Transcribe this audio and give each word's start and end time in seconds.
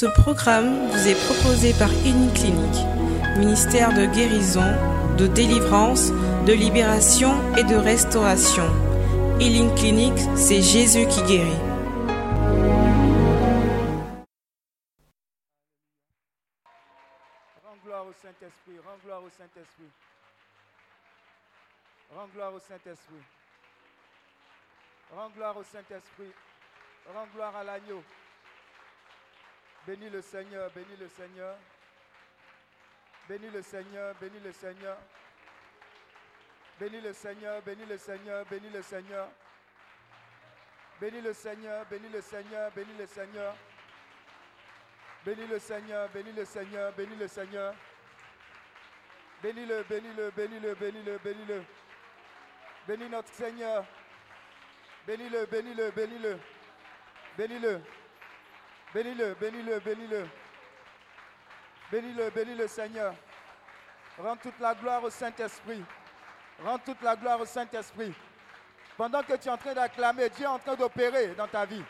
Ce 0.00 0.06
programme 0.06 0.88
vous 0.88 1.08
est 1.08 1.26
proposé 1.26 1.74
par 1.74 1.90
Clinique, 1.90 2.80
ministère 3.36 3.92
de 3.92 4.06
guérison, 4.06 4.64
de 5.18 5.26
délivrance, 5.26 6.10
de 6.46 6.54
libération 6.54 7.32
et 7.58 7.64
de 7.64 7.76
restauration. 7.76 8.64
Healing 9.38 9.74
Clinic, 9.74 10.14
c'est 10.36 10.62
Jésus 10.62 11.06
qui 11.06 11.20
guérit. 11.24 11.60
Rends 17.62 17.76
gloire 17.84 18.06
au 18.06 18.14
Saint-Esprit, 18.22 18.78
rends 18.82 19.00
gloire 19.04 19.22
au 19.22 19.28
Saint-Esprit. 19.36 19.90
Rends 22.16 22.28
gloire 22.34 22.54
au 22.54 22.58
Saint-Esprit. 22.58 23.24
Rends 25.14 25.30
gloire 25.36 25.56
au 25.58 25.62
Saint-Esprit. 25.62 26.32
Rends 27.14 27.26
gloire 27.34 27.54
à 27.54 27.64
l'agneau. 27.64 28.02
Bénis 29.90 30.08
le 30.08 30.22
Seigneur, 30.22 30.70
bénis 30.70 30.96
le 31.00 31.08
Seigneur. 31.08 31.56
Bénis 33.28 33.50
le 33.50 33.60
Seigneur, 33.60 34.14
bénis 34.20 34.38
le 34.38 34.52
Seigneur. 34.52 34.96
Bénis 36.78 37.00
le 37.00 37.12
Seigneur, 37.12 37.60
bénis 37.62 37.86
le 37.86 37.98
Seigneur, 37.98 38.46
bénis 38.46 38.70
le 38.72 38.82
Seigneur. 38.82 39.28
Bénis 41.00 41.20
le 41.20 41.32
Seigneur, 41.32 41.84
bénis 41.86 42.08
le 42.08 42.20
Seigneur, 42.20 42.70
bénis 42.70 42.94
le 43.00 43.06
Seigneur. 43.06 43.56
Bénis 45.26 45.46
le 45.48 45.58
Seigneur, 45.58 46.08
bénis 46.10 46.32
le 46.36 46.44
Seigneur, 46.44 46.92
bénis 46.92 47.16
le 47.16 47.26
Seigneur. 47.26 47.74
Bénis-le, 49.42 49.82
bénis-le, 49.82 50.30
bénis-le, 50.30 50.74
bénis-le, 50.76 51.18
bénis-le. 51.18 51.64
Bénis 52.86 53.08
notre 53.08 53.32
Seigneur. 53.32 53.84
Bénis-le, 55.04 55.46
bénis-le, 55.46 55.90
bénis-le. 55.90 56.38
Bénis-le. 57.36 57.80
Bénis-le, 58.92 59.34
bénis-le, 59.34 59.78
bénis-le. 59.78 60.28
Bénis-le, 61.92 62.30
bénis 62.30 62.54
le 62.54 62.66
Seigneur. 62.66 63.14
Rends 64.18 64.36
toute 64.36 64.58
la 64.58 64.74
gloire 64.74 65.02
au 65.04 65.10
Saint-Esprit. 65.10 65.84
Rends 66.64 66.78
toute 66.78 67.00
la 67.02 67.14
gloire 67.14 67.40
au 67.40 67.46
Saint-Esprit. 67.46 68.12
Pendant 68.96 69.22
que 69.22 69.34
tu 69.34 69.48
es 69.48 69.50
en 69.50 69.56
train 69.56 69.74
d'acclamer, 69.74 70.28
Dieu 70.30 70.44
est 70.44 70.48
en 70.48 70.58
train 70.58 70.74
d'opérer 70.74 71.28
dans 71.28 71.46
ta 71.46 71.64
vie. 71.64 71.84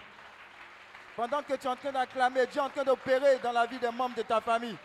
Pendant 1.16 1.42
que 1.42 1.54
tu 1.54 1.66
es 1.66 1.70
en 1.70 1.76
train 1.76 1.90
d'acclamer, 1.90 2.46
Dieu 2.46 2.60
est 2.60 2.64
en 2.64 2.70
train 2.70 2.84
d'opérer 2.84 3.38
dans 3.38 3.52
la 3.52 3.66
vie 3.66 3.78
des 3.78 3.90
membres 3.90 4.14
de 4.14 4.22
ta 4.22 4.40
famille. 4.40 4.76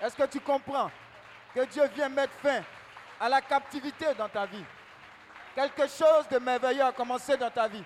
Est-ce 0.00 0.16
que 0.16 0.26
tu 0.26 0.40
comprends 0.40 0.90
que 1.54 1.64
Dieu 1.66 1.84
vient 1.94 2.08
mettre 2.08 2.32
fin 2.34 2.62
à 3.20 3.28
la 3.28 3.40
captivité 3.40 4.14
dans 4.14 4.28
ta 4.28 4.46
vie? 4.46 4.64
Quelque 5.54 5.86
chose 5.88 6.26
de 6.30 6.38
merveilleux 6.38 6.84
a 6.84 6.92
commencé 6.92 7.36
dans 7.36 7.50
ta 7.50 7.68
vie. 7.68 7.84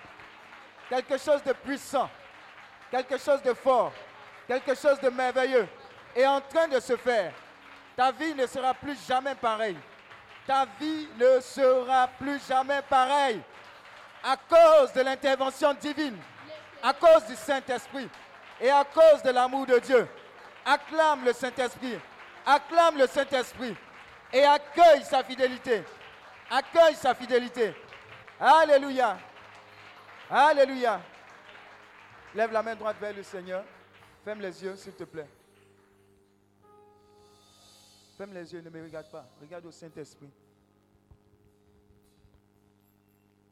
Quelque 0.89 1.17
chose 1.17 1.43
de 1.43 1.53
puissant 1.53 2.09
quelque 2.91 3.17
chose 3.17 3.41
de 3.41 3.53
fort, 3.53 3.91
quelque 4.47 4.75
chose 4.75 4.99
de 4.99 5.09
merveilleux 5.09 5.67
est 6.15 6.25
en 6.25 6.41
train 6.41 6.67
de 6.67 6.79
se 6.79 6.95
faire. 6.97 7.31
Ta 7.95 8.11
vie 8.11 8.33
ne 8.33 8.47
sera 8.47 8.73
plus 8.73 8.97
jamais 9.07 9.35
pareille. 9.35 9.77
Ta 10.47 10.65
vie 10.79 11.07
ne 11.17 11.39
sera 11.41 12.07
plus 12.07 12.39
jamais 12.47 12.81
pareille 12.89 13.41
à 14.23 14.35
cause 14.35 14.91
de 14.93 15.01
l'intervention 15.01 15.73
divine, 15.73 16.17
à 16.81 16.93
cause 16.93 17.25
du 17.25 17.35
Saint-Esprit 17.35 18.09
et 18.59 18.69
à 18.69 18.83
cause 18.83 19.21
de 19.23 19.29
l'amour 19.31 19.65
de 19.65 19.79
Dieu. 19.79 20.07
Acclame 20.65 21.25
le 21.25 21.33
Saint-Esprit, 21.33 21.99
acclame 22.45 22.97
le 22.97 23.07
Saint-Esprit 23.07 23.75
et 24.33 24.43
accueille 24.43 25.03
sa 25.03 25.23
fidélité. 25.23 25.83
Accueille 26.49 26.95
sa 26.95 27.13
fidélité. 27.13 27.75
Alléluia. 28.39 29.17
Alléluia. 30.29 30.99
Lève 32.35 32.51
la 32.51 32.61
main 32.61 32.75
droite 32.75 32.97
vers 32.99 33.15
le 33.15 33.23
Seigneur. 33.23 33.65
Ferme 34.23 34.41
les 34.41 34.63
yeux, 34.63 34.75
s'il 34.75 34.93
te 34.93 35.03
plaît. 35.03 35.27
Ferme 38.17 38.33
les 38.33 38.53
yeux, 38.53 38.61
ne 38.61 38.69
me 38.69 38.83
regarde 38.83 39.09
pas. 39.09 39.27
Regarde 39.41 39.65
au 39.65 39.71
Saint-Esprit. 39.71 40.29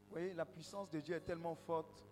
Vous 0.06 0.12
voyez, 0.12 0.34
la 0.34 0.46
puissance 0.46 0.90
de 0.92 1.00
Dieu 1.00 1.16
est 1.16 1.22
tellement 1.22 1.56
forte. 1.56 2.04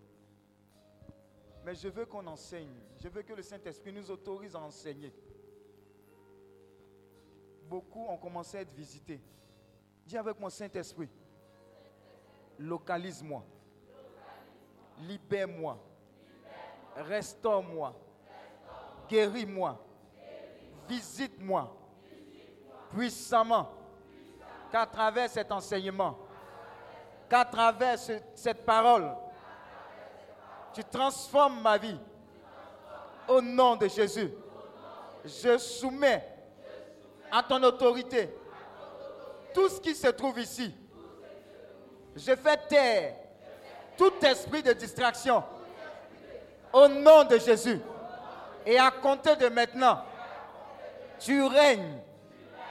Mais 1.64 1.74
je 1.74 1.88
veux 1.88 2.06
qu'on 2.06 2.26
enseigne. 2.26 2.74
Je 3.00 3.08
veux 3.08 3.22
que 3.22 3.32
le 3.32 3.42
Saint-Esprit 3.42 3.92
nous 3.92 4.10
autorise 4.10 4.56
à 4.56 4.60
enseigner. 4.60 5.12
Beaucoup 7.68 8.06
ont 8.06 8.16
commencé 8.16 8.58
à 8.58 8.60
être 8.62 8.74
visités. 8.74 9.20
Dis 10.04 10.16
avec 10.16 10.38
mon 10.40 10.50
Saint-Esprit. 10.50 11.08
Localise-moi. 12.58 13.44
Libère-moi 15.00 15.78
restaure-moi, 16.96 17.94
guéris-moi, 19.08 19.78
visite-moi. 20.88 21.72
Puissamment, 22.90 23.70
qu'à 24.70 24.86
travers 24.86 25.28
cet 25.28 25.50
enseignement, 25.52 26.16
qu'à 27.28 27.44
travers 27.44 27.98
cette 27.98 28.64
parole, 28.64 29.10
tu 30.72 30.82
transformes 30.84 31.60
ma 31.60 31.76
vie. 31.76 31.98
Au 33.28 33.40
nom 33.40 33.74
de 33.74 33.88
Jésus, 33.88 34.30
je 35.24 35.58
soumets 35.58 36.24
à 37.30 37.42
ton 37.42 37.60
autorité 37.64 38.32
tout 39.52 39.68
ce 39.68 39.80
qui 39.80 39.94
se 39.94 40.08
trouve 40.08 40.38
ici. 40.38 40.72
Je 42.14 42.34
fais 42.36 42.56
taire 42.68 43.16
tout 43.96 44.12
esprit 44.22 44.62
de 44.62 44.72
distraction 44.72 45.42
au 46.72 46.88
nom 46.88 47.24
de 47.24 47.38
Jésus. 47.38 47.80
Et 48.64 48.78
à 48.78 48.90
compter 48.90 49.36
de 49.36 49.48
maintenant, 49.48 50.02
tu 51.20 51.42
règnes 51.44 51.98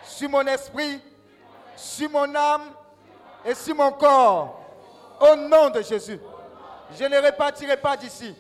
sur 0.04 0.30
mon 0.30 0.46
esprit, 0.46 1.02
sur 1.76 2.10
mon 2.10 2.34
âme 2.36 2.72
et 3.46 3.56
sur 3.56 3.76
mon 3.76 3.92
corps. 3.92 4.62
Au 5.20 5.36
nom 5.36 5.70
de 5.70 5.82
Jésus. 5.82 6.20
Je 6.98 7.06
ne 7.06 7.18
repartirai 7.18 7.78
pas 7.78 7.96
d'ici. 7.96 8.36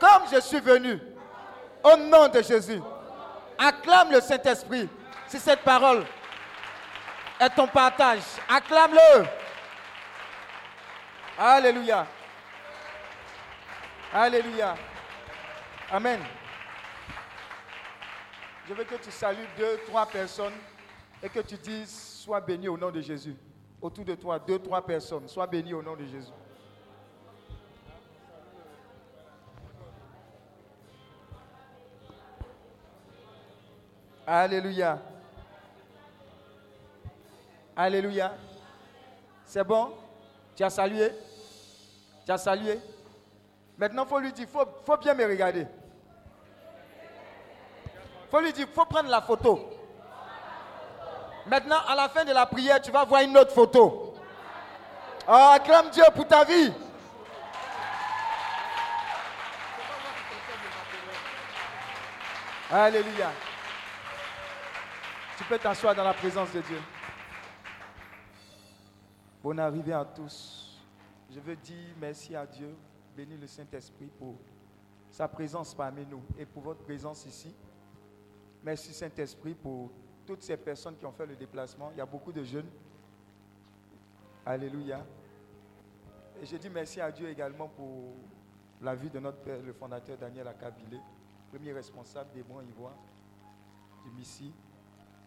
Comme 0.00 0.22
je 0.32 0.40
suis 0.40 0.60
venu. 0.60 0.98
Au 1.82 1.96
nom 1.96 2.28
de 2.28 2.42
Jésus. 2.42 2.80
Acclame 3.58 4.10
le 4.12 4.20
Saint-Esprit 4.20 4.88
si 5.28 5.38
cette 5.38 5.60
parole 5.60 6.04
est 7.38 7.50
ton 7.50 7.66
partage. 7.66 8.22
Acclame-le. 8.48 9.24
Alléluia. 11.38 12.06
Alléluia. 14.16 14.76
Amen. 15.90 16.20
Je 18.68 18.72
veux 18.72 18.84
que 18.84 18.94
tu 18.94 19.10
salues 19.10 19.48
deux, 19.58 19.76
trois 19.88 20.06
personnes 20.06 20.52
et 21.20 21.28
que 21.28 21.40
tu 21.40 21.56
dises 21.56 21.90
Sois 21.90 22.40
béni 22.40 22.68
au 22.68 22.78
nom 22.78 22.92
de 22.92 23.00
Jésus. 23.00 23.34
Autour 23.82 24.04
de 24.04 24.14
toi, 24.14 24.38
deux, 24.38 24.60
trois 24.60 24.86
personnes. 24.86 25.26
Sois 25.26 25.48
béni 25.48 25.74
au 25.74 25.82
nom 25.82 25.96
de 25.96 26.04
Jésus. 26.06 26.30
Alléluia. 34.24 35.02
Alléluia. 37.76 38.32
C'est 39.44 39.64
bon? 39.64 39.92
Tu 40.54 40.62
as 40.62 40.70
salué? 40.70 41.10
Tu 42.24 42.30
as 42.30 42.38
salué? 42.38 42.78
Maintenant, 43.76 44.04
il 44.04 44.08
faut 44.08 44.18
lui 44.18 44.32
dire, 44.32 44.46
il 44.48 44.50
faut, 44.52 44.64
faut, 44.84 44.96
bien 44.96 45.14
me 45.14 45.24
regarder. 45.24 45.66
Il 47.84 48.30
faut 48.30 48.40
lui 48.40 48.52
dire, 48.52 48.66
il 48.68 48.74
faut 48.74 48.84
prendre 48.84 49.08
la 49.08 49.20
photo. 49.20 49.70
Maintenant, 51.46 51.78
à 51.88 51.94
la 51.94 52.08
fin 52.08 52.24
de 52.24 52.32
la 52.32 52.46
prière, 52.46 52.80
tu 52.80 52.90
vas 52.90 53.04
voir 53.04 53.22
une 53.22 53.36
autre 53.36 53.52
photo. 53.52 54.14
Oh, 55.26 55.50
acclame 55.54 55.90
Dieu 55.90 56.04
pour 56.14 56.26
ta 56.26 56.44
vie. 56.44 56.72
Alléluia. 62.70 63.30
Tu 65.36 65.44
peux 65.44 65.58
t'asseoir 65.58 65.94
dans 65.94 66.04
la 66.04 66.14
présence 66.14 66.52
de 66.52 66.60
Dieu. 66.60 66.80
Bonne 69.42 69.58
arrivée 69.58 69.92
à 69.92 70.04
tous. 70.04 70.80
Je 71.30 71.40
veux 71.40 71.56
dire 71.56 71.94
merci 72.00 72.34
à 72.34 72.46
Dieu 72.46 72.74
Bénis 73.16 73.36
le 73.36 73.46
Saint-Esprit 73.46 74.10
pour 74.18 74.36
sa 75.10 75.28
présence 75.28 75.74
parmi 75.74 76.04
nous 76.06 76.22
et 76.38 76.44
pour 76.44 76.62
votre 76.62 76.82
présence 76.82 77.24
ici. 77.26 77.54
Merci 78.62 78.92
Saint-Esprit 78.92 79.54
pour 79.54 79.92
toutes 80.26 80.42
ces 80.42 80.56
personnes 80.56 80.96
qui 80.96 81.06
ont 81.06 81.12
fait 81.12 81.26
le 81.26 81.36
déplacement. 81.36 81.90
Il 81.92 81.98
y 81.98 82.00
a 82.00 82.06
beaucoup 82.06 82.32
de 82.32 82.42
jeunes. 82.42 82.68
Alléluia. 84.44 85.04
Et 86.42 86.46
je 86.46 86.56
dis 86.56 86.68
merci 86.68 87.00
à 87.00 87.12
Dieu 87.12 87.28
également 87.28 87.68
pour 87.68 88.14
la 88.80 88.94
vie 88.94 89.10
de 89.10 89.20
notre 89.20 89.38
Père, 89.38 89.62
le 89.62 89.72
fondateur 89.72 90.18
Daniel 90.18 90.48
Akabile, 90.48 91.00
premier 91.50 91.72
responsable 91.72 92.32
des 92.34 92.42
bons 92.42 92.60
ivoires 92.62 92.98
du 94.04 94.10
Missi. 94.10 94.52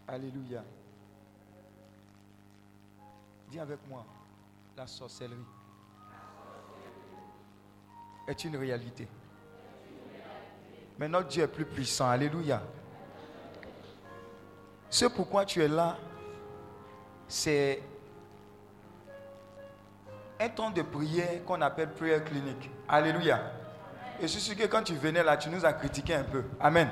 Alléluia. 0.08 0.64
Dis 3.50 3.60
avec 3.60 3.80
moi, 3.88 4.06
la 4.76 4.86
sorcellerie 4.86 5.57
est 8.28 8.44
une 8.44 8.58
réalité. 8.58 9.08
Mais 11.00 11.08
notre 11.08 11.28
Dieu 11.28 11.44
est 11.44 11.48
plus 11.48 11.66
puissant. 11.66 12.10
Alléluia. 12.10 12.62
Ce 14.90 15.06
pourquoi 15.06 15.46
tu 15.46 15.62
es 15.62 15.68
là, 15.68 15.98
c'est 17.28 17.82
un 20.40 20.50
temps 20.50 20.70
de 20.70 20.82
prière 20.82 21.44
qu'on 21.46 21.62
appelle 21.62 21.92
prière 21.92 22.24
clinique. 22.24 22.70
Alléluia. 22.88 23.40
Et 24.20 24.24
je 24.24 24.28
suis 24.28 24.42
sûr 24.42 24.56
que 24.56 24.66
quand 24.66 24.84
tu 24.84 24.96
venais 24.96 25.24
là, 25.24 25.38
tu 25.38 25.50
nous 25.50 25.66
as 25.66 25.74
critiqué 25.74 26.16
un 26.16 26.24
peu. 26.24 26.44
Amen. 26.60 26.90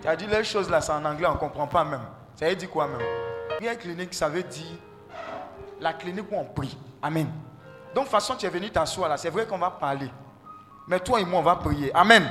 Tu 0.00 0.08
as 0.08 0.16
dit 0.16 0.26
les 0.26 0.44
choses 0.44 0.70
là, 0.70 0.80
c'est 0.80 0.92
en 0.92 1.04
anglais, 1.04 1.26
on 1.26 1.34
ne 1.34 1.38
comprend 1.38 1.66
pas 1.66 1.84
même. 1.84 2.00
Ça 2.34 2.48
veut 2.48 2.56
dire 2.56 2.70
quoi 2.70 2.86
même? 2.86 3.00
Prière 3.56 3.78
clinique, 3.78 4.14
ça 4.14 4.28
veut 4.28 4.42
dire 4.42 4.78
la 5.80 5.92
clinique 5.92 6.30
où 6.30 6.36
on 6.36 6.44
prie. 6.44 6.76
Amen. 7.02 7.28
Donc, 7.94 8.06
façon, 8.06 8.36
tu 8.36 8.46
es 8.46 8.50
venu 8.50 8.70
t'asseoir 8.70 9.08
là, 9.08 9.16
c'est 9.16 9.30
vrai 9.30 9.46
qu'on 9.46 9.58
va 9.58 9.70
parler. 9.70 10.10
Mais 10.86 11.00
toi 11.00 11.20
et 11.20 11.24
moi, 11.24 11.40
on 11.40 11.42
va 11.42 11.56
prier. 11.56 11.90
Amen. 11.94 12.28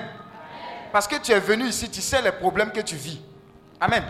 Parce 0.92 1.08
que 1.08 1.18
tu 1.18 1.32
es 1.32 1.40
venu 1.40 1.66
ici, 1.66 1.90
tu 1.90 2.02
sais 2.02 2.22
les 2.22 2.32
problèmes 2.32 2.72
que 2.72 2.80
tu 2.82 2.96
vis. 2.96 3.22
Amen. 3.80 4.04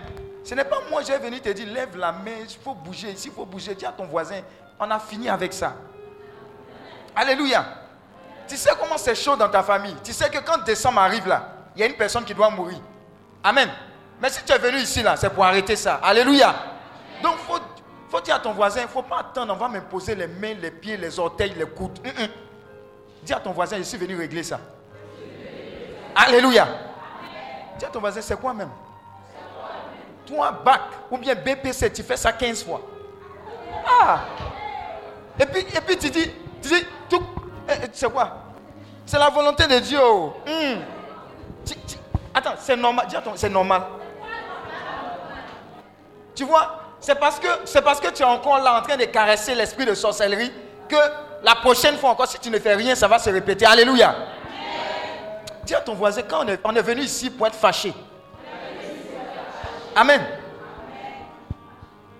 Ce 0.43 0.53
n'est 0.53 0.63
pas 0.63 0.77
moi, 0.89 1.01
j'ai 1.01 1.17
venu 1.17 1.39
te 1.41 1.49
dire, 1.49 1.67
lève 1.67 1.97
la 1.97 2.11
main, 2.11 2.37
il 2.41 2.55
faut 2.63 2.75
bouger, 2.75 3.11
ici 3.11 3.29
il 3.29 3.33
faut 3.33 3.45
bouger. 3.45 3.73
Dis 3.73 3.85
à 3.85 3.91
ton 3.91 4.05
voisin, 4.05 4.41
on 4.79 4.89
a 4.91 4.99
fini 4.99 5.27
avec 5.27 5.53
ça. 5.53 5.73
Alléluia. 7.15 7.65
Tu 8.47 8.55
sais 8.55 8.69
comment 8.79 8.97
c'est 8.97 9.15
chaud 9.15 9.35
dans 9.35 9.49
ta 9.49 9.63
famille. 9.63 9.95
Tu 10.03 10.13
sais 10.13 10.29
que 10.29 10.37
quand 10.39 10.63
décembre 10.63 10.99
arrive 10.99 11.27
là, 11.27 11.49
il 11.75 11.79
y 11.79 11.83
a 11.83 11.87
une 11.87 11.95
personne 11.95 12.23
qui 12.23 12.35
doit 12.35 12.51
mourir. 12.51 12.77
Amen. 13.43 13.69
Mais 14.21 14.29
si 14.29 14.43
tu 14.43 14.53
es 14.53 14.57
venu 14.59 14.77
ici 14.77 15.01
là, 15.01 15.15
c'est 15.15 15.31
pour 15.31 15.43
arrêter 15.43 15.75
ça. 15.75 15.95
Alléluia. 15.95 16.53
Donc 17.23 17.37
il 17.39 17.45
faut, 17.45 17.59
faut 18.09 18.21
dire 18.21 18.35
à 18.35 18.39
ton 18.39 18.53
voisin, 18.53 18.81
il 18.81 18.83
ne 18.83 18.89
faut 18.89 19.01
pas 19.01 19.21
attendre, 19.21 19.53
on 19.53 19.57
va 19.57 19.67
me 19.67 19.81
poser 19.81 20.13
les 20.13 20.27
mains, 20.27 20.53
les 20.61 20.69
pieds, 20.71 20.97
les 20.97 21.17
orteils, 21.17 21.55
les 21.57 21.65
coudes. 21.65 21.99
Dis 23.25 23.33
à 23.33 23.39
ton 23.39 23.51
voisin, 23.51 23.77
je 23.77 23.83
suis 23.83 23.97
venu 23.97 24.15
régler 24.15 24.43
ça. 24.43 24.59
Alléluia. 26.15 26.67
Dis 27.79 27.85
à 27.85 27.89
ton 27.89 27.99
voisin, 27.99 28.21
c'est 28.21 28.39
quoi 28.39 28.53
même? 28.53 28.69
Toi, 30.27 30.51
bac 30.63 30.81
ou 31.09 31.17
bien 31.17 31.33
BPC, 31.33 31.91
tu 31.91 32.03
fais 32.03 32.17
ça 32.17 32.31
15 32.31 32.63
fois. 32.63 32.81
Ah 33.87 34.21
Et 35.39 35.45
puis, 35.47 35.61
et 35.61 35.81
puis 35.81 35.97
tu 35.97 36.09
dis, 36.11 36.31
tu 36.61 36.69
dis, 36.69 36.85
eh, 37.67 37.71
eh, 37.71 37.87
c'est 37.91 38.11
quoi? 38.11 38.37
C'est 39.05 39.17
la 39.17 39.29
volonté 39.29 39.67
de 39.67 39.79
Dieu. 39.79 39.99
Hmm. 39.99 40.81
attends, 42.33 42.53
c'est 42.59 42.75
normal. 42.75 43.07
Dis 43.07 43.15
c'est 43.35 43.49
normal. 43.49 43.81
Tu 46.35 46.43
vois, 46.43 46.79
c'est 46.99 47.15
parce, 47.15 47.39
que, 47.39 47.47
c'est 47.65 47.81
parce 47.81 47.99
que 47.99 48.09
tu 48.09 48.21
es 48.21 48.25
encore 48.25 48.59
là 48.59 48.79
en 48.79 48.81
train 48.83 48.97
de 48.97 49.05
caresser 49.05 49.55
l'esprit 49.55 49.85
de 49.85 49.95
sorcellerie 49.95 50.51
que 50.87 50.95
la 51.45 51.53
prochaine 51.53 51.95
fois 51.97 52.09
encore, 52.09 52.27
si 52.27 52.39
tu 52.39 52.49
ne 52.49 52.57
fais 52.57 52.73
rien, 52.73 52.95
ça 52.95 53.07
va 53.07 53.19
se 53.19 53.29
répéter. 53.29 53.67
Alléluia. 53.67 54.15
Dis 55.63 55.75
à 55.75 55.81
ton 55.81 55.93
voisin, 55.93 56.23
quand 56.23 56.43
on 56.63 56.75
est, 56.75 56.81
venu 56.81 57.01
ici 57.01 57.29
pour 57.29 57.45
être 57.45 57.53
fâché. 57.53 57.93
Amen. 59.95 60.21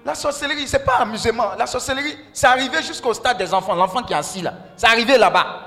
La 0.06 0.14
sorcellerie, 0.14 0.68
ce 0.68 0.78
n'est 0.78 0.84
pas 0.84 0.98
amusement. 0.98 1.56
La 1.58 1.66
sorcellerie, 1.66 2.16
c'est 2.34 2.46
arrivé 2.46 2.84
jusqu'au 2.84 3.16
stade 3.16 3.40
des 3.40 3.52
enfants. 3.52 3.74
L'enfant 3.74 4.04
qui 4.04 4.14
est 4.14 4.16
assis 4.16 4.44
là. 4.44 4.54
C'est 4.78 4.86
arrivé 4.86 5.18
là-bas. 5.18 5.62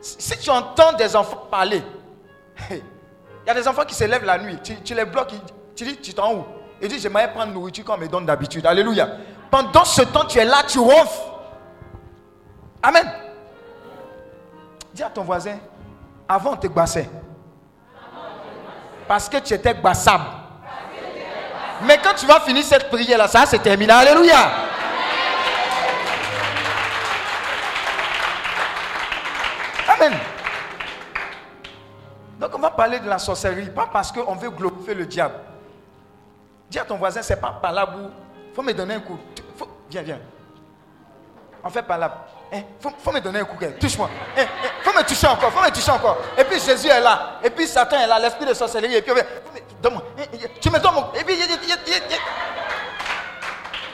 Si 0.00 0.36
tu 0.40 0.50
entends 0.50 0.92
des 0.94 1.14
enfants 1.14 1.46
parler, 1.48 1.84
il 2.68 2.82
y 3.46 3.50
a 3.50 3.54
des 3.54 3.68
enfants 3.68 3.84
qui 3.84 3.94
se 3.94 4.02
lèvent 4.02 4.24
la 4.24 4.38
nuit. 4.38 4.58
Tu, 4.84 4.92
les 4.92 5.04
bloques. 5.04 5.34
Tu 5.76 5.84
dis, 5.84 5.96
tu 5.98 6.12
t'en 6.14 6.34
où? 6.34 6.44
Il 6.82 6.88
dit, 6.88 6.98
j'aimerais 6.98 7.32
prendre 7.32 7.52
nourriture 7.52 7.84
comme 7.84 8.00
me 8.00 8.08
donne 8.08 8.26
d'habitude. 8.26 8.66
Alléluia. 8.66 9.08
Pendant 9.52 9.84
ce 9.84 10.02
temps, 10.02 10.24
tu 10.24 10.40
es 10.40 10.44
là, 10.44 10.64
tu 10.66 10.80
ronfles. 10.80 11.35
Amen. 12.86 13.04
Dis 14.94 15.02
à 15.02 15.10
ton 15.10 15.24
voisin, 15.24 15.58
avant 16.28 16.52
on 16.52 16.56
te 16.56 16.68
bassait. 16.68 17.10
Parce 19.08 19.28
que 19.28 19.38
tu 19.38 19.54
étais 19.54 19.74
bassable. 19.74 20.22
Mais 21.82 21.98
quand 21.98 22.14
tu 22.14 22.26
vas 22.26 22.38
finir 22.38 22.62
cette 22.62 22.88
prière-là, 22.88 23.26
ça 23.26 23.44
c'est 23.44 23.58
terminé. 23.58 23.92
Alléluia. 23.92 24.38
Amen. 29.88 30.12
Donc 32.38 32.50
on 32.54 32.60
va 32.60 32.70
parler 32.70 33.00
de 33.00 33.08
la 33.08 33.18
sorcellerie, 33.18 33.70
pas 33.70 33.88
parce 33.92 34.12
qu'on 34.12 34.36
veut 34.36 34.50
glorifier 34.50 34.94
le 34.94 35.06
diable. 35.06 35.34
Dis 36.70 36.78
à 36.78 36.84
ton 36.84 36.98
voisin, 36.98 37.20
c'est 37.20 37.40
pas 37.40 37.58
par 37.60 37.72
là 37.72 37.84
où. 37.84 38.10
Faut 38.54 38.62
me 38.62 38.72
donner 38.72 38.94
un 38.94 39.00
coup. 39.00 39.18
Viens, 39.90 40.02
viens. 40.02 40.20
On 41.64 41.68
fait 41.68 41.82
par 41.82 41.98
là. 41.98 42.26
Eh, 42.52 42.58
faut, 42.80 43.12
me 43.12 43.20
donner 43.20 43.40
un 43.40 43.44
coup. 43.44 43.56
Touche-moi. 43.80 44.08
Eh, 44.36 44.40
eh, 44.40 44.84
faut 44.84 44.96
me 44.96 45.02
toucher 45.02 45.26
encore. 45.26 45.50
faut 45.52 45.62
me 45.62 45.70
toucher 45.70 45.90
encore. 45.90 46.18
Et 46.38 46.44
puis 46.44 46.60
Jésus 46.60 46.88
est 46.88 47.00
là. 47.00 47.40
Et 47.42 47.50
puis 47.50 47.66
Satan 47.66 47.98
est 47.98 48.06
là. 48.06 48.18
L'esprit 48.18 48.46
de 48.46 48.54
sorcellerie. 48.54 48.94
Et 48.94 49.02
puis, 49.02 49.12
donne-moi. 49.82 50.02
Tu 50.60 50.70
me 50.70 50.78
donnes 50.78 50.94
mon. 50.94 51.12
Et 51.14 51.24
puis, 51.24 51.36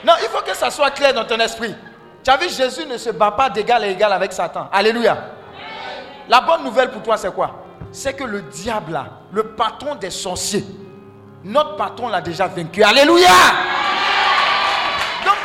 non, 0.05 0.13
il 0.21 0.27
faut 0.27 0.41
que 0.43 0.55
ça 0.55 0.69
soit 0.69 0.91
clair 0.91 1.13
dans 1.13 1.25
ton 1.25 1.39
esprit. 1.39 1.75
Tu 2.23 2.29
as 2.29 2.37
vu, 2.37 2.49
Jésus 2.49 2.85
ne 2.85 2.97
se 2.97 3.09
bat 3.09 3.31
pas 3.31 3.49
d'égal 3.49 3.83
à 3.83 3.87
égal 3.87 4.13
avec 4.13 4.33
Satan. 4.33 4.67
Alléluia. 4.71 5.17
La 6.29 6.41
bonne 6.41 6.63
nouvelle 6.63 6.91
pour 6.91 7.01
toi, 7.01 7.17
c'est 7.17 7.33
quoi? 7.33 7.63
C'est 7.91 8.13
que 8.13 8.23
le 8.23 8.43
diable, 8.43 9.01
le 9.31 9.55
patron 9.55 9.95
des 9.95 10.09
sorciers, 10.09 10.65
notre 11.43 11.75
patron 11.75 12.07
l'a 12.07 12.21
déjà 12.21 12.47
vaincu. 12.47 12.83
Alléluia 12.83 13.29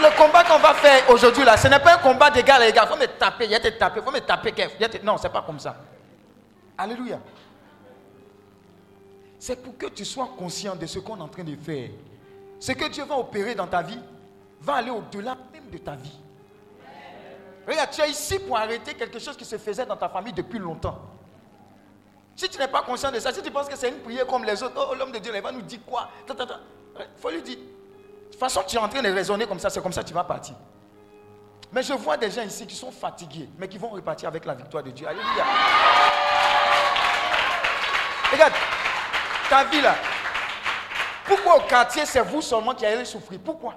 le 0.01 0.17
combat 0.17 0.45
qu'on 0.45 0.59
va 0.59 0.75
faire 0.75 1.09
aujourd'hui 1.11 1.45
là, 1.45 1.57
ce 1.57 1.69
n'est 1.69 1.79
pas 1.79 1.95
un 1.95 1.99
combat 1.99 2.31
d'égal 2.31 2.63
à 2.63 2.69
égal. 2.69 2.87
Faut 2.89 2.97
me 2.97 3.07
taper, 3.07 3.45
il 3.45 3.51
y 3.51 3.55
a 3.55 3.61
te 3.61 3.69
taper, 3.69 4.01
faut 4.03 4.11
me 4.11 4.21
taper. 4.21 4.55
Non, 5.03 5.17
ce 5.17 5.25
n'est 5.25 5.33
pas 5.33 5.43
comme 5.43 5.59
ça. 5.59 5.77
Alléluia. 6.77 7.19
C'est 9.39 9.63
pour 9.63 9.77
que 9.77 9.87
tu 9.87 10.05
sois 10.05 10.31
conscient 10.37 10.75
de 10.75 10.87
ce 10.87 10.99
qu'on 10.99 11.17
est 11.17 11.23
en 11.23 11.29
train 11.29 11.45
de 11.45 11.57
faire. 11.57 11.91
Ce 12.61 12.73
que 12.73 12.89
Dieu 12.89 13.05
va 13.05 13.17
opérer 13.17 13.55
dans 13.55 13.67
ta 13.67 13.83
vie 13.83 14.01
va 14.61 14.75
aller 14.75 14.91
au-delà 14.91 15.37
même 15.53 15.71
de 15.71 15.79
ta 15.79 15.95
vie. 15.95 16.19
Regarde, 17.67 17.91
tu 17.91 18.01
es 18.01 18.11
ici 18.11 18.39
pour 18.39 18.57
arrêter 18.57 18.95
quelque 18.95 19.19
chose 19.19 19.37
qui 19.37 19.45
se 19.45 19.59
faisait 19.59 19.87
dans 19.87 19.97
ta 19.97 20.09
famille 20.09 20.33
depuis 20.33 20.59
longtemps. 20.59 20.99
Si 22.35 22.49
tu 22.49 22.59
n'es 22.59 22.69
pas 22.69 22.83
conscient 22.83 23.13
de 23.13 23.19
ça, 23.21 23.33
si 23.33 23.43
tu 23.43 23.51
penses 23.51 23.69
que 23.69 23.77
c'est 23.77 23.89
une 23.89 23.99
prière 23.99 24.27
comme 24.27 24.45
les 24.45 24.63
autres, 24.63 24.75
oh, 24.91 24.95
l'homme 24.95 25.13
de 25.13 25.19
Dieu, 25.19 25.33
il 25.35 25.43
va 25.43 25.53
nous 25.53 25.63
dire 25.63 25.81
quoi? 25.87 26.09
Il 26.29 27.07
faut 27.17 27.31
lui 27.31 27.43
dire, 27.43 27.59
toute 28.39 28.53
façon, 28.53 28.63
tu 28.67 28.77
es 28.77 28.79
en 28.79 28.89
train 28.89 29.03
de 29.03 29.11
raisonner 29.13 29.47
comme 29.47 29.59
ça, 29.59 29.69
c'est 29.69 29.83
comme 29.83 29.93
ça 29.93 30.03
que 30.03 30.09
tu 30.09 30.15
vas 30.15 30.23
partir. 30.23 30.55
Mais 31.73 31.83
je 31.83 31.93
vois 31.93 32.17
des 32.17 32.31
gens 32.31 32.43
ici 32.43 32.67
qui 32.67 32.77
sont 32.77 32.93
fatigués, 32.93 33.49
mais 33.59 33.67
qui 33.67 33.79
vont 33.79 33.89
repartir 33.89 34.29
avec 34.29 34.45
la 34.45 34.55
victoire 34.55 34.83
de 34.85 34.91
Dieu. 34.91 35.09
Alléluia. 35.09 35.45
Regarde, 38.31 38.53
ta 39.51 39.65
vie 39.65 39.81
là. 39.81 39.97
Pourquoi 41.25 41.57
au 41.57 41.61
quartier, 41.63 42.07
c'est 42.07 42.21
vous 42.21 42.41
seulement 42.41 42.75
qui 42.75 42.87
allez 42.87 43.05
souffrir? 43.05 43.41
Pourquoi? 43.45 43.75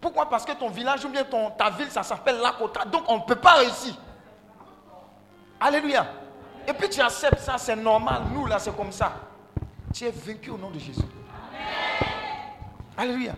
Pourquoi? 0.00 0.28
Parce 0.28 0.46
que 0.46 0.52
ton 0.52 0.70
village 0.70 1.04
ou 1.04 1.10
bien 1.10 1.24
ton, 1.24 1.50
ta 1.50 1.68
ville, 1.70 1.90
ça 1.90 2.02
s'appelle 2.02 2.38
Lakota. 2.38 2.86
Donc 2.86 3.04
on 3.08 3.18
ne 3.18 3.22
peut 3.22 3.36
pas 3.36 3.54
réussir. 3.54 3.94
Alléluia. 5.60 6.06
Et 6.66 6.72
puis 6.72 6.88
tu 6.88 7.02
acceptes 7.02 7.40
ça, 7.40 7.58
c'est 7.58 7.76
normal. 7.76 8.22
Nous 8.32 8.46
là, 8.46 8.58
c'est 8.58 8.74
comme 8.74 8.92
ça. 8.92 9.12
Tu 9.92 10.06
es 10.06 10.10
vaincu 10.10 10.50
au 10.50 10.56
nom 10.56 10.70
de 10.70 10.78
Jésus. 10.78 11.02
Alléluia. 12.98 13.34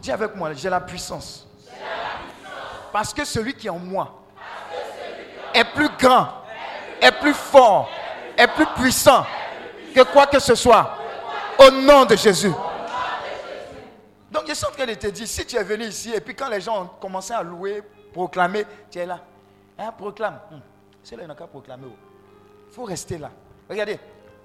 Dis 0.00 0.10
avec 0.10 0.34
moi, 0.34 0.52
j'ai 0.52 0.68
la 0.68 0.80
puissance. 0.80 1.46
Parce 2.92 3.14
que 3.14 3.24
celui 3.24 3.54
qui 3.54 3.68
est 3.68 3.70
en 3.70 3.78
moi 3.78 4.20
est 5.54 5.64
plus 5.64 5.88
grand, 5.96 6.26
est 7.00 7.12
plus 7.12 7.34
fort, 7.34 7.88
est 8.36 8.48
plus 8.48 8.66
puissant 8.74 9.24
que 9.94 10.02
quoi 10.02 10.26
que 10.26 10.40
ce 10.40 10.56
soit. 10.56 10.98
Au 11.56 11.70
nom 11.70 12.04
de 12.04 12.16
Jésus. 12.16 12.52
Donc 14.28 14.44
je 14.48 14.54
suis 14.54 14.66
en 14.66 14.70
train 14.70 14.86
de 14.86 14.94
te 14.94 15.06
dire, 15.06 15.28
si 15.28 15.46
tu 15.46 15.56
es 15.56 15.62
venu 15.62 15.84
ici 15.84 16.12
et 16.12 16.20
puis 16.20 16.34
quand 16.34 16.48
les 16.48 16.60
gens 16.60 16.82
ont 16.82 16.90
commencé 17.00 17.32
à 17.32 17.42
louer, 17.44 17.80
proclamer, 18.12 18.64
tu 18.90 18.98
es 18.98 19.06
là. 19.06 19.20
Hein, 19.78 19.92
proclame. 19.96 20.40
C'est 21.04 21.14
là, 21.14 21.22
il 21.22 21.26
n'y 21.26 21.32
a 21.32 21.34
qu'à 21.36 21.46
proclamer. 21.46 21.86
Il 22.68 22.74
faut 22.74 22.84
rester 22.84 23.18
là. 23.18 23.30
Regardez, 23.70 24.00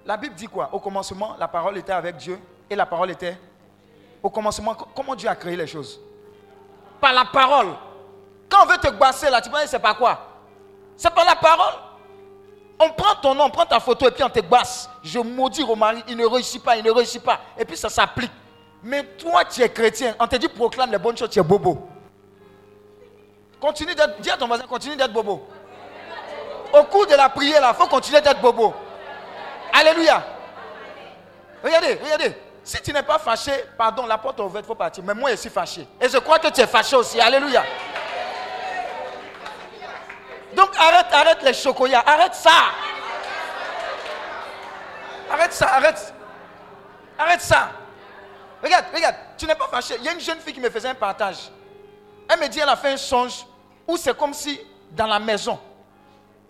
la 0.06 0.18
Bible 0.18 0.36
dit 0.36 0.48
quoi? 0.48 0.70
Au 0.72 0.80
commencement, 0.80 1.36
la 1.40 1.48
parole 1.48 1.78
était 1.78 1.94
avec 1.94 2.18
Dieu 2.18 2.40
et 2.70 2.76
la 2.76 2.86
parole 2.86 3.10
était 3.10 3.38
au 4.22 4.30
commencement, 4.30 4.76
comment 4.96 5.16
Dieu 5.16 5.30
a 5.30 5.36
créé 5.36 5.56
les 5.56 5.68
choses? 5.68 6.00
Par 7.00 7.14
la 7.14 7.26
parole. 7.26 7.68
Quand 8.50 8.64
on 8.64 8.66
veut 8.66 8.78
te 8.78 8.90
basser 8.90 9.30
là, 9.30 9.42
tu 9.42 9.50
penses 9.50 9.66
c'est 9.66 9.80
pas 9.80 9.94
quoi? 9.94 10.20
C'est 10.96 11.14
par 11.14 11.26
la 11.26 11.36
parole. 11.36 11.74
On 12.80 12.90
prend 12.92 13.16
ton 13.22 13.34
nom, 13.34 13.46
on 13.46 13.50
prend 13.50 13.66
ta 13.66 13.80
photo 13.80 14.08
et 14.08 14.12
puis 14.12 14.24
on 14.24 14.30
te 14.30 14.40
basse. 14.40 14.90
Je 15.04 15.20
maudis 15.20 15.64
au 15.64 15.76
mari, 15.76 16.04
il 16.08 16.16
ne 16.16 16.26
réussit 16.26 16.64
pas, 16.64 16.78
il 16.78 16.84
ne 16.84 16.92
réussit 16.92 17.24
pas. 17.24 17.40
Et 17.58 17.66
puis 17.66 17.76
ça 17.76 17.90
s'applique. 17.90 18.32
Mais 18.84 19.04
toi, 19.04 19.44
tu 19.46 19.62
es 19.62 19.70
chrétien. 19.70 20.16
On 20.20 20.28
te 20.28 20.36
dit 20.36 20.48
proclame 20.48 20.92
les 20.92 20.98
bonnes 20.98 21.18
choses, 21.18 21.30
tu 21.30 21.40
es 21.40 21.44
bobo. 21.44 21.88
Continue 23.60 23.96
d'être, 23.96 24.20
dis 24.22 24.30
à 24.30 24.38
ton 24.38 24.48
voisin, 24.48 24.66
continue 24.68 24.96
d'être 24.96 25.12
bobo. 25.14 25.48
Au 26.74 26.84
cours 26.84 27.08
de 27.08 27.16
la 27.16 27.30
prière, 27.30 27.68
il 27.68 27.76
faut 27.76 27.88
continuer 27.88 28.22
d'être 28.22 28.42
bobo. 28.42 28.74
Alléluia. 29.74 30.24
Regardez, 31.64 32.00
regardez. 32.04 32.36
Si 32.68 32.82
tu 32.82 32.92
n'es 32.92 33.02
pas 33.02 33.18
fâché, 33.18 33.54
pardon, 33.78 34.06
la 34.06 34.18
porte 34.18 34.40
est 34.40 34.44
ouverte, 34.44 34.66
il 34.66 34.68
faut 34.68 34.76
partir. 34.76 35.02
Mais 35.02 35.14
moi, 35.14 35.32
je 35.32 35.38
suis 35.38 35.50
fâché. 35.50 35.88
Et 36.02 36.10
je 36.10 36.18
crois 36.18 36.38
que 36.38 36.50
tu 36.50 36.60
es 36.60 36.68
fâché 36.68 36.98
aussi. 36.98 37.18
Alléluia. 37.18 37.64
Donc 40.54 40.72
arrête, 40.78 41.06
arrête 41.14 41.42
les 41.44 41.54
chocoyas, 41.54 42.04
arrête 42.06 42.36
ça. 42.36 42.50
Arrête 45.32 45.54
ça, 45.54 45.76
arrête. 45.76 46.14
Arrête 47.18 47.42
ça. 47.42 47.70
Regarde, 48.62 48.86
regarde, 48.94 49.16
tu 49.38 49.46
n'es 49.46 49.56
pas 49.56 49.70
fâché. 49.70 49.96
Il 50.00 50.04
y 50.04 50.10
a 50.10 50.12
une 50.12 50.20
jeune 50.20 50.42
fille 50.42 50.54
qui 50.54 50.60
me 50.60 50.70
faisait 50.70 50.90
un 50.90 50.96
partage. 50.96 51.50
Elle 52.30 52.38
me 52.38 52.50
dit, 52.50 52.60
elle 52.60 52.68
a 52.68 52.76
fait 52.76 52.92
un 52.92 52.98
songe 52.98 53.46
où 53.88 53.96
c'est 53.96 54.18
comme 54.18 54.34
si 54.34 54.60
dans 54.92 55.08
la 55.08 55.20
maison, 55.20 55.58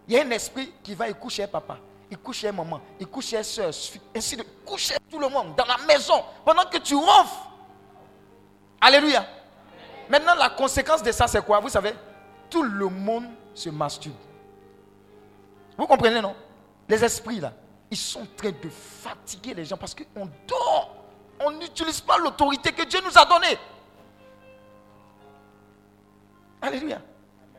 il 0.07 0.15
y 0.15 0.19
a 0.19 0.23
un 0.23 0.31
esprit 0.31 0.73
qui 0.81 0.95
va 0.95 1.09
y 1.09 1.13
coucher 1.13 1.45
papa, 1.45 1.77
il 2.09 2.17
couche 2.17 2.37
chez 2.37 2.51
maman, 2.51 2.79
il 2.99 3.07
couche 3.07 3.27
chez 3.27 3.43
soeur, 3.43 3.71
ainsi 4.15 4.37
de 4.37 4.43
coucher 4.65 4.95
tout 5.09 5.19
le 5.19 5.27
monde 5.27 5.55
dans 5.55 5.65
la 5.65 5.77
maison 5.85 6.23
pendant 6.45 6.63
que 6.63 6.77
tu 6.77 6.95
ronfles. 6.95 7.47
Alléluia. 8.79 9.25
Maintenant, 10.09 10.35
la 10.35 10.49
conséquence 10.49 11.03
de 11.03 11.11
ça, 11.11 11.27
c'est 11.27 11.43
quoi? 11.43 11.59
Vous 11.59 11.69
savez, 11.69 11.93
tout 12.49 12.63
le 12.63 12.87
monde 12.87 13.25
se 13.53 13.69
masturbe. 13.69 14.15
Vous 15.77 15.85
comprenez, 15.85 16.21
non? 16.21 16.35
Les 16.87 17.03
esprits, 17.03 17.39
là, 17.39 17.51
ils 17.91 17.97
sont 17.97 18.21
en 18.21 18.27
train 18.37 18.51
de 18.51 18.69
fatiguer 18.69 19.53
les 19.53 19.65
gens 19.65 19.77
parce 19.77 19.93
qu'on 19.93 20.29
dort. 20.47 20.95
On 21.39 21.51
n'utilise 21.51 22.01
pas 22.01 22.17
l'autorité 22.17 22.71
que 22.71 22.83
Dieu 22.83 22.99
nous 23.03 23.17
a 23.17 23.25
donnée. 23.25 23.57
Alléluia. 26.61 27.01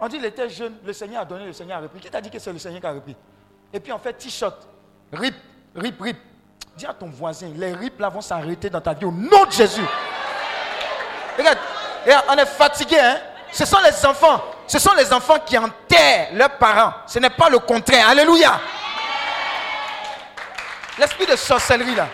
On 0.00 0.08
dit, 0.08 0.16
il 0.16 0.24
était 0.24 0.48
jeune, 0.48 0.78
le 0.84 0.92
Seigneur 0.92 1.22
a 1.22 1.24
donné, 1.24 1.44
le 1.44 1.52
Seigneur 1.52 1.78
a 1.78 1.82
repris. 1.82 2.00
Qui 2.00 2.10
t'a 2.10 2.20
dit 2.20 2.30
que 2.30 2.38
c'est 2.38 2.52
le 2.52 2.58
Seigneur 2.58 2.80
qui 2.80 2.86
a 2.86 2.92
repris? 2.92 3.16
Et 3.72 3.80
puis 3.80 3.92
on 3.92 3.98
fait 3.98 4.12
t-shirt, 4.14 4.66
rip, 5.12 5.34
rip, 5.74 6.00
rip. 6.00 6.16
Dis 6.76 6.86
à 6.86 6.94
ton 6.94 7.08
voisin, 7.08 7.50
les 7.54 7.72
rips 7.72 7.98
là 7.98 8.08
vont 8.08 8.20
s'arrêter 8.20 8.70
dans 8.70 8.80
ta 8.80 8.94
vie 8.94 9.04
au 9.04 9.12
nom 9.12 9.44
de 9.44 9.52
Jésus. 9.52 9.84
Regarde, 11.36 11.58
on 12.28 12.36
est 12.36 12.46
fatigué, 12.46 12.98
hein. 12.98 13.18
Ce 13.52 13.64
sont 13.64 13.78
les 13.80 14.06
enfants. 14.06 14.44
Ce 14.66 14.78
sont 14.78 14.92
les 14.94 15.12
enfants 15.12 15.38
qui 15.44 15.56
enterrent 15.56 16.28
leurs 16.34 16.56
parents. 16.58 16.92
Ce 17.06 17.18
n'est 17.18 17.30
pas 17.30 17.48
le 17.48 17.58
contraire. 17.58 18.08
Alléluia. 18.10 18.60
L'esprit 20.98 21.26
de 21.26 21.36
sorcellerie 21.36 21.94
là. 21.94 22.08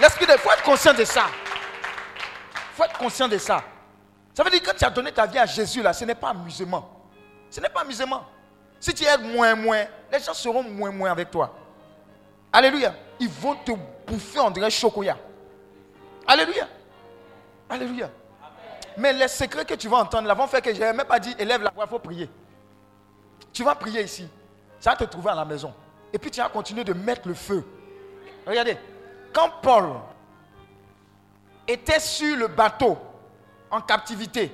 L'esprit 0.00 0.26
de. 0.26 0.32
Il 0.32 0.38
faut 0.38 0.50
être 0.50 0.62
conscient 0.62 0.94
de 0.94 1.04
ça. 1.04 1.26
Il 1.28 2.76
faut 2.76 2.84
être 2.84 2.98
conscient 2.98 3.28
de 3.28 3.38
ça. 3.38 3.62
Ça 4.34 4.42
veut 4.42 4.50
dire 4.50 4.60
que 4.60 4.66
quand 4.66 4.76
tu 4.76 4.84
as 4.84 4.90
donné 4.90 5.12
ta 5.12 5.26
vie 5.26 5.38
à 5.38 5.46
Jésus 5.46 5.82
là, 5.82 5.92
ce 5.92 6.04
n'est 6.04 6.14
pas 6.14 6.30
amusement. 6.30 6.88
Ce 7.50 7.60
n'est 7.60 7.68
pas 7.68 7.82
amusement. 7.82 8.26
Si 8.80 8.94
tu 8.94 9.04
es 9.04 9.18
moins, 9.18 9.54
moins, 9.54 9.84
les 10.10 10.18
gens 10.18 10.32
seront 10.32 10.62
moins, 10.62 10.90
moins 10.90 11.10
avec 11.12 11.30
toi. 11.30 11.54
Alléluia. 12.50 12.94
Ils 13.20 13.28
vont 13.28 13.54
te 13.54 13.72
bouffer 14.06 14.40
en 14.40 14.50
dirait 14.50 14.70
chocolat. 14.70 15.18
Alléluia. 16.26 16.66
Alléluia. 17.68 18.10
Mais 18.96 19.12
les 19.12 19.28
secrets 19.28 19.64
que 19.64 19.74
tu 19.74 19.88
vas 19.88 19.98
entendre 19.98 20.26
là 20.26 20.34
vont 20.34 20.46
faire 20.46 20.62
que 20.62 20.74
je 20.74 20.80
n'ai 20.80 20.92
même 20.92 21.06
pas 21.06 21.20
dit 21.20 21.34
élève 21.38 21.62
la 21.62 21.70
voix, 21.70 21.84
il 21.86 21.90
faut 21.90 21.98
prier. 21.98 22.28
Tu 23.52 23.62
vas 23.62 23.74
prier 23.74 24.02
ici. 24.02 24.26
Ça 24.80 24.90
va 24.90 24.96
te 24.96 25.04
trouver 25.04 25.30
à 25.30 25.34
la 25.34 25.44
maison. 25.44 25.72
Et 26.12 26.18
puis 26.18 26.30
tu 26.30 26.40
vas 26.40 26.48
continuer 26.48 26.82
de 26.82 26.94
mettre 26.94 27.28
le 27.28 27.34
feu. 27.34 27.64
Regardez. 28.46 28.78
Quand 29.32 29.50
Paul 29.62 29.92
était 31.68 32.00
sur 32.00 32.36
le 32.36 32.48
bateau 32.48 32.98
en 33.70 33.80
captivité, 33.80 34.52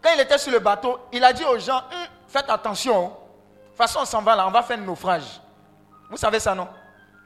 quand 0.00 0.10
il 0.14 0.20
était 0.20 0.38
sur 0.38 0.52
le 0.52 0.58
bateau, 0.58 0.98
il 1.12 1.24
a 1.24 1.32
dit 1.32 1.44
aux 1.44 1.58
gens 1.58 1.82
Faites 2.32 2.48
attention. 2.48 3.08
De 3.08 3.08
toute 3.68 3.76
façon, 3.76 4.00
on 4.00 4.04
s'en 4.06 4.22
va 4.22 4.34
là, 4.34 4.46
on 4.46 4.50
va 4.50 4.62
faire 4.62 4.78
un 4.78 4.82
naufrage. 4.82 5.38
Vous 6.08 6.16
savez 6.16 6.40
ça, 6.40 6.54
non? 6.54 6.66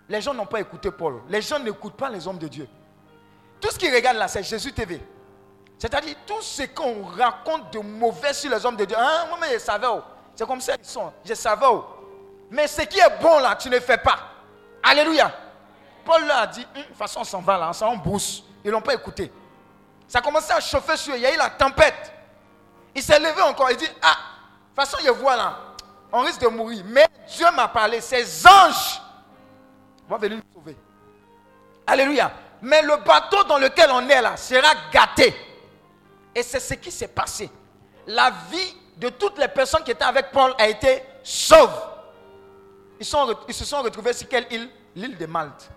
Les 0.08 0.20
gens 0.20 0.34
n'ont 0.34 0.46
pas 0.46 0.58
écouté 0.58 0.90
Paul. 0.90 1.22
Les 1.28 1.40
gens 1.40 1.60
n'écoutent 1.60 1.96
pas 1.96 2.10
les 2.10 2.26
hommes 2.26 2.38
de 2.38 2.48
Dieu. 2.48 2.68
Tout 3.60 3.70
ce 3.70 3.78
qu'ils 3.78 3.94
regardent 3.94 4.18
là, 4.18 4.26
c'est 4.26 4.42
Jésus 4.42 4.72
TV. 4.72 5.00
C'est-à-dire 5.78 6.16
tout 6.26 6.42
ce 6.42 6.64
qu'on 6.64 7.04
raconte 7.04 7.72
de 7.72 7.78
mauvais 7.78 8.32
sur 8.32 8.50
les 8.50 8.66
hommes 8.66 8.75
de 8.75 8.84
Dieu. 8.84 8.96
Hein, 8.98 9.26
moi, 9.28 9.38
mais 9.40 9.52
je 9.54 9.58
savais. 9.58 9.86
Oh. 9.88 10.02
C'est 10.34 10.46
comme 10.46 10.60
ça 10.60 10.76
qu'ils 10.76 10.86
sont. 10.86 11.12
Je 11.25 11.34
savais. 11.34 11.66
Oh. 11.70 11.84
Mais 12.50 12.66
ce 12.66 12.82
qui 12.82 12.98
est 12.98 13.22
bon 13.22 13.38
là, 13.38 13.54
tu 13.54 13.70
ne 13.70 13.78
fais 13.78 13.98
pas. 13.98 14.18
Alléluia. 14.82 15.32
Paul 16.04 16.26
leur 16.26 16.38
a 16.38 16.46
dit, 16.48 16.66
hum, 16.75 16.82
de 16.82 16.86
toute 16.88 16.96
façon, 16.96 17.20
on 17.20 17.25
s'en 17.25 17.40
va 17.40 17.58
là, 17.58 17.68
on 17.70 17.72
s'en 17.72 17.96
brousse. 17.96 18.42
Ils 18.64 18.72
n'ont 18.72 18.80
pas 18.80 18.94
écouté. 18.94 19.30
Ça 20.08 20.18
a 20.18 20.22
commencé 20.22 20.52
à 20.52 20.60
chauffer 20.60 20.96
sur 20.96 21.14
eux. 21.14 21.16
Il 21.16 21.22
y 21.22 21.26
a 21.26 21.32
eu 21.32 21.38
la 21.38 21.50
tempête. 21.50 22.12
Il 22.92 23.02
s'est 23.02 23.20
levé 23.20 23.42
encore. 23.42 23.70
Il 23.70 23.76
dit, 23.76 23.88
ah, 24.02 24.16
de 24.76 24.83
toute 24.83 24.90
façon, 24.90 25.06
je 25.06 25.11
vois 25.11 25.37
là, 25.37 25.56
on 26.12 26.21
risque 26.21 26.40
de 26.40 26.49
mourir. 26.49 26.85
Mais 26.87 27.06
Dieu 27.35 27.47
m'a 27.54 27.68
parlé. 27.68 28.00
Ces 28.00 28.47
anges 28.47 29.00
vont 30.06 30.18
venir 30.18 30.37
nous 30.37 30.52
sauver. 30.61 30.76
Alléluia. 31.87 32.30
Mais 32.61 32.83
le 32.83 32.97
bateau 33.04 33.42
dans 33.45 33.59
lequel 33.59 33.90
on 33.90 34.06
est 34.09 34.21
là 34.21 34.37
sera 34.37 34.68
gâté. 34.92 35.35
Et 36.35 36.42
c'est 36.42 36.61
ce 36.61 36.75
qui 36.75 36.90
s'est 36.90 37.09
passé. 37.09 37.50
La 38.06 38.30
vie 38.50 38.76
de 38.99 39.09
toutes 39.09 39.38
les 39.38 39.49
personnes 39.49 39.83
qui 39.83 39.92
étaient 39.92 40.04
avec 40.04 40.30
Paul 40.30 40.52
a 40.59 40.68
été 40.68 41.02
sauve. 41.23 41.73
Ils, 43.00 43.06
ils 43.49 43.54
se 43.54 43.64
sont 43.64 43.83
retrouvés 43.83 44.12
sur 44.12 44.28
quelle 44.28 44.47
île? 44.50 44.68
L'île 44.95 45.16
de 45.16 45.26
Malte. 45.26 45.71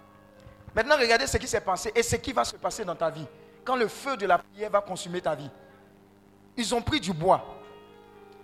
Maintenant, 0.75 0.95
regardez 0.97 1.27
ce 1.27 1.37
qui 1.37 1.47
s'est 1.47 1.61
passé 1.61 1.91
et 1.95 2.03
ce 2.03 2.15
qui 2.17 2.31
va 2.31 2.43
se 2.45 2.55
passer 2.55 2.85
dans 2.85 2.95
ta 2.95 3.09
vie. 3.09 3.25
Quand 3.65 3.75
le 3.75 3.87
feu 3.87 4.15
de 4.17 4.25
la 4.25 4.37
prière 4.37 4.69
va 4.69 4.81
consumer 4.81 5.21
ta 5.21 5.35
vie. 5.35 5.49
Ils 6.55 6.75
ont 6.75 6.81
pris 6.81 6.99
du 6.99 7.13
bois. 7.13 7.58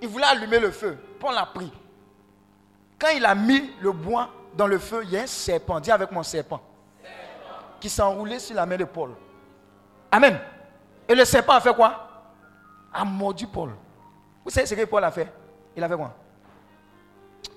Ils 0.01 0.07
voulaient 0.07 0.25
allumer 0.25 0.59
le 0.59 0.71
feu. 0.71 0.97
Paul 1.19 1.33
l'a 1.33 1.45
pris. 1.45 1.71
Quand 2.99 3.09
il 3.09 3.25
a 3.25 3.35
mis 3.35 3.71
le 3.81 3.91
bois 3.91 4.29
dans 4.53 4.67
le 4.67 4.79
feu, 4.79 5.01
il 5.03 5.11
y 5.11 5.17
a 5.17 5.23
un 5.23 5.27
serpent. 5.27 5.79
Dis 5.79 5.91
avec 5.91 6.11
mon 6.11 6.23
serpent. 6.23 6.61
Qui 7.79 7.89
s'est 7.89 8.01
enroulé 8.01 8.39
sur 8.39 8.55
la 8.55 8.65
main 8.65 8.77
de 8.77 8.85
Paul. 8.85 9.15
Amen. 10.11 10.39
Et 11.07 11.15
le 11.15 11.25
serpent 11.25 11.53
a 11.53 11.61
fait 11.61 11.73
quoi? 11.73 12.07
A 12.93 13.03
mordu 13.03 13.47
Paul. 13.47 13.71
Vous 14.43 14.49
savez 14.49 14.65
ce 14.65 14.75
que 14.75 14.85
Paul 14.85 15.03
a 15.03 15.11
fait? 15.11 15.31
Il 15.75 15.83
a 15.83 15.89
fait 15.89 15.95
quoi? 15.95 16.13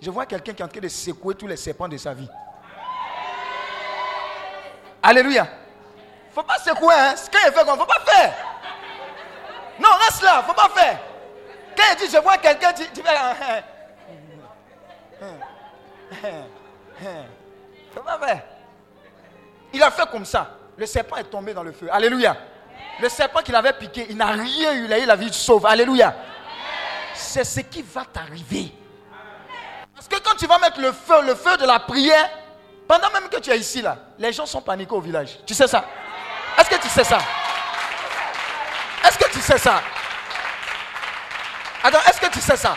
Je 0.00 0.10
vois 0.10 0.26
quelqu'un 0.26 0.52
qui 0.52 0.62
est 0.62 0.64
en 0.64 0.68
train 0.68 0.80
de 0.80 0.88
secouer 0.88 1.34
tous 1.34 1.46
les 1.46 1.56
serpents 1.56 1.88
de 1.88 1.96
sa 1.96 2.12
vie. 2.12 2.28
Alléluia. 5.02 5.46
Il 6.28 6.34
faut 6.34 6.42
pas 6.42 6.58
secouer. 6.58 6.94
Hein? 6.94 7.14
Quand 7.32 7.38
il 7.46 7.52
fait 7.52 7.60
Il 7.62 7.78
faut 7.78 7.86
pas 7.86 8.00
faire. 8.04 8.34
Non, 9.80 9.88
reste 10.04 10.22
là. 10.22 10.42
Il 10.42 10.46
faut 10.46 10.54
pas 10.54 10.68
faire. 10.74 11.00
Quand 11.78 11.94
dit 11.96 12.10
je 12.12 12.18
vois 12.18 12.36
quelqu'un, 12.38 12.72
tu, 12.72 12.82
tu. 12.92 13.02
Il 19.72 19.82
a 19.82 19.90
fait 19.92 20.10
comme 20.10 20.24
ça. 20.24 20.50
Le 20.76 20.86
serpent 20.86 21.16
est 21.16 21.24
tombé 21.24 21.54
dans 21.54 21.62
le 21.62 21.70
feu. 21.70 21.88
Alléluia. 21.92 22.36
Le 23.00 23.08
serpent 23.08 23.42
qu'il 23.42 23.54
avait 23.54 23.74
piqué, 23.74 24.06
il 24.10 24.16
n'a 24.16 24.26
rien 24.26 24.72
eu. 24.74 24.86
Il 24.86 24.92
a 24.92 24.98
eu 24.98 25.06
la 25.06 25.14
vie 25.14 25.32
sauve. 25.32 25.66
Alléluia. 25.66 26.16
C'est 27.14 27.44
ce 27.44 27.60
qui 27.60 27.82
va 27.82 28.04
t'arriver. 28.04 28.72
Parce 29.94 30.08
que 30.08 30.16
quand 30.16 30.34
tu 30.36 30.46
vas 30.46 30.58
mettre 30.58 30.80
le 30.80 30.90
feu, 30.90 31.22
le 31.22 31.36
feu 31.36 31.56
de 31.58 31.66
la 31.66 31.78
prière, 31.78 32.28
pendant 32.88 33.10
même 33.10 33.28
que 33.28 33.38
tu 33.38 33.50
es 33.50 33.58
ici, 33.58 33.82
là, 33.82 33.98
les 34.18 34.32
gens 34.32 34.46
sont 34.46 34.62
paniqués 34.62 34.94
au 34.94 35.00
village. 35.00 35.38
Tu 35.46 35.54
sais 35.54 35.68
ça? 35.68 35.84
Est-ce 36.58 36.70
que 36.70 36.80
tu 36.80 36.88
sais 36.88 37.04
ça? 37.04 37.18
Est-ce 39.06 39.18
que 39.18 39.30
tu 39.30 39.40
sais 39.40 39.58
ça? 39.58 39.80
Attends, 41.88 42.00
est-ce 42.06 42.20
que 42.20 42.30
tu 42.30 42.40
sais 42.40 42.56
ça? 42.58 42.76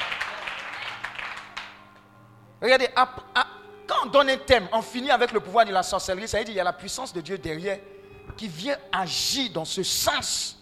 Regardez, 2.61 2.87
quand 2.95 3.95
on 4.03 4.05
donne 4.05 4.29
un 4.29 4.37
thème, 4.37 4.69
on 4.71 4.81
finit 4.81 5.11
avec 5.11 5.33
le 5.33 5.41
pouvoir 5.41 5.65
de 5.65 5.71
la 5.73 5.83
sorcellerie, 5.83 6.29
ça 6.29 6.37
veut 6.37 6.45
dire 6.45 6.51
qu'il 6.51 6.57
y 6.57 6.61
a 6.61 6.63
la 6.63 6.71
puissance 6.71 7.11
de 7.11 7.19
Dieu 7.19 7.37
derrière 7.37 7.77
qui 8.37 8.47
vient 8.47 8.77
agir 8.89 9.51
dans 9.51 9.65
ce 9.65 9.83
sens. 9.83 10.57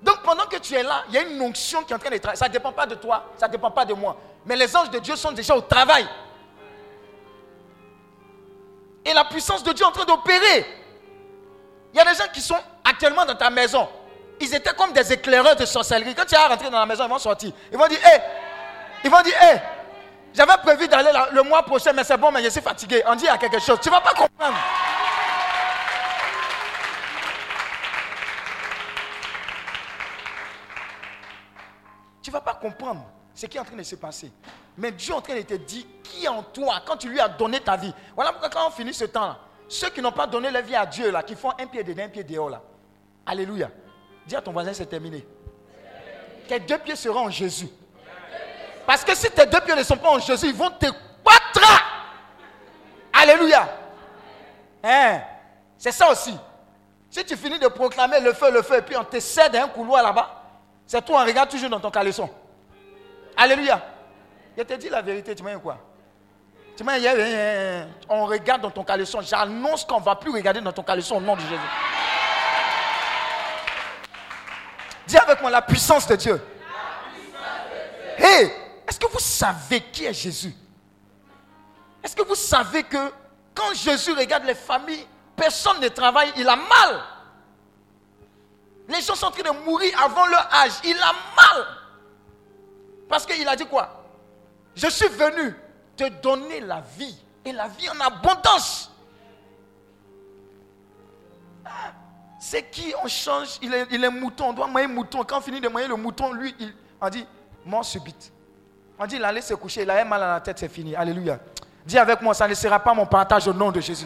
Donc 0.00 0.22
pendant 0.22 0.44
que 0.44 0.58
tu 0.58 0.74
es 0.74 0.84
là, 0.84 1.02
il 1.08 1.14
y 1.14 1.18
a 1.18 1.22
une 1.22 1.42
onction 1.42 1.82
qui 1.82 1.92
est 1.92 1.96
en 1.96 1.98
train 1.98 2.10
de 2.10 2.18
travailler. 2.18 2.38
Ça 2.38 2.46
ne 2.46 2.52
dépend 2.52 2.70
pas 2.70 2.86
de 2.86 2.94
toi, 2.94 3.32
ça 3.36 3.48
ne 3.48 3.52
dépend 3.52 3.72
pas 3.72 3.84
de 3.84 3.94
moi. 3.94 4.16
Mais 4.46 4.54
les 4.54 4.76
anges 4.76 4.90
de 4.90 5.00
Dieu 5.00 5.16
sont 5.16 5.32
déjà 5.32 5.56
au 5.56 5.62
travail. 5.62 6.06
Et 9.04 9.12
la 9.12 9.24
puissance 9.24 9.64
de 9.64 9.72
Dieu 9.72 9.84
est 9.84 9.88
en 9.88 9.92
train 9.92 10.04
d'opérer. 10.04 10.66
Il 11.92 11.96
y 11.96 12.00
a 12.00 12.04
des 12.04 12.16
gens 12.16 12.30
qui 12.32 12.40
sont 12.40 12.60
actuellement 12.84 13.24
dans 13.24 13.34
ta 13.34 13.50
maison. 13.50 13.88
Ils 14.40 14.54
étaient 14.54 14.74
comme 14.74 14.92
des 14.92 15.12
éclaireurs 15.12 15.56
de 15.56 15.64
sorcellerie. 15.64 16.14
Quand 16.14 16.24
tu 16.24 16.34
vas 16.34 16.48
rentrer 16.48 16.70
dans 16.70 16.80
la 16.80 16.86
maison, 16.86 17.04
ils 17.04 17.10
vont 17.10 17.18
sortir. 17.18 17.52
Ils 17.70 17.78
vont 17.78 17.86
dire, 17.86 17.98
hé, 17.98 18.20
ils 19.04 19.10
vont 19.10 19.22
dire, 19.22 19.34
hé, 19.42 19.58
j'avais 20.34 20.56
prévu 20.62 20.88
d'aller 20.88 21.10
le 21.32 21.42
mois 21.42 21.62
prochain, 21.62 21.92
mais 21.92 22.02
c'est 22.02 22.16
bon, 22.16 22.32
mais 22.32 22.42
je 22.42 22.48
suis 22.48 22.60
fatigué. 22.60 23.02
On 23.06 23.14
dit, 23.14 23.24
il 23.24 23.28
y 23.28 23.30
a 23.30 23.38
quelque 23.38 23.60
chose. 23.60 23.78
Tu 23.80 23.88
ne 23.88 23.94
vas 23.94 24.00
pas 24.00 24.14
comprendre. 24.14 24.58
Tu 32.20 32.30
ne 32.30 32.32
vas 32.32 32.40
pas 32.40 32.54
comprendre 32.54 33.04
ce 33.34 33.46
qui 33.46 33.56
est 33.56 33.60
en 33.60 33.64
train 33.64 33.76
de 33.76 33.82
se 33.82 33.94
passer. 33.96 34.32
Mais 34.76 34.90
Dieu 34.90 35.12
est 35.12 35.16
en 35.16 35.20
train 35.20 35.36
de 35.36 35.42
te 35.42 35.54
dire 35.54 35.84
qui 36.02 36.26
en 36.26 36.42
toi 36.42 36.82
quand 36.84 36.96
tu 36.96 37.08
lui 37.08 37.20
as 37.20 37.28
donné 37.28 37.60
ta 37.60 37.76
vie? 37.76 37.94
Voilà 38.16 38.32
pourquoi 38.32 38.48
quand 38.48 38.66
on 38.66 38.70
finit 38.70 38.94
ce 38.94 39.04
temps-là, 39.04 39.38
ceux 39.68 39.90
qui 39.90 40.02
n'ont 40.02 40.10
pas 40.10 40.26
donné 40.26 40.50
leur 40.50 40.62
vie 40.62 40.74
à 40.74 40.86
Dieu, 40.86 41.10
là, 41.10 41.22
qui 41.22 41.36
font 41.36 41.52
un 41.58 41.66
pied 41.66 41.84
dedans, 41.84 42.04
un 42.04 42.08
pied 42.08 42.24
dehors, 42.24 42.50
là. 42.50 42.60
Alléluia. 43.26 43.70
Dis 44.26 44.36
à 44.36 44.40
ton 44.40 44.52
voisin, 44.52 44.72
c'est 44.72 44.86
terminé. 44.86 45.26
Tes 46.48 46.60
deux 46.60 46.78
pieds 46.78 46.96
seront 46.96 47.26
en 47.26 47.30
Jésus. 47.30 47.68
Parce 48.86 49.04
que 49.04 49.14
si 49.14 49.30
tes 49.30 49.46
deux 49.46 49.60
pieds 49.60 49.74
ne 49.74 49.82
sont 49.82 49.96
pas 49.96 50.10
en 50.10 50.18
Jésus, 50.18 50.46
ils 50.46 50.54
vont 50.54 50.70
te 50.70 50.86
battre. 51.24 51.84
Alléluia. 53.12 53.68
Hein? 54.82 55.20
C'est 55.78 55.92
ça 55.92 56.10
aussi. 56.10 56.36
Si 57.10 57.24
tu 57.24 57.36
finis 57.36 57.58
de 57.58 57.68
proclamer 57.68 58.20
le 58.20 58.32
feu, 58.32 58.50
le 58.50 58.62
feu, 58.62 58.78
et 58.78 58.82
puis 58.82 58.96
on 58.96 59.04
te 59.04 59.20
cède 59.20 59.54
un 59.56 59.68
couloir 59.68 60.02
là-bas, 60.02 60.42
c'est 60.86 61.04
toi, 61.04 61.22
on 61.22 61.24
regarde 61.24 61.48
toujours 61.48 61.70
dans 61.70 61.80
ton 61.80 61.90
caleçon. 61.90 62.28
Alléluia. 63.36 63.80
Je 64.56 64.62
te 64.62 64.74
dis 64.74 64.88
la 64.88 65.00
vérité, 65.00 65.34
tu 65.34 65.42
m'as 65.42 65.56
quoi? 65.56 65.78
Tu 66.76 66.82
m'as 66.82 66.98
on 68.08 68.26
regarde 68.26 68.62
dans 68.62 68.70
ton 68.70 68.84
caleçon. 68.84 69.20
J'annonce 69.20 69.84
qu'on 69.84 70.00
ne 70.00 70.04
va 70.04 70.16
plus 70.16 70.32
regarder 70.32 70.60
dans 70.60 70.72
ton 70.72 70.82
caleçon 70.82 71.16
au 71.16 71.20
nom 71.20 71.36
de 71.36 71.40
Jésus. 71.40 71.54
Dis 75.06 75.16
avec 75.18 75.40
moi 75.40 75.50
la 75.50 75.62
puissance 75.62 76.06
de 76.06 76.16
Dieu. 76.16 76.42
Hé, 78.18 78.52
est-ce 78.86 78.98
que 78.98 79.06
vous 79.10 79.18
savez 79.18 79.80
qui 79.80 80.04
est 80.04 80.14
Jésus? 80.14 80.54
Est-ce 82.02 82.14
que 82.14 82.22
vous 82.22 82.34
savez 82.34 82.82
que 82.82 83.12
quand 83.54 83.74
Jésus 83.74 84.12
regarde 84.12 84.44
les 84.44 84.54
familles, 84.54 85.06
personne 85.36 85.80
ne 85.80 85.88
travaille, 85.88 86.32
il 86.36 86.48
a 86.48 86.56
mal? 86.56 87.00
Les 88.88 89.00
gens 89.00 89.14
sont 89.14 89.26
en 89.26 89.30
train 89.30 89.42
de 89.42 89.64
mourir 89.64 89.98
avant 90.02 90.26
leur 90.26 90.52
âge. 90.54 90.72
Il 90.84 90.96
a 90.98 91.12
mal. 91.12 91.66
Parce 93.08 93.24
qu'il 93.24 93.48
a 93.48 93.56
dit 93.56 93.66
quoi? 93.66 94.04
Je 94.74 94.88
suis 94.88 95.08
venu 95.08 95.54
te 95.96 96.08
donner 96.08 96.60
la 96.60 96.80
vie. 96.80 97.16
Et 97.46 97.52
la 97.52 97.68
vie 97.68 97.88
en 97.90 98.00
abondance. 98.00 98.90
C'est 102.46 102.64
qui 102.64 102.92
on 103.02 103.08
change? 103.08 103.58
Il 103.62 103.72
est, 103.72 104.10
mouton. 104.10 104.50
On 104.50 104.52
doit 104.52 104.66
manger 104.66 104.86
mouton. 104.86 105.24
Quand 105.24 105.38
on 105.38 105.40
finit 105.40 105.62
de 105.62 105.68
manger 105.70 105.88
le 105.88 105.96
mouton, 105.96 106.30
lui, 106.34 106.54
il, 106.60 106.74
on 107.00 107.08
dit 107.08 107.26
mort 107.64 107.82
subite. 107.82 108.30
On 108.98 109.06
dit 109.06 109.16
il 109.16 109.24
allait 109.24 109.40
se 109.40 109.54
coucher. 109.54 109.80
Il 109.80 109.90
avait 109.90 110.04
mal 110.04 110.22
à 110.22 110.34
la 110.34 110.40
tête, 110.42 110.58
c'est 110.58 110.68
fini. 110.68 110.94
Alléluia. 110.94 111.38
Dis 111.86 111.96
avec 111.96 112.20
moi, 112.20 112.34
ça 112.34 112.46
ne 112.46 112.52
sera 112.52 112.78
pas 112.78 112.92
mon 112.92 113.06
partage 113.06 113.48
au 113.48 113.54
nom 113.54 113.72
de 113.72 113.80
Jésus. 113.80 114.04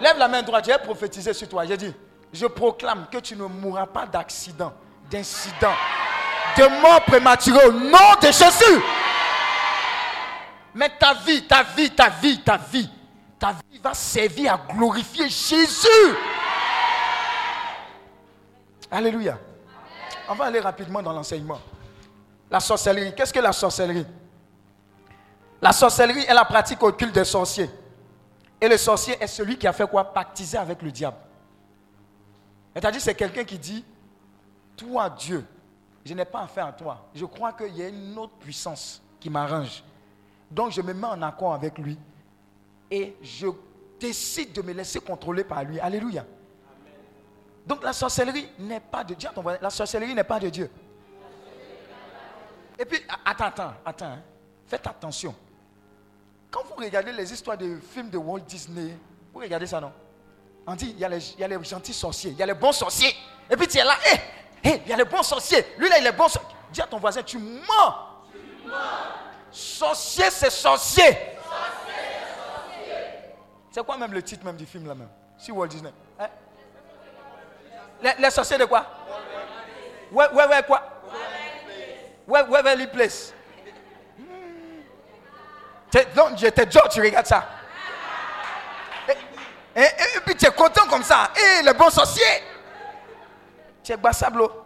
Lève 0.00 0.18
la 0.18 0.26
main 0.26 0.42
droite. 0.42 0.64
J'ai 0.66 0.76
prophétisé 0.78 1.32
sur 1.34 1.48
toi. 1.48 1.64
J'ai 1.64 1.76
dit 1.76 1.94
je 2.32 2.46
proclame 2.46 3.06
que 3.12 3.18
tu 3.18 3.36
ne 3.36 3.44
mourras 3.44 3.86
pas 3.86 4.04
d'accident, 4.04 4.72
d'incident, 5.08 5.76
de 6.58 6.82
mort 6.82 7.00
prématurée 7.02 7.64
au 7.66 7.72
nom 7.72 8.16
de 8.20 8.26
Jésus. 8.26 8.82
Mais 10.74 10.90
ta 10.98 11.14
vie, 11.14 11.46
ta 11.46 11.62
vie, 11.62 11.92
ta 11.92 12.08
vie, 12.08 12.40
ta 12.42 12.56
vie, 12.56 12.90
ta 13.38 13.52
vie 13.52 13.78
va 13.78 13.94
servir 13.94 14.54
à 14.54 14.74
glorifier 14.74 15.28
Jésus. 15.28 16.16
Alléluia. 18.96 19.38
On 20.26 20.34
va 20.34 20.46
aller 20.46 20.58
rapidement 20.58 21.02
dans 21.02 21.12
l'enseignement. 21.12 21.60
La 22.50 22.60
sorcellerie. 22.60 23.14
Qu'est-ce 23.14 23.30
que 23.30 23.40
la 23.40 23.52
sorcellerie? 23.52 24.06
La 25.60 25.72
sorcellerie 25.72 26.24
est 26.26 26.32
la 26.32 26.46
pratique 26.46 26.82
occulte 26.82 27.14
des 27.14 27.26
sorciers. 27.26 27.68
Et 28.58 28.66
le 28.66 28.78
sorcier 28.78 29.22
est 29.22 29.26
celui 29.26 29.58
qui 29.58 29.66
a 29.66 29.74
fait 29.74 29.86
quoi? 29.86 30.02
Pactiser 30.14 30.56
avec 30.56 30.80
le 30.80 30.90
diable. 30.90 31.18
C'est-à-dire, 32.72 33.02
c'est 33.02 33.14
quelqu'un 33.14 33.44
qui 33.44 33.58
dit 33.58 33.84
Toi, 34.78 35.10
Dieu, 35.10 35.44
je 36.02 36.14
n'ai 36.14 36.24
pas 36.24 36.44
affaire 36.44 36.68
à 36.68 36.72
toi. 36.72 37.06
Je 37.14 37.26
crois 37.26 37.52
qu'il 37.52 37.76
y 37.76 37.82
a 37.82 37.88
une 37.88 38.16
autre 38.16 38.38
puissance 38.40 39.02
qui 39.20 39.28
m'arrange. 39.28 39.84
Donc, 40.50 40.72
je 40.72 40.80
me 40.80 40.94
mets 40.94 41.06
en 41.06 41.20
accord 41.20 41.52
avec 41.52 41.76
lui 41.76 41.98
et 42.90 43.14
je 43.20 43.48
décide 44.00 44.54
de 44.54 44.62
me 44.62 44.72
laisser 44.72 45.00
contrôler 45.00 45.44
par 45.44 45.64
lui. 45.64 45.78
Alléluia. 45.80 46.24
Donc, 47.66 47.82
la 47.82 47.92
sorcellerie 47.92 48.48
n'est 48.58 48.80
pas 48.80 49.02
de 49.02 49.14
Dieu. 49.14 49.28
La 49.60 49.70
sorcellerie 49.70 50.14
n'est 50.14 50.24
pas 50.24 50.38
de 50.38 50.48
Dieu. 50.48 50.70
Et 52.78 52.84
puis, 52.84 53.00
attends, 53.24 53.46
attends, 53.46 53.72
attends. 53.84 54.06
Hein. 54.06 54.22
Faites 54.66 54.86
attention. 54.86 55.34
Quand 56.50 56.62
vous 56.64 56.74
regardez 56.74 57.12
les 57.12 57.32
histoires 57.32 57.58
de 57.58 57.78
films 57.92 58.10
de 58.10 58.18
Walt 58.18 58.40
Disney, 58.40 58.96
vous 59.32 59.40
regardez 59.40 59.66
ça, 59.66 59.80
non? 59.80 59.92
On 60.66 60.74
dit, 60.74 60.90
il 60.90 60.98
y, 60.98 61.04
a 61.04 61.08
les, 61.08 61.64
gentils 61.64 61.92
sorciers, 61.92 62.30
il 62.32 62.36
y 62.36 62.42
a 62.42 62.46
les 62.46 62.54
bons 62.54 62.72
sorciers. 62.72 63.14
Et 63.48 63.56
puis 63.56 63.68
tu 63.68 63.78
es 63.78 63.84
là, 63.84 63.94
hé, 64.64 64.82
il 64.84 64.88
y 64.88 64.92
a 64.92 64.96
les 64.96 65.04
bons 65.04 65.22
sorciers. 65.22 65.64
Lui 65.78 65.88
là, 65.88 65.98
il 65.98 66.06
est 66.06 66.12
bon 66.12 66.28
sorcier. 66.28 66.56
Dis 66.72 66.80
à 66.80 66.86
ton 66.86 66.98
voisin, 66.98 67.22
tu 67.22 67.38
mens. 67.38 68.24
Tu 68.32 68.68
mens. 68.68 68.76
Sorcier, 69.52 70.30
c'est 70.30 70.50
sorcier. 70.50 71.16
C'est 73.70 73.84
quoi 73.84 73.96
même 73.96 74.12
le 74.12 74.22
titre 74.22 74.44
même 74.44 74.56
du 74.56 74.66
film 74.66 74.86
là 74.86 74.94
même? 74.94 75.10
Si 75.38 75.52
Walt 75.52 75.68
Disney. 75.68 75.92
Hein? 76.18 76.28
Les, 78.02 78.30
sorciers 78.30 78.58
de 78.58 78.64
quoi? 78.64 78.86
Ouais, 80.12 80.26
ouais, 80.32 80.46
ouais, 80.46 80.62
quoi? 80.66 80.82
Ouais, 82.26 82.62
Valley 82.62 82.86
Place. 82.88 83.32
Donc, 86.14 86.36
j'étais 86.36 86.70
George, 86.70 86.90
tu 86.90 87.00
regardes 87.00 87.26
ça. 87.26 87.46
Et, 89.76 90.20
puis 90.24 90.34
tu 90.34 90.46
es 90.46 90.50
content 90.50 90.86
comme 90.88 91.02
ça. 91.02 91.30
Et 91.36 91.62
le 91.62 91.72
bon 91.74 91.90
sorcier. 91.90 92.24
Tu 93.84 93.92
es 93.92 93.96
bassablo. 93.96 94.64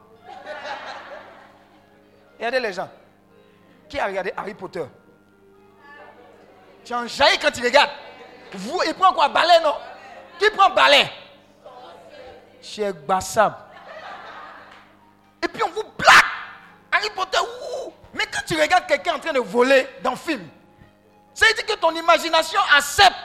Regardez 2.39 2.61
les 2.61 2.73
gens. 2.73 2.89
Qui 3.89 3.99
a 3.99 4.07
regardé 4.07 4.33
Harry 4.37 4.55
Potter? 4.55 4.85
Tu 6.85 6.95
en 6.95 7.07
jaillis 7.07 7.39
quand 7.39 7.51
tu 7.51 7.63
regardes. 7.63 7.91
Vous, 8.53 8.81
il 8.87 8.95
prend 8.95 9.13
quoi? 9.13 9.29
Balai, 9.29 9.61
non? 9.63 9.75
Qui 10.39 10.49
prend 10.51 10.71
balai? 10.71 11.11
Chez 12.63 12.93
Bassab. 12.93 13.55
Et 15.43 15.49
puis 15.49 15.63
on 15.63 15.71
vous 15.71 15.85
plaque. 15.97 16.25
Harry 16.93 17.11
Potter, 17.15 17.39
ouh. 17.39 17.93
Mais 18.15 18.27
quand 18.27 18.43
tu 18.47 18.61
regardes 18.61 18.87
quelqu'un 18.87 19.15
en 19.15 19.19
train 19.19 19.33
de 19.33 19.41
voler 19.41 19.89
dans 20.03 20.11
le 20.11 20.17
film, 20.17 20.47
ça 21.33 21.47
veut 21.47 21.55
dire 21.55 21.67
que 21.67 21.75
ton 21.75 21.95
imagination 21.95 22.61
accepte 22.77 23.17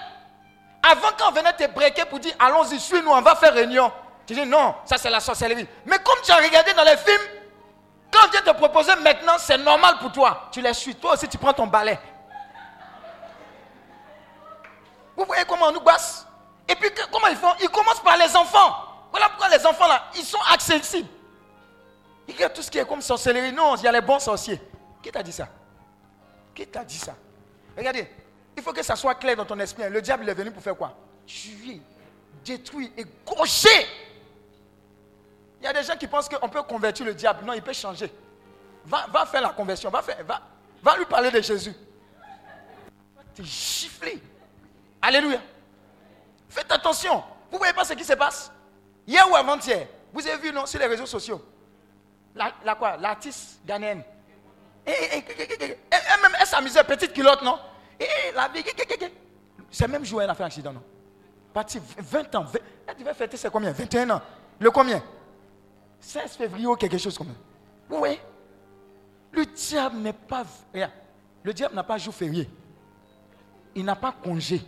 avant 0.83 1.11
qu'on 1.17 1.31
venait 1.31 1.53
te 1.53 1.67
breaker 1.67 2.05
pour 2.05 2.19
dire 2.19 2.33
allons-y, 2.39 2.79
suis-nous, 2.79 3.11
on 3.11 3.21
va 3.21 3.35
faire 3.35 3.53
réunion. 3.53 3.91
Tu 4.25 4.33
dis 4.33 4.45
non, 4.45 4.75
ça 4.85 4.97
c'est 4.97 5.09
la 5.09 5.19
sorcellerie. 5.19 5.67
Mais 5.85 5.97
comme 5.99 6.19
tu 6.23 6.31
as 6.31 6.37
regardé 6.37 6.73
dans 6.73 6.83
les 6.83 6.97
films, 6.97 7.21
quand 8.11 8.29
vient 8.31 8.41
te 8.41 8.51
proposer 8.57 8.95
maintenant, 8.95 9.37
c'est 9.37 9.57
normal 9.57 9.95
pour 9.99 10.11
toi. 10.11 10.47
Tu 10.51 10.61
les 10.61 10.73
suis. 10.73 10.95
Toi 10.95 11.13
aussi, 11.13 11.27
tu 11.27 11.37
prends 11.37 11.53
ton 11.53 11.67
balai. 11.67 11.99
Vous 15.17 15.25
voyez 15.25 15.43
comment 15.45 15.67
on 15.67 15.71
nous 15.71 15.81
basse 15.81 16.25
Et 16.67 16.75
puis 16.75 16.89
comment 17.11 17.27
ils 17.27 17.37
font? 17.37 17.53
Ils 17.61 17.69
commencent 17.69 18.01
par 18.01 18.17
les 18.17 18.35
enfants. 18.35 18.84
Voilà 19.15 19.29
pourquoi 19.29 19.47
les 19.47 19.65
enfants 19.65 19.87
là, 19.87 20.11
ils 20.17 20.25
sont 20.25 20.41
accessibles. 20.51 21.07
Ils 22.27 22.33
regardent 22.33 22.51
tout 22.51 22.61
ce 22.61 22.69
qui 22.69 22.79
est 22.79 22.85
comme 22.85 23.01
sorcellerie. 23.01 23.53
Non, 23.53 23.77
il 23.77 23.83
y 23.83 23.87
a 23.87 23.91
les 23.93 24.01
bons 24.01 24.19
sorciers. 24.19 24.59
Qui 25.01 25.09
t'a 25.09 25.23
dit 25.23 25.31
ça? 25.31 25.47
Qui 26.53 26.67
t'a 26.67 26.83
dit 26.83 26.97
ça? 26.97 27.15
Regardez, 27.77 28.11
il 28.57 28.61
faut 28.61 28.73
que 28.73 28.83
ça 28.83 28.97
soit 28.97 29.15
clair 29.15 29.37
dans 29.37 29.45
ton 29.45 29.57
esprit. 29.61 29.89
Le 29.89 30.01
diable 30.01 30.27
est 30.27 30.33
venu 30.33 30.51
pour 30.51 30.61
faire 30.61 30.75
quoi? 30.75 30.97
Tuer, 31.25 31.79
détruire 32.43 32.89
et 32.97 33.05
gaucher. 33.25 33.87
Il 35.61 35.63
y 35.63 35.67
a 35.67 35.71
des 35.71 35.83
gens 35.83 35.95
qui 35.95 36.07
pensent 36.07 36.27
qu'on 36.27 36.49
peut 36.49 36.63
convertir 36.63 37.05
le 37.05 37.13
diable. 37.13 37.45
Non, 37.45 37.53
il 37.53 37.61
peut 37.61 37.71
changer. 37.71 38.13
Va, 38.83 39.05
va 39.07 39.25
faire 39.25 39.43
la 39.43 39.51
conversion. 39.51 39.89
Va, 39.89 40.01
va, 40.01 40.41
va 40.83 40.97
lui 40.97 41.05
parler 41.05 41.31
de 41.31 41.39
Jésus. 41.39 41.73
Va 43.15 43.23
te 43.33 43.41
gifler. 43.43 44.21
Alléluia. 45.01 45.39
Faites 46.49 46.69
attention. 46.69 47.23
Vous 47.49 47.53
ne 47.53 47.59
voyez 47.59 47.73
pas 47.73 47.85
ce 47.85 47.93
qui 47.93 48.03
se 48.03 48.11
passe? 48.11 48.51
Hier 49.07 49.29
ou 49.29 49.35
avant-hier, 49.35 49.87
vous 50.11 50.25
avez 50.27 50.37
vu 50.37 50.51
non, 50.51 50.65
sur 50.65 50.79
les 50.79 50.87
réseaux 50.87 51.05
sociaux. 51.05 51.41
La, 52.35 52.75
quoi 52.75 52.97
L'artiste 52.97 53.59
ghanéenne. 53.65 54.03
Et, 54.85 54.91
même, 54.91 56.35
elle 56.39 56.47
s'amusait, 56.47 56.83
petite 56.83 57.13
culotte, 57.13 57.41
non? 57.41 57.57
La 58.35 58.47
vie, 58.49 58.63
c'est 59.71 59.87
même 59.87 60.05
jour 60.05 60.21
elle 60.21 60.29
a 60.29 60.35
fait 60.35 60.43
un 60.43 60.47
accident, 60.47 60.73
non? 60.73 60.83
Parti 61.53 61.79
20 61.97 62.35
ans. 62.35 62.43
20, 62.43 62.59
elle 62.87 62.95
devait 62.97 63.13
fêter 63.13 63.37
c'est 63.37 63.49
combien? 63.49 63.71
21 63.71 64.09
ans. 64.09 64.21
Le 64.59 64.71
combien? 64.71 65.01
16 65.99 66.31
février 66.31 66.67
ou 66.67 66.75
quelque 66.75 66.97
chose 66.97 67.17
comme 67.17 67.27
ça. 67.27 67.33
Voyez 67.89 68.19
Le 69.31 69.45
diable 69.45 69.97
n'est 69.97 70.13
pas. 70.13 70.45
Regarde, 70.73 70.91
le 71.43 71.53
diable 71.53 71.75
n'a 71.75 71.83
pas 71.83 71.97
jour 71.97 72.13
férié. 72.13 72.49
Il 73.73 73.85
n'a 73.85 73.95
pas 73.95 74.13
congé. 74.23 74.61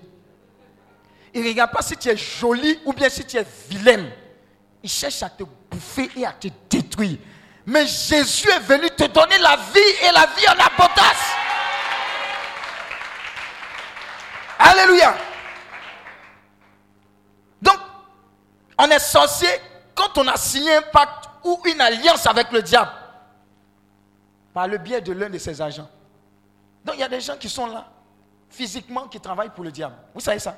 Il 1.34 1.43
ne 1.43 1.50
regarde 1.50 1.71
pas 1.71 1.82
si 1.82 1.95
tu 1.95 2.10
es 2.10 2.17
joli 2.17 2.80
ou 2.86 2.93
bien 2.93 3.10
si 3.10 3.26
tu 3.26 3.38
es 3.38 3.45
vilaine. 3.69 4.10
Il 4.88 4.89
cherche 4.89 5.21
à 5.21 5.30
te 5.30 5.43
bouffer 5.43 6.10
et 6.15 6.26
à 6.26 6.32
te 6.32 6.47
détruire. 6.69 7.17
Mais 7.65 7.86
Jésus 7.86 8.50
est 8.50 8.62
venu 8.62 8.89
te 8.91 9.04
donner 9.04 9.38
la 9.38 9.58
vie 9.58 10.08
et 10.08 10.12
la 10.13 10.28
vie 10.28 10.47
en 10.47 10.54
abondance. 10.54 11.26
Alléluia. 14.58 15.17
Donc, 17.62 17.78
on 18.78 18.86
est 18.86 19.00
sorcier 19.00 19.50
quand 19.93 20.17
on 20.19 20.28
a 20.30 20.38
signé 20.38 20.78
un 20.78 20.84
pacte 20.84 21.32
ou 21.43 21.62
une 21.65 21.82
alliance 21.82 22.26
avec 22.26 22.50
le 22.54 22.62
diable 22.62 22.91
par 24.54 24.69
le 24.69 24.78
biais 24.78 25.02
de 25.02 25.12
l'un 25.12 25.30
de 25.30 25.38
ses 25.38 25.62
agents. 25.62 25.89
Donc, 26.86 26.95
il 26.95 27.02
y 27.02 27.04
a 27.04 27.10
des 27.10 27.19
gens 27.19 27.36
qui 27.36 27.50
sont 27.50 27.67
là, 27.67 27.89
physiquement, 28.50 29.10
qui 29.10 29.19
travaillent 29.19 29.54
pour 29.54 29.65
le 29.65 29.71
diable. 29.73 29.95
Vous 30.13 30.21
savez 30.21 30.39
ça? 30.39 30.56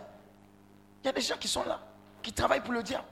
Il 1.02 1.08
y 1.08 1.10
a 1.10 1.13
des 1.13 1.22
gens 1.22 1.38
qui 1.38 1.48
sont 1.48 1.63
là, 1.63 1.80
qui 2.22 2.32
travaillent 2.32 2.62
pour 2.62 2.74
le 2.74 2.84
diable. 2.84 3.06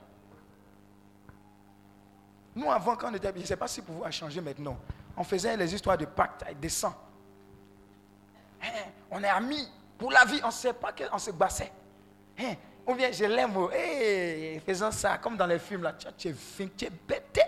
Nous, 2.57 2.71
avant, 2.71 2.95
quand 2.95 3.11
on 3.11 3.13
était, 3.13 3.31
je 3.35 3.41
ne 3.41 3.45
sais 3.45 3.55
pas 3.55 3.67
si 3.67 3.83
pour 3.83 3.97
vous 3.97 4.03
a 4.03 4.09
changé 4.09 4.41
maintenant, 4.41 4.79
on 5.15 5.23
faisait 5.23 5.55
les 5.55 5.75
histoires 5.75 5.95
de 5.95 6.05
pacte 6.05 6.41
avec 6.41 6.59
des 6.59 6.69
sangs. 6.69 6.95
Hein, 8.63 8.89
on 9.11 9.23
est 9.23 9.29
amis. 9.29 9.69
Pour 9.95 10.11
la 10.11 10.25
vie, 10.25 10.39
on 10.43 10.47
ne 10.47 10.51
sait 10.51 10.73
pas 10.73 10.91
qu'on 10.91 11.19
se 11.19 11.29
bassait. 11.29 11.71
Hein? 12.39 12.55
Ou 12.87 12.95
bien 12.95 13.11
je 13.11 13.25
l'aime, 13.25 13.55
oh, 13.55 13.69
faisant 14.65 14.89
ça, 14.89 15.19
comme 15.19 15.37
dans 15.37 15.45
les 15.45 15.59
films, 15.59 15.83
là, 15.83 15.93
tu 16.17 16.29
es 16.29 16.33
fin, 16.33 16.67
tu 16.75 16.85
es 16.85 16.89
bête. 16.89 17.39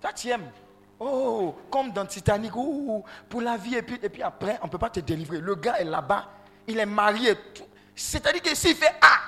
Toi, 0.00 0.12
tu 0.12 0.28
aimes. 0.28 0.50
Oh, 0.98 1.54
comme 1.70 1.92
dans 1.92 2.06
Titanic, 2.06 2.50
pour 2.50 3.40
la 3.40 3.56
vie, 3.56 3.76
et 3.76 3.82
puis, 3.82 4.00
et 4.02 4.08
puis 4.08 4.22
après, 4.22 4.58
on 4.62 4.66
ne 4.66 4.70
peut 4.70 4.78
pas 4.78 4.90
te 4.90 4.98
délivrer. 4.98 5.38
Le 5.38 5.54
gars 5.54 5.78
est 5.78 5.84
là-bas, 5.84 6.28
il 6.66 6.76
est 6.80 6.86
marié. 6.86 7.34
C'est-à-dire 7.94 8.42
que 8.42 8.52
s'il 8.56 8.74
fait 8.74 8.96
Ah, 9.00 9.20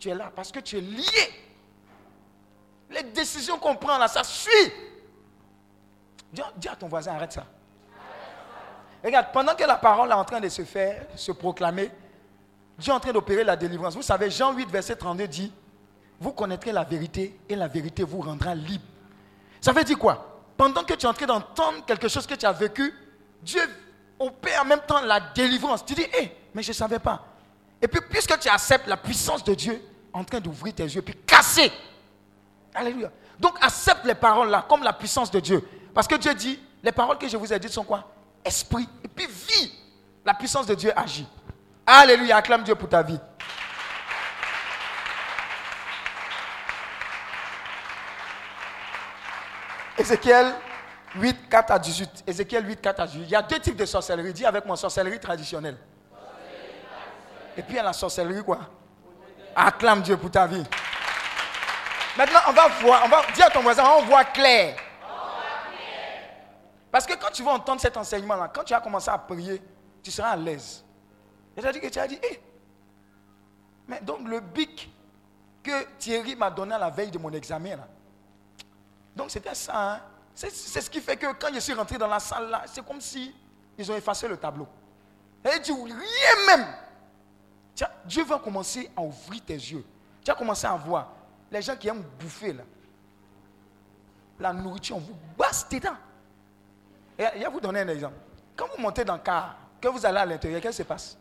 tu 0.00 0.08
es 0.08 0.14
là 0.16 0.32
parce 0.34 0.50
que 0.50 0.58
tu 0.58 0.78
es 0.78 0.80
lié. 0.80 1.47
Les 2.90 3.02
décisions 3.02 3.58
qu'on 3.58 3.76
prend 3.76 3.98
là, 3.98 4.08
ça 4.08 4.24
suit. 4.24 4.72
Dis, 6.32 6.68
à 6.68 6.76
ton 6.76 6.88
voisin, 6.88 7.14
arrête 7.14 7.32
ça. 7.32 7.44
Regarde, 9.04 9.26
pendant 9.32 9.54
que 9.54 9.64
la 9.64 9.76
parole 9.76 10.10
est 10.10 10.14
en 10.14 10.24
train 10.24 10.40
de 10.40 10.48
se 10.48 10.62
faire, 10.64 11.06
se 11.14 11.32
proclamer, 11.32 11.90
Dieu 12.78 12.92
est 12.92 12.96
en 12.96 13.00
train 13.00 13.12
d'opérer 13.12 13.44
la 13.44 13.56
délivrance. 13.56 13.94
Vous 13.94 14.02
savez, 14.02 14.30
Jean 14.30 14.52
8, 14.52 14.70
verset 14.70 14.96
32 14.96 15.28
dit, 15.28 15.52
vous 16.20 16.32
connaîtrez 16.32 16.72
la 16.72 16.84
vérité 16.84 17.38
et 17.48 17.54
la 17.54 17.68
vérité 17.68 18.02
vous 18.02 18.20
rendra 18.20 18.54
libre. 18.54 18.84
Ça 19.60 19.72
veut 19.72 19.84
dire 19.84 19.98
quoi? 19.98 20.42
Pendant 20.56 20.82
que 20.82 20.94
tu 20.94 21.06
es 21.06 21.08
en 21.08 21.14
train 21.14 21.26
d'entendre 21.26 21.84
quelque 21.86 22.08
chose 22.08 22.26
que 22.26 22.34
tu 22.34 22.44
as 22.44 22.52
vécu, 22.52 22.92
Dieu 23.42 23.62
opère 24.18 24.62
en 24.62 24.64
même 24.64 24.80
temps 24.80 25.00
la 25.00 25.20
délivrance. 25.20 25.84
Tu 25.84 25.94
dis, 25.94 26.02
hé, 26.02 26.36
mais 26.52 26.62
je 26.62 26.70
ne 26.70 26.74
savais 26.74 26.98
pas. 26.98 27.24
Et 27.80 27.86
puis, 27.86 28.00
puisque 28.10 28.36
tu 28.40 28.48
acceptes 28.48 28.88
la 28.88 28.96
puissance 28.96 29.44
de 29.44 29.54
Dieu, 29.54 29.80
en 30.12 30.24
train 30.24 30.40
d'ouvrir 30.40 30.74
tes 30.74 30.84
yeux, 30.84 31.02
puis 31.02 31.14
casser. 31.26 31.70
Alléluia. 32.74 33.10
Donc, 33.38 33.56
accepte 33.60 34.04
les 34.04 34.14
paroles 34.14 34.50
là, 34.50 34.64
comme 34.68 34.82
la 34.82 34.92
puissance 34.92 35.30
de 35.30 35.40
Dieu. 35.40 35.66
Parce 35.94 36.06
que 36.06 36.16
Dieu 36.16 36.34
dit, 36.34 36.60
les 36.82 36.92
paroles 36.92 37.18
que 37.18 37.28
je 37.28 37.36
vous 37.36 37.52
ai 37.52 37.58
dites 37.58 37.72
sont 37.72 37.84
quoi? 37.84 38.04
Esprit. 38.44 38.88
Et 39.04 39.08
puis, 39.08 39.26
vie. 39.26 39.72
La 40.24 40.34
puissance 40.34 40.66
de 40.66 40.74
Dieu 40.74 40.92
agit. 40.96 41.26
Alléluia. 41.86 42.36
Acclame 42.36 42.62
Dieu 42.62 42.74
pour 42.74 42.88
ta 42.88 43.02
vie. 43.02 43.18
Ézéchiel 49.96 50.54
8, 51.16 51.48
4 51.48 51.70
à 51.72 51.78
18. 51.78 52.24
Ézéchiel 52.26 52.66
8, 52.66 52.80
4 52.80 53.00
à 53.00 53.06
18. 53.06 53.22
Il 53.24 53.30
y 53.30 53.34
a 53.34 53.42
deux 53.42 53.58
types 53.58 53.76
de 53.76 53.84
sorcellerie. 53.84 54.32
Dis 54.32 54.46
avec 54.46 54.64
moi, 54.64 54.76
sorcellerie 54.76 55.18
traditionnelle. 55.18 55.76
Et 57.56 57.62
puis 57.62 57.72
il 57.72 57.76
y 57.76 57.80
a 57.80 57.82
la 57.82 57.92
sorcellerie 57.92 58.44
quoi? 58.44 58.60
Acclame 59.56 60.02
Dieu 60.02 60.16
pour 60.16 60.30
ta 60.30 60.46
vie. 60.46 60.62
Maintenant, 62.18 62.40
on 62.48 62.52
va 62.52 62.66
voir, 62.66 63.02
on 63.04 63.08
va 63.08 63.22
dire 63.32 63.46
à 63.46 63.50
ton 63.50 63.62
voisin, 63.62 63.84
on 63.96 64.02
voit 64.02 64.24
clair. 64.24 64.76
Parce 66.90 67.06
que 67.06 67.14
quand 67.14 67.30
tu 67.30 67.44
vas 67.44 67.52
entendre 67.52 67.80
cet 67.80 67.96
enseignement-là, 67.96 68.50
quand 68.52 68.64
tu 68.64 68.72
vas 68.72 68.80
commencer 68.80 69.08
à 69.08 69.16
prier, 69.18 69.62
tu 70.02 70.10
seras 70.10 70.30
à 70.30 70.36
l'aise. 70.36 70.84
C'est-à-dire 71.54 71.80
que 71.80 71.86
tu 71.86 71.98
as 72.00 72.08
dit, 72.08 72.18
hé, 72.20 72.42
mais 73.86 74.00
donc 74.00 74.26
le 74.26 74.40
bic 74.40 74.90
que 75.62 75.84
Thierry 75.96 76.34
m'a 76.34 76.50
donné 76.50 76.74
à 76.74 76.78
la 76.78 76.90
veille 76.90 77.12
de 77.12 77.18
mon 77.18 77.32
examen, 77.32 77.76
là, 77.76 77.86
donc 79.14 79.30
c'était 79.30 79.54
ça. 79.54 79.92
Hein. 79.94 80.00
C'est 80.34 80.50
ce 80.50 80.90
qui 80.90 81.00
fait 81.00 81.16
que 81.16 81.32
quand 81.34 81.54
je 81.54 81.60
suis 81.60 81.72
rentré 81.72 81.98
dans 81.98 82.08
la 82.08 82.18
salle 82.18 82.50
là, 82.50 82.64
c'est 82.66 82.84
comme 82.84 83.00
si 83.00 83.32
ils 83.76 83.92
ont 83.92 83.96
effacé 83.96 84.26
le 84.26 84.36
tableau. 84.36 84.66
Et 85.44 85.62
tu 85.62 85.72
rien 85.72 85.94
même. 86.48 86.66
Dieu 88.06 88.24
va 88.24 88.40
commencer 88.40 88.90
à 88.96 89.02
ouvrir 89.02 89.40
tes 89.44 89.54
yeux. 89.54 89.84
Tu 90.24 90.32
vas 90.32 90.36
commencer 90.36 90.66
à 90.66 90.74
voir 90.74 91.12
les 91.50 91.62
gens 91.62 91.76
qui 91.76 91.88
aiment 91.88 92.04
bouffer 92.18 92.52
là. 92.52 92.62
La 94.40 94.52
nourriture, 94.52 94.96
on 94.96 95.00
vous 95.00 95.16
basse 95.36 95.68
dedans. 95.68 95.96
Et 97.18 97.24
je 97.34 97.40
vais 97.40 97.48
vous 97.48 97.60
donner 97.60 97.80
un 97.80 97.88
exemple. 97.88 98.14
Quand 98.56 98.66
vous 98.74 98.80
montez 98.80 99.04
dans 99.04 99.14
le 99.14 99.20
car, 99.20 99.56
que 99.80 99.88
vous 99.88 100.04
allez 100.04 100.18
à 100.18 100.26
l'intérieur, 100.26 100.60
qu'est-ce 100.60 100.76
qui 100.76 100.82
se 100.82 100.88
passe? 100.88 101.18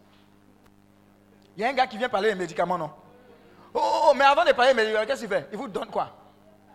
Il 1.56 1.62
y 1.62 1.66
a 1.66 1.70
un 1.70 1.74
gars 1.74 1.88
qui 1.88 1.98
vient 1.98 2.10
parler 2.10 2.30
des 2.30 2.36
médicaments, 2.36 2.78
non? 2.78 2.92
Oh, 3.74 3.80
oh, 3.84 4.02
oh, 4.10 4.14
mais 4.16 4.26
avant 4.26 4.46
de 4.46 4.52
parler 4.52 4.74
des 4.74 4.82
médicaments, 4.82 5.06
qu'est-ce 5.06 5.22
qu'il 5.22 5.30
fait? 5.30 5.48
Il 5.52 5.58
vous 5.58 5.68
donne 5.68 5.90
quoi? 5.90 6.12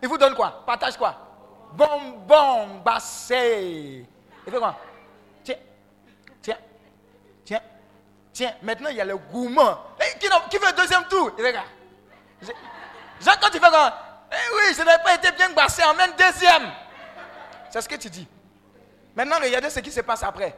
Il 0.01 0.09
vous 0.09 0.17
donne 0.17 0.35
quoi? 0.35 0.63
Partage 0.65 0.97
quoi? 0.97 1.15
Bonbon 1.73 2.81
bassé. 2.83 4.05
Il 4.45 4.51
fait 4.51 4.59
quoi? 4.59 4.77
Tiens, 5.43 5.55
tiens, 6.41 6.57
tiens, 7.45 7.61
tiens. 8.33 8.53
Maintenant, 8.61 8.89
il 8.89 8.97
y 8.97 9.01
a 9.01 9.05
le 9.05 9.15
gourmand. 9.15 9.79
Eh, 9.99 10.19
qui, 10.19 10.27
qui, 10.49 10.57
fait 10.57 10.71
le 10.71 10.77
deuxième 10.77 11.05
tour? 11.07 11.31
Il 11.37 11.45
regarde. 11.45 11.67
Jean, 13.23 13.31
quand 13.41 13.49
tu 13.49 13.59
fais 13.59 13.69
quoi? 13.69 13.93
Eh 14.31 14.55
oui, 14.55 14.73
je 14.75 14.81
n'ai 14.81 15.03
pas 15.03 15.15
été 15.15 15.31
bien 15.31 15.49
bassé, 15.51 15.83
emmène 15.83 16.11
deuxième. 16.17 16.71
C'est 17.69 17.81
ce 17.81 17.89
que 17.89 17.95
tu 17.95 18.09
dis. 18.09 18.27
Maintenant, 19.15 19.37
regardez 19.41 19.69
ce 19.69 19.79
qui 19.79 19.91
se 19.91 20.01
passe 20.01 20.23
après. 20.23 20.55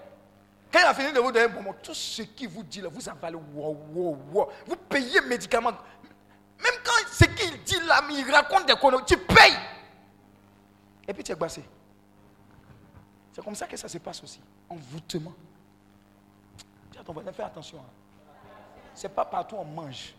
Quand 0.72 0.80
il 0.80 0.86
a 0.86 0.94
fini 0.94 1.12
de 1.12 1.20
vous 1.20 1.32
donner 1.32 1.46
un 1.46 1.50
bonbon, 1.50 1.76
tout 1.82 1.94
ce 1.94 2.24
qu'il 2.24 2.50
vous 2.50 2.64
dit 2.64 2.82
là, 2.82 2.90
vous 2.92 3.08
avalez, 3.08 3.36
wow, 3.36 3.78
wow, 3.94 4.18
wow. 4.32 4.50
Vous 4.66 4.76
payez 4.76 5.22
médicaments. 5.22 5.72
Même 5.72 6.74
quand 6.84 7.08
ce 7.12 7.26
qu'il 7.26 7.64
dit 7.64 7.80
là, 7.86 8.02
il 8.10 8.30
raconte 8.32 8.66
des 8.66 8.76
conneries, 8.76 9.06
tu 9.06 9.18
payes. 9.18 9.58
Et 11.08 11.14
puis 11.14 11.24
tu 11.24 11.32
es 11.32 11.36
bassé. 11.36 11.64
C'est 13.32 13.44
comme 13.44 13.56
ça 13.56 13.68
que 13.68 13.78
ça 13.78 13.88
se 13.88 13.98
passe 13.98 14.24
aussi. 14.24 14.42
Envoûtement. 14.70 15.34
Dis 16.92 16.98
à 16.98 17.04
ton 17.04 17.14
fais 17.32 17.44
attention. 17.44 17.80
Hein. 17.80 17.92
C'est 18.94 19.10
pas 19.10 19.26
partout 19.26 19.58
on 19.58 19.66
mange. 19.66 20.16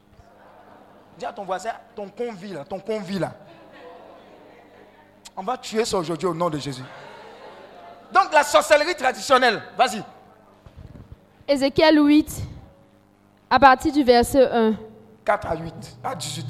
Dis 1.18 1.24
à 1.24 1.33
ton 1.33 1.44
voisin, 1.44 1.70
ton 1.94 2.09
convie 2.09 2.52
là, 2.52 2.64
ton 2.64 2.79
convie 2.79 3.18
là. 3.18 3.33
On 5.37 5.42
va 5.42 5.57
tuer 5.57 5.85
ça 5.85 5.98
aujourd'hui 5.98 6.26
au 6.26 6.35
nom 6.35 6.50
de 6.50 6.59
Jésus. 6.59 6.83
Donc 8.12 8.33
la 8.33 8.44
sorcellerie 8.44 8.94
traditionnelle, 8.94 9.62
vas-y. 9.76 10.02
Ézéchiel 11.48 11.98
8, 11.98 12.42
à 13.50 13.59
partir 13.59 13.92
du 13.92 14.02
verset 14.02 14.48
1. 14.50 14.74
4 15.24 15.46
à 15.46 15.57
8, 15.57 15.74
à 16.05 16.14
18. 16.14 16.46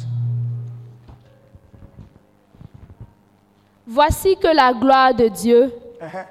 Voici 3.87 4.37
que 4.37 4.49
la 4.49 4.73
gloire 4.73 5.15
de 5.15 5.29
Dieu 5.29 5.73
uh-huh. 6.01 6.25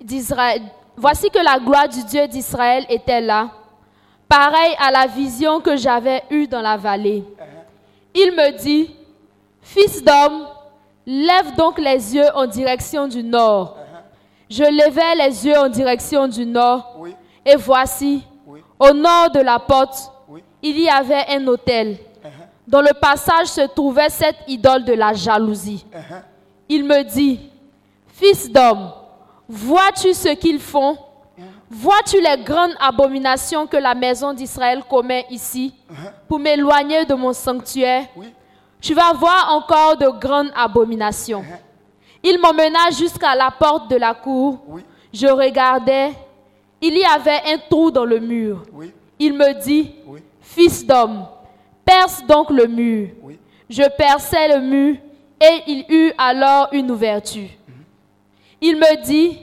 d'Israël, 0.00 0.62
voici 0.96 1.30
que 1.30 1.38
la 1.38 1.58
gloire 1.58 1.88
du 1.88 2.02
Dieu 2.04 2.26
d'Israël 2.26 2.86
était 2.88 3.20
là, 3.20 3.50
pareil 4.28 4.74
à 4.78 4.90
la 4.90 5.06
vision 5.06 5.60
que 5.60 5.76
j'avais 5.76 6.22
eue 6.30 6.46
dans 6.46 6.62
la 6.62 6.76
vallée. 6.76 7.22
Uh-huh. 7.22 7.51
Il 8.14 8.32
me 8.32 8.58
dit, 8.58 8.94
Fils 9.60 10.02
d'homme, 10.02 10.46
lève 11.06 11.56
donc 11.56 11.78
les 11.78 12.14
yeux 12.14 12.28
en 12.34 12.46
direction 12.46 13.08
du 13.08 13.22
nord. 13.22 13.76
Uh-huh. 13.78 13.98
Je 14.50 14.64
levai 14.64 15.14
les 15.16 15.46
yeux 15.46 15.58
en 15.58 15.68
direction 15.68 16.28
du 16.28 16.44
nord, 16.44 17.00
et 17.44 17.56
voici, 17.56 18.22
au 18.78 18.92
nord 18.92 19.30
de 19.30 19.40
la 19.40 19.58
porte, 19.58 20.10
il 20.62 20.80
y 20.80 20.88
avait 20.88 21.24
un 21.28 21.46
hôtel. 21.46 21.92
Uh-huh. 21.92 22.28
Dans 22.66 22.82
le 22.82 22.92
passage 23.00 23.46
se 23.46 23.66
trouvait 23.68 24.10
cette 24.10 24.38
idole 24.48 24.84
de 24.84 24.92
la 24.92 25.12
jalousie. 25.12 25.84
Uh-huh. 25.92 26.22
Il 26.68 26.84
me 26.84 27.02
dit, 27.04 27.40
Fils 28.08 28.50
d'homme, 28.50 28.92
vois-tu 29.48 30.12
ce 30.12 30.28
qu'ils 30.34 30.60
font? 30.60 30.96
Vois-tu 31.74 32.20
les 32.20 32.42
grandes 32.44 32.74
abominations 32.78 33.66
que 33.66 33.78
la 33.78 33.94
maison 33.94 34.34
d'Israël 34.34 34.82
commet 34.88 35.24
ici 35.30 35.74
pour 36.28 36.38
m'éloigner 36.38 37.06
de 37.06 37.14
mon 37.14 37.32
sanctuaire? 37.32 38.04
Tu 38.78 38.92
vas 38.92 39.12
voir 39.14 39.54
encore 39.54 39.96
de 39.96 40.08
grandes 40.20 40.50
abominations. 40.54 41.42
Il 42.22 42.38
m'emmena 42.38 42.90
jusqu'à 42.90 43.34
la 43.34 43.50
porte 43.50 43.90
de 43.90 43.96
la 43.96 44.12
cour. 44.12 44.58
Je 45.14 45.26
regardais. 45.26 46.10
Il 46.78 46.98
y 46.98 47.04
avait 47.04 47.40
un 47.54 47.58
trou 47.70 47.90
dans 47.90 48.04
le 48.04 48.20
mur. 48.20 48.64
Il 49.18 49.32
me 49.32 49.54
dit, 49.62 49.94
Fils 50.42 50.84
d'homme, 50.84 51.24
perce 51.84 52.22
donc 52.26 52.50
le 52.50 52.66
mur. 52.66 53.08
Je 53.70 53.84
perçai 53.96 54.48
le 54.48 54.60
mur 54.60 54.96
et 55.40 55.62
il 55.66 55.86
eut 55.88 56.12
alors 56.18 56.68
une 56.72 56.90
ouverture. 56.90 57.48
Il 58.60 58.76
me 58.76 59.02
dit, 59.04 59.38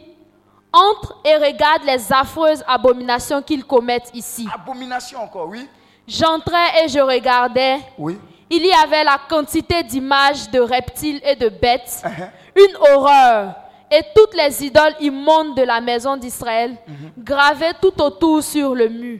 entre 0.72 1.18
et 1.26 1.36
regarde 1.36 1.84
les 1.86 2.12
affreuses 2.12 2.64
abominations 2.68 3.42
qu'ils 3.42 3.66
commettent 3.66 4.12
ici. 4.14 4.48
Abominations 4.54 5.24
encore, 5.24 5.48
oui. 5.48 5.68
J'entrais 6.08 6.84
et 6.84 6.88
je 6.88 7.00
regardais. 7.00 7.78
Oui. 7.98 8.18
Il 8.50 8.66
y 8.66 8.72
avait 8.72 9.04
la 9.04 9.20
quantité 9.30 9.84
d'images 9.84 10.50
de 10.50 10.60
reptiles 10.60 11.22
et 11.24 11.36
de 11.36 11.50
bêtes, 11.50 12.04
uh-huh. 12.04 12.30
une 12.56 12.76
horreur, 12.78 13.54
et 13.92 14.02
toutes 14.16 14.34
les 14.36 14.66
idoles 14.66 14.96
immondes 15.00 15.56
de 15.56 15.62
la 15.62 15.80
maison 15.80 16.18
d'Israël, 16.18 16.72
uh-huh. 16.72 17.24
gravées 17.24 17.74
tout 17.80 18.02
autour 18.02 18.42
sur 18.42 18.74
le 18.74 18.90
mur. 18.90 19.20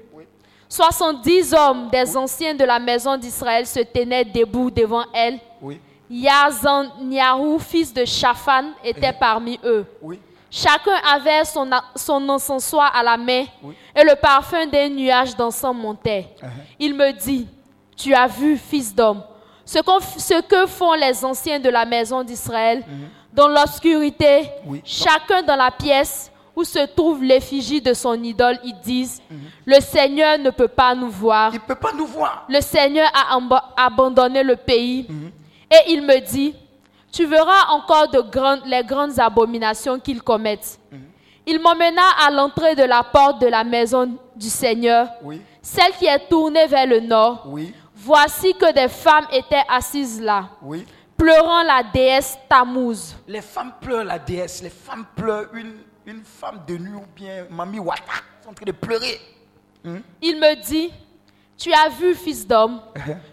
70 0.68 1.54
hommes 1.54 1.90
des 1.92 2.16
anciens 2.16 2.54
de 2.54 2.64
la 2.64 2.80
maison 2.80 3.18
d'Israël 3.18 3.66
se 3.66 3.80
tenaient 3.80 4.26
debout 4.26 4.70
devant 4.70 5.06
elle. 5.14 5.40
Oui. 5.62 5.80
fils 7.60 7.94
de 7.94 8.06
Shaphan, 8.06 8.72
était 8.84 9.14
parmi 9.14 9.60
eux. 9.64 9.86
Chacun 10.52 10.96
avait 11.14 11.46
son, 11.46 11.70
son 11.96 12.28
encensoir 12.30 12.96
à 12.96 13.04
la 13.04 13.18
main 13.18 13.46
et 13.96 14.04
le 14.04 14.16
parfum 14.16 14.66
d'un 14.66 14.90
nuage 14.90 15.36
d'encens 15.36 15.76
montait. 15.76 16.28
Uh-huh. 16.42 16.48
Il 16.80 16.96
me 16.96 17.12
dit, 17.12 17.48
tu 17.96 18.14
as 18.14 18.28
vu, 18.28 18.58
fils 18.58 18.94
d'homme, 18.94 19.22
ce, 19.64 19.80
ce, 20.18 20.42
que 20.42 20.66
font 20.66 20.94
les 20.94 21.24
anciens 21.24 21.60
de 21.60 21.70
la 21.70 21.86
maison 21.86 22.24
d'Israël. 22.24 22.80
Uh-huh. 22.80 23.08
Dans 23.32 23.48
l'obscurité, 23.48 24.50
chacun 24.84 25.44
dans 25.44 25.56
la 25.56 25.70
pièce 25.70 26.32
où 26.56 26.64
se 26.64 26.86
trouve 26.88 27.24
l'effigie 27.24 27.82
de 27.82 27.94
son 27.94 28.22
idole, 28.22 28.60
ils 28.64 28.78
disent, 28.84 29.22
mhm. 29.30 29.40
le 29.66 29.80
Seigneur 29.80 30.38
ne 30.40 30.50
peut 30.50 30.68
pas 30.68 30.94
nous 30.94 31.10
voir. 31.10 31.52
Il 31.54 31.60
peut 31.62 31.76
pas 31.76 31.94
nous 31.94 32.06
voir. 32.06 32.46
Le 32.50 32.60
Seigneur 32.60 33.10
a 33.14 33.40
abandonné 33.78 34.44
le 34.44 34.56
pays. 34.58 35.08
Et 35.72 35.92
il 35.92 36.02
me 36.02 36.20
dit, 36.20 36.54
Tu 37.12 37.26
verras 37.26 37.68
encore 37.70 38.10
de 38.10 38.20
grandes, 38.22 38.62
les 38.66 38.84
grandes 38.84 39.20
abominations 39.20 40.00
qu'ils 40.00 40.22
commettent. 40.22 40.80
Mhm. 40.92 41.02
Il 41.48 41.60
m'emmena 41.62 42.02
à 42.26 42.30
l'entrée 42.30 42.76
de 42.76 42.84
la 42.84 43.04
porte 43.04 43.42
de 43.42 43.48
la 43.48 43.64
maison 43.64 44.16
du 44.36 44.50
Seigneur, 44.50 45.08
Oui. 45.24 45.42
celle 45.62 45.92
qui 45.94 46.06
est 46.06 46.28
tournée 46.30 46.68
vers 46.68 46.86
le 46.86 47.00
nord. 47.00 47.44
Oui. 47.48 47.74
Voici 47.96 48.54
que 48.54 48.72
des 48.74 48.88
femmes 48.88 49.26
étaient 49.32 49.64
assises 49.68 50.22
là, 50.22 50.50
Oui. 50.62 50.86
pleurant 51.18 51.64
la 51.64 51.82
déesse 51.84 52.38
Tammuz. 52.48 53.16
Les 53.28 53.42
femmes 53.42 53.74
pleurent 53.82 54.04
la 54.06 54.20
déesse. 54.20 54.62
Les 54.62 54.70
femmes 54.70 55.06
pleurent 55.16 55.48
une, 55.54 55.74
une 56.06 56.24
femme 56.24 56.62
de 56.68 56.78
nuit 56.78 56.96
ou 56.96 57.06
bien 57.16 57.46
Mamie 57.50 57.80
Wata. 57.80 58.04
Ils 58.04 58.44
sont 58.44 58.50
en 58.52 58.54
train 58.54 58.66
de 58.66 58.72
pleurer. 58.72 59.20
Il 60.22 60.40
me 60.40 60.56
dit, 60.64 60.92
tu 61.60 61.72
as 61.74 61.90
vu, 61.90 62.16
fils 62.16 62.48
d'homme, 62.48 62.80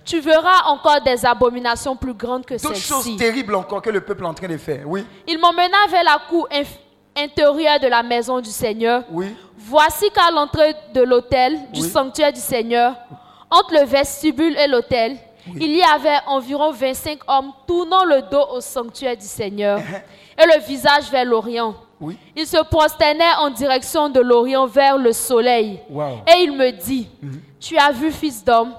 tu 0.05 0.19
verras 0.21 0.65
encore 0.67 1.01
des 1.01 1.25
abominations 1.25 1.95
plus 1.97 2.15
grandes 2.15 2.45
que 2.45 2.55
D'autres 2.55 2.75
choses 2.75 3.05
celles-ci. 3.05 3.17
terribles 3.17 3.55
encore 3.55 3.81
que 3.81 3.91
le 3.91 4.01
peuple 4.01 4.25
est 4.25 4.27
en 4.27 4.35
train 4.35 4.49
de 4.49 4.57
faire. 4.57 4.83
Oui. 4.87 5.07
Il 5.29 5.39
m'emmena 5.39 5.87
vers 5.89 6.03
la 6.05 6.19
cour 6.29 6.49
intérieure 7.17 7.81
de 7.81 7.87
la 7.87 8.03
maison 8.03 8.41
du 8.41 8.51
Seigneur. 8.51 9.05
Oui. 9.11 9.35
Voici 9.57 10.11
qu'à 10.11 10.31
l'entrée 10.31 10.75
de 10.93 11.03
l'autel, 11.03 11.59
du 11.73 11.81
Oui. 11.83 11.89
sanctuaire 11.89 12.33
du 12.33 12.41
Seigneur, 12.41 12.95
entre 13.51 13.73
le 13.75 13.85
vestibule 13.87 14.57
et 14.59 14.67
l'autel, 14.67 15.17
il 15.55 15.77
y 15.77 15.83
avait 15.83 16.19
environ 16.27 16.73
25 16.73 17.21
hommes 17.29 17.53
tournant 17.67 18.05
le 18.05 18.21
dos 18.29 18.45
au 18.57 18.61
sanctuaire 18.61 19.17
du 19.17 19.25
Seigneur 19.27 19.79
et 20.37 20.45
le 20.45 20.61
visage 20.67 21.09
vers 21.11 21.25
l'Orient. 21.25 21.75
Oui. 22.01 22.19
Ils 22.35 22.47
se 22.47 22.63
prosternaient 22.65 23.25
en 23.39 23.51
direction 23.51 24.09
de 24.11 24.21
l'Orient 24.21 24.67
vers 24.67 24.99
le 24.99 25.13
soleil. 25.13 25.81
Wow. 25.89 26.19
Et 26.27 26.43
il 26.43 26.53
me 26.53 26.71
dit, 26.73 27.09
tu 27.67 27.77
as 27.77 27.91
vu, 27.91 28.13
fils 28.13 28.45
d'homme, 28.45 28.73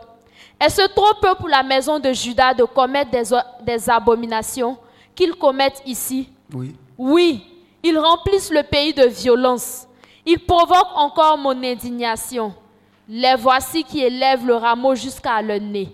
est-ce 0.59 0.87
trop 0.93 1.13
peu 1.21 1.35
pour 1.35 1.49
la 1.49 1.61
maison 1.61 1.99
de 1.99 2.13
Judas 2.13 2.53
de 2.53 2.63
commettre 2.63 3.11
des, 3.61 3.89
abominations 3.89 4.77
qu'ils 5.13 5.35
commettent 5.35 5.81
ici? 5.85 6.29
Oui. 6.53 6.73
oui, 6.97 7.43
ils 7.83 7.97
remplissent 7.97 8.51
le 8.51 8.63
pays 8.63 8.93
de 8.93 9.05
violence. 9.05 9.85
Ils 10.25 10.39
provoquent 10.39 10.95
encore 10.95 11.37
mon 11.37 11.61
indignation. 11.63 12.53
Les 13.09 13.35
voici 13.35 13.83
qui 13.83 14.01
élèvent 14.01 14.45
le 14.45 14.55
rameau 14.55 14.95
jusqu'à 14.95 15.41
le 15.41 15.59
nez. 15.59 15.89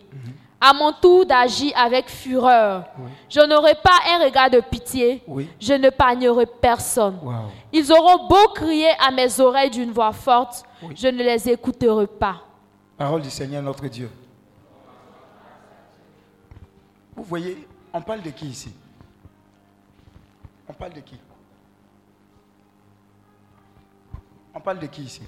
À 0.61 0.71
mon 0.71 0.93
tour 0.93 1.25
d'agir 1.25 1.73
avec 1.75 2.09
fureur. 2.09 2.85
Je 3.29 3.41
n'aurai 3.41 3.73
pas 3.75 3.99
un 4.15 4.23
regard 4.23 4.49
de 4.49 4.61
pitié. 4.61 5.21
Oui. 5.27 5.49
Je 5.59 5.73
ne 5.73 5.89
pagnerai 5.89 6.45
personne. 6.45 7.19
Wow. 7.21 7.33
Ils 7.73 7.91
auront 7.91 8.27
beau 8.29 8.47
crier 8.55 8.91
à 9.05 9.11
mes 9.11 9.39
oreilles 9.41 9.71
d'une 9.71 9.91
voix 9.91 10.13
forte. 10.13 10.63
Je 10.95 11.07
ne 11.07 11.21
les 11.21 11.49
écouterai 11.49 12.07
pas. 12.07 12.37
Parole 13.03 13.21
du 13.21 13.29
Seigneur 13.29 13.61
notre 13.61 13.85
Dieu. 13.89 14.09
Vous 17.13 17.25
voyez, 17.25 17.67
on 17.91 18.01
parle 18.01 18.21
de 18.21 18.29
qui 18.29 18.47
ici? 18.47 18.73
On 20.69 20.71
parle 20.71 20.93
de 20.93 21.01
qui? 21.01 21.19
On 24.53 24.61
parle 24.61 24.79
de 24.79 24.85
qui 24.87 25.03
ici? 25.03 25.21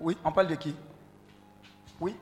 Oui, 0.00 0.16
on 0.24 0.32
parle 0.32 0.46
de 0.46 0.54
qui? 0.54 0.74
Oui 2.00 2.16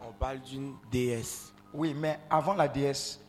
On 0.00 0.12
parle 0.18 0.40
d'une 0.40 0.74
déesse. 0.90 1.52
Oui, 1.72 1.94
mais 1.94 2.18
avant 2.28 2.54
la 2.54 2.66
déesse, 2.66 3.20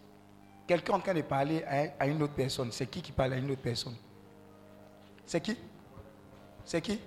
quelqu'un 0.65 0.93
est 0.93 0.95
en 0.95 1.01
train 1.01 1.13
de 1.13 1.21
parler 1.21 1.63
à, 1.65 2.03
à 2.03 2.07
une 2.07 2.23
autre 2.23 2.33
personne. 2.33 2.71
C'est 2.71 2.87
qui 2.87 3.03
qui 3.03 3.11
parle 3.11 3.33
à 3.33 3.37
une 3.37 3.51
autre 3.51 3.61
personne? 3.61 3.95
C'est 5.25 5.41
qui? 5.41 5.57
C'est 6.63 6.81
qui? 6.81 6.99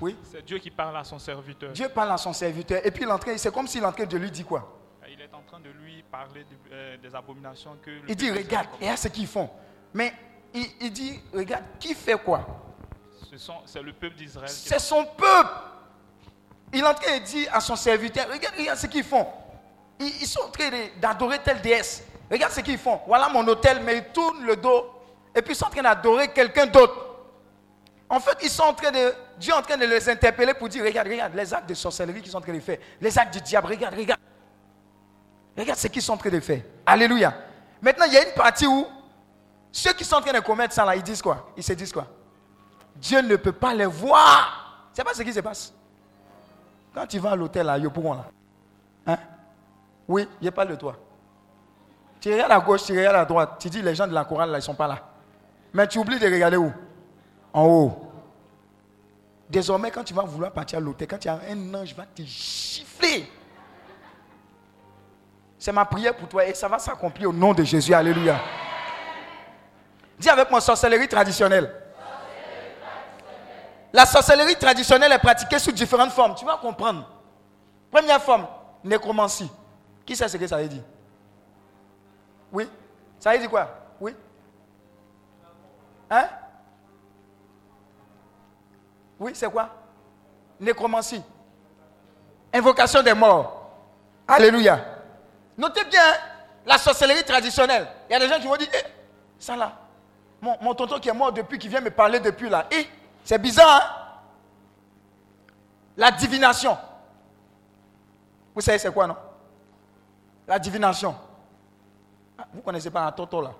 Oui 0.00 0.16
C'est 0.30 0.44
Dieu 0.44 0.58
qui 0.58 0.70
parle 0.70 0.96
à 0.96 1.04
son 1.04 1.18
serviteur. 1.18 1.72
Dieu 1.72 1.88
parle 1.88 2.10
à 2.10 2.16
son 2.16 2.32
serviteur 2.32 2.80
et 2.84 2.90
puis 2.90 3.04
train- 3.18 3.36
c'est 3.36 3.52
comme 3.54 3.68
s'il 3.68 3.82
est 3.82 3.86
en 3.86 3.92
train 3.92 4.04
de 4.06 4.16
lui 4.16 4.30
dire 4.30 4.46
quoi? 4.46 4.78
Il 5.08 5.20
est 5.20 5.32
en 5.34 5.42
train 5.42 5.60
de 5.60 5.68
lui 5.70 6.02
parler 6.10 6.42
de- 6.44 6.72
euh, 6.74 6.96
des 6.96 7.14
abominations 7.14 7.76
que. 7.82 7.90
Il 8.08 8.16
dit 8.16 8.30
regarde, 8.30 8.66
regarde 8.80 8.98
ce 8.98 9.08
qu'ils 9.08 9.26
font. 9.26 9.48
Mais 9.94 10.12
il, 10.54 10.66
il 10.80 10.90
dit 10.92 11.20
regarde, 11.32 11.64
qui 11.78 11.94
fait 11.94 12.18
quoi? 12.18 12.46
Ce 13.30 13.36
C'est 13.66 13.82
le 13.82 13.92
peuple 13.92 14.16
d'Israël. 14.16 14.48
C'est 14.48 14.78
son 14.80 15.04
peuple. 15.04 15.50
Il 16.72 16.80
est 16.80 16.86
en 16.86 16.94
train 16.94 17.18
de 17.18 17.24
dire 17.24 17.48
à 17.54 17.60
son 17.60 17.76
serviteur 17.76 18.26
regarde, 18.28 18.54
regarde 18.58 18.78
ce 18.78 18.86
qu'ils 18.86 19.04
font. 19.04 19.26
Ils, 20.00 20.06
ils 20.22 20.26
sont 20.26 20.40
en 20.40 20.50
train 20.50 20.70
d'adorer 21.00 21.38
telle 21.40 21.60
déesse. 21.60 22.04
Regarde 22.30 22.52
ce 22.52 22.60
qu'ils 22.62 22.78
font. 22.78 23.00
Voilà 23.06 23.28
mon 23.28 23.46
hôtel, 23.46 23.82
mais 23.84 23.98
ils 23.98 24.12
tournent 24.12 24.44
le 24.44 24.56
dos 24.56 24.86
et 25.34 25.42
puis 25.42 25.54
ils 25.54 25.56
sont 25.56 25.66
en 25.66 25.70
train 25.70 25.82
d'adorer 25.82 26.28
quelqu'un 26.28 26.66
d'autre. 26.66 27.08
En 28.08 28.20
fait, 28.20 28.36
ils 28.42 28.50
sont 28.50 28.64
en 28.64 28.74
train 28.74 28.90
de, 28.90 29.14
Dieu 29.38 29.52
est 29.52 29.56
en 29.56 29.62
train 29.62 29.76
de 29.78 29.86
les 29.86 30.08
interpeller 30.08 30.52
pour 30.54 30.68
dire, 30.68 30.84
regarde, 30.84 31.08
regarde, 31.08 31.34
les 31.34 31.54
actes 31.54 31.68
de 31.68 31.74
sorcellerie 31.74 32.20
qu'ils 32.20 32.30
sont 32.30 32.38
en 32.38 32.42
train 32.42 32.52
de 32.52 32.60
faire, 32.60 32.78
les 33.00 33.18
actes 33.18 33.32
du 33.32 33.40
diable, 33.40 33.68
regarde, 33.68 33.94
regarde. 33.94 34.20
Regarde 35.56 35.78
ce 35.78 35.88
qu'ils 35.88 36.02
sont 36.02 36.12
en 36.12 36.18
train 36.18 36.30
de 36.30 36.40
faire. 36.40 36.62
Alléluia. 36.84 37.34
Maintenant, 37.80 38.04
il 38.06 38.12
y 38.12 38.16
a 38.16 38.26
une 38.26 38.34
partie 38.34 38.66
où 38.66 38.86
ceux 39.70 39.92
qui 39.94 40.04
sont 40.04 40.16
en 40.16 40.20
train 40.20 40.32
de 40.32 40.40
commettre 40.40 40.74
ça 40.74 40.84
là, 40.84 40.94
ils 40.94 41.02
disent 41.02 41.22
quoi? 41.22 41.50
Ils 41.56 41.62
se 41.62 41.72
disent 41.72 41.92
quoi? 41.92 42.06
Dieu 42.96 43.20
ne 43.22 43.36
peut 43.36 43.52
pas 43.52 43.72
les 43.72 43.86
voir. 43.86 44.88
C'est 44.92 45.02
pas 45.02 45.14
ce 45.14 45.22
qui 45.22 45.32
se 45.32 45.40
passe? 45.40 45.72
Quand 46.94 47.06
tu 47.06 47.18
vas 47.18 47.30
à 47.30 47.36
l'hôtel 47.36 47.68
à 47.70 47.78
Yopougon 47.78 48.12
là, 48.12 48.26
hein? 49.06 49.18
Oui, 50.06 50.28
je 50.42 50.50
parle 50.50 50.68
de 50.68 50.74
toi. 50.74 50.96
Tu 52.20 52.30
regardes 52.30 52.52
à 52.52 52.60
gauche, 52.60 52.84
tu 52.84 52.92
regardes 52.92 53.16
à 53.16 53.24
droite, 53.24 53.56
tu 53.58 53.70
dis 53.70 53.80
les 53.80 53.94
gens 53.94 54.06
de 54.06 54.12
la 54.12 54.24
chorale 54.24 54.50
là, 54.50 54.58
ils 54.58 54.60
ne 54.60 54.64
sont 54.64 54.74
pas 54.74 54.86
là. 54.86 54.98
Mais 55.72 55.86
tu 55.86 55.98
oublies 55.98 56.18
de 56.18 56.26
regarder 56.26 56.56
où? 56.56 56.72
En 57.52 57.64
haut. 57.64 58.12
Désormais, 59.48 59.90
quand 59.90 60.04
tu 60.04 60.14
vas 60.14 60.22
vouloir 60.22 60.52
partir 60.52 60.78
à 60.78 60.80
l'hôtel, 60.80 61.06
quand 61.06 61.18
tu 61.18 61.28
as 61.28 61.38
un 61.50 61.74
ange, 61.74 61.94
va 61.94 62.04
te 62.06 62.22
gifler. 62.22 63.30
C'est 65.58 65.72
ma 65.72 65.84
prière 65.84 66.16
pour 66.16 66.28
toi 66.28 66.44
et 66.44 66.54
ça 66.54 66.68
va 66.68 66.78
s'accomplir 66.78 67.30
au 67.30 67.32
nom 67.32 67.52
de 67.54 67.62
Jésus. 67.62 67.94
Alléluia. 67.94 68.40
Dis 70.18 70.28
avec 70.28 70.50
moi 70.50 70.60
sorcellerie 70.60 71.08
traditionnelle. 71.08 71.72
La 73.92 74.06
sorcellerie 74.06 74.56
traditionnelle 74.56 75.12
est 75.12 75.18
pratiquée 75.18 75.58
sous 75.58 75.72
différentes 75.72 76.12
formes. 76.12 76.34
Tu 76.34 76.44
vas 76.44 76.56
comprendre. 76.56 77.08
Première 77.90 78.22
forme, 78.22 78.46
nécromancie. 78.82 79.50
Qui 80.06 80.16
sait 80.16 80.28
ce 80.28 80.36
que 80.36 80.46
ça 80.46 80.56
veut 80.56 80.68
dire? 80.68 80.82
Oui? 82.50 82.68
Ça 83.18 83.32
veut 83.32 83.38
dire 83.38 83.50
quoi? 83.50 83.68
Oui? 84.00 84.14
Hein? 86.12 86.28
Oui, 89.18 89.32
c'est 89.34 89.50
quoi? 89.50 89.70
Nécromancie. 90.60 91.22
Invocation 92.52 93.02
des 93.02 93.14
morts. 93.14 93.70
Alléluia. 94.28 94.78
Notez 95.56 95.84
bien 95.84 96.00
hein, 96.02 96.16
la 96.66 96.76
sorcellerie 96.76 97.24
traditionnelle. 97.24 97.86
Il 98.10 98.12
y 98.12 98.16
a 98.16 98.18
des 98.18 98.28
gens 98.28 98.38
qui 98.38 98.46
vont 98.46 98.56
dire, 98.56 98.68
eh, 98.74 98.86
ça 99.38 99.56
là, 99.56 99.72
mon, 100.42 100.56
mon 100.60 100.74
tonton 100.74 101.00
qui 101.00 101.08
est 101.08 101.14
mort 101.14 101.32
depuis, 101.32 101.58
qui 101.58 101.68
vient 101.68 101.80
me 101.80 101.90
parler 101.90 102.20
depuis 102.20 102.50
là. 102.50 102.66
Eh, 102.70 102.86
c'est 103.24 103.38
bizarre, 103.38 103.80
hein? 103.82 103.98
La 105.96 106.10
divination. 106.10 106.76
Vous 108.54 108.60
savez 108.60 108.78
c'est 108.78 108.92
quoi, 108.92 109.06
non? 109.06 109.16
La 110.46 110.58
divination. 110.58 111.14
Ah, 112.36 112.44
Vous 112.52 112.60
connaissez 112.60 112.90
pas 112.90 113.02
un 113.06 113.12
toto 113.12 113.40
là? 113.40 113.52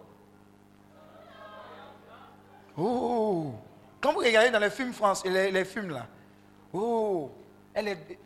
Oh 2.77 3.53
Quand 4.01 4.13
vous 4.13 4.21
regardez 4.21 4.51
dans 4.51 4.59
les 4.59 4.71
films 4.71 4.93
français, 4.93 5.29
les, 5.29 5.65
films 5.65 5.91
là, 5.91 6.07
oh, 6.73 7.31
est- 7.75 8.19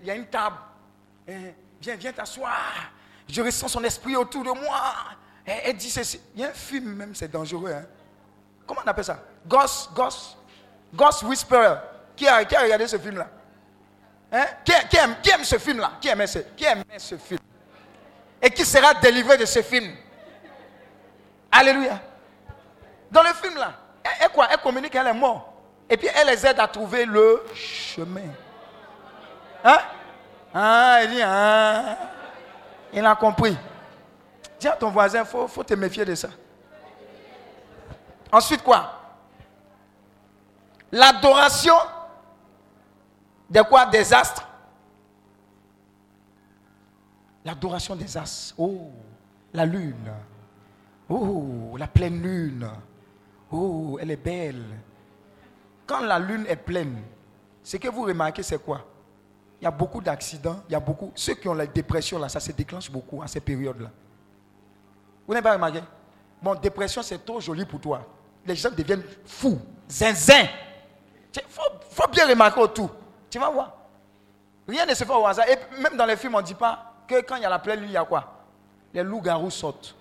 il 0.00 0.06
y 0.06 0.10
a 0.10 0.14
une 0.14 0.26
table. 0.26 0.56
Eh, 1.28 1.54
viens, 1.80 1.96
viens 1.96 2.12
t'asseoir. 2.12 2.90
Je 3.28 3.40
ressens 3.42 3.68
son 3.68 3.84
esprit 3.84 4.16
autour 4.16 4.42
de 4.44 4.50
moi. 4.50 4.80
Elle, 5.46 5.60
elle 5.64 5.76
dit 5.76 5.90
ceci. 5.90 6.20
Il 6.34 6.40
y 6.40 6.44
a 6.44 6.48
un 6.48 6.52
film 6.52 6.94
même, 6.94 7.14
c'est 7.14 7.30
dangereux. 7.30 7.72
Hein? 7.72 7.84
Comment 8.66 8.80
on 8.84 8.88
appelle 8.88 9.04
ça? 9.04 9.22
Ghost, 9.46 9.90
Ghost, 9.94 10.36
Ghost 10.94 11.22
Whisperer. 11.24 11.76
Qui 12.16 12.26
a, 12.28 12.44
qui 12.44 12.56
regardé 12.56 12.86
ce 12.86 12.96
film-là 12.98 13.28
Hein? 14.32 14.46
qui, 14.64 14.72
qui 14.88 14.96
aime, 14.96 15.16
qui 15.22 15.30
aime 15.30 15.44
ce 15.44 15.58
film-là 15.58 15.92
qui 16.00 16.08
aimait 16.08 16.26
ce, 16.26 16.38
qui 16.56 16.64
aimait 16.64 16.84
ce 16.98 17.16
film? 17.16 17.40
Et 18.42 18.50
qui 18.50 18.64
sera 18.64 18.94
délivré 18.94 19.36
de 19.36 19.44
ce 19.44 19.62
film? 19.62 19.94
Alléluia. 21.50 22.00
Dans 23.14 23.22
le 23.22 23.32
film 23.32 23.54
là, 23.56 23.74
elle, 24.20 24.28
quoi? 24.30 24.48
Elle 24.50 24.58
communique 24.58 24.90
qu'elle 24.90 25.06
est 25.06 25.14
morte. 25.14 25.46
Et 25.88 25.96
puis 25.96 26.08
elle 26.12 26.26
les 26.26 26.44
aide 26.44 26.58
à 26.58 26.66
trouver 26.66 27.06
le 27.06 27.44
chemin. 27.54 28.26
Hein? 29.62 29.78
Ah, 30.52 30.98
il 31.04 31.10
dit, 31.10 31.22
ah. 31.22 31.96
Il 32.92 33.06
a 33.06 33.14
compris. 33.14 33.56
Dis 34.58 34.66
à 34.66 34.72
ton 34.72 34.90
voisin, 34.90 35.20
il 35.20 35.26
faut, 35.26 35.46
faut 35.46 35.62
te 35.62 35.74
méfier 35.74 36.04
de 36.04 36.16
ça. 36.16 36.28
Ensuite 38.32 38.64
quoi? 38.64 39.00
L'adoration 40.90 41.76
de 43.48 43.62
quoi? 43.62 43.86
Des 43.86 44.12
astres. 44.12 44.44
L'adoration 47.44 47.94
des 47.94 48.16
astres. 48.16 48.54
Oh, 48.58 48.90
la 49.52 49.64
lune. 49.64 50.12
Oh, 51.08 51.76
la 51.78 51.86
pleine 51.86 52.20
lune. 52.20 52.68
Oh, 53.56 53.98
elle 54.00 54.10
est 54.10 54.16
belle. 54.16 54.64
Quand 55.86 56.00
la 56.00 56.18
lune 56.18 56.44
est 56.48 56.56
pleine, 56.56 57.00
Ce 57.62 57.78
que 57.78 57.88
vous 57.88 58.02
remarquez, 58.02 58.42
c'est 58.42 58.58
quoi? 58.58 58.84
Il 59.58 59.64
y 59.64 59.66
a 59.66 59.70
beaucoup 59.70 60.02
d'accidents, 60.02 60.60
il 60.68 60.72
y 60.72 60.74
a 60.74 60.80
beaucoup. 60.80 61.10
Ceux 61.14 61.34
qui 61.34 61.48
ont 61.48 61.54
la 61.54 61.66
dépression, 61.66 62.18
là, 62.18 62.28
ça 62.28 62.38
se 62.38 62.52
déclenche 62.52 62.90
beaucoup 62.90 63.22
à 63.22 63.26
ces 63.26 63.40
périodes-là. 63.40 63.90
Vous 65.26 65.32
n'avez 65.32 65.42
pas 65.42 65.54
remarqué? 65.54 65.80
Bon, 66.42 66.54
dépression, 66.56 67.02
c'est 67.02 67.24
trop 67.24 67.40
joli 67.40 67.64
pour 67.64 67.80
toi. 67.80 68.06
Les 68.44 68.54
gens 68.54 68.70
deviennent 68.70 69.04
fous, 69.24 69.58
zinzin. 69.88 70.46
Il 71.34 71.42
faut, 71.48 72.08
bien 72.08 72.28
remarquer 72.28 72.60
autour. 72.60 72.90
Tu 73.30 73.38
vas 73.38 73.48
voir. 73.48 73.72
Rien 74.68 74.84
ne 74.84 74.94
se 74.94 75.04
fait 75.04 75.12
au 75.12 75.24
hasard. 75.24 75.46
Et 75.48 75.56
même 75.80 75.96
dans 75.96 76.06
les 76.06 76.16
films, 76.16 76.34
on 76.34 76.40
ne 76.40 76.46
dit 76.46 76.54
pas 76.54 76.92
que 77.08 77.22
quand 77.22 77.36
il 77.36 77.42
y 77.42 77.46
a 77.46 77.50
la 77.50 77.60
pleine 77.60 77.80
lune, 77.80 77.88
il 77.88 77.94
y 77.94 77.96
a 77.96 78.04
quoi? 78.04 78.44
Les 78.92 79.02
loups-garous 79.02 79.50
sautent. 79.50 79.94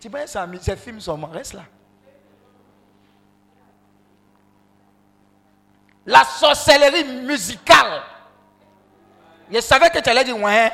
Tu 0.00 0.08
vois, 0.08 0.26
ces 0.26 0.76
films 0.76 1.00
sont 1.00 1.18
morts. 1.18 1.32
Reste 1.32 1.52
là. 1.52 1.64
La 6.06 6.24
sorcellerie 6.24 7.04
musicale. 7.04 8.02
Je 9.50 9.60
savais 9.60 9.90
que 9.90 9.98
tu 9.98 10.10
allais 10.10 10.24
dire 10.24 10.38
ouais. 10.38 10.72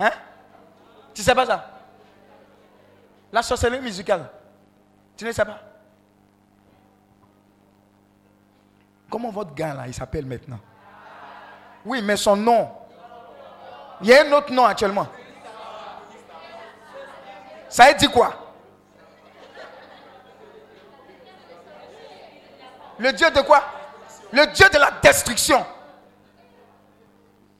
Hein? 0.00 0.10
Tu 1.12 1.22
sais 1.22 1.34
pas 1.34 1.46
ça? 1.46 1.70
La 3.32 3.42
sorcellerie 3.42 3.82
musicale. 3.82 4.28
Tu 5.16 5.24
ne 5.24 5.32
sais 5.32 5.44
pas? 5.44 5.60
Comment 9.10 9.30
votre 9.30 9.54
gars 9.54 9.74
là, 9.74 9.86
il 9.86 9.94
s'appelle 9.94 10.26
maintenant? 10.26 10.58
Oui, 11.84 12.02
mais 12.02 12.16
son 12.16 12.36
nom. 12.36 12.70
Il 14.00 14.08
y 14.08 14.14
a 14.14 14.24
un 14.24 14.32
autre 14.32 14.52
nom 14.52 14.64
actuellement. 14.64 15.06
Ça 17.68 17.92
dire 17.92 18.10
quoi? 18.10 18.43
Le 22.98 23.12
Dieu 23.12 23.30
de 23.30 23.40
quoi? 23.40 23.62
Le 24.32 24.46
Dieu 24.46 24.66
de 24.72 24.78
la 24.78 24.90
destruction. 25.02 25.64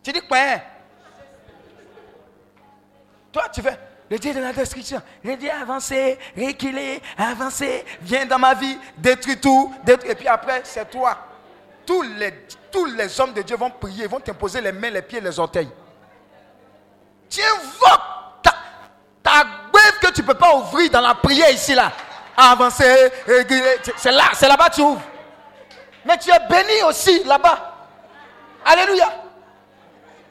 Tu 0.03 0.13
dis 0.13 0.21
quoi 0.21 0.39
hein? 0.39 0.61
Toi, 3.33 3.49
tu 3.53 3.63
fais 3.63 3.79
le 4.11 4.19
Dieu 4.19 4.35
de 4.35 4.41
la 4.41 4.53
destruction. 4.53 5.01
Le 5.25 5.37
Dieu 5.37 5.51
avancé, 5.51 6.19
reculé, 6.37 7.03
avancé, 7.17 7.85
viens 8.03 8.27
dans 8.27 8.39
ma 8.39 8.55
vie, 8.55 8.79
détruis 8.99 9.41
tout. 9.41 9.75
Et 9.89 10.15
puis 10.15 10.29
après, 10.29 10.61
c'est 10.65 10.89
toi. 10.91 11.17
Tous 11.87 12.03
les, 12.03 12.47
tous 12.71 12.85
les 12.85 13.21
hommes 13.21 13.33
de 13.33 13.43
Dieu 13.43 13.57
vont 13.57 13.71
prier, 13.71 14.07
vont 14.07 14.21
t'imposer 14.21 14.61
les 14.61 14.73
mains, 14.73 14.91
les 14.91 15.03
pieds, 15.03 15.21
les 15.21 15.39
orteils. 15.39 15.71
Tu 17.29 17.41
invoques 17.41 18.43
ta, 18.43 18.55
ta 19.23 19.45
que 20.01 20.13
tu 20.13 20.21
ne 20.21 20.27
peux 20.27 20.35
pas 20.35 20.55
ouvrir 20.55 20.91
dans 20.91 21.01
la 21.01 21.15
prière 21.15 21.51
ici, 21.51 21.75
là. 21.75 21.91
Avancer, 22.37 23.11
reculer. 23.27 23.79
C'est 23.97 24.13
là, 24.13 24.25
c'est 24.35 24.49
là-bas 24.49 24.69
que 24.69 24.75
tu 24.75 24.83
ouvres. 24.83 25.03
Mais 26.05 26.19
tu 26.19 26.31
es 26.31 26.39
béni 26.49 26.83
aussi 26.87 27.25
là-bas. 27.25 27.75
Alléluia. 28.65 29.13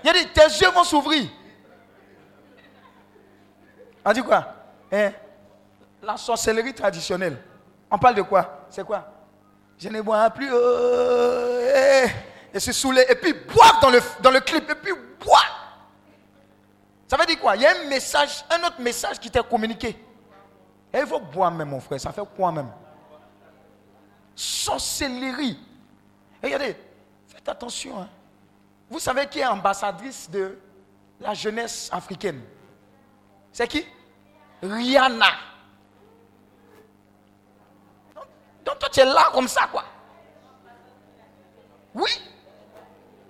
Il 0.04 0.10
a 0.10 0.14
dit, 0.14 0.28
tes 0.28 0.42
yeux 0.42 0.70
vont 0.70 0.84
s'ouvrir. 0.84 1.30
On 4.06 4.12
dit 4.12 4.22
quoi? 4.22 4.46
Hein? 4.92 5.12
La 6.02 6.18
sorcellerie 6.18 6.74
traditionnelle. 6.74 7.42
On 7.90 7.98
parle 7.98 8.16
de 8.16 8.22
quoi? 8.22 8.66
C'est 8.70 8.84
quoi? 8.84 9.08
Je 9.78 9.88
ne 9.90 10.02
bois 10.02 10.30
plus. 10.30 10.50
Oh, 10.52 11.60
eh. 11.76 12.08
et 12.54 12.60
se 12.60 12.72
saouler. 12.72 13.06
Et 13.10 13.16
puis 13.16 13.34
boire 13.34 13.80
dans 13.82 13.90
le, 13.90 14.02
dans 14.22 14.32
le 14.32 14.42
clip. 14.42 14.70
Et 14.70 14.76
puis 14.76 14.94
boire. 15.24 15.78
Ça 17.08 17.18
veut 17.18 17.26
dire 17.26 17.40
quoi? 17.40 17.56
Il 17.56 17.62
y 17.62 17.66
a 17.66 17.72
un 17.72 17.88
message, 17.88 18.44
un 18.50 18.68
autre 18.68 18.82
message 18.82 19.20
qui 19.20 19.30
t'est 19.30 19.44
communiqué. 19.48 19.90
Et 20.94 21.00
il 21.00 21.08
faut 21.08 21.20
boire 21.20 21.52
même, 21.52 21.70
mon 21.70 21.80
frère. 21.80 22.00
Ça 22.00 22.12
fait 22.12 22.22
quoi 22.36 22.52
même? 22.52 22.70
Sorcellerie. 24.36 25.58
regardez, 26.42 26.76
faites 27.28 27.48
attention. 27.48 28.02
Hein. 28.02 28.10
Vous 28.90 29.00
savez 29.00 29.28
qui 29.28 29.40
est 29.40 29.46
ambassadrice 29.46 30.30
de 30.30 30.58
la 31.20 31.34
jeunesse 31.34 31.90
africaine? 31.92 32.42
C'est 33.52 33.68
qui? 33.68 33.86
Rihanna. 34.62 35.28
Donc, 38.66 38.80
toi, 38.80 38.90
tu 38.92 39.00
es 39.02 39.06
là 39.06 39.30
comme 39.34 39.48
ça, 39.48 39.68
quoi. 39.72 39.84
Oui. 41.94 42.10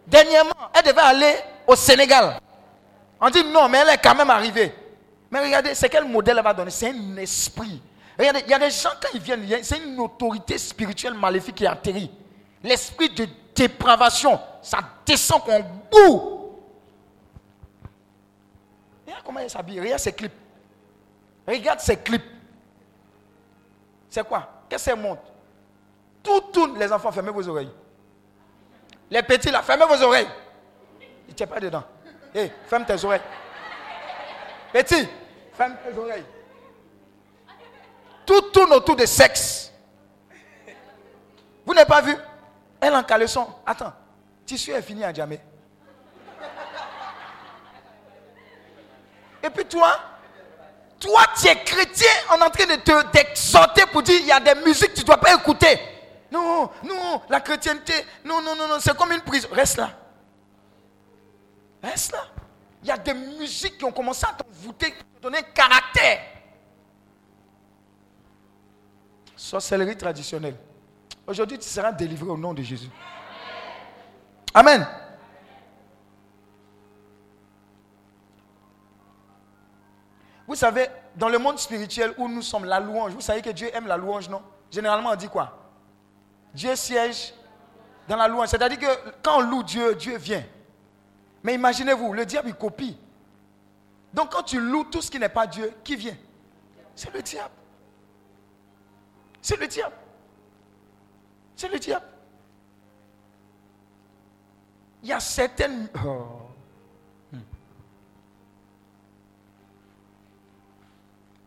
Dernièrement, 0.05 0.69
elle 0.73 0.83
devait 0.83 1.01
aller 1.01 1.35
au 1.65 1.75
Sénégal. 1.75 2.39
On 3.19 3.29
dit 3.29 3.43
non, 3.43 3.67
mais 3.69 3.79
elle 3.79 3.89
est 3.89 3.97
quand 3.97 4.15
même 4.15 4.29
arrivée. 4.29 4.73
Mais 5.31 5.43
regardez, 5.43 5.73
c'est 5.75 5.89
quel 5.89 6.05
modèle 6.05 6.37
elle 6.37 6.43
va 6.43 6.53
donner? 6.53 6.71
C'est 6.71 6.89
un 6.89 7.17
esprit. 7.17 7.81
Regardez, 8.17 8.41
il 8.45 8.49
y 8.49 8.53
a 8.53 8.59
des 8.59 8.69
gens, 8.69 8.91
quand 9.01 9.09
ils 9.13 9.19
viennent, 9.19 9.63
c'est 9.63 9.79
une 9.79 9.99
autorité 9.99 10.57
spirituelle 10.57 11.13
maléfique 11.15 11.55
qui 11.55 11.65
atterrit. 11.65 12.11
L'esprit 12.61 13.09
de 13.09 13.27
dépravation, 13.55 14.39
ça 14.61 14.79
descend 15.05 15.43
comme 15.43 15.63
bout. 15.91 16.59
Regarde 19.05 19.23
comment 19.25 19.39
elle 19.39 19.49
s'habille, 19.49 19.79
regarde 19.79 19.99
ses 19.99 20.13
clips. 20.13 20.33
Regarde 21.47 21.79
ses 21.79 21.97
clips. 21.97 22.23
C'est 24.09 24.25
quoi? 24.27 24.47
Qu'est-ce 24.69 24.85
qu'elle 24.85 24.99
montre? 24.99 25.23
Tout 26.21 26.39
tourne, 26.53 26.79
les 26.79 26.91
enfants, 26.91 27.11
fermez 27.11 27.31
vos 27.31 27.47
oreilles. 27.47 27.71
Les 29.09 29.23
petits 29.23 29.51
là, 29.51 29.61
fermez 29.61 29.85
vos 29.85 30.01
oreilles. 30.03 30.29
Il 31.27 31.35
ne 31.39 31.45
pas 31.45 31.59
dedans. 31.59 31.83
Hé, 32.33 32.51
ferme 32.65 32.85
tes 32.85 33.03
oreilles. 33.03 33.21
Petit, 34.71 35.07
ferme 35.53 35.75
tes 35.83 35.97
oreilles. 35.97 36.23
Tout 38.25 38.41
tourne 38.53 38.73
autour 38.73 38.95
de 38.95 39.05
sexe. 39.05 39.71
Vous 41.65 41.73
n'avez 41.73 41.87
pas 41.87 42.01
vu? 42.01 42.15
Elle 42.79 42.95
en 42.95 43.03
caleçon. 43.03 43.47
Attends, 43.65 43.93
tissu 44.45 44.71
est 44.71 44.81
fini 44.81 45.03
à 45.03 45.13
jamais. 45.13 45.41
Et 49.41 49.49
puis 49.49 49.65
toi, 49.65 49.99
toi, 50.99 51.21
tu 51.37 51.47
es 51.47 51.63
chrétien 51.63 52.11
en 52.29 52.49
train 52.49 52.65
de 52.65 52.75
te 52.81 53.11
t'exhorter 53.11 53.85
pour 53.87 54.03
dire 54.03 54.19
il 54.21 54.27
y 54.27 54.31
a 54.31 54.39
des 54.39 54.55
musiques 54.55 54.91
que 54.91 54.95
tu 54.95 55.01
ne 55.01 55.05
dois 55.07 55.17
pas 55.17 55.33
écouter. 55.33 55.79
Non, 56.31 56.69
non, 56.83 57.21
la 57.29 57.41
chrétienté, 57.41 57.93
non, 58.23 58.41
non, 58.41 58.55
non, 58.55 58.67
non, 58.67 58.77
c'est 58.79 58.97
comme 58.97 59.11
une 59.11 59.21
prison. 59.21 59.49
Reste 59.51 59.77
là. 59.77 59.91
Reste 61.83 62.13
là. 62.13 62.25
Il 62.81 62.87
y 62.87 62.91
a 62.91 62.97
des 62.97 63.13
musiques 63.13 63.77
qui 63.77 63.85
ont 63.85 63.91
commencé 63.91 64.25
à 64.25 64.33
t'envoûter, 64.33 64.93
te 64.93 65.21
donner 65.21 65.39
un 65.39 65.41
caractère. 65.41 66.21
Sorcellerie 69.43 69.97
traditionnelle. 69.97 70.55
Aujourd'hui, 71.27 71.59
tu 71.59 71.67
seras 71.67 71.91
délivré 71.91 72.29
au 72.29 72.37
nom 72.37 72.53
de 72.53 72.61
Jésus. 72.61 72.89
Amen. 74.53 74.87
Vous 80.47 80.55
savez, 80.55 80.87
dans 81.15 81.27
le 81.27 81.37
monde 81.39 81.59
spirituel 81.59 82.13
où 82.17 82.29
nous 82.29 82.41
sommes, 82.41 82.63
la 82.63 82.79
louange, 82.79 83.11
vous 83.11 83.21
savez 83.21 83.41
que 83.41 83.49
Dieu 83.49 83.69
aime 83.73 83.87
la 83.87 83.97
louange, 83.97 84.29
non? 84.29 84.41
Généralement, 84.71 85.09
on 85.09 85.15
dit 85.15 85.27
quoi? 85.27 85.57
Dieu 86.53 86.75
siège 86.75 87.33
dans 88.07 88.15
la 88.15 88.29
louange. 88.29 88.47
C'est-à-dire 88.47 88.79
que 88.79 89.11
quand 89.21 89.39
on 89.39 89.41
loue 89.41 89.63
Dieu, 89.63 89.95
Dieu 89.95 90.17
vient. 90.17 90.43
Mais 91.43 91.55
imaginez-vous, 91.55 92.13
le 92.13 92.25
diable, 92.25 92.49
il 92.49 92.55
copie. 92.55 92.97
Donc 94.13 94.31
quand 94.31 94.43
tu 94.43 94.59
loues 94.59 94.85
tout 94.85 95.01
ce 95.01 95.11
qui 95.11 95.19
n'est 95.19 95.27
pas 95.27 95.47
Dieu, 95.47 95.73
qui 95.83 95.97
vient? 95.97 96.15
C'est 96.95 97.13
le 97.13 97.21
diable. 97.21 97.53
C'est 99.43 99.59
le 99.59 99.67
diable. 99.67 99.95
C'est 101.53 101.67
le 101.67 101.77
diable. 101.77 102.05
Il 105.03 105.09
y 105.09 105.11
a 105.11 105.19
certaines... 105.19 105.89
Oh. 106.05 106.27
Hmm. 107.33 107.39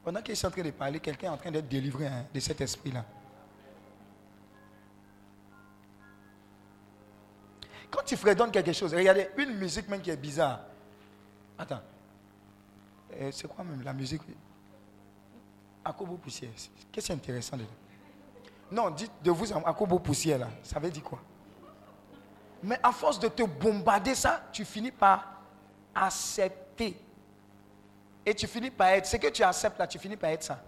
Pendant 0.05 0.21
qu'il 0.21 0.33
est 0.33 0.45
en 0.45 0.51
train 0.51 0.63
de 0.63 0.71
parler, 0.73 1.01
quelqu'un 1.01 1.29
est 1.29 1.31
en 1.31 1.39
train 1.39 1.51
d'être 1.51 1.69
délivré 1.69 2.07
hein, 2.07 2.27
de 2.33 2.39
cet 2.39 2.61
esprit-là. 2.61 3.03
Quand 7.91 8.03
tu 8.05 8.17
fredonnes 8.19 8.51
quelque 8.51 8.75
chose, 8.75 8.93
regardez, 8.93 9.31
une 9.39 9.55
musique 9.57 9.89
même 9.89 10.03
qui 10.03 10.11
est 10.11 10.17
bizarre. 10.19 10.61
Attends. 11.57 11.81
Euh, 13.15 13.31
c'est 13.33 13.49
quoi 13.49 13.65
même 13.65 13.83
la 13.83 13.95
musique? 13.95 14.21
Akobo 15.83 16.19
poussière. 16.19 16.51
Qu'est-ce 16.93 17.07
qui 17.07 17.13
est 17.13 17.15
intéressant 17.15 17.57
dedans? 17.57 17.71
Non, 18.71 18.91
dites 18.91 19.13
de 19.23 19.31
vous 19.31 19.47
à 19.53 19.73
Kobo 19.73 19.99
poussière 19.99 20.39
là? 20.39 20.49
Ça 20.63 20.79
veut 20.79 20.91
dire 20.91 21.03
quoi? 21.03 21.21
Mais 22.63 22.79
à 22.83 22.91
force 22.91 23.19
de 23.21 23.29
te 23.29 23.43
bombarder 23.43 24.15
ça, 24.15 24.43
tu 24.51 24.65
finis 24.65 24.91
par 24.91 25.25
accepter. 25.95 27.01
Et 28.25 28.35
tu 28.35 28.47
finis 28.47 28.71
par 28.71 28.89
être. 28.89 29.07
Ce 29.07 29.17
que 29.17 29.29
tu 29.29 29.43
acceptes 29.43 29.79
là, 29.79 29.87
tu 29.87 29.99
finis 29.99 30.17
par 30.17 30.31
être 30.31 30.43
ça. 30.43 30.59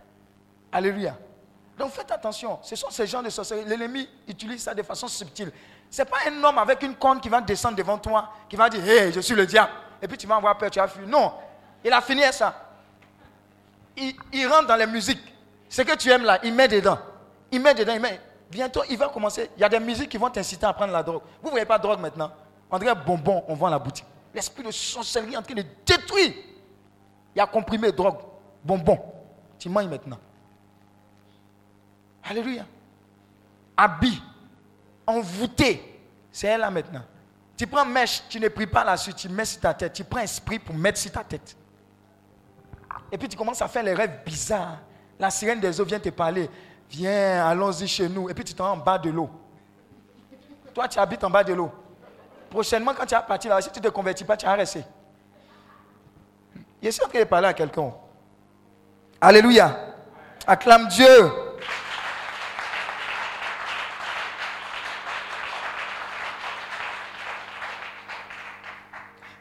Alléluia. 0.71 1.17
Donc 1.77 1.91
faites 1.91 2.11
attention. 2.11 2.59
Ce 2.63 2.77
sont 2.77 2.91
ces 2.91 3.07
gens 3.07 3.23
de 3.23 3.31
sorcellerie. 3.31 3.69
L'ennemi 3.69 4.09
utilise 4.29 4.63
ça 4.63 4.75
de 4.75 4.83
façon 4.83 5.09
subtile. 5.09 5.51
Ce 5.91 6.03
n'est 6.03 6.09
pas 6.09 6.19
un 6.29 6.45
homme 6.45 6.59
avec 6.59 6.83
une 6.83 6.95
corne 6.95 7.21
qui 7.21 7.29
va 7.29 7.41
descendre 7.41 7.77
devant 7.77 7.99
toi, 7.99 8.31
qui 8.49 8.55
va 8.57 8.69
dire 8.69 8.87
Hé, 8.87 9.13
je 9.13 9.21
suis 9.21 9.35
le 9.35 9.47
diable. 9.47 9.73
Et 10.01 10.07
puis 10.07 10.17
tu 10.17 10.27
vas 10.27 10.37
avoir 10.37 10.57
peur, 10.57 10.71
tu 10.71 10.79
vas 10.79 10.87
fuir. 10.87 11.07
Non. 11.09 11.33
Il 11.85 11.93
a 11.93 12.01
fini 12.01 12.23
ça. 12.33 12.55
Il, 13.97 14.15
il 14.33 14.47
rentre 14.47 14.69
dans 14.69 14.77
les 14.77 14.87
musiques. 14.87 15.35
Ce 15.69 15.83
que 15.83 15.97
tu 15.97 16.11
aimes 16.11 16.25
là, 16.25 16.39
il 16.45 16.55
met 16.55 16.69
dedans. 16.69 16.99
Il 17.51 17.61
met 17.61 17.75
dedans, 17.75 17.95
il 17.95 18.01
met. 18.01 18.21
Bientôt, 18.51 18.83
il 18.89 18.97
va 18.97 19.09
commencer. 19.09 19.51
Il 19.57 19.61
y 19.61 19.65
a 19.65 19.69
des 19.69 19.81
musiques 19.81 20.09
qui 20.09 20.17
vont 20.17 20.31
t'inciter 20.31 20.67
à 20.67 20.73
prendre 20.73 20.93
la 20.93 21.03
drogue. 21.03 21.23
Vous 21.41 21.49
ne 21.49 21.51
voyez 21.51 21.67
pas 21.67 21.79
drogue 21.79 22.01
maintenant 22.01 22.31
On 22.71 22.79
dirait 22.79 22.95
bonbon, 22.95 23.45
on 23.49 23.55
vend 23.55 23.69
la 23.69 23.79
boutique. 23.79 24.07
L'esprit 24.35 24.63
de 24.63 24.71
sorcellerie 24.71 25.35
est 25.35 25.37
en 25.37 25.43
train 25.43 25.55
de 25.55 25.65
détruire. 25.85 26.33
Il 27.35 27.39
y 27.39 27.41
a 27.41 27.47
comprimé 27.47 27.93
drogue, 27.93 28.19
bonbon. 28.65 28.99
Tu 29.59 29.69
manges 29.69 29.87
maintenant. 29.87 30.19
Alléluia. 32.23 32.65
Habit, 33.77 34.21
envoûté. 35.07 36.01
C'est 36.31 36.47
elle 36.47 36.61
là 36.61 36.71
maintenant. 36.71 37.03
Tu 37.57 37.67
prends 37.67 37.85
mèche, 37.85 38.23
tu 38.29 38.39
ne 38.39 38.49
pries 38.49 38.67
pas 38.67 38.85
là-dessus, 38.85 39.15
tu 39.15 39.29
mets 39.29 39.45
sur 39.45 39.61
ta 39.61 39.75
tête. 39.75 39.93
Tu 39.93 40.05
prends 40.05 40.21
esprit 40.21 40.59
pour 40.59 40.75
mettre 40.75 40.99
sur 40.99 41.11
ta 41.11 41.25
tête. 41.25 41.57
Et 43.11 43.19
puis 43.19 43.29
tu 43.29 43.37
commences 43.37 43.63
à 43.63 43.69
faire 43.69 43.83
les 43.83 43.95
rêves 43.95 44.21
bizarres. 44.25 44.79
La 45.19 45.31
sirène 45.31 45.59
des 45.59 45.81
eaux 45.81 45.85
vient 45.85 45.99
te 45.99 46.11
parler. 46.11 46.49
Viens, 46.91 47.47
allons-y 47.47 47.87
chez 47.87 48.09
nous. 48.09 48.29
Et 48.31 48.35
puis 48.35 48.45
tu 48.45 48.55
t'en 48.55 48.73
en 48.73 48.77
bas 48.77 48.99
de 48.99 49.11
l'eau. 49.11 49.31
Toi, 50.75 50.89
tu 50.89 50.99
habites 50.99 51.23
en 51.25 51.31
bas 51.31 51.45
de 51.45 51.53
l'eau. 51.53 51.71
Prochainement, 52.51 52.95
quand 52.95 53.05
tu 53.05 53.15
vas 53.15 53.23
partir 53.23 53.51
là, 53.51 53.61
si 53.61 53.71
tu 53.71 53.79
ne 53.79 53.85
te 53.85 53.91
convertis 53.91 54.25
pas, 54.25 54.37
tu 54.37 54.47
vas 54.47 54.55
rester. 54.55 54.85
Je 56.83 56.91
suis 56.91 57.05
en 57.05 57.09
train 57.09 57.19
de 57.19 57.25
parler 57.25 57.49
à 57.49 57.55
quelqu'un. 57.55 57.93
Alléluia. 59.21 59.77
Acclame 60.47 60.89
Dieu. 60.89 61.33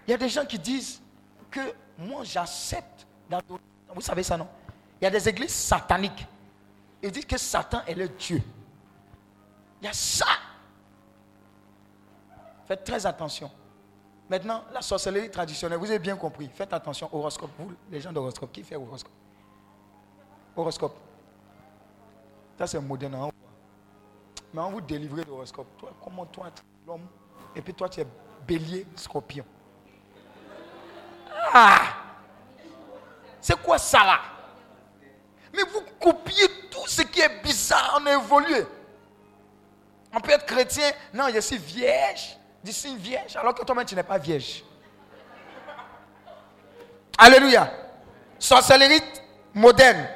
Il 0.07 0.11
y 0.11 0.13
a 0.13 0.17
des 0.17 0.29
gens 0.29 0.45
qui 0.45 0.57
disent 0.57 1.01
que 1.51 1.59
moi 1.97 2.23
j'accepte 2.23 3.05
Vous 3.93 4.01
savez 4.01 4.23
ça, 4.23 4.37
non? 4.37 4.47
Il 4.99 5.03
y 5.03 5.07
a 5.07 5.09
des 5.09 5.27
églises 5.29 5.53
sataniques. 5.53 6.25
Ils 7.01 7.11
disent 7.11 7.25
que 7.25 7.37
Satan 7.37 7.81
est 7.85 7.95
le 7.95 8.07
Dieu. 8.09 8.41
Il 9.81 9.85
y 9.85 9.87
a 9.87 9.93
ça. 9.93 10.25
Faites 12.65 12.83
très 12.83 13.05
attention. 13.05 13.49
Maintenant, 14.29 14.63
la 14.73 14.81
sorcellerie 14.81 15.31
traditionnelle, 15.31 15.79
vous 15.79 15.89
avez 15.89 15.99
bien 15.99 16.17
compris. 16.17 16.49
Faites 16.53 16.73
attention, 16.73 17.09
horoscope. 17.13 17.51
Vous, 17.57 17.73
les 17.89 18.01
gens 18.01 18.11
d'horoscope, 18.11 18.51
qui 18.51 18.63
fait 18.63 18.75
horoscope? 18.75 19.13
Horoscope. 20.55 20.95
Ça, 22.57 22.67
c'est 22.67 22.79
moderne. 22.79 23.15
Hein? 23.15 23.29
Mais 24.53 24.61
on 24.61 24.71
vous 24.71 24.81
délivrer 24.81 25.23
d'horoscope. 25.23 25.67
Toi, 25.77 25.93
comment 26.03 26.25
toi, 26.25 26.49
l'homme, 26.85 27.07
et 27.55 27.61
puis 27.61 27.73
toi, 27.73 27.87
tu 27.87 28.01
es 28.01 28.07
bélier, 28.45 28.85
scorpion? 28.95 29.45
Ah 31.53 31.93
C'est 33.39 33.61
quoi 33.61 33.77
ça 33.77 34.03
là? 34.03 34.19
Mais 35.57 35.63
vous 35.63 35.81
copiez 35.99 36.47
tout 36.69 36.87
ce 36.87 37.01
qui 37.01 37.19
est 37.19 37.41
bizarre, 37.41 37.99
a 38.05 38.13
évolué. 38.13 38.63
On 40.13 40.19
peut 40.19 40.31
être 40.31 40.45
chrétien, 40.45 40.91
non, 41.13 41.25
je 41.33 41.39
suis 41.39 41.57
vierge, 41.57 42.37
je 42.63 42.71
suis 42.71 42.95
vierge, 42.95 43.35
alors 43.35 43.55
que 43.55 43.65
toi-même 43.65 43.85
tu 43.85 43.95
n'es 43.95 44.03
pas 44.03 44.19
vierge. 44.19 44.63
Alléluia. 47.17 47.71
Sorcellerie 48.37 49.01
moderne. 49.55 50.07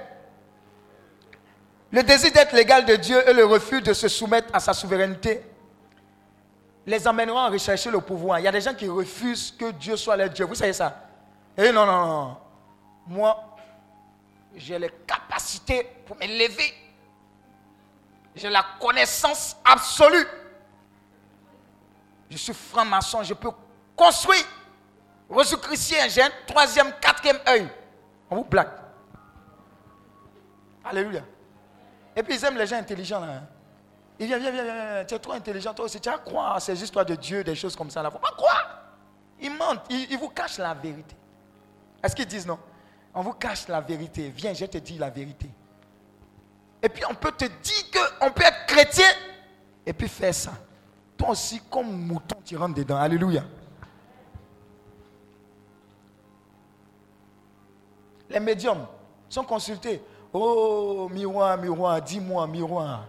Le 1.92 2.04
désir 2.04 2.32
d'être 2.32 2.54
l'égal 2.54 2.86
de 2.86 2.96
Dieu 2.96 3.28
et 3.28 3.34
le 3.34 3.44
refus 3.44 3.82
de 3.82 3.94
se 3.94 4.08
soumettre 4.08 4.50
à 4.54 4.60
sa 4.60 4.74
souveraineté 4.74 5.44
les 6.86 7.08
emmèneront 7.08 7.40
à 7.40 7.50
rechercher 7.50 7.90
le 7.90 8.00
pouvoir. 8.00 8.40
Il 8.40 8.44
y 8.44 8.48
a 8.48 8.52
des 8.52 8.62
gens 8.62 8.74
qui 8.74 8.88
refusent 8.88 9.52
que 9.52 9.72
Dieu 9.72 9.98
soit 9.98 10.16
leur 10.16 10.30
Dieu. 10.30 10.46
Vous 10.46 10.56
savez 10.56 10.74
ça? 10.74 10.96
Eh 11.58 11.72
non, 11.72 11.86
non, 11.86 12.06
non. 12.06 12.38
Moi, 13.08 13.51
j'ai 14.56 14.78
les 14.78 14.92
capacités 15.08 15.84
pour 16.06 16.18
m'élever. 16.18 16.74
J'ai 18.36 18.50
la 18.50 18.66
connaissance 18.80 19.58
absolue. 19.64 20.28
Je 22.30 22.38
suis 22.38 22.54
franc-maçon, 22.54 23.24
je 23.24 23.34
peux 23.34 23.52
construire. 23.96 24.46
Reçu 25.30 25.58
chrétien, 25.58 26.08
j'ai 26.08 26.22
un 26.24 26.32
troisième, 26.48 26.92
quatrième 27.00 27.40
œil. 27.48 27.68
On 28.30 28.38
vous 28.38 28.46
blague. 28.46 28.70
Alléluia. 30.84 31.22
Et 32.16 32.24
puis 32.24 32.36
ils 32.36 32.46
aiment 32.46 32.58
les 32.58 32.68
gens 32.68 32.78
intelligents 32.78 33.20
là. 33.20 33.28
Hein. 33.34 33.48
Ils 34.20 34.28
viennent, 34.28 34.40
viens, 34.40 34.52
viens, 34.52 34.64
viens, 34.64 35.06
tu 35.06 35.16
es 35.16 35.20
trop 35.20 35.34
intelligent 35.34 35.74
toi 35.74 35.86
aussi. 35.86 36.00
Tu 36.00 36.10
croire 36.26 36.56
à 36.56 36.60
ces 36.60 36.82
histoires 36.84 37.06
de 37.06 37.16
Dieu, 37.16 37.44
des 37.44 37.56
choses 37.56 37.76
comme 37.76 37.90
ça. 37.90 38.02
Il 38.02 38.06
ne 38.06 38.10
faut 38.12 38.20
pas 38.20 38.32
croire. 38.32 38.82
Ils 39.40 39.52
mentent, 39.52 39.86
ils, 39.90 40.16
vous 40.18 40.30
cachent 40.30 40.60
la 40.60 40.76
vérité. 40.76 41.16
Est-ce 42.04 42.16
qu'ils 42.16 42.28
disent 42.28 42.46
non? 42.46 42.60
On 43.14 43.22
vous 43.22 43.34
cache 43.34 43.68
la 43.68 43.82
vérité. 43.82 44.30
Viens, 44.30 44.54
je 44.54 44.66
te 44.66 44.78
dis 44.78 44.98
la 44.98 45.10
vérité. 45.10 45.50
Et 46.82 46.90
puis 46.90 47.04
on 47.10 47.14
peut 47.14 47.32
te 47.32 47.46
dire 47.46 47.86
qu'on 48.20 48.32
peut 48.32 48.44
être 48.44 48.66
chrétien 48.66 49.10
et 49.86 49.94
puis 49.94 50.08
faire 50.08 50.34
ça. 50.34 50.54
Toi 51.18 51.30
aussi, 51.30 51.62
comme 51.70 51.92
mouton, 51.92 52.38
tu 52.44 52.58
rentres 52.58 52.76
dedans. 52.76 52.98
Alléluia. 52.98 53.44
Les 58.30 58.40
médiums 58.40 58.88
sont 59.30 59.44
consultés. 59.44 60.02
Oh, 60.34 61.10
miroir, 61.12 61.58
miroir, 61.58 62.02
dis-moi, 62.02 62.48
miroir. 62.48 63.06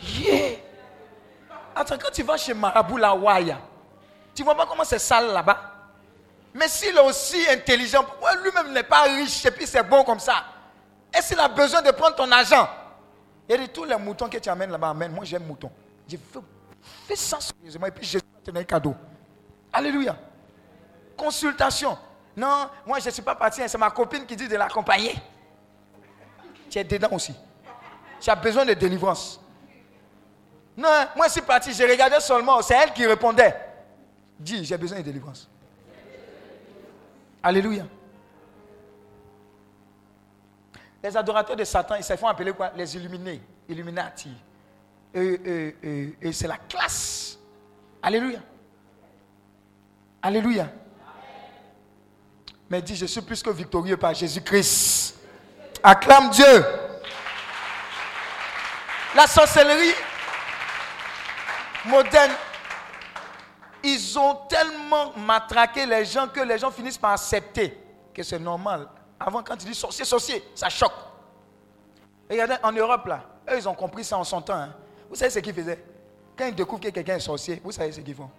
Yeah. 0.00 0.58
Attends, 1.74 1.98
quand 1.98 2.10
tu 2.12 2.22
vas 2.22 2.36
chez 2.36 2.54
Marabout 2.54 2.98
Waya, 2.98 3.58
tu 4.34 4.42
vois 4.42 4.54
pas 4.54 4.66
comment 4.66 4.84
c'est 4.84 4.98
sale 4.98 5.32
là-bas? 5.32 5.75
Mais 6.56 6.68
s'il 6.68 6.96
est 6.96 7.00
aussi 7.00 7.46
intelligent, 7.50 8.02
pourquoi 8.02 8.34
lui-même 8.36 8.72
n'est 8.72 8.82
pas 8.82 9.02
riche 9.02 9.44
et 9.44 9.50
puis 9.50 9.66
c'est 9.66 9.82
bon 9.82 10.02
comme 10.04 10.18
ça? 10.18 10.42
Est-ce 11.12 11.28
qu'il 11.28 11.38
a 11.38 11.48
besoin 11.48 11.82
de 11.82 11.90
prendre 11.90 12.16
ton 12.16 12.30
argent? 12.32 12.66
Il 13.46 13.58
dit 13.58 13.68
tous 13.68 13.84
les 13.84 13.96
moutons 13.96 14.26
que 14.26 14.38
tu 14.38 14.48
amènes 14.48 14.70
là-bas, 14.70 14.88
amène. 14.88 15.12
Moi 15.12 15.26
j'aime 15.26 15.44
mouton. 15.44 15.70
Je 16.08 16.16
veux 16.16 16.42
fais 17.06 17.16
ça 17.16 17.38
sérieusement 17.40 17.86
et 17.86 17.90
puis 17.90 18.06
je 18.06 18.14
vais 18.16 18.22
te 18.22 18.46
donner 18.46 18.60
un 18.60 18.64
cadeau. 18.64 18.94
Alléluia. 19.70 20.16
Consultation. 21.14 21.98
Non, 22.34 22.70
moi 22.86 23.00
je 23.00 23.06
ne 23.06 23.10
suis 23.10 23.22
pas 23.22 23.34
parti, 23.34 23.62
hein. 23.62 23.68
c'est 23.68 23.76
ma 23.76 23.90
copine 23.90 24.24
qui 24.24 24.34
dit 24.34 24.48
de 24.48 24.56
l'accompagner. 24.56 25.14
Tu 26.70 26.78
es 26.78 26.84
dedans 26.84 27.12
aussi. 27.12 27.34
Tu 28.18 28.30
as 28.30 28.34
besoin 28.34 28.64
de 28.64 28.72
délivrance. 28.72 29.38
Non, 30.74 31.06
moi 31.14 31.26
je 31.26 31.32
suis 31.32 31.42
parti, 31.42 31.74
j'ai 31.74 31.86
regardé 31.86 32.18
seulement, 32.20 32.62
c'est 32.62 32.74
elle 32.74 32.94
qui 32.94 33.06
répondait. 33.06 33.54
Dis, 34.38 34.64
j'ai 34.64 34.78
besoin 34.78 34.98
de 34.98 35.02
délivrance. 35.02 35.48
Alléluia. 37.46 37.86
Les 41.00 41.16
adorateurs 41.16 41.54
de 41.54 41.62
Satan, 41.62 41.94
ils 41.94 42.02
se 42.02 42.16
font 42.16 42.26
appeler 42.26 42.52
quoi? 42.52 42.72
Les 42.74 42.96
illuminés, 42.96 43.40
illuminati. 43.68 44.32
Et, 45.14 46.32
c'est 46.32 46.48
la 46.48 46.56
classe. 46.56 47.38
Alléluia. 48.02 48.40
Alléluia. 50.20 50.66
Mais 52.68 52.82
dis, 52.82 52.96
je 52.96 53.06
suis 53.06 53.20
plus 53.20 53.40
que 53.40 53.50
victorieux 53.50 53.96
par 53.96 54.12
Jésus-Christ. 54.12 55.16
Acclame 55.84 56.30
Dieu. 56.30 56.64
La 59.14 59.28
sorcellerie 59.28 59.94
moderne, 61.84 62.32
ils 63.86 64.18
ont 64.18 64.34
tellement 64.48 65.12
matraqué 65.16 65.86
les 65.86 66.04
gens 66.04 66.26
que 66.26 66.40
les 66.40 66.58
gens 66.58 66.70
finissent 66.70 66.98
par 66.98 67.12
accepter 67.12 67.78
que 68.12 68.22
c'est 68.22 68.38
normal. 68.38 68.88
Avant, 69.18 69.42
quand 69.42 69.56
tu 69.56 69.66
dis 69.66 69.74
sorcier, 69.74 70.04
sorcier, 70.04 70.42
ça 70.54 70.68
choque. 70.68 70.92
Regardez, 72.28 72.56
en 72.62 72.72
Europe, 72.72 73.06
là, 73.06 73.22
eux, 73.48 73.56
ils 73.56 73.68
ont 73.68 73.74
compris 73.74 74.02
ça 74.04 74.18
en 74.18 74.24
son 74.24 74.42
temps. 74.42 74.54
Hein. 74.54 74.74
Vous 75.08 75.14
savez 75.14 75.30
ce 75.30 75.38
qu'ils 75.38 75.54
faisaient? 75.54 75.82
Quand 76.36 76.46
ils 76.46 76.54
découvrent 76.54 76.82
que 76.82 76.88
quelqu'un 76.88 77.16
est 77.16 77.20
sorcier, 77.20 77.60
vous 77.62 77.70
savez 77.70 77.92
ce 77.92 78.00
qu'ils 78.00 78.14
font? 78.14 78.30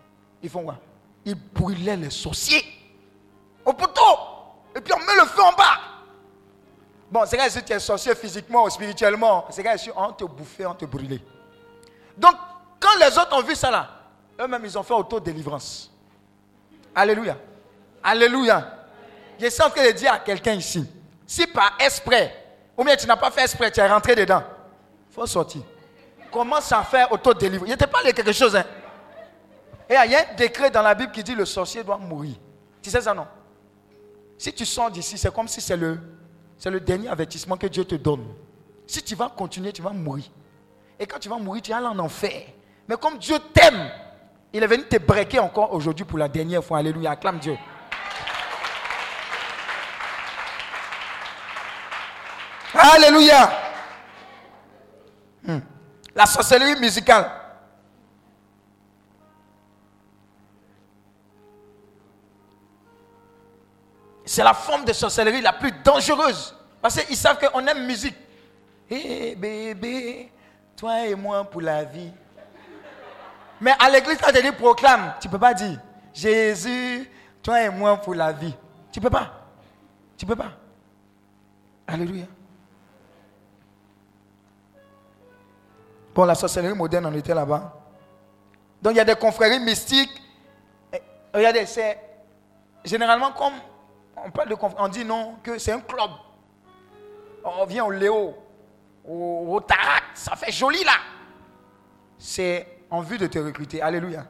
Ils 0.43 0.49
font 0.49 0.63
quoi? 0.63 0.77
Ils 1.23 1.35
brûlaient 1.35 1.95
les 1.95 2.09
sorciers 2.09 2.63
au 3.63 3.73
poteau. 3.73 4.01
Et 4.75 4.81
puis 4.81 4.93
on 4.93 4.99
met 4.99 5.15
le 5.15 5.25
feu 5.27 5.41
en 5.41 5.53
bas. 5.53 5.79
Bon, 7.09 7.21
c'est 7.25 7.37
quand 7.37 7.49
si 7.49 7.63
tu 7.63 7.71
es 7.71 7.79
sorcier 7.79 8.13
physiquement 8.15 8.65
ou 8.65 8.69
spirituellement, 8.69 9.45
c'est 9.49 9.63
quand 9.63 9.75
on 9.95 10.11
te 10.11 10.25
bouffait, 10.25 10.65
on 10.65 10.75
te 10.75 10.85
brûlait. 10.85 11.21
Donc, 12.17 12.35
quand 12.79 12.99
les 12.99 13.17
autres 13.17 13.35
ont 13.37 13.41
vu 13.41 13.55
ça 13.55 13.71
là, 13.71 13.96
eux-mêmes, 14.39 14.63
ils 14.63 14.77
ont 14.77 14.83
fait 14.83 14.93
auto-délivrance. 14.93 15.91
Alléluia. 16.93 17.37
Alléluia. 18.03 18.87
Je 19.39 19.47
suis 19.49 19.61
en 19.61 19.69
train 19.69 19.85
de 19.85 19.91
dire 19.91 20.13
à 20.13 20.19
quelqu'un 20.19 20.53
ici, 20.53 20.85
si 21.25 21.45
par 21.47 21.77
esprit, 21.79 22.29
ou 22.75 22.83
bien 22.83 22.95
tu 22.95 23.05
n'as 23.07 23.17
pas 23.17 23.31
fait 23.31 23.43
esprit, 23.43 23.71
tu 23.71 23.79
es 23.79 23.87
rentré 23.87 24.15
dedans, 24.15 24.43
il 25.09 25.13
faut 25.13 25.25
sortir. 25.25 25.61
Commence 26.31 26.71
à 26.71 26.83
faire 26.83 27.11
auto-délivrance. 27.11 27.69
Il 27.69 27.77
te 27.77 27.85
parle 27.85 28.07
de 28.07 28.11
quelque 28.11 28.33
chose. 28.33 28.55
Hein? 28.55 28.65
Et 29.89 29.95
il 30.05 30.11
y 30.11 30.15
a 30.15 30.29
un 30.29 30.35
décret 30.35 30.69
dans 30.69 30.81
la 30.81 30.93
Bible 30.93 31.11
qui 31.11 31.23
dit 31.23 31.33
le 31.33 31.45
sorcier 31.45 31.83
doit 31.83 31.97
mourir. 31.97 32.35
Tu 32.81 32.89
sais 32.89 33.01
ça, 33.01 33.13
non? 33.13 33.27
Si 34.37 34.53
tu 34.53 34.65
sors 34.65 34.91
d'ici, 34.91 35.17
c'est 35.17 35.33
comme 35.33 35.47
si 35.47 35.61
c'est 35.61 35.77
le, 35.77 35.99
c'est 36.57 36.69
le 36.69 36.79
dernier 36.79 37.07
avertissement 37.07 37.57
que 37.57 37.67
Dieu 37.67 37.85
te 37.85 37.95
donne. 37.95 38.25
Si 38.85 39.01
tu 39.01 39.15
vas 39.15 39.29
continuer, 39.29 39.71
tu 39.71 39.81
vas 39.81 39.91
mourir. 39.91 40.25
Et 40.99 41.05
quand 41.05 41.19
tu 41.19 41.29
vas 41.29 41.37
mourir, 41.37 41.61
tu 41.61 41.71
vas 41.71 41.77
aller 41.77 41.87
en 41.87 41.99
enfer. 41.99 42.47
Mais 42.87 42.95
comme 42.97 43.17
Dieu 43.17 43.37
t'aime, 43.53 43.89
il 44.53 44.63
est 44.63 44.67
venu 44.67 44.83
te 44.83 44.97
breaker 44.97 45.39
encore 45.39 45.73
aujourd'hui 45.73 46.05
pour 46.05 46.17
la 46.17 46.27
dernière 46.27 46.63
fois. 46.63 46.79
Alléluia. 46.79 47.11
Acclame 47.11 47.39
Dieu. 47.39 47.57
Alléluia. 52.73 53.51
La 56.15 56.25
sorcellerie 56.25 56.79
musicale. 56.79 57.29
C'est 64.25 64.43
la 64.43 64.53
forme 64.53 64.83
de 64.83 64.93
sorcellerie 64.93 65.41
la 65.41 65.53
plus 65.53 65.71
dangereuse. 65.83 66.55
Parce 66.81 67.01
qu'ils 67.03 67.15
savent 67.15 67.39
qu'on 67.39 67.65
aime 67.65 67.85
musique. 67.85 68.15
Hé 68.89 69.35
bébé, 69.35 70.31
toi 70.75 71.05
et 71.05 71.15
moi 71.15 71.43
pour 71.43 71.61
la 71.61 71.83
vie. 71.83 72.11
Mais 73.59 73.73
à 73.79 73.89
l'église, 73.89 74.17
quand 74.17 74.31
tu 74.31 74.41
dis 74.41 74.51
proclame, 74.51 75.15
tu 75.19 75.27
ne 75.27 75.31
peux 75.31 75.39
pas 75.39 75.53
dire 75.53 75.79
Jésus, 76.13 77.09
toi 77.41 77.61
et 77.61 77.69
moi 77.69 77.97
pour 77.97 78.15
la 78.15 78.31
vie. 78.31 78.53
Tu 78.91 78.99
ne 78.99 79.03
peux 79.03 79.09
pas. 79.09 79.31
Tu 80.17 80.25
ne 80.25 80.29
peux 80.29 80.35
pas. 80.35 80.51
Alléluia. 81.87 82.25
Bon, 86.13 86.25
la 86.25 86.35
sorcellerie 86.35 86.75
moderne, 86.75 87.05
on 87.05 87.13
était 87.13 87.33
là-bas. 87.33 87.73
Donc 88.81 88.93
il 88.93 88.97
y 88.97 88.99
a 88.99 89.05
des 89.05 89.15
confréries 89.15 89.59
mystiques. 89.59 90.21
regardez, 91.33 91.65
c'est 91.65 91.99
généralement 92.83 93.31
comme 93.31 93.53
on 94.15 94.31
parle 94.31 94.49
de 94.49 94.55
on 94.77 94.87
dit 94.87 95.05
non, 95.05 95.35
que 95.43 95.57
c'est 95.57 95.71
un 95.71 95.79
club. 95.79 96.09
On 97.43 97.51
revient 97.61 97.81
au 97.81 97.91
Léo, 97.91 98.35
au, 99.07 99.45
au 99.47 99.61
Tarak, 99.61 100.03
ça 100.15 100.35
fait 100.35 100.51
joli 100.51 100.83
là. 100.83 100.93
C'est 102.17 102.76
en 102.89 103.01
vue 103.01 103.17
de 103.17 103.27
te 103.27 103.39
recruter. 103.39 103.81
Alléluia. 103.81 104.25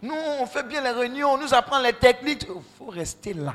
Nous, 0.00 0.14
on 0.14 0.46
fait 0.46 0.62
bien 0.62 0.80
les 0.80 0.90
réunions, 0.90 1.32
on 1.32 1.38
nous 1.38 1.52
apprend 1.54 1.78
les 1.80 1.92
techniques. 1.92 2.46
Il 2.48 2.62
faut 2.78 2.90
rester 2.90 3.34
là. 3.34 3.54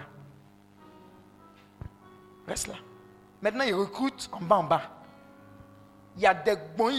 Reste 2.48 2.68
là. 2.68 2.76
Maintenant, 3.42 3.64
ils 3.64 3.74
recrutent 3.74 4.30
en 4.32 4.42
bas 4.42 4.58
en 4.58 4.64
bas. 4.64 4.82
Il 6.16 6.22
y 6.22 6.28
a 6.28 6.34
des 6.34 6.56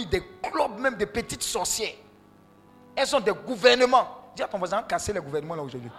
des 0.06 0.22
clubs, 0.42 0.78
même 0.78 0.96
des 0.96 1.06
petites 1.06 1.42
sorcières. 1.42 1.94
Elles 2.96 3.06
sont 3.06 3.20
des 3.20 3.32
gouvernements. 3.32 4.32
Dis 4.34 4.42
à 4.42 4.48
ton 4.48 4.58
voisin, 4.58 4.82
casser 4.82 5.12
les 5.12 5.20
gouvernements 5.20 5.54
là 5.54 5.62
aujourd'hui. 5.62 5.90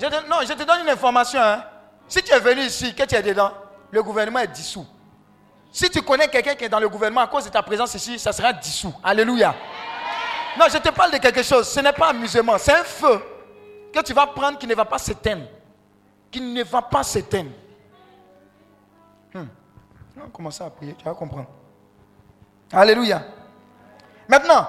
non, 0.00 0.36
je 0.42 0.52
te 0.52 0.62
donne 0.62 0.82
une 0.82 0.88
information. 0.90 1.40
Hein. 1.40 1.64
Si 2.06 2.22
tu 2.22 2.32
es 2.32 2.38
venu 2.38 2.62
ici, 2.62 2.94
que 2.94 3.02
tu 3.04 3.14
es 3.14 3.22
dedans, 3.22 3.52
le 3.90 4.02
gouvernement 4.02 4.40
est 4.40 4.48
dissous. 4.48 4.86
Si 5.70 5.90
tu 5.90 6.02
connais 6.02 6.28
quelqu'un 6.28 6.54
qui 6.54 6.64
est 6.64 6.68
dans 6.68 6.80
le 6.80 6.88
gouvernement 6.88 7.20
à 7.20 7.26
cause 7.26 7.44
de 7.44 7.50
ta 7.50 7.62
présence 7.62 7.94
ici, 7.94 8.18
ça 8.18 8.32
sera 8.32 8.52
dissous. 8.52 8.94
Alléluia. 9.02 9.54
Non, 10.58 10.66
je 10.72 10.78
te 10.78 10.88
parle 10.90 11.12
de 11.12 11.18
quelque 11.18 11.42
chose. 11.42 11.68
Ce 11.68 11.80
n'est 11.80 11.92
pas 11.92 12.08
amusement. 12.08 12.56
C'est 12.58 12.74
un 12.74 12.84
feu 12.84 13.20
que 13.92 14.02
tu 14.02 14.12
vas 14.12 14.26
prendre 14.26 14.58
qui 14.58 14.66
ne 14.66 14.74
va 14.74 14.84
pas 14.84 14.98
s'éteindre. 14.98 15.46
Qui 16.30 16.40
ne 16.40 16.64
va 16.64 16.82
pas 16.82 17.02
s'éteindre. 17.02 17.50
Hmm. 19.32 19.46
On 20.16 20.20
va 20.20 20.26
commencer 20.32 20.64
à 20.64 20.70
prier, 20.70 20.94
tu 20.94 21.04
vas 21.04 21.14
comprendre. 21.14 21.48
Alléluia. 22.72 23.22
Maintenant, 24.26 24.66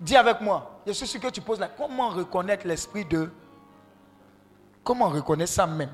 dis 0.00 0.16
avec 0.16 0.40
moi. 0.40 0.80
Je 0.86 0.92
suis 0.92 1.06
sûr 1.06 1.20
que 1.20 1.28
tu 1.28 1.40
poses 1.40 1.60
là. 1.60 1.68
Comment 1.76 2.08
reconnaître 2.08 2.66
l'esprit 2.66 3.04
de. 3.04 3.30
Comment 4.82 5.08
reconnaître 5.08 5.52
ça 5.52 5.66
même? 5.66 5.90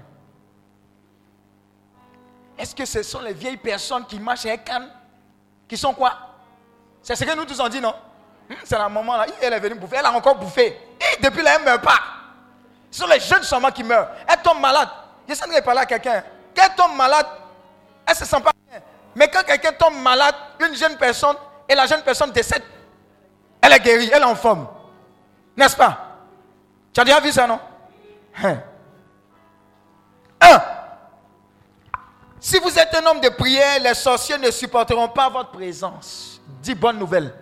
Est-ce 2.58 2.74
que 2.74 2.84
ce 2.84 3.02
sont 3.02 3.20
les 3.20 3.32
vieilles 3.32 3.56
personnes 3.56 4.06
qui 4.06 4.18
marchent 4.18 4.46
avec 4.46 4.64
canne 4.64 4.88
Qui 5.68 5.76
sont 5.76 5.92
quoi? 5.92 6.14
C'est 7.02 7.16
ce 7.16 7.24
que 7.24 7.36
nous 7.36 7.44
tous 7.44 7.60
on 7.60 7.68
dit, 7.68 7.80
non? 7.80 7.94
Hmm, 8.48 8.54
C'est 8.64 8.78
la 8.78 8.88
maman 8.88 9.16
là, 9.16 9.26
elle 9.40 9.52
est 9.52 9.60
venue 9.60 9.74
bouffer, 9.74 9.96
elle 9.98 10.06
a 10.06 10.12
encore 10.12 10.36
bouffé. 10.36 10.66
Et 11.00 11.22
depuis 11.22 11.42
là, 11.42 11.52
elle 11.54 11.60
ne 11.60 11.64
meurt 11.66 11.82
pas. 11.82 11.98
Ce 12.90 13.00
sont 13.00 13.08
les 13.08 13.20
jeunes 13.20 13.42
seulement 13.42 13.70
qui 13.70 13.82
meurent. 13.82 14.08
Elle 14.28 14.40
tombe 14.42 14.60
malade. 14.60 14.88
Je 15.28 15.34
sais 15.34 15.62
parler 15.62 15.80
à 15.80 15.86
quelqu'un. 15.86 16.22
Quand 16.54 16.62
elle 16.64 16.74
tombe 16.76 16.96
malade, 16.96 17.26
elle 18.06 18.12
ne 18.14 18.18
se 18.18 18.24
sent 18.24 18.40
pas 18.40 18.52
bien. 18.70 18.80
Mais 19.14 19.28
quand 19.28 19.42
quelqu'un 19.44 19.72
tombe 19.72 19.96
malade, 19.96 20.34
une 20.60 20.74
jeune 20.76 20.96
personne, 20.96 21.36
et 21.68 21.74
la 21.74 21.86
jeune 21.86 22.02
personne 22.02 22.30
décède, 22.30 22.62
elle 23.60 23.72
est 23.72 23.80
guérie, 23.80 24.10
elle 24.12 24.22
est 24.22 24.26
en 24.26 24.34
forme. 24.34 24.68
N'est-ce 25.56 25.76
pas? 25.76 25.98
Tu 26.92 27.00
as 27.00 27.04
déjà 27.04 27.20
vu 27.20 27.32
ça, 27.32 27.46
non? 27.46 27.58
Hein? 28.42 28.58
Un. 30.40 30.62
Si 32.44 32.58
vous 32.58 32.78
êtes 32.78 32.94
un 32.94 33.06
homme 33.06 33.22
de 33.22 33.30
prière, 33.30 33.80
les 33.80 33.94
sorciers 33.94 34.36
ne 34.36 34.50
supporteront 34.50 35.08
pas 35.08 35.30
votre 35.30 35.50
présence. 35.52 36.42
Dis 36.60 36.74
bonne 36.74 36.98
nouvelle. 36.98 37.32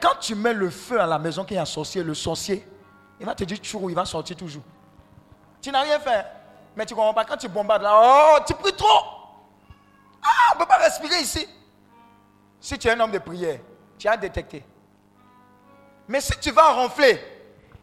Quand 0.00 0.14
tu 0.18 0.34
mets 0.34 0.54
le 0.54 0.70
feu 0.70 0.98
à 0.98 1.06
la 1.06 1.18
maison 1.18 1.44
qu'il 1.44 1.56
y 1.56 1.58
a 1.58 1.62
un 1.62 1.66
sorcier, 1.66 2.02
le 2.02 2.14
sorcier, 2.14 2.66
il 3.20 3.26
va 3.26 3.34
te 3.34 3.44
dire 3.44 3.60
toujours, 3.60 3.90
il 3.90 3.94
va 3.94 4.06
sortir 4.06 4.36
toujours. 4.36 4.62
Tu 5.60 5.70
n'as 5.70 5.82
rien 5.82 6.00
fait. 6.00 6.24
Mais 6.74 6.86
tu 6.86 6.94
ne 6.94 6.96
comprends 6.96 7.12
pas. 7.12 7.26
Quand 7.26 7.36
tu 7.36 7.46
bombardes 7.46 7.82
là, 7.82 8.00
oh, 8.02 8.38
tu 8.46 8.54
pries 8.54 8.72
trop. 8.72 9.04
Ah, 10.22 10.52
on 10.54 10.54
ne 10.54 10.60
peut 10.60 10.66
pas 10.66 10.78
respirer 10.78 11.20
ici. 11.20 11.46
Si 12.58 12.78
tu 12.78 12.88
es 12.88 12.92
un 12.92 13.00
homme 13.00 13.12
de 13.12 13.18
prière, 13.18 13.60
tu 13.98 14.08
as 14.08 14.16
détecté. 14.16 14.64
Mais 16.08 16.22
si 16.22 16.32
tu 16.40 16.52
vas 16.52 16.72
ronfler 16.72 17.22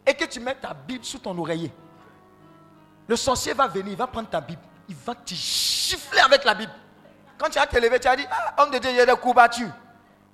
et 0.04 0.14
que 0.14 0.24
tu 0.24 0.40
mets 0.40 0.56
ta 0.56 0.74
Bible 0.74 1.04
sous 1.04 1.20
ton 1.20 1.38
oreiller, 1.38 1.70
le 3.06 3.14
sorcier 3.14 3.52
va 3.54 3.68
venir, 3.68 3.92
il 3.92 3.96
va 3.96 4.08
prendre 4.08 4.28
ta 4.28 4.40
Bible 4.40 4.62
il 4.88 4.94
va 4.96 5.14
te 5.14 5.34
gifler 5.34 6.20
avec 6.20 6.44
la 6.44 6.54
Bible. 6.54 6.72
Quand 7.38 7.50
tu 7.50 7.58
as 7.58 7.66
te 7.66 7.78
levé, 7.78 8.00
tu 8.00 8.08
as 8.08 8.16
dit, 8.16 8.26
ah, 8.30 8.62
homme 8.62 8.70
de 8.70 8.78
Dieu, 8.78 8.90
il 8.90 8.96
y 8.96 9.00
a 9.00 9.06
des 9.06 9.16
coups 9.16 9.34
battus. 9.34 9.68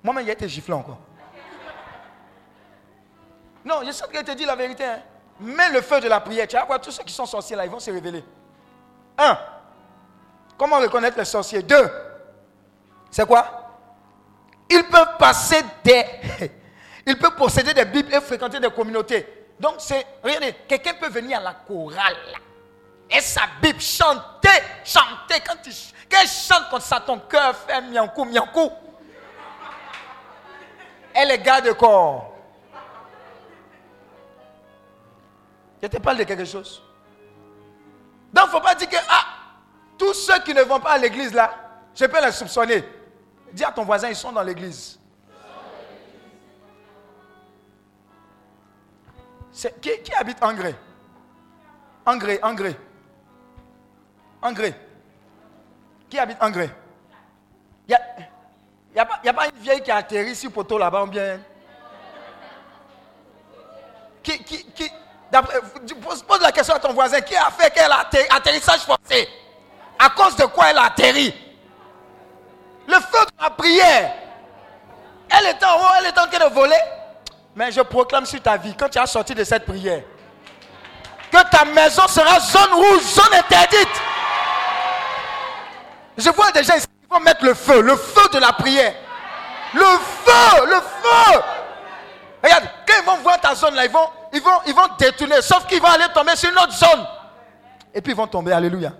Moi-même, 0.03 0.25
il 0.25 0.29
a 0.29 0.33
été 0.33 0.47
giflé 0.47 0.73
encore. 0.73 0.99
Non, 3.65 3.81
je 3.85 3.91
sais 3.91 4.05
qu'il 4.11 4.23
te 4.23 4.31
dit 4.31 4.45
la 4.45 4.55
vérité. 4.55 4.83
Hein. 4.83 4.99
Mets 5.39 5.71
le 5.71 5.81
feu 5.81 5.99
de 5.99 6.07
la 6.07 6.19
prière. 6.19 6.47
Tu 6.47 6.55
vas 6.55 6.65
voir 6.65 6.81
tous 6.81 6.91
ceux 6.91 7.03
qui 7.03 7.13
sont 7.13 7.25
sorciers 7.25 7.55
là, 7.55 7.65
ils 7.65 7.71
vont 7.71 7.79
se 7.79 7.91
révéler. 7.91 8.23
Un, 9.17 9.37
comment 10.57 10.77
reconnaître 10.79 11.17
les 11.17 11.25
sorciers? 11.25 11.63
Deux, 11.63 11.89
c'est 13.09 13.25
quoi? 13.25 13.71
Ils 14.69 14.83
peuvent 14.83 15.17
passer 15.17 15.63
des. 15.83 16.05
Ils 17.05 17.17
peuvent 17.17 17.35
posséder 17.35 17.73
des 17.73 17.83
Bibles 17.83 18.13
et 18.13 18.21
fréquenter 18.21 18.61
des 18.61 18.71
communautés. 18.71 19.51
Donc, 19.59 19.75
c'est. 19.79 20.05
Regardez, 20.23 20.55
quelqu'un 20.67 20.93
peut 20.93 21.09
venir 21.09 21.37
à 21.39 21.41
la 21.41 21.53
chorale 21.53 22.15
et 23.09 23.21
sa 23.21 23.41
Bible, 23.61 23.79
chanter, 23.79 24.49
chanter. 24.83 25.39
Quand 25.45 25.55
tu 25.63 25.71
quand 26.09 26.27
chante 26.27 26.69
comme 26.69 26.81
ça, 26.81 26.99
ton 26.99 27.19
cœur 27.19 27.55
fait 27.55 27.81
miankou, 27.81 28.25
miankou. 28.25 28.71
Elle 31.13 31.31
est 31.31 31.39
garde 31.39 31.73
corps. 31.73 32.33
Je 35.81 35.87
te 35.87 35.97
parle 35.97 36.17
de 36.17 36.23
quelque 36.23 36.45
chose. 36.45 36.81
Donc, 38.31 38.45
il 38.45 38.47
ne 38.47 38.51
faut 38.51 38.61
pas 38.61 38.75
dire 38.75 38.89
que 38.89 38.97
ah, 39.09 39.25
tous 39.97 40.13
ceux 40.13 40.39
qui 40.43 40.53
ne 40.53 40.61
vont 40.61 40.79
pas 40.79 40.91
à 40.93 40.97
l'église 40.97 41.33
là, 41.33 41.53
je 41.93 42.05
peux 42.05 42.23
les 42.23 42.31
soupçonner. 42.31 42.83
Dis 43.51 43.63
à 43.63 43.71
ton 43.71 43.83
voisin, 43.83 44.09
ils 44.09 44.15
sont 44.15 44.31
dans 44.31 44.41
l'église. 44.41 44.99
Qui, 49.81 50.01
qui 50.01 50.13
habite 50.15 50.41
Angré 50.41 50.75
Angré, 52.05 52.39
Angré. 52.41 52.75
Angré. 54.43 54.75
Qui 56.09 56.19
habite 56.19 56.37
Angré 56.41 56.69
Il 57.87 57.97
n'y 58.93 58.99
a, 58.99 59.01
a, 59.01 59.33
pas 59.33 59.45
une 59.47 59.61
vieille 59.61 59.81
qui 59.81 59.89
a 59.89 59.95
atterri 59.95 60.35
sur 60.35 60.51
poteau 60.51 60.77
là-bas, 60.77 61.05
bien? 61.05 61.39
Qui, 64.21 64.43
qui, 64.43 64.65
qui, 64.65 64.91
pose, 66.01 66.21
pose 66.23 66.41
la 66.41 66.51
question 66.51 66.75
à 66.75 66.79
ton 66.79 66.93
voisin 66.93 67.21
qui 67.21 67.35
a 67.35 67.49
fait 67.51 67.71
qu'elle 67.71 67.91
a 67.91 68.05
atterrissage 68.35 68.81
forcé? 68.81 69.27
À 69.97 70.09
cause 70.09 70.35
de 70.35 70.45
quoi 70.45 70.69
elle 70.69 70.77
a 70.77 70.83
atterri? 70.83 71.33
Le 72.87 72.95
feu 72.95 73.25
de 73.25 73.43
la 73.43 73.49
prière. 73.49 74.13
Elle 75.29 75.45
est 75.47 75.63
en 75.63 75.77
haut, 75.77 75.93
elle 75.99 76.05
est 76.07 76.19
en 76.19 76.27
train 76.27 76.49
de 76.49 76.53
voler. 76.53 76.75
Mais 77.55 77.71
je 77.71 77.81
proclame 77.81 78.25
sur 78.25 78.41
ta 78.41 78.57
vie, 78.57 78.75
quand 78.75 78.89
tu 78.89 78.99
as 78.99 79.07
sorti 79.07 79.33
de 79.33 79.43
cette 79.43 79.65
prière, 79.65 80.03
que 81.31 81.49
ta 81.49 81.65
maison 81.65 82.07
sera 82.07 82.39
zone 82.39 82.73
rouge, 82.73 83.01
zone 83.01 83.33
interdite. 83.33 84.12
Je 86.17 86.29
vois 86.29 86.51
des 86.51 86.63
gens 86.63 86.75
qui 86.75 86.87
vont 87.09 87.19
mettre 87.19 87.43
le 87.43 87.53
feu, 87.53 87.81
le 87.81 87.95
feu 87.95 88.27
de 88.33 88.39
la 88.39 88.53
prière. 88.53 88.93
Le 89.73 89.79
feu, 89.79 90.65
le 90.65 90.75
feu. 90.75 91.41
Regarde, 92.43 92.65
quand 92.85 92.93
ils 92.99 93.05
vont 93.05 93.17
voir 93.17 93.39
ta 93.39 93.55
zone 93.55 93.73
là, 93.75 93.85
ils 93.85 93.91
vont, 93.91 94.09
ils 94.31 94.41
vont, 94.41 94.59
ils 94.67 94.75
vont 94.75 94.87
détourner, 94.99 95.41
sauf 95.41 95.65
qu'ils 95.65 95.81
vont 95.81 95.87
aller 95.87 96.05
tomber 96.13 96.35
sur 96.35 96.51
une 96.51 96.57
autre 96.57 96.73
zone. 96.73 97.07
Et 97.93 98.01
puis 98.01 98.11
ils 98.11 98.15
vont 98.15 98.27
tomber, 98.27 98.51
alléluia. 98.51 98.91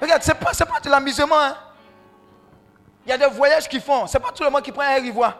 Regarde, 0.00 0.22
ce 0.22 0.28
n'est 0.30 0.38
pas, 0.38 0.52
pas 0.52 0.80
de 0.80 0.90
l'amusement. 0.90 1.38
Hein. 1.38 1.56
Il 3.06 3.10
y 3.10 3.12
a 3.12 3.18
des 3.18 3.26
voyages 3.26 3.68
qu'ils 3.68 3.80
font. 3.80 4.06
Ce 4.06 4.16
n'est 4.16 4.22
pas 4.22 4.32
tout 4.32 4.44
le 4.44 4.50
monde 4.50 4.62
qui 4.62 4.72
prend 4.72 4.82
un 4.82 4.96
ivoire. 4.98 5.34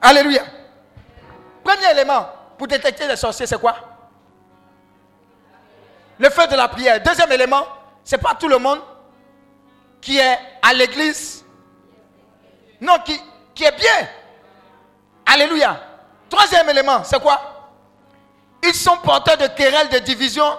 Alléluia. 0.00 0.42
Premier 1.64 1.90
élément 1.92 2.28
pour 2.58 2.66
détecter 2.66 3.06
les 3.06 3.16
sorciers, 3.16 3.46
c'est 3.46 3.60
quoi? 3.60 3.76
Le 6.18 6.28
feu 6.30 6.46
de 6.46 6.56
la 6.56 6.68
prière. 6.68 7.00
Deuxième 7.02 7.30
élément, 7.32 7.66
ce 8.04 8.16
n'est 8.16 8.22
pas 8.22 8.34
tout 8.34 8.48
le 8.48 8.58
monde 8.58 8.80
qui 10.00 10.18
est 10.18 10.38
à 10.60 10.72
l'église. 10.72 11.44
Non, 12.80 12.98
qui, 13.04 13.18
qui 13.54 13.64
est 13.64 13.76
bien. 13.76 14.08
Alléluia. 15.24 15.80
Troisième 16.28 16.68
élément, 16.70 17.04
c'est 17.04 17.20
quoi? 17.20 17.40
Ils 18.62 18.74
sont 18.74 18.96
porteurs 18.98 19.36
de 19.36 19.46
querelles, 19.48 19.88
de 19.88 19.98
divisions 19.98 20.58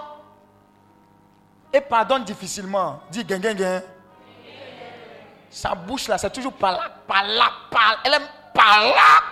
et 1.72 1.80
pardonnent 1.80 2.24
difficilement. 2.24 3.00
Dis 3.10 3.24
gain. 3.24 3.82
Sa 5.50 5.74
bouche 5.74 6.08
là, 6.08 6.18
c'est 6.18 6.30
toujours 6.30 6.52
par 6.52 6.72
là, 6.72 6.90
par 7.06 7.24
là, 7.24 7.50
par 7.70 8.00
Elle 8.04 8.14
aime 8.14 8.28
par 8.52 8.80
là. 8.80 9.22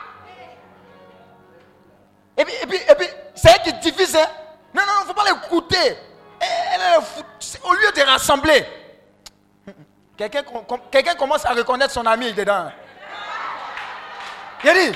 Et 2.37 2.45
puis, 2.45 2.55
et 2.63 2.67
puis, 2.67 2.77
et 2.77 2.95
puis 2.95 3.07
c'est 3.35 3.51
elle 3.51 3.63
qui 3.63 3.91
divise. 3.91 4.17
Hein? 4.17 4.27
Non, 4.75 4.83
non, 4.83 4.93
il 5.01 5.03
ne 5.03 5.07
faut 5.09 5.15
pas 5.15 5.25
l'écouter. 5.25 5.97
Au 7.65 7.73
lieu 7.73 7.93
de 7.95 8.03
rassembler, 8.03 8.67
quelqu'un 10.17 11.15
commence 11.15 11.45
à 11.45 11.53
reconnaître 11.53 11.93
son 11.93 12.07
ami 12.07 12.33
dedans. 12.33 12.71
Il 14.65 14.71
a 14.71 14.75
dit, 14.75 14.93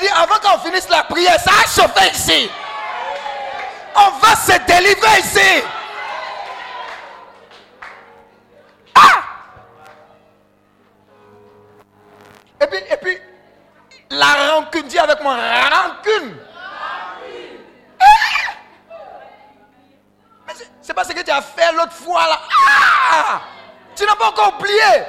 dit, 0.00 0.08
avant 0.08 0.38
qu'on 0.42 0.58
finisse 0.58 0.88
la 0.88 1.04
prière, 1.04 1.38
ça 1.38 1.50
a 1.50 1.66
chauffé 1.68 2.10
ici. 2.12 2.50
On 3.96 4.10
va 4.18 4.34
se 4.34 4.58
délivrer 4.66 5.20
ici. 5.20 5.62
Ah! 8.94 9.22
Et 12.60 12.66
puis, 12.66 12.78
et 12.90 12.96
puis, 12.96 13.18
la 14.10 14.52
rancune, 14.52 14.88
dis 14.88 14.98
avec 14.98 15.22
moi, 15.22 15.36
rancune. 15.36 16.36
Mais 20.43 20.43
c'est 20.82 20.94
pas 20.94 21.04
ce 21.04 21.12
que 21.12 21.22
tu 21.22 21.30
as 21.30 21.42
fait 21.42 21.72
l'autre 21.72 21.92
fois 21.92 22.26
là. 22.26 22.40
Ah! 22.68 23.40
Tu 23.96 24.04
n'as 24.04 24.16
pas 24.16 24.28
encore 24.28 24.54
oublié. 24.58 25.04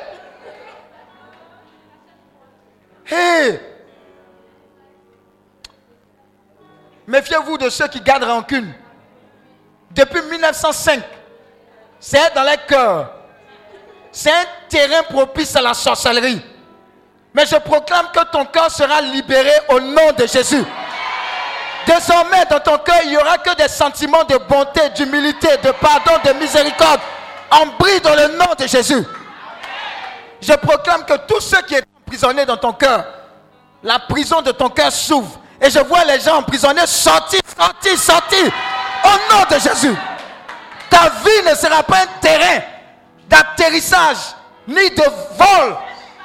Méfiez-vous 7.07 7.57
de 7.57 7.69
ceux 7.69 7.87
qui 7.87 8.01
gardent 8.01 8.23
rancune. 8.23 8.73
Depuis 9.91 10.21
1905, 10.21 11.03
c'est 11.99 12.33
dans 12.33 12.43
les 12.43 12.57
cœurs. 12.67 13.11
C'est 14.11 14.31
un 14.31 14.45
terrain 14.69 15.03
propice 15.03 15.55
à 15.55 15.61
la 15.61 15.73
sorcellerie. 15.73 16.41
Mais 17.33 17.45
je 17.45 17.57
proclame 17.57 18.07
que 18.13 18.23
ton 18.31 18.45
cœur 18.45 18.71
sera 18.71 19.01
libéré 19.01 19.51
au 19.69 19.79
nom 19.79 20.11
de 20.17 20.25
Jésus. 20.25 20.63
Désormais, 21.85 22.45
dans 22.49 22.59
ton 22.59 22.77
cœur, 22.79 22.99
il 23.03 23.11
n'y 23.11 23.17
aura 23.17 23.37
que 23.37 23.55
des 23.55 23.67
sentiments 23.67 24.23
de 24.23 24.37
bonté, 24.37 24.89
d'humilité, 24.95 25.49
de 25.63 25.71
pardon, 25.71 26.13
de 26.23 26.33
miséricorde. 26.33 26.99
En 27.51 27.65
dans 28.03 28.15
le 28.15 28.37
nom 28.37 28.53
de 28.57 28.67
Jésus. 28.67 29.05
Je 30.41 30.53
proclame 30.53 31.05
que 31.05 31.15
tous 31.27 31.41
ceux 31.41 31.61
qui 31.61 31.75
sont 31.75 31.83
emprisonnés 32.05 32.45
dans 32.45 32.57
ton 32.57 32.73
cœur, 32.73 33.05
la 33.83 33.99
prison 33.99 34.41
de 34.41 34.51
ton 34.51 34.69
cœur 34.69 34.91
s'ouvre 34.91 35.39
et 35.61 35.69
je 35.69 35.79
vois 35.79 36.03
les 36.05 36.19
gens 36.19 36.37
emprisonnés 36.37 36.85
sortir, 36.85 37.39
sortir, 37.57 37.97
sortir. 37.97 38.51
Au 39.03 39.33
nom 39.33 39.43
de 39.49 39.59
Jésus. 39.59 39.95
Ta 40.89 41.09
vie 41.09 41.49
ne 41.49 41.55
sera 41.55 41.83
pas 41.83 42.03
un 42.03 42.07
terrain 42.19 42.61
d'atterrissage 43.27 44.17
ni 44.67 44.89
de 44.89 45.03
vol 45.37 45.77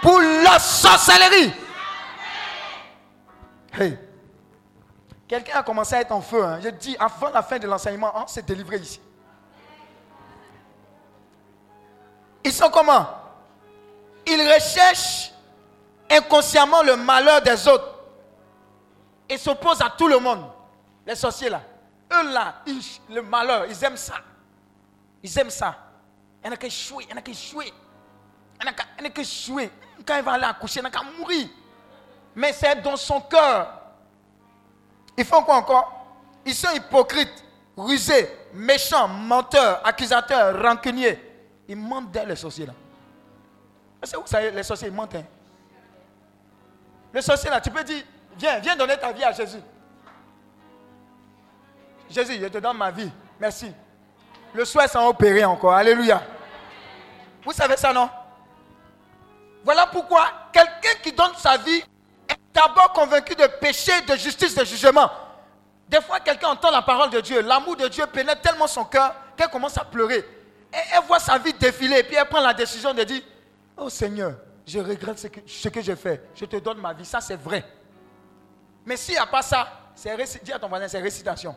pour 0.02 0.20
la 0.20 0.58
sorcellerie. 0.58 1.52
Quelqu'un 5.30 5.60
a 5.60 5.62
commencé 5.62 5.94
à 5.94 6.00
être 6.00 6.10
en 6.10 6.20
feu. 6.20 6.44
Hein. 6.44 6.58
Je 6.60 6.70
dis, 6.70 6.96
avant 6.98 7.30
la 7.30 7.40
fin 7.40 7.56
de 7.56 7.68
l'enseignement, 7.68 8.10
on 8.16 8.26
s'est 8.26 8.42
délivré 8.42 8.78
ici. 8.78 9.00
Ils 12.42 12.52
sont 12.52 12.68
comment? 12.68 13.06
Ils 14.26 14.42
recherchent 14.52 15.30
inconsciemment 16.10 16.82
le 16.82 16.96
malheur 16.96 17.40
des 17.42 17.68
autres 17.68 17.94
et 19.28 19.38
s'opposent 19.38 19.80
à 19.82 19.90
tout 19.90 20.08
le 20.08 20.18
monde. 20.18 20.50
Les 21.06 21.14
sorciers 21.14 21.48
là. 21.48 21.62
Eux 22.12 22.32
là, 22.32 22.56
le 23.08 23.22
malheur, 23.22 23.66
ils 23.66 23.84
aiment 23.84 23.96
ça. 23.96 24.14
Ils 25.22 25.38
aiment 25.38 25.48
ça. 25.48 25.76
Il 26.42 26.48
y 26.48 26.50
en 26.50 26.54
a 26.54 26.56
qui 26.56 26.66
échouent, 26.66 27.02
il 27.02 27.08
y 27.08 27.12
en 27.12 27.18
a 27.18 27.22
qui 27.22 27.30
échouent. 27.30 27.62
Il 27.62 27.68
y 28.66 28.68
en 28.68 29.06
a 29.06 29.10
qui 29.10 29.20
échouent. 29.20 29.70
Quand 30.04 30.16
il 30.16 30.24
va 30.24 30.32
aller 30.32 30.42
accoucher, 30.42 30.80
il 30.80 30.82
y 30.82 30.86
en 30.86 30.88
a 30.88 30.90
qui 30.90 31.18
mourir. 31.20 31.48
Mais 32.34 32.52
c'est 32.52 32.82
dans 32.82 32.96
son 32.96 33.20
cœur. 33.20 33.79
Ils 35.16 35.24
font 35.24 35.42
quoi 35.42 35.56
encore? 35.56 36.06
Ils 36.44 36.54
sont 36.54 36.72
hypocrites, 36.72 37.44
rusés, 37.76 38.28
méchants, 38.54 39.08
menteurs, 39.08 39.86
accusateurs, 39.86 40.62
rancuniers. 40.62 41.18
Ils 41.68 41.76
mentent 41.76 42.16
les 42.26 42.36
sorciers 42.36 42.66
là. 42.66 42.72
C'est 44.02 44.16
où 44.16 44.26
ça, 44.26 44.40
les 44.50 44.62
sorciers 44.62 44.88
ils 44.88 44.94
mentent. 44.94 45.14
Hein? 45.14 45.24
Le 47.12 47.20
sorcier 47.20 47.50
là, 47.50 47.60
tu 47.60 47.70
peux 47.70 47.84
dire, 47.84 48.02
Viens, 48.36 48.58
viens 48.58 48.76
donner 48.76 48.96
ta 48.96 49.12
vie 49.12 49.24
à 49.24 49.32
Jésus. 49.32 49.60
Jésus, 52.08 52.38
je 52.40 52.46
te 52.46 52.58
donne 52.58 52.76
ma 52.76 52.90
vie. 52.90 53.10
Merci. 53.38 53.72
Le 54.54 54.64
soir 54.64 54.88
s'en 54.88 55.08
opéré 55.08 55.44
encore. 55.44 55.74
Alléluia. 55.74 56.22
Vous 57.44 57.52
savez 57.52 57.76
ça, 57.76 57.92
non? 57.92 58.08
Voilà 59.62 59.86
pourquoi 59.86 60.26
quelqu'un 60.52 60.98
qui 61.02 61.12
donne 61.12 61.34
sa 61.36 61.56
vie 61.58 61.84
d'abord 62.52 62.92
convaincu 62.92 63.34
de 63.34 63.46
péché, 63.60 63.92
de 64.02 64.16
justice, 64.16 64.54
de 64.54 64.64
jugement. 64.64 65.10
Des 65.88 66.00
fois, 66.00 66.20
quelqu'un 66.20 66.48
entend 66.48 66.70
la 66.70 66.82
parole 66.82 67.10
de 67.10 67.20
Dieu. 67.20 67.40
L'amour 67.42 67.76
de 67.76 67.88
Dieu 67.88 68.06
pénètre 68.06 68.42
tellement 68.42 68.66
son 68.66 68.84
cœur 68.84 69.14
qu'elle 69.36 69.48
commence 69.48 69.76
à 69.76 69.84
pleurer. 69.84 70.24
Et 70.72 70.76
elle 70.92 71.04
voit 71.06 71.18
sa 71.18 71.36
vie 71.38 71.52
défiler. 71.52 71.98
Et 71.98 72.02
puis 72.04 72.14
elle 72.14 72.28
prend 72.28 72.40
la 72.40 72.54
décision 72.54 72.94
de 72.94 73.02
dire 73.02 73.22
Oh 73.76 73.88
Seigneur, 73.88 74.34
je 74.66 74.78
regrette 74.78 75.18
ce 75.18 75.68
que, 75.68 75.80
j'ai 75.80 75.96
fait. 75.96 76.28
Je 76.34 76.44
te 76.44 76.56
donne 76.56 76.78
ma 76.78 76.92
vie. 76.92 77.04
Ça, 77.04 77.20
c'est 77.20 77.36
vrai. 77.36 77.64
Mais 78.86 78.96
s'il 78.96 79.14
n'y 79.14 79.20
a 79.20 79.26
pas 79.26 79.42
ça, 79.42 79.66
c'est 79.94 80.44
dis 80.44 80.52
à 80.52 80.58
ton 80.58 80.68
voisin, 80.68 80.86
c'est 80.86 81.00
récitation. 81.00 81.56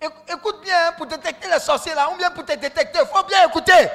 Écoute 0.00 0.62
bien 0.62 0.88
hein, 0.88 0.92
pour 0.96 1.06
détecter 1.06 1.48
les 1.48 1.58
sorciers 1.58 1.94
là, 1.94 2.10
ou 2.10 2.16
bien 2.16 2.30
pour 2.30 2.44
te 2.44 2.52
détecter, 2.56 3.00
il 3.02 3.06
faut 3.06 3.24
bien 3.24 3.46
écouter. 3.46 3.88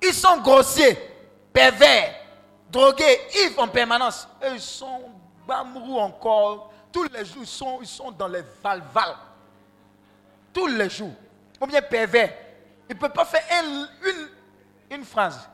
Ils 0.00 0.14
sont 0.14 0.38
grossiers, 0.38 0.96
pervers, 1.52 2.14
drogués, 2.70 3.20
ivres 3.44 3.62
en 3.62 3.68
permanence. 3.68 4.28
ils 4.52 4.60
sont 4.60 5.10
bamrou 5.48 5.98
encore. 5.98 6.70
Tous 6.92 7.04
les 7.04 7.24
jours, 7.24 7.42
ils 7.42 7.46
sont, 7.46 7.78
ils 7.80 7.86
sont 7.86 8.10
dans 8.12 8.28
les 8.28 8.42
val-val. 8.62 9.16
Tous 10.52 10.66
les 10.66 10.90
jours. 10.90 11.14
Ou 11.60 11.66
bien 11.66 11.82
pervers. 11.82 12.32
Ils 12.88 12.94
ne 12.94 13.00
peuvent 13.00 13.12
pas 13.12 13.24
faire 13.24 13.42
une, 13.62 13.88
une 14.90 15.04
phrase. 15.04 15.48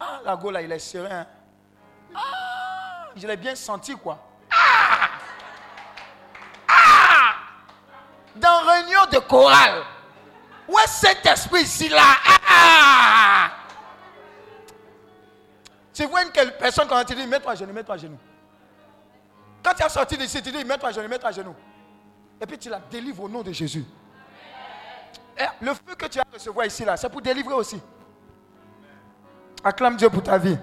Ah, 0.00 0.20
la 0.24 0.36
go 0.36 0.50
là, 0.50 0.62
il 0.62 0.72
est 0.72 0.78
serein. 0.78 1.26
Ah, 2.14 3.08
je 3.16 3.26
l'ai 3.26 3.36
bien 3.36 3.54
senti 3.54 3.94
quoi. 3.96 4.18
Ah, 4.50 5.08
ah, 6.68 7.34
dans 8.36 8.60
réunion 8.66 9.06
de 9.12 9.18
chorale. 9.18 9.82
Où 10.68 10.78
est 10.78 10.86
cet 10.86 11.24
esprit 11.24 11.62
ici 11.62 11.88
là? 11.88 12.02
Ah, 12.48 13.50
Tu 15.98 16.04
vois 16.04 16.22
une 16.22 16.30
personne 16.30 16.86
quand 16.86 17.04
tu 17.04 17.12
dis 17.16 17.26
mets-toi 17.26 17.50
à 17.50 17.54
genoux, 17.56 17.72
mets-toi 17.72 17.96
à 17.96 17.98
genoux. 17.98 18.20
Quand 19.64 19.74
tu 19.74 19.82
as 19.82 19.88
sorti 19.88 20.16
d'ici, 20.16 20.40
tu 20.40 20.52
dis 20.52 20.64
mets-toi 20.64 20.90
à 20.90 20.92
genoux, 20.92 21.08
mets-toi 21.08 21.28
à 21.28 21.32
genoux. 21.32 21.56
Et 22.40 22.46
puis 22.46 22.56
tu 22.56 22.68
la 22.68 22.78
délivres 22.78 23.24
au 23.24 23.28
nom 23.28 23.42
de 23.42 23.50
Jésus. 23.50 23.84
Le 25.60 25.74
feu 25.74 25.96
que 25.98 26.06
tu 26.06 26.20
as 26.20 26.24
recevoir 26.32 26.66
ici 26.66 26.84
là, 26.84 26.96
c'est 26.96 27.08
pour 27.08 27.20
délivrer 27.20 27.54
aussi. 27.54 27.82
Acclame 29.64 29.96
Dieu 29.96 30.08
pour 30.08 30.22
ta 30.22 30.38
vie. 30.38 30.56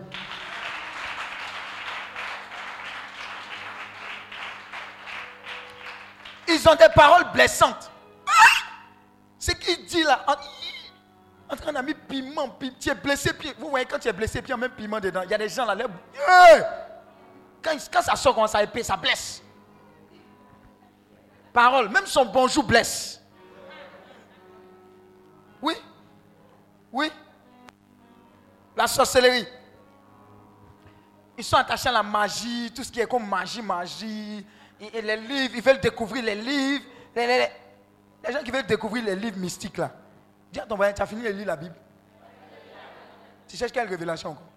Ils 6.48 6.70
ont 6.70 6.76
des 6.76 6.88
paroles 6.96 7.30
blessantes. 7.34 7.92
Ce 9.38 9.52
qu'il 9.52 9.86
dit 9.86 10.04
là, 10.04 10.24
en 11.50 11.56
train 11.56 11.74
d'amis 11.74 11.94
piment, 11.94 12.58
tu 12.80 12.90
es 12.90 12.96
blessé, 12.96 13.32
vous 13.60 13.70
voyez 13.70 13.86
quand 13.86 14.00
tu 14.00 14.08
es 14.08 14.14
blessé, 14.14 14.42
puis 14.42 14.50
il 14.50 14.52
y 14.52 14.54
a 14.54 14.58
même 14.58 14.72
piment 14.72 15.00
dedans. 15.00 15.22
Il 15.24 15.30
y 15.30 15.34
a 15.34 15.38
des 15.38 15.50
gens 15.50 15.66
là, 15.66 15.76
quand, 17.62 17.72
quand, 17.92 18.02
ça 18.02 18.16
sort 18.16 18.36
comme 18.36 18.48
ça 18.48 18.64
épée, 18.64 18.84
ça 18.84 18.98
blesse. 18.98 19.42
Parole, 21.54 21.90
même 21.90 22.06
son 22.06 22.26
bonjour 22.26 22.64
blesse. 22.64 23.22
Oui, 25.62 25.76
oui 26.92 27.12
la 28.76 28.88
sorcellerie. 28.88 29.48
Ils 31.38 31.44
sont 31.44 31.58
attachés 31.58 31.90
à 31.90 31.94
la 31.94 32.04
magie, 32.04 32.72
tout 32.74 32.84
ce 32.84 32.92
qui 32.92 33.00
est 33.00 33.08
comme 33.08 33.28
magie, 33.28 33.62
magie. 33.62 34.46
Et, 34.80 35.02
les 35.02 35.18
livres, 35.18 35.54
ils 35.56 35.62
veulent 35.62 35.80
découvrir 35.80 36.24
les 36.24 36.36
livres. 36.36 36.84
Les, 37.16 37.50
gens 38.32 38.44
qui 38.44 38.52
veulent 38.52 38.66
découvrir 38.66 39.04
les 39.06 39.16
livres 39.16 39.38
mystiques 39.38 39.78
là. 39.78 39.92
Tu 40.56 41.02
as 41.02 41.06
fini 41.06 41.24
de 41.24 41.30
lire 41.30 41.48
la 41.48 41.56
Bible. 41.58 41.76
Tu 43.48 43.58
cherches 43.58 43.74
quelle 43.74 43.90
révélation 43.90 44.30
encore? 44.32 44.48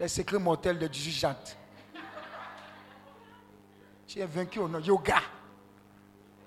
Les 0.00 0.08
secrets 0.08 0.38
mortels 0.38 0.78
de 0.78 0.92
Jésus. 0.92 1.24
Tu 4.08 4.18
es 4.18 4.26
vaincu 4.26 4.58
au 4.58 4.68
nom. 4.68 4.80
Yoga. 4.80 5.20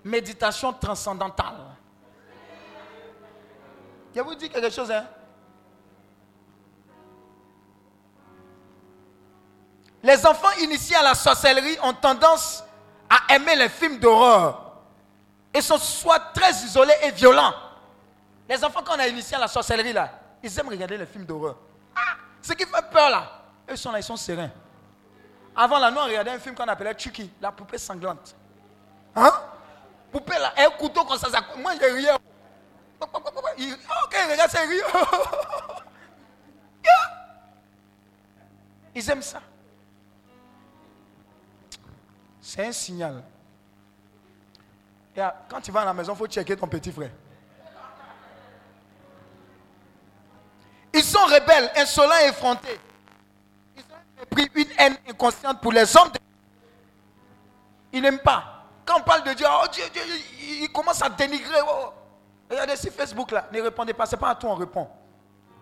Méditation 0.04 0.74
transcendantale. 0.74 1.56
Je 4.14 4.22
vous 4.22 4.36
dis 4.36 4.50
quelque 4.50 4.70
chose, 4.70 4.92
hein? 4.92 5.08
Les 10.04 10.26
enfants 10.26 10.52
initiés 10.60 10.98
à 10.98 11.04
la 11.04 11.16
sorcellerie 11.16 11.78
ont 11.82 11.94
tendance 11.94 12.64
à 13.10 13.34
aimer 13.36 13.56
les 13.56 13.70
films 13.70 14.00
d'horreur 14.00 14.67
Ils 15.58 15.64
sont 15.64 15.80
soit 15.80 16.20
très 16.20 16.52
isolés 16.52 16.94
et 17.02 17.10
violents. 17.10 17.52
Les 18.48 18.64
enfants, 18.64 18.82
quand 18.86 18.96
on 18.96 19.00
a 19.00 19.08
initié 19.08 19.38
à 19.38 19.40
la 19.40 19.48
sorcellerie, 19.48 19.92
là, 19.92 20.12
ils 20.44 20.60
aiment 20.60 20.70
regarder 20.70 20.98
les 20.98 21.08
films 21.08 21.26
d'horreur. 21.26 21.56
Ce 22.44 22.54
qui 22.54 22.64
fait 22.64 22.90
peur, 22.92 23.10
là, 23.10 23.28
eux 23.68 23.76
sont 23.76 23.92
là, 23.92 24.00
ils 24.00 24.04
sont 24.04 24.16
sereins. 24.16 24.52
Avant, 25.56 25.80
là, 25.80 25.90
nous, 25.90 25.98
on 25.98 26.06
regardait 26.06 26.30
un 26.30 26.38
film 26.38 26.54
qu'on 26.54 26.68
appelait 26.68 26.94
Chucky, 26.96 27.32
la 27.42 27.52
poupée 27.52 27.80
sanglante. 27.80 28.36
Hein? 29.16 29.32
Poupée, 30.12 30.38
là, 30.38 30.54
un 30.58 30.70
couteau 30.78 31.04
comme 31.06 31.18
ça, 31.18 31.32
ça 31.32 31.42
moi, 31.58 31.72
j'ai 31.82 31.92
rien. 31.92 32.18
Ok, 33.02 34.16
regarde, 34.30 34.52
c'est 34.52 34.60
rien. 34.60 34.84
Ils 38.94 39.10
aiment 39.10 39.24
ça. 39.24 39.42
C'est 42.40 42.68
un 42.68 42.72
signal. 42.72 43.24
Quand 45.50 45.62
tu 45.62 45.72
vas 45.72 45.82
à 45.82 45.86
la 45.86 45.94
maison, 45.94 46.14
il 46.14 46.18
faut 46.18 46.28
checker 46.28 46.56
ton 46.56 46.68
petit 46.68 46.92
frère. 46.92 47.10
Ils 50.94 51.04
sont 51.04 51.26
rebelles, 51.26 51.72
insolents 51.76 52.20
et 52.24 52.30
effrontés. 52.30 52.80
Ils 53.76 53.82
ont 53.82 54.26
pris 54.30 54.50
une 54.56 54.68
haine 54.78 54.98
inconsciente 55.10 55.60
pour 55.62 55.72
les 55.72 55.98
hommes. 55.98 56.10
De... 56.12 56.20
Ils 57.94 58.02
n'aiment 58.02 58.20
pas. 58.20 58.64
Quand 58.86 59.00
on 59.00 59.04
parle 59.04 59.24
de 59.24 59.34
Dieu, 59.34 59.46
oh 59.50 59.66
Dieu, 59.72 59.84
Dieu, 59.92 60.02
ils 60.40 60.72
commencent 60.72 61.02
à 61.02 61.10
dénigrer. 61.10 61.60
Oh. 61.68 61.94
Regardez 62.50 62.76
sur 62.76 62.92
Facebook 62.92 63.32
là, 63.32 63.48
ne 63.52 63.62
répondez 63.62 63.94
pas, 63.94 64.06
ce 64.06 64.16
n'est 64.16 64.20
pas 64.20 64.30
à 64.30 64.36
tout 64.36 64.48
on 64.48 64.56
répond. 64.56 64.88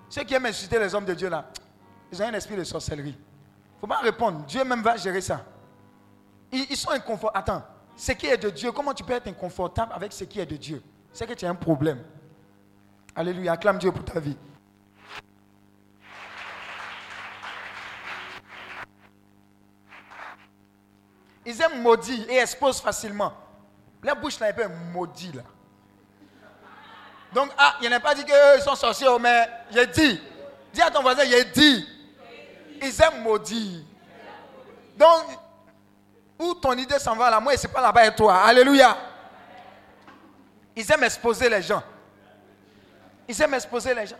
Ceux 0.10 0.24
qui 0.24 0.34
aiment 0.34 0.46
insulter 0.46 0.78
les 0.78 0.94
hommes 0.94 1.06
de 1.06 1.14
Dieu 1.14 1.30
là, 1.30 1.46
ils 2.12 2.22
ont 2.22 2.28
un 2.28 2.34
esprit 2.34 2.56
de 2.56 2.64
sorcellerie. 2.64 3.18
Il 3.18 3.76
ne 3.76 3.80
faut 3.82 3.88
pas 3.88 3.98
répondre. 3.98 4.46
Dieu 4.46 4.64
même 4.64 4.84
va 4.84 4.96
gérer 4.98 5.22
ça. 5.22 5.44
Ils, 6.52 6.78
sont 6.78 6.92
inconfortables. 6.92 7.38
Attends, 7.38 7.64
ce 7.96 8.12
qui 8.12 8.28
est 8.28 8.38
de 8.38 8.50
Dieu, 8.50 8.72
comment 8.72 8.94
tu 8.94 9.04
peux 9.04 9.14
être 9.14 9.28
inconfortable 9.28 9.94
avec 9.94 10.12
ce 10.12 10.24
qui 10.24 10.40
est 10.40 10.46
de 10.46 10.58
Dieu? 10.58 10.82
C'est 11.14 11.26
que 11.26 11.34
tu 11.34 11.46
as 11.46 11.50
un 11.50 11.56
problème. 11.56 12.04
Alléluia, 13.16 13.54
acclame 13.54 13.78
Dieu 13.78 13.92
pour 13.92 14.04
ta 14.04 14.20
vie. 14.20 14.38
Ils 21.46 21.62
aiment 21.62 21.82
maudit 21.82 22.26
et 22.28 22.38
exposent 22.38 22.82
facilement. 22.82 23.32
La 24.04 24.16
bouche 24.16 24.40
là, 24.40 24.48
un 24.48 24.54
peu 24.54 24.68
maudit 24.92 25.32
là. 25.32 25.44
Donc, 27.34 27.52
ah, 27.58 27.76
il 27.82 27.90
n'a 27.90 28.00
pas 28.00 28.16
dit 28.16 28.24
qu'ils 28.24 28.62
sont 28.64 28.76
sorciers, 28.76 29.08
mais 29.20 29.48
j'ai 29.72 29.88
dit. 29.88 30.22
Dis 30.74 30.82
à 30.82 30.90
ton 30.90 31.02
voisin, 31.02 31.24
j'ai 31.26 31.46
dit. 31.46 31.88
Ils 32.82 33.02
aiment 33.02 33.24
maudire. 33.24 33.82
Donc, 34.98 35.24
où 36.40 36.54
ton 36.56 36.74
idée 36.74 37.00
s'en 37.00 37.16
va 37.16 37.30
là, 37.30 37.40
moi, 37.40 37.56
c'est 37.58 37.68
pas 37.72 37.82
là-bas 37.82 38.08
et 38.08 38.16
toi. 38.16 38.36
Alléluia. 38.42 38.98
Ils 40.76 40.92
aiment 40.92 41.04
exposer 41.04 41.50
les 41.50 41.62
gens. 41.62 41.82
Ils 43.28 43.42
aiment 43.42 43.54
exposer 43.54 43.94
les 43.94 44.06
gens. 44.06 44.18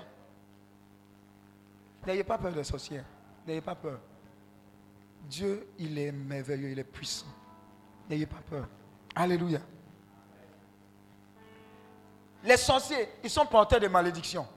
N'ayez 2.06 2.24
pas 2.24 2.38
peur 2.38 2.52
des 2.52 2.64
sorciers. 2.64 3.04
N'ayez 3.46 3.62
pas 3.62 3.76
peur. 3.76 4.00
Dieu, 5.24 5.68
il 5.78 5.98
est 5.98 6.12
merveilleux, 6.12 6.70
il 6.70 6.80
est 6.80 6.84
puissant. 6.84 7.26
N'ayez 8.10 8.26
pas 8.26 8.42
peur. 8.50 8.68
Alléluia. 9.16 9.60
Les 12.44 12.58
sorciers, 12.58 13.10
ils 13.24 13.30
sont 13.30 13.46
porteurs 13.46 13.80
de 13.80 13.88
malédictions. 13.88 14.48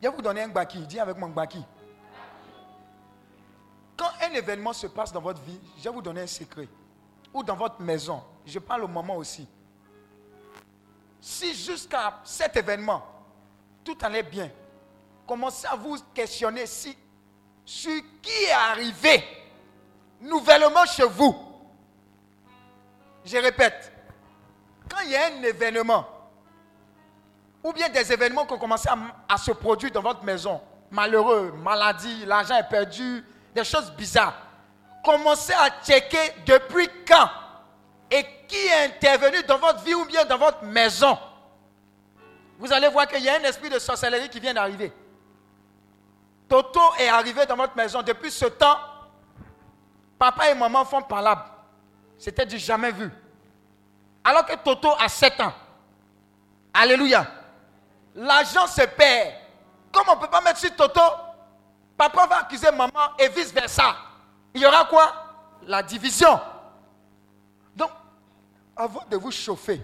Je 0.00 0.08
vais 0.08 0.14
vous 0.14 0.22
donner 0.22 0.42
un 0.42 0.48
baki. 0.48 0.86
Dis 0.86 1.00
avec 1.00 1.16
moi 1.16 1.28
un 1.28 1.32
baki. 1.32 1.62
Quand 3.96 4.10
un 4.22 4.32
événement 4.32 4.72
se 4.72 4.86
passe 4.86 5.12
dans 5.12 5.20
votre 5.20 5.40
vie, 5.42 5.58
je 5.78 5.84
vais 5.84 5.90
vous 5.90 6.02
donner 6.02 6.20
un 6.22 6.26
secret. 6.26 6.68
Ou 7.36 7.42
dans 7.42 7.54
votre 7.54 7.82
maison. 7.82 8.22
Je 8.46 8.58
parle 8.58 8.84
au 8.84 8.88
moment 8.88 9.16
aussi. 9.16 9.46
Si 11.20 11.54
jusqu'à 11.54 12.20
cet 12.24 12.56
événement, 12.56 13.04
tout 13.84 13.98
allait 14.00 14.22
bien, 14.22 14.50
commencez 15.26 15.66
à 15.66 15.76
vous 15.76 15.98
questionner 16.14 16.64
si 16.64 16.96
ce 17.62 17.90
qui 18.22 18.44
est 18.48 18.52
arrivé 18.52 19.22
nouvellement 20.22 20.86
chez 20.86 21.04
vous. 21.04 21.36
Je 23.22 23.36
répète, 23.36 23.92
quand 24.88 25.02
il 25.04 25.10
y 25.10 25.16
a 25.16 25.26
un 25.26 25.42
événement, 25.42 26.06
ou 27.62 27.70
bien 27.74 27.90
des 27.90 28.10
événements 28.10 28.46
qui 28.46 28.54
ont 28.54 28.58
commencé 28.58 28.88
à, 29.28 29.36
se 29.36 29.50
produire 29.50 29.90
dans 29.90 30.00
votre 30.00 30.24
maison, 30.24 30.58
malheureux, 30.90 31.52
maladie, 31.62 32.24
l'argent 32.24 32.56
est 32.56 32.68
perdu, 32.68 33.22
des 33.54 33.64
choses 33.64 33.92
bizarres, 33.92 34.45
commencez 35.06 35.52
à 35.52 35.70
checker 35.84 36.34
depuis 36.44 36.88
quand 37.06 37.30
et 38.10 38.24
qui 38.48 38.56
est 38.56 38.86
intervenu 38.86 39.40
dans 39.44 39.58
votre 39.58 39.84
vie 39.84 39.94
ou 39.94 40.04
bien 40.04 40.24
dans 40.24 40.36
votre 40.36 40.64
maison. 40.64 41.16
Vous 42.58 42.72
allez 42.72 42.88
voir 42.88 43.06
qu'il 43.06 43.22
y 43.22 43.28
a 43.28 43.36
un 43.36 43.44
esprit 43.44 43.70
de 43.70 43.78
sorcellerie 43.78 44.28
qui 44.28 44.40
vient 44.40 44.54
d'arriver. 44.54 44.92
Toto 46.48 46.80
est 46.98 47.08
arrivé 47.08 47.46
dans 47.46 47.56
votre 47.56 47.76
maison. 47.76 48.02
Depuis 48.02 48.32
ce 48.32 48.46
temps, 48.46 48.78
papa 50.18 50.50
et 50.50 50.54
maman 50.54 50.84
font 50.84 51.02
palabre. 51.02 51.44
C'était 52.18 52.46
du 52.46 52.58
jamais 52.58 52.90
vu. 52.90 53.10
Alors 54.24 54.44
que 54.44 54.56
Toto 54.56 54.90
a 54.98 55.08
7 55.08 55.40
ans. 55.40 55.52
Alléluia. 56.74 57.26
L'argent 58.16 58.66
se 58.66 58.82
perd. 58.82 59.34
Comme 59.92 60.08
on 60.08 60.16
ne 60.16 60.20
peut 60.20 60.30
pas 60.30 60.40
mettre 60.40 60.58
sur 60.58 60.74
Toto, 60.74 61.00
papa 61.96 62.26
va 62.26 62.38
accuser 62.38 62.70
maman 62.72 63.14
et 63.18 63.28
vice-versa. 63.28 63.94
Il 64.56 64.62
y 64.62 64.66
aura 64.66 64.86
quoi? 64.86 65.12
La 65.66 65.82
division. 65.82 66.40
Donc, 67.76 67.90
avant 68.74 69.04
de 69.10 69.16
vous 69.18 69.30
chauffer 69.30 69.82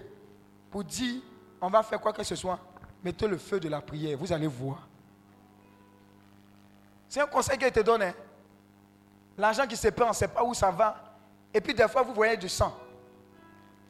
pour 0.71 0.83
dire 0.83 1.21
on 1.61 1.69
va 1.69 1.83
faire 1.83 2.01
quoi 2.01 2.11
que 2.11 2.23
ce 2.23 2.35
soit, 2.35 2.59
mettez 3.03 3.27
le 3.27 3.37
feu 3.37 3.59
de 3.59 3.69
la 3.69 3.81
prière. 3.81 4.17
Vous 4.17 4.33
allez 4.33 4.47
voir. 4.47 4.87
C'est 7.07 7.21
un 7.21 7.27
conseil 7.27 7.57
qui 7.59 7.71
te 7.71 7.81
donne. 7.81 8.01
Hein. 8.01 8.13
L'argent 9.37 9.67
qui 9.67 9.77
se 9.77 9.87
perd, 9.89 10.07
on 10.07 10.09
ne 10.09 10.15
sait 10.15 10.27
pas 10.27 10.43
où 10.43 10.55
ça 10.55 10.71
va. 10.71 10.95
Et 11.53 11.61
puis 11.61 11.75
des 11.75 11.87
fois, 11.87 12.01
vous 12.01 12.13
voyez 12.15 12.35
du 12.35 12.49
sang. 12.49 12.75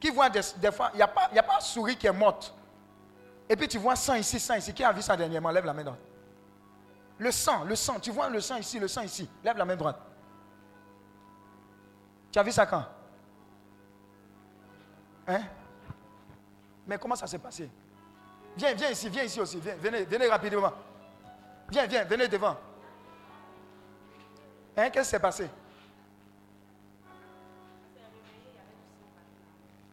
Qui 0.01 0.09
voit 0.09 0.29
des, 0.29 0.41
fois, 0.71 0.91
il 0.93 0.97
n'y 0.97 1.01
a, 1.01 1.07
pas, 1.07 1.29
a 1.33 1.43
pas 1.43 1.61
souris 1.61 1.95
qui 1.95 2.07
est 2.07 2.11
morte. 2.11 2.53
Et 3.47 3.55
puis 3.55 3.69
tu 3.69 3.77
vois 3.77 3.95
sang 3.95 4.15
ici, 4.15 4.37
sang 4.37 4.55
ici. 4.55 4.73
Qui 4.73 4.83
a 4.83 4.91
vu 4.91 5.01
ça 5.01 5.15
dernièrement? 5.15 5.49
Lève 5.49 5.65
la 5.65 5.73
main 5.73 5.83
droite. 5.85 6.01
Le 7.17 7.31
sang, 7.31 7.63
le 7.63 7.75
sang. 7.77 8.01
Tu 8.01 8.11
vois 8.11 8.27
le 8.27 8.41
sang 8.41 8.57
ici, 8.57 8.79
le 8.79 8.89
sang 8.89 9.03
ici. 9.03 9.29
Lève 9.41 9.57
la 9.57 9.63
main 9.63 9.77
droite. 9.77 9.99
Tu 12.33 12.39
as 12.39 12.43
vu 12.43 12.51
ça 12.51 12.65
quand? 12.65 12.83
Hein? 15.27 15.43
Mais 16.87 16.97
comment 16.97 17.15
ça 17.15 17.27
s'est 17.27 17.37
passé? 17.37 17.69
Viens, 18.57 18.73
viens 18.73 18.89
ici, 18.89 19.07
viens 19.07 19.23
ici 19.23 19.39
aussi. 19.39 19.59
Viens, 19.59 19.75
venez, 19.75 20.03
venez 20.03 20.27
rapidement. 20.27 20.73
Viens, 21.69 21.85
viens, 21.85 22.03
venez 22.03 22.27
devant. 22.27 22.57
Hein, 24.75 24.89
qu'est-ce 24.89 25.09
qui 25.09 25.11
s'est 25.11 25.19
passé? 25.19 25.47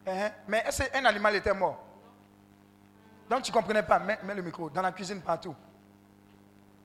Hein? 0.07 0.30
Mais 0.49 0.64
est-ce 0.66 0.82
animal 1.07 1.36
était 1.36 1.53
mort? 1.53 1.78
Donc 3.28 3.43
tu 3.43 3.51
ne 3.51 3.55
comprenais 3.55 3.82
pas. 3.82 3.99
Mets, 3.99 4.18
le 4.34 4.43
micro. 4.43 4.70
Dans 4.70 4.82
la 4.82 4.93
cuisine, 4.93 5.20
partout. 5.20 5.55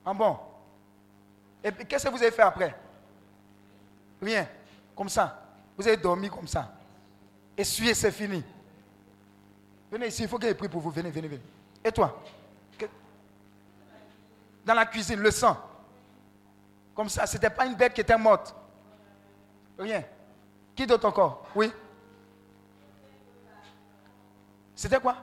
En 0.04 0.14
bon? 0.14 0.38
Et 1.64 1.72
qu'est-ce 1.72 2.04
que 2.04 2.10
vous 2.10 2.22
avez 2.22 2.30
fait 2.30 2.42
après? 2.42 2.76
Rien. 4.20 4.46
Comme 4.94 5.08
ça. 5.08 5.44
Vous 5.76 5.86
avez 5.86 5.96
dormi 5.96 6.28
comme 6.30 6.48
ça. 6.48 6.72
Essuyez, 7.56 7.94
c'est 7.94 8.12
fini. 8.12 8.42
Venez 9.90 10.08
ici, 10.08 10.22
il 10.22 10.28
faut 10.28 10.38
que 10.38 10.46
ait 10.46 10.54
prie 10.54 10.68
pour 10.68 10.80
vous. 10.80 10.90
Venez, 10.90 11.10
venez, 11.10 11.28
venez. 11.28 11.42
Et 11.84 11.92
toi? 11.92 12.22
Dans 14.64 14.74
la 14.74 14.86
cuisine, 14.86 15.20
le 15.20 15.30
sang. 15.30 15.56
Comme 16.94 17.08
ça, 17.08 17.26
ce 17.26 17.34
n'était 17.34 17.50
pas 17.50 17.66
une 17.66 17.74
bête 17.74 17.94
qui 17.94 18.00
était 18.00 18.16
morte. 18.16 18.54
Rien. 19.78 20.02
Qui 20.74 20.86
d'autre 20.86 21.06
encore? 21.06 21.46
Oui. 21.54 21.70
C'était 24.74 24.98
quoi? 24.98 25.16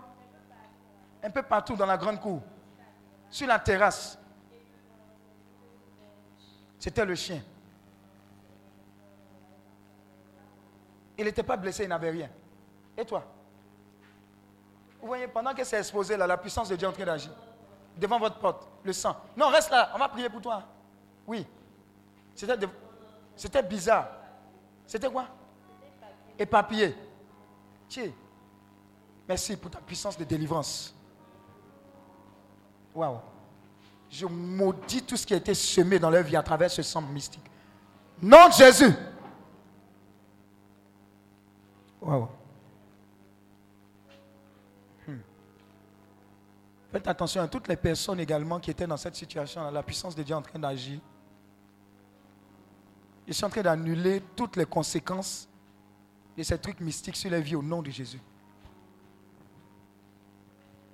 Un 1.21 1.29
peu 1.29 1.43
partout 1.43 1.75
dans 1.75 1.85
la 1.85 1.97
grande 1.97 2.19
cour. 2.19 2.41
Sur 3.29 3.47
la 3.47 3.59
terrasse. 3.59 4.17
C'était 6.79 7.05
le 7.05 7.15
chien. 7.15 7.41
Il 11.17 11.25
n'était 11.25 11.43
pas 11.43 11.57
blessé, 11.57 11.83
il 11.83 11.89
n'avait 11.89 12.09
rien. 12.09 12.29
Et 12.97 13.05
toi? 13.05 13.23
Vous 14.99 15.07
voyez, 15.07 15.27
pendant 15.27 15.53
que 15.53 15.63
c'est 15.63 15.77
exposé 15.77 16.15
là, 16.17 16.25
la 16.25 16.37
puissance 16.37 16.69
de 16.69 16.75
Dieu 16.75 16.87
est 16.87 16.89
en 16.89 16.93
train 16.93 17.05
d'agir. 17.05 17.31
Devant 17.97 18.19
votre 18.19 18.39
porte, 18.39 18.67
le 18.83 18.93
sang. 18.93 19.15
Non, 19.37 19.49
reste 19.49 19.69
là, 19.69 19.91
on 19.93 19.99
va 19.99 20.09
prier 20.09 20.29
pour 20.29 20.41
toi. 20.41 20.63
Oui. 21.27 21.45
C'était 23.35 23.63
bizarre. 23.63 24.07
C'était 24.87 25.09
quoi? 25.09 25.27
Éparpillé. 26.39 26.95
Tiens. 27.87 28.11
Merci 29.27 29.55
pour 29.55 29.69
ta 29.69 29.79
puissance 29.79 30.17
de 30.17 30.23
délivrance. 30.23 30.93
Waouh. 32.95 33.19
Je 34.09 34.25
maudis 34.25 35.03
tout 35.03 35.17
ce 35.17 35.25
qui 35.25 35.33
a 35.33 35.37
été 35.37 35.53
semé 35.53 35.99
dans 35.99 36.09
leur 36.09 36.23
vie 36.23 36.35
à 36.35 36.43
travers 36.43 36.69
ce 36.71 36.81
sang 36.81 37.01
mystique. 37.01 37.45
Nom 38.21 38.47
de 38.47 38.53
Jésus. 38.53 38.93
Waouh. 42.03 42.27
Faites 46.91 47.07
attention 47.07 47.41
à 47.41 47.47
toutes 47.47 47.67
les 47.67 47.75
personnes 47.75 48.19
également 48.19 48.59
qui 48.59 48.69
étaient 48.69 48.85
dans 48.85 48.97
cette 48.97 49.15
situation. 49.15 49.71
La 49.71 49.81
puissance 49.81 50.15
de 50.15 50.21
Dieu 50.21 50.35
est 50.35 50.37
en 50.37 50.41
train 50.41 50.59
d'agir. 50.59 50.99
Je 53.27 53.33
suis 53.33 53.45
en 53.45 53.49
train 53.49 53.63
d'annuler 53.63 54.21
toutes 54.35 54.57
les 54.57 54.65
conséquences 54.65 55.47
de 56.37 56.43
ces 56.43 56.57
trucs 56.59 56.79
mystiques 56.81 57.15
sur 57.15 57.31
la 57.31 57.39
vie 57.39 57.55
au 57.55 57.63
nom 57.63 57.81
de 57.81 57.89
Jésus. 57.89 58.21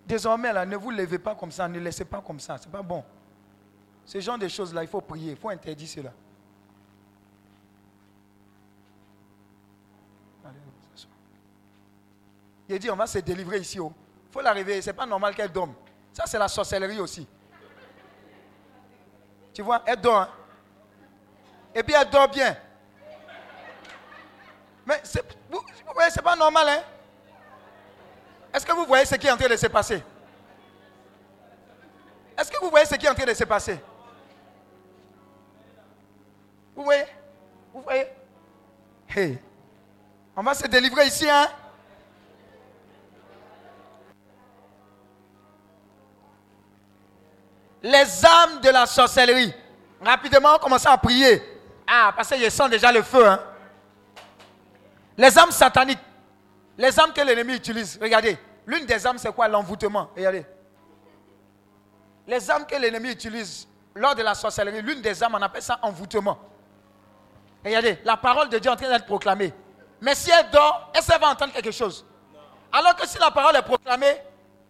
Désormais, 0.07 0.53
là, 0.53 0.65
ne 0.65 0.75
vous 0.77 0.91
levez 0.91 1.19
pas 1.19 1.35
comme 1.35 1.51
ça, 1.51 1.67
ne 1.67 1.79
laissez 1.79 2.05
pas 2.05 2.21
comme 2.21 2.39
ça. 2.39 2.57
Ce 2.57 2.65
n'est 2.65 2.71
pas 2.71 2.81
bon. 2.81 3.03
Ce 4.05 4.19
genre 4.19 4.37
de 4.37 4.47
choses-là, 4.47 4.83
il 4.83 4.87
faut 4.87 5.01
prier, 5.01 5.31
il 5.31 5.37
faut 5.37 5.49
interdire 5.49 5.87
cela. 5.87 6.13
Il 12.69 12.77
dit, 12.77 12.91
on 12.91 12.95
va 12.95 13.07
se 13.07 13.17
délivrer 13.17 13.57
ici. 13.57 13.77
Il 13.77 13.81
oh. 13.81 13.91
faut 14.31 14.41
la 14.41 14.53
réveiller. 14.53 14.81
Ce 14.83 14.91
n'est 14.91 14.95
pas 14.95 15.07
normal 15.07 15.33
qu'elle 15.33 15.51
dorme. 15.51 15.73
Ça, 16.13 16.23
c'est 16.27 16.37
la 16.37 16.47
sorcellerie 16.47 16.99
aussi. 16.99 17.27
Tu 19.51 19.63
vois, 19.63 19.81
elle 19.87 19.99
dort. 19.99 20.21
Hein. 20.21 20.29
Et 21.73 21.81
puis 21.81 21.95
elle 21.99 22.09
dort 22.09 22.29
bien. 22.29 22.55
Mais 24.85 25.01
vous, 25.49 25.59
voyez, 25.93 26.11
ce 26.11 26.17
n'est 26.17 26.23
pas 26.23 26.35
normal. 26.35 26.67
Hein? 26.69 26.83
Est-ce 28.53 28.65
que 28.65 28.71
vous 28.71 28.85
voyez 28.85 29.05
ce 29.05 29.15
qui 29.15 29.25
est 29.25 29.31
en 29.31 29.37
train 29.37 29.49
de 29.49 29.55
se 29.55 29.67
passer? 29.67 30.03
Est-ce 32.37 32.51
que 32.51 32.59
vous 32.59 32.69
voyez 32.69 32.85
ce 32.85 32.95
qui 32.95 33.05
est 33.05 33.09
en 33.09 33.15
train 33.15 33.25
de 33.25 33.33
se 33.33 33.43
passer? 33.43 33.79
Vous 36.75 36.83
voyez? 36.83 37.05
Vous 37.73 37.81
voyez? 37.81 38.07
Hey, 39.09 39.39
on 40.35 40.43
va 40.43 40.53
se 40.53 40.67
délivrer 40.67 41.07
ici, 41.07 41.27
hein 41.29 41.47
les 47.81 48.25
âmes 48.25 48.61
de 48.61 48.69
la 48.69 48.85
sorcellerie. 48.85 49.53
Rapidement, 50.03 50.55
on 50.55 50.59
commence 50.59 50.85
à 50.85 50.97
prier. 50.97 51.41
Ah, 51.87 52.13
parce 52.15 52.29
que 52.29 52.37
je 52.37 52.49
sens 52.49 52.69
déjà 52.69 52.91
le 52.91 53.01
feu. 53.01 53.27
Hein. 53.27 53.39
Les 55.17 55.37
âmes 55.37 55.51
sataniques. 55.51 55.99
Les 56.77 56.97
âmes 56.99 57.11
que 57.13 57.21
l'ennemi 57.21 57.55
utilise. 57.55 57.99
Regardez. 58.01 58.37
L'une 58.65 58.85
des 58.85 59.05
âmes, 59.05 59.17
c'est 59.17 59.33
quoi? 59.33 59.47
L'envoûtement. 59.47 60.09
Regardez. 60.15 60.45
Les 62.27 62.49
âmes 62.51 62.65
que 62.65 62.75
l'ennemi 62.75 63.11
utilise 63.11 63.67
lors 63.95 64.15
de 64.15 64.21
la 64.21 64.35
sorcellerie, 64.35 64.81
l'une 64.81 65.01
des 65.01 65.23
âmes, 65.23 65.35
on 65.35 65.41
appelle 65.41 65.61
ça 65.61 65.79
envoûtement. 65.81 66.37
Regardez, 67.65 67.99
la 68.05 68.15
parole 68.15 68.49
de 68.49 68.59
Dieu 68.59 68.69
est 68.69 68.73
en 68.73 68.77
train 68.77 68.89
d'être 68.89 69.05
proclamée. 69.05 69.53
Mais 69.99 70.15
si 70.15 70.31
elle 70.31 70.49
dort, 70.51 70.91
est-ce 70.93 71.07
qu'elle 71.07 71.19
va 71.19 71.29
entendre 71.29 71.51
quelque 71.51 71.71
chose? 71.71 72.05
Alors 72.71 72.95
que 72.95 73.07
si 73.07 73.17
la 73.17 73.31
parole 73.31 73.55
est 73.55 73.61
proclamée, 73.61 74.21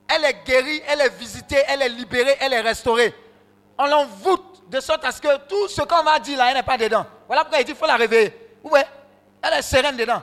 elle 0.10 0.26
est 0.26 0.44
guérie, 0.44 0.82
elle 0.88 1.02
est 1.02 1.10
visitée, 1.10 1.64
elle 1.68 1.84
est 1.84 1.90
libérée, 1.90 2.36
elle 2.40 2.54
est 2.54 2.62
restaurée. 2.62 3.14
On 3.78 3.86
l'envoûte 3.86 4.64
de 4.68 4.80
sorte 4.80 5.06
à 5.06 5.12
ce 5.12 5.22
que 5.22 5.38
tout 5.48 5.68
ce 5.68 5.82
qu'on 5.82 6.04
va 6.04 6.20
dire 6.20 6.38
là, 6.38 6.50
elle 6.50 6.58
n'est 6.58 6.64
pas 6.64 6.78
dedans. 6.78 7.06
Voilà 7.28 7.44
pourquoi 7.44 7.60
il 7.60 7.66
dit 7.66 7.72
qu'il 7.72 7.80
faut 7.80 7.88
la 7.88 7.96
réveiller. 7.96 8.58
Ouais, 8.64 8.86
elle 9.42 9.54
est 9.54 9.62
sereine 9.62 9.96
dedans. 9.96 10.22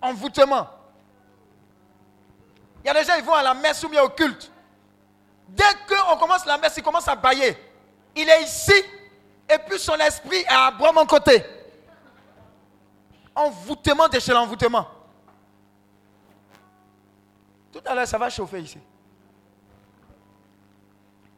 Envoûtement. 0.00 0.68
Il 2.84 2.88
y 2.88 2.90
a 2.90 2.94
des 2.94 3.04
gens, 3.04 3.14
ils 3.16 3.24
vont 3.24 3.34
à 3.34 3.42
la 3.42 3.54
messe 3.54 3.82
ou 3.84 3.88
bien 3.88 4.02
au 4.02 4.08
culte. 4.10 4.50
Dès 5.48 5.64
qu'on 5.88 6.16
commence 6.16 6.44
la 6.44 6.58
messe, 6.58 6.74
il 6.76 6.82
commence 6.82 7.08
à 7.08 7.14
bailler. 7.14 7.56
Il 8.14 8.28
est 8.28 8.42
ici, 8.42 8.84
et 9.48 9.58
puis 9.58 9.78
son 9.78 9.96
esprit 9.96 10.38
est 10.38 10.48
à 10.48 10.72
mon 10.92 11.06
côté. 11.06 11.44
Envoûtement 13.34 14.08
de 14.08 14.18
chez 14.18 14.32
l'envoûtement. 14.32 14.86
Tout 17.72 17.80
à 17.86 17.94
l'heure, 17.94 18.06
ça 18.06 18.18
va 18.18 18.28
chauffer 18.28 18.60
ici. 18.60 18.78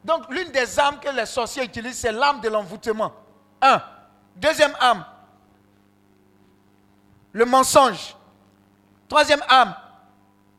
Donc, 0.03 0.29
l'une 0.29 0.51
des 0.51 0.77
armes 0.77 0.99
que 0.99 1.09
les 1.09 1.25
sorciers 1.25 1.63
utilisent, 1.63 1.97
c'est 1.97 2.11
l'arme 2.11 2.41
de 2.41 2.49
l'envoûtement. 2.49 3.11
Un. 3.61 3.81
Deuxième 4.35 4.75
arme, 4.79 5.05
le 7.31 7.45
mensonge. 7.45 8.15
Troisième 9.07 9.41
arme, 9.47 9.73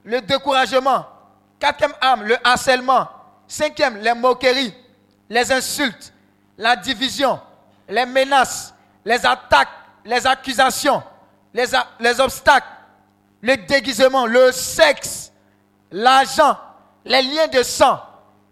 le 0.03 0.21
découragement. 0.23 1.07
Quatrième 1.59 1.95
arme, 2.01 2.25
le 2.25 2.37
harcèlement. 2.43 3.09
Cinquième, 3.47 3.99
les 3.99 4.15
moqueries, 4.15 4.75
les 5.29 5.53
insultes, 5.53 6.13
la 6.59 6.75
division, 6.75 7.41
les 7.89 8.07
menaces, 8.07 8.75
les 9.05 9.25
attaques, 9.25 9.69
les 10.05 10.27
accusations, 10.27 11.03
les, 11.55 11.67
les 12.01 12.21
obstacles, 12.21 12.67
le 13.43 13.57
déguisement, 13.57 14.27
le 14.27 14.51
sexe, 14.51 15.33
l'argent, 15.91 16.59
les 17.05 17.23
liens 17.23 17.49
de 17.49 17.63
sang, 17.63 18.01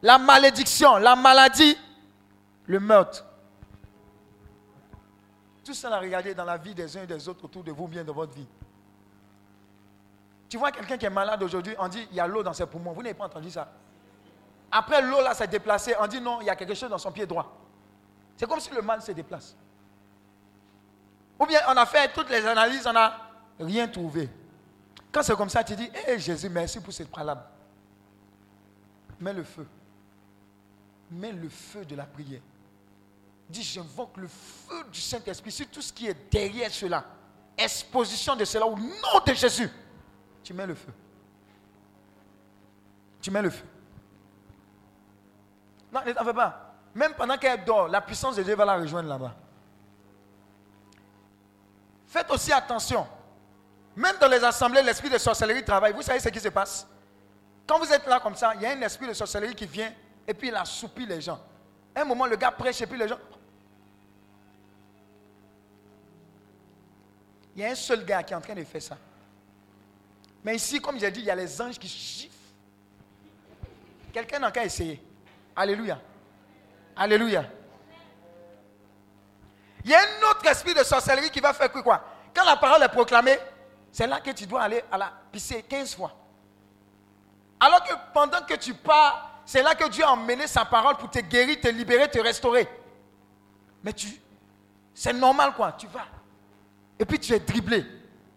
la 0.03 0.19
malédiction, 0.19 0.97
la 0.97 1.17
maladie, 1.17 1.77
le 2.67 2.81
meurtre. 2.81 3.25
Tout 5.65 5.75
cela, 5.75 5.99
regardez 5.99 6.35
dans 6.35 6.45
la 6.45 6.59
vie 6.59 6.75
des 6.75 6.97
uns 6.97 7.03
et 7.03 7.07
des 7.07 7.29
autres 7.29 7.45
autour 7.45 7.65
de 7.65 7.73
vous, 7.73 7.89
bien 7.89 8.05
dans 8.05 8.13
votre 8.13 8.35
vie. 8.35 8.47
Tu 10.49 10.59
vois 10.59 10.71
quelqu'un 10.71 10.99
qui 10.99 11.07
est 11.07 11.11
malade 11.11 11.43
aujourd'hui, 11.43 11.75
on 11.79 11.89
dit 11.89 12.07
il 12.11 12.17
y 12.17 12.21
a 12.21 12.27
l'eau 12.27 12.43
dans 12.43 12.53
ses 12.53 12.67
poumons. 12.67 12.93
Vous 12.93 13.03
n'avez 13.03 13.15
pas 13.15 13.25
entendu 13.25 13.51
ça? 13.51 13.73
Après 14.71 15.03
l'eau 15.03 15.21
là 15.23 15.35
s'est 15.35 15.47
déplacée, 15.47 15.95
on 15.99 16.07
dit 16.07 16.21
non, 16.21 16.41
il 16.41 16.47
y 16.47 16.51
a 16.51 16.57
quelque 16.57 16.75
chose 16.75 16.91
dans 16.91 16.99
son 16.99 17.11
pied 17.11 17.27
droit. 17.27 17.53
C'est 18.37 18.49
comme 18.49 18.61
si 18.61 18.71
le 18.71 18.83
mal 18.83 19.01
se 19.03 19.13
déplace. 19.13 19.57
Ou 21.39 21.47
bien 21.47 21.61
on 21.69 21.77
a 21.77 21.87
fait 21.87 22.13
toutes 22.13 22.31
les 22.31 22.47
analyses, 22.47 22.87
on 22.87 22.93
n'a 22.93 23.17
rien 23.59 23.89
trouvé. 23.89 24.29
Quand 25.15 25.23
c'est 25.23 25.37
comme 25.37 25.49
ça, 25.49 25.63
tu 25.63 25.77
dis, 25.77 25.89
hé 26.09 26.19
Jésus, 26.19 26.49
merci 26.49 26.81
pour 26.81 26.93
cette 26.93 27.09
parole. 27.09 27.39
Mets 29.21 29.33
le 29.33 29.45
feu. 29.45 29.65
Mets 31.09 31.31
le 31.31 31.49
feu 31.49 31.85
de 31.85 31.95
la 31.95 32.05
prière. 32.05 32.41
Dis, 33.49 33.63
j'invoque 33.63 34.17
le 34.17 34.27
feu 34.27 34.83
du 34.91 35.01
Saint-Esprit 35.01 35.53
sur 35.53 35.69
tout 35.69 35.81
ce 35.81 35.93
qui 35.93 36.09
est 36.09 36.33
derrière 36.33 36.69
cela. 36.73 37.05
Exposition 37.57 38.35
de 38.35 38.45
cela 38.45 38.67
au 38.67 38.77
nom 38.77 39.21
de 39.25 39.35
Jésus. 39.35 39.71
Tu 40.43 40.53
mets 40.53 40.67
le 40.67 40.75
feu. 40.75 40.93
Tu 43.23 43.31
mets 43.31 43.43
le 43.43 43.51
feu. 43.51 43.67
Non, 45.93 46.01
ne 46.05 46.13
t'en 46.13 46.25
fais 46.25 46.35
pas. 46.35 46.75
Même 46.93 47.15
pendant 47.15 47.39
qu'elle 47.39 47.65
dort, 47.65 47.87
la 47.87 48.01
puissance 48.01 48.35
de 48.35 48.43
Dieu 48.43 48.57
va 48.57 48.65
la 48.65 48.79
rejoindre 48.79 49.09
là-bas. 49.09 49.37
Faites 52.09 52.31
aussi 52.33 52.53
attention. 52.53 53.07
Même 53.97 54.17
dans 54.21 54.29
les 54.29 54.43
assemblées, 54.43 54.83
l'esprit 54.83 55.11
de 55.11 55.19
sorcellerie 55.19 55.65
travaille. 55.65 55.93
Vous 55.93 56.03
savez 56.03 56.19
ce 56.19 56.29
qui 56.29 56.41
se 56.41 56.49
passe? 56.49 56.87
Quand 57.67 57.79
vous 57.79 57.91
êtes 57.93 58.07
là 58.07 58.21
comme 58.21 58.35
ça, 58.35 58.53
il 58.57 58.63
y 58.63 58.67
a 58.67 58.71
un 58.71 58.81
esprit 58.83 59.07
de 59.07 59.13
sorcellerie 59.13 59.55
qui 59.55 59.67
vient 59.67 59.93
et 60.27 60.35
puis 60.35 60.49
il 60.49 60.55
assoupit 60.55 61.07
les 61.07 61.21
gens. 61.21 61.41
un 61.95 62.05
moment, 62.05 62.27
le 62.27 62.37
gars 62.37 62.51
prêche 62.51 62.83
et 62.83 62.87
puis 62.87 62.99
les 62.99 63.09
gens. 63.09 63.19
Il 67.55 67.63
y 67.63 67.65
a 67.65 67.71
un 67.71 67.75
seul 67.75 68.05
gars 68.05 68.23
qui 68.23 68.33
est 68.33 68.37
en 68.37 68.41
train 68.41 68.55
de 68.55 68.65
faire 68.65 68.83
ça. 68.83 68.99
Mais 70.43 70.57
ici, 70.57 70.81
comme 70.81 70.99
j'ai 70.99 71.11
dit, 71.11 71.21
il 71.21 71.27
y 71.27 71.31
a 71.31 71.37
les 71.37 71.61
anges 71.63 71.79
qui 71.79 71.89
giflent. 71.89 72.33
Quelqu'un 74.13 74.41
n'a 74.41 74.51
qu'à 74.51 74.65
essayer. 74.65 75.03
Alléluia. 75.55 75.99
Alléluia. 76.97 77.45
Il 79.85 79.91
y 79.91 79.95
a 79.95 80.01
un 80.01 80.31
autre 80.31 80.47
esprit 80.47 80.75
de 80.75 80.83
sorcellerie 80.83 81.31
qui 81.31 81.41
va 81.41 81.53
faire 81.53 81.71
quoi? 81.71 82.05
Quand 82.35 82.45
la 82.45 82.57
parole 82.57 82.83
est 82.83 82.89
proclamée, 82.89 83.39
c'est 83.95 84.09
là 84.09 84.21
que 84.21 84.33
tu 84.33 84.45
dois 84.45 84.63
aller 84.63 84.83
à 84.91 84.99
la 84.99 85.13
pisser 85.31 85.63
15 85.63 85.95
fois. 85.95 86.13
Alors 87.61 87.85
que 87.85 87.93
pendant 88.13 88.43
que 88.43 88.55
tu 88.55 88.75
pars, 88.75 89.41
c'est 89.47 89.63
là 89.63 89.77
que 89.77 89.89
Dieu 89.89 90.05
a 90.05 90.11
emmené 90.11 90.49
sa 90.49 90.65
parole 90.65 90.97
pour 90.97 91.09
te 91.09 91.21
guérir, 91.21 91.61
te 91.61 91.69
libérer, 91.69 92.11
te 92.11 92.19
restaurer. 92.19 92.69
Mais 93.85 93.93
tu, 93.93 94.09
c'est 94.93 95.13
normal 95.13 95.55
quoi, 95.55 95.71
tu 95.79 95.87
vas. 95.87 96.07
Et 96.99 97.05
puis 97.05 97.21
tu 97.21 97.33
es 97.35 97.39
dribblé. 97.39 97.87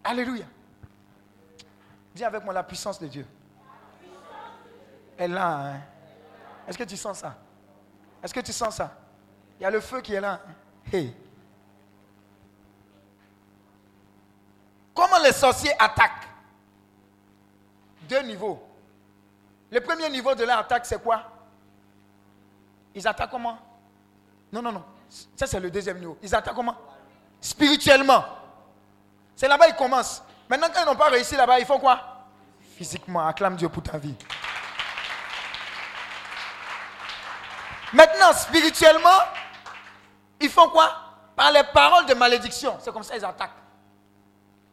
Alléluia. 0.04 0.44
Dis 2.14 2.22
avec 2.22 2.44
moi 2.44 2.54
la 2.54 2.62
puissance 2.62 3.00
de 3.00 3.08
Dieu. 3.08 3.26
Elle 5.16 5.32
est 5.32 5.34
là. 5.34 5.72
Hein? 5.72 5.80
Est-ce 6.68 6.78
que 6.78 6.84
tu 6.84 6.96
sens 6.96 7.18
ça? 7.18 7.36
Est-ce 8.22 8.32
que 8.32 8.40
tu 8.40 8.52
sens 8.52 8.76
ça? 8.76 8.96
Il 9.58 9.64
y 9.64 9.66
a 9.66 9.70
le 9.72 9.80
feu 9.80 10.02
qui 10.02 10.14
est 10.14 10.20
là. 10.20 10.40
Hey. 10.92 11.12
Comment 14.98 15.18
les 15.18 15.32
sorciers 15.32 15.72
attaquent? 15.78 16.26
Deux 18.08 18.20
niveaux. 18.22 18.60
Le 19.70 19.80
premier 19.80 20.08
niveau 20.08 20.34
de 20.34 20.42
leur 20.42 20.58
attaque, 20.58 20.84
c'est 20.86 21.00
quoi? 21.00 21.22
Ils 22.92 23.06
attaquent 23.06 23.30
comment? 23.30 23.56
Non, 24.50 24.60
non, 24.60 24.72
non. 24.72 24.84
Ça, 25.36 25.46
c'est 25.46 25.60
le 25.60 25.70
deuxième 25.70 26.00
niveau. 26.00 26.18
Ils 26.20 26.34
attaquent 26.34 26.52
comment? 26.52 26.74
Spirituellement. 27.40 28.24
C'est 29.36 29.46
là-bas 29.46 29.66
qu'ils 29.66 29.76
commencent. 29.76 30.20
Maintenant, 30.48 30.66
quand 30.74 30.82
ils 30.82 30.86
n'ont 30.86 30.96
pas 30.96 31.10
réussi 31.10 31.36
là-bas, 31.36 31.60
ils 31.60 31.66
font 31.66 31.78
quoi? 31.78 32.24
Physiquement. 32.76 33.24
Acclame 33.24 33.54
Dieu 33.54 33.68
pour 33.68 33.84
ta 33.84 33.98
vie. 33.98 34.16
Maintenant, 37.92 38.32
spirituellement, 38.32 39.20
ils 40.40 40.50
font 40.50 40.68
quoi? 40.70 40.92
Par 41.36 41.52
les 41.52 41.62
paroles 41.72 42.06
de 42.06 42.14
malédiction. 42.14 42.76
C'est 42.80 42.92
comme 42.92 43.04
ça 43.04 43.14
qu'ils 43.14 43.24
attaquent. 43.24 43.67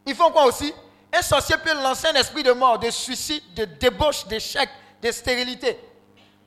Ils 0.06 0.14
font 0.14 0.30
quoi 0.30 0.44
aussi? 0.44 0.72
Un 1.12 1.22
sorcier 1.22 1.56
peut 1.58 1.74
lancer 1.74 2.06
un 2.06 2.14
esprit 2.14 2.44
de 2.44 2.52
mort, 2.52 2.78
de 2.78 2.90
suicide, 2.90 3.42
de 3.54 3.64
débauche, 3.64 4.26
d'échec, 4.26 4.68
de 5.02 5.10
stérilité. 5.10 5.78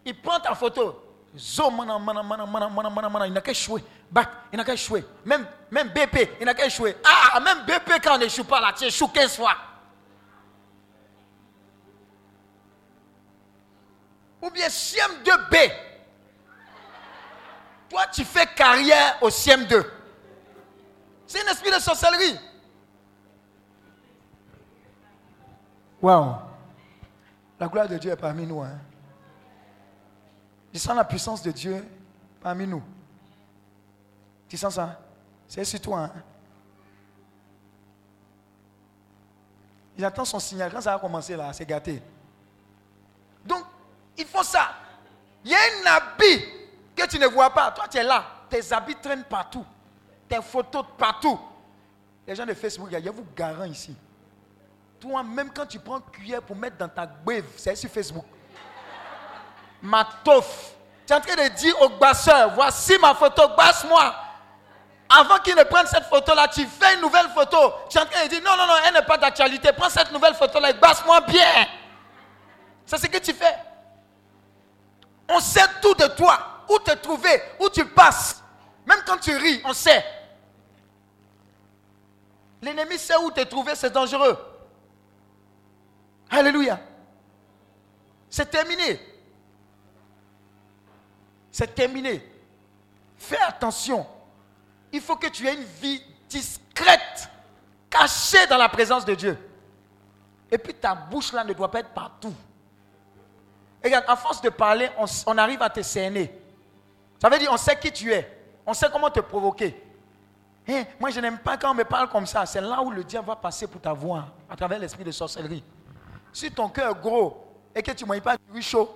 Il 0.05 0.19
prend 0.21 0.39
ta 0.39 0.55
photo. 0.55 1.03
Zo, 1.37 1.69
mana, 1.69 1.99
mana, 1.99 2.23
mana, 2.23 2.45
mana, 2.45 2.69
mana, 2.69 2.89
mana, 2.89 3.09
mana. 3.09 3.27
Il 3.27 3.33
n'a 3.33 3.41
qu'à 3.41 3.51
échouer. 3.51 3.83
Bac, 4.09 4.29
il 4.51 4.57
n'a 4.57 4.63
qu'à 4.63 4.73
échouer. 4.73 5.03
Même, 5.25 5.45
même 5.69 5.89
BP, 5.89 6.37
il 6.39 6.45
n'a 6.45 6.53
qu'à 6.53 6.65
échouer. 6.65 6.95
Ah, 7.03 7.39
même 7.39 7.65
BP, 7.65 8.01
quand 8.01 8.15
on 8.15 8.17
n'échoue 8.17 8.45
pas 8.45 8.59
là, 8.61 8.73
tu 8.75 8.85
échoues 8.85 9.07
15 9.09 9.35
fois. 9.35 9.55
Ou 14.41 14.49
bien 14.49 14.67
CM2B. 14.67 15.71
Toi, 17.89 18.07
tu 18.07 18.23
fais 18.23 18.47
carrière 18.47 19.17
au 19.21 19.29
CM2. 19.29 19.83
C'est 21.27 21.47
un 21.47 21.51
esprit 21.51 21.71
de 21.71 21.79
sorcellerie. 21.79 22.39
Waouh. 26.01 26.35
La 27.59 27.67
gloire 27.67 27.87
de 27.87 27.97
Dieu 27.97 28.11
est 28.11 28.15
parmi 28.15 28.45
nous. 28.45 28.61
Hein. 28.61 28.77
Je 30.73 30.79
sens 30.79 30.95
la 30.95 31.03
puissance 31.03 31.41
de 31.41 31.51
Dieu 31.51 31.85
parmi 32.41 32.65
nous. 32.65 32.83
Tu 34.47 34.57
sens 34.57 34.75
ça? 34.75 34.99
C'est 35.47 35.65
sur 35.65 35.81
toi. 35.81 35.99
Hein? 36.03 36.23
Il 39.97 40.05
attend 40.05 40.23
son 40.23 40.39
signal. 40.39 40.71
Quand 40.71 40.81
ça 40.81 40.93
va 40.93 40.99
commencer 40.99 41.35
là, 41.35 41.51
c'est 41.51 41.65
gâté. 41.65 42.01
Donc, 43.45 43.65
il 44.17 44.25
faut 44.25 44.43
ça. 44.43 44.69
Il 45.43 45.51
y 45.51 45.55
a 45.55 45.57
un 45.57 45.97
habit 45.97 46.45
que 46.95 47.05
tu 47.07 47.19
ne 47.19 47.27
vois 47.27 47.49
pas. 47.49 47.71
Toi, 47.71 47.87
tu 47.89 47.97
es 47.97 48.03
là. 48.03 48.25
Tes 48.49 48.71
habits 48.71 48.95
traînent 48.95 49.23
partout. 49.25 49.65
Tes 50.27 50.41
photos 50.41 50.85
partout. 50.97 51.39
Les 52.25 52.35
gens 52.35 52.45
de 52.45 52.53
Facebook, 52.53 52.89
il 52.91 52.99
y 52.99 53.07
a 53.07 53.11
vous 53.11 53.25
garant 53.35 53.65
ici. 53.65 53.95
Toi, 54.99 55.23
même 55.23 55.51
quand 55.53 55.65
tu 55.65 55.79
prends 55.79 56.01
cuillère 56.01 56.41
pour 56.41 56.55
mettre 56.55 56.77
dans 56.77 56.89
ta 56.89 57.05
beuve, 57.05 57.45
c'est 57.55 57.75
sur 57.75 57.89
Facebook. 57.89 58.25
Ma 59.81 60.05
toffe. 60.23 60.73
Tu 61.07 61.13
es 61.13 61.15
en 61.15 61.21
train 61.21 61.35
de 61.35 61.55
dire 61.55 61.81
au 61.81 61.89
basseur, 61.89 62.51
voici 62.53 62.97
ma 62.99 63.15
photo, 63.15 63.47
basse-moi. 63.55 64.13
Avant 65.09 65.37
qu'il 65.39 65.55
ne 65.55 65.63
prenne 65.63 65.87
cette 65.87 66.03
photo-là, 66.03 66.47
tu 66.49 66.67
fais 66.67 66.95
une 66.95 67.01
nouvelle 67.01 67.29
photo. 67.29 67.57
Tu 67.89 67.97
es 67.97 68.01
en 68.01 68.05
train 68.05 68.25
de 68.25 68.29
dire, 68.29 68.41
non, 68.43 68.55
non, 68.57 68.67
non, 68.67 68.73
elle 68.85 68.93
n'est 68.93 69.05
pas 69.05 69.17
d'actualité. 69.17 69.71
Prends 69.71 69.89
cette 69.89 70.11
nouvelle 70.11 70.35
photo-là 70.35 70.69
et 70.69 70.73
basse-moi 70.73 71.21
bien. 71.21 71.67
C'est 72.85 72.97
ce 72.97 73.07
que 73.07 73.17
tu 73.17 73.33
fais. 73.33 73.55
On 75.29 75.39
sait 75.39 75.65
tout 75.81 75.93
de 75.93 76.07
toi, 76.07 76.65
où 76.67 76.77
te 76.79 76.91
trouver, 76.91 77.41
où 77.59 77.69
tu 77.69 77.85
passes. 77.85 78.43
Même 78.85 78.99
quand 79.05 79.17
tu 79.17 79.35
ris, 79.35 79.61
on 79.63 79.73
sait. 79.73 80.03
L'ennemi 82.61 82.97
sait 82.97 83.15
où 83.17 83.31
te 83.31 83.41
trouver, 83.41 83.75
c'est 83.75 83.91
dangereux. 83.91 84.37
Alléluia. 86.29 86.79
C'est 88.29 88.49
terminé. 88.49 88.99
C'est 91.51 91.73
terminé. 91.73 92.23
Fais 93.17 93.39
attention. 93.41 94.05
Il 94.91 95.01
faut 95.01 95.15
que 95.15 95.27
tu 95.27 95.47
aies 95.47 95.55
une 95.55 95.63
vie 95.63 96.01
discrète, 96.29 97.29
cachée 97.89 98.45
dans 98.47 98.57
la 98.57 98.69
présence 98.69 99.03
de 99.05 99.15
Dieu. 99.15 99.37
Et 100.51 100.57
puis 100.57 100.73
ta 100.73 100.95
bouche 100.95 101.33
là 101.33 101.43
ne 101.43 101.53
doit 101.53 101.69
pas 101.69 101.79
être 101.79 101.89
partout. 101.89 102.33
Regarde, 103.83 104.05
à 104.07 104.15
force 104.15 104.41
de 104.41 104.49
parler, 104.49 104.89
on, 105.25 105.37
arrive 105.37 105.61
à 105.61 105.69
te 105.69 105.81
cerner. 105.81 106.33
Ça 107.21 107.29
veut 107.29 107.39
dire, 107.39 107.49
on 107.51 107.57
sait 107.57 107.77
qui 107.77 107.91
tu 107.91 108.11
es. 108.11 108.37
On 108.65 108.73
sait 108.73 108.87
comment 108.91 109.09
te 109.09 109.21
provoquer. 109.21 109.81
Hein, 110.67 110.83
moi, 110.99 111.09
je 111.09 111.19
n'aime 111.19 111.39
pas 111.39 111.57
quand 111.57 111.71
on 111.71 111.75
me 111.75 111.85
parle 111.85 112.09
comme 112.09 112.25
ça. 112.25 112.45
C'est 112.45 112.61
là 112.61 112.81
où 112.81 112.91
le 112.91 113.03
diable 113.03 113.27
va 113.27 113.35
passer 113.35 113.67
pour 113.67 113.81
ta 113.81 113.93
voix, 113.93 114.25
à 114.49 114.55
travers 114.55 114.79
l'esprit 114.79 115.03
de 115.03 115.11
sorcellerie. 115.11 115.63
Si 116.39 116.49
ton 116.49 116.69
cœur 116.69 116.91
est 116.95 117.01
gros 117.01 117.53
et 117.75 117.83
que 117.83 117.91
tu 117.91 118.05
ne 118.05 118.07
manges 118.07 118.21
pas 118.21 118.37
du 118.37 118.43
riz 118.53 118.61
chaud, 118.61 118.89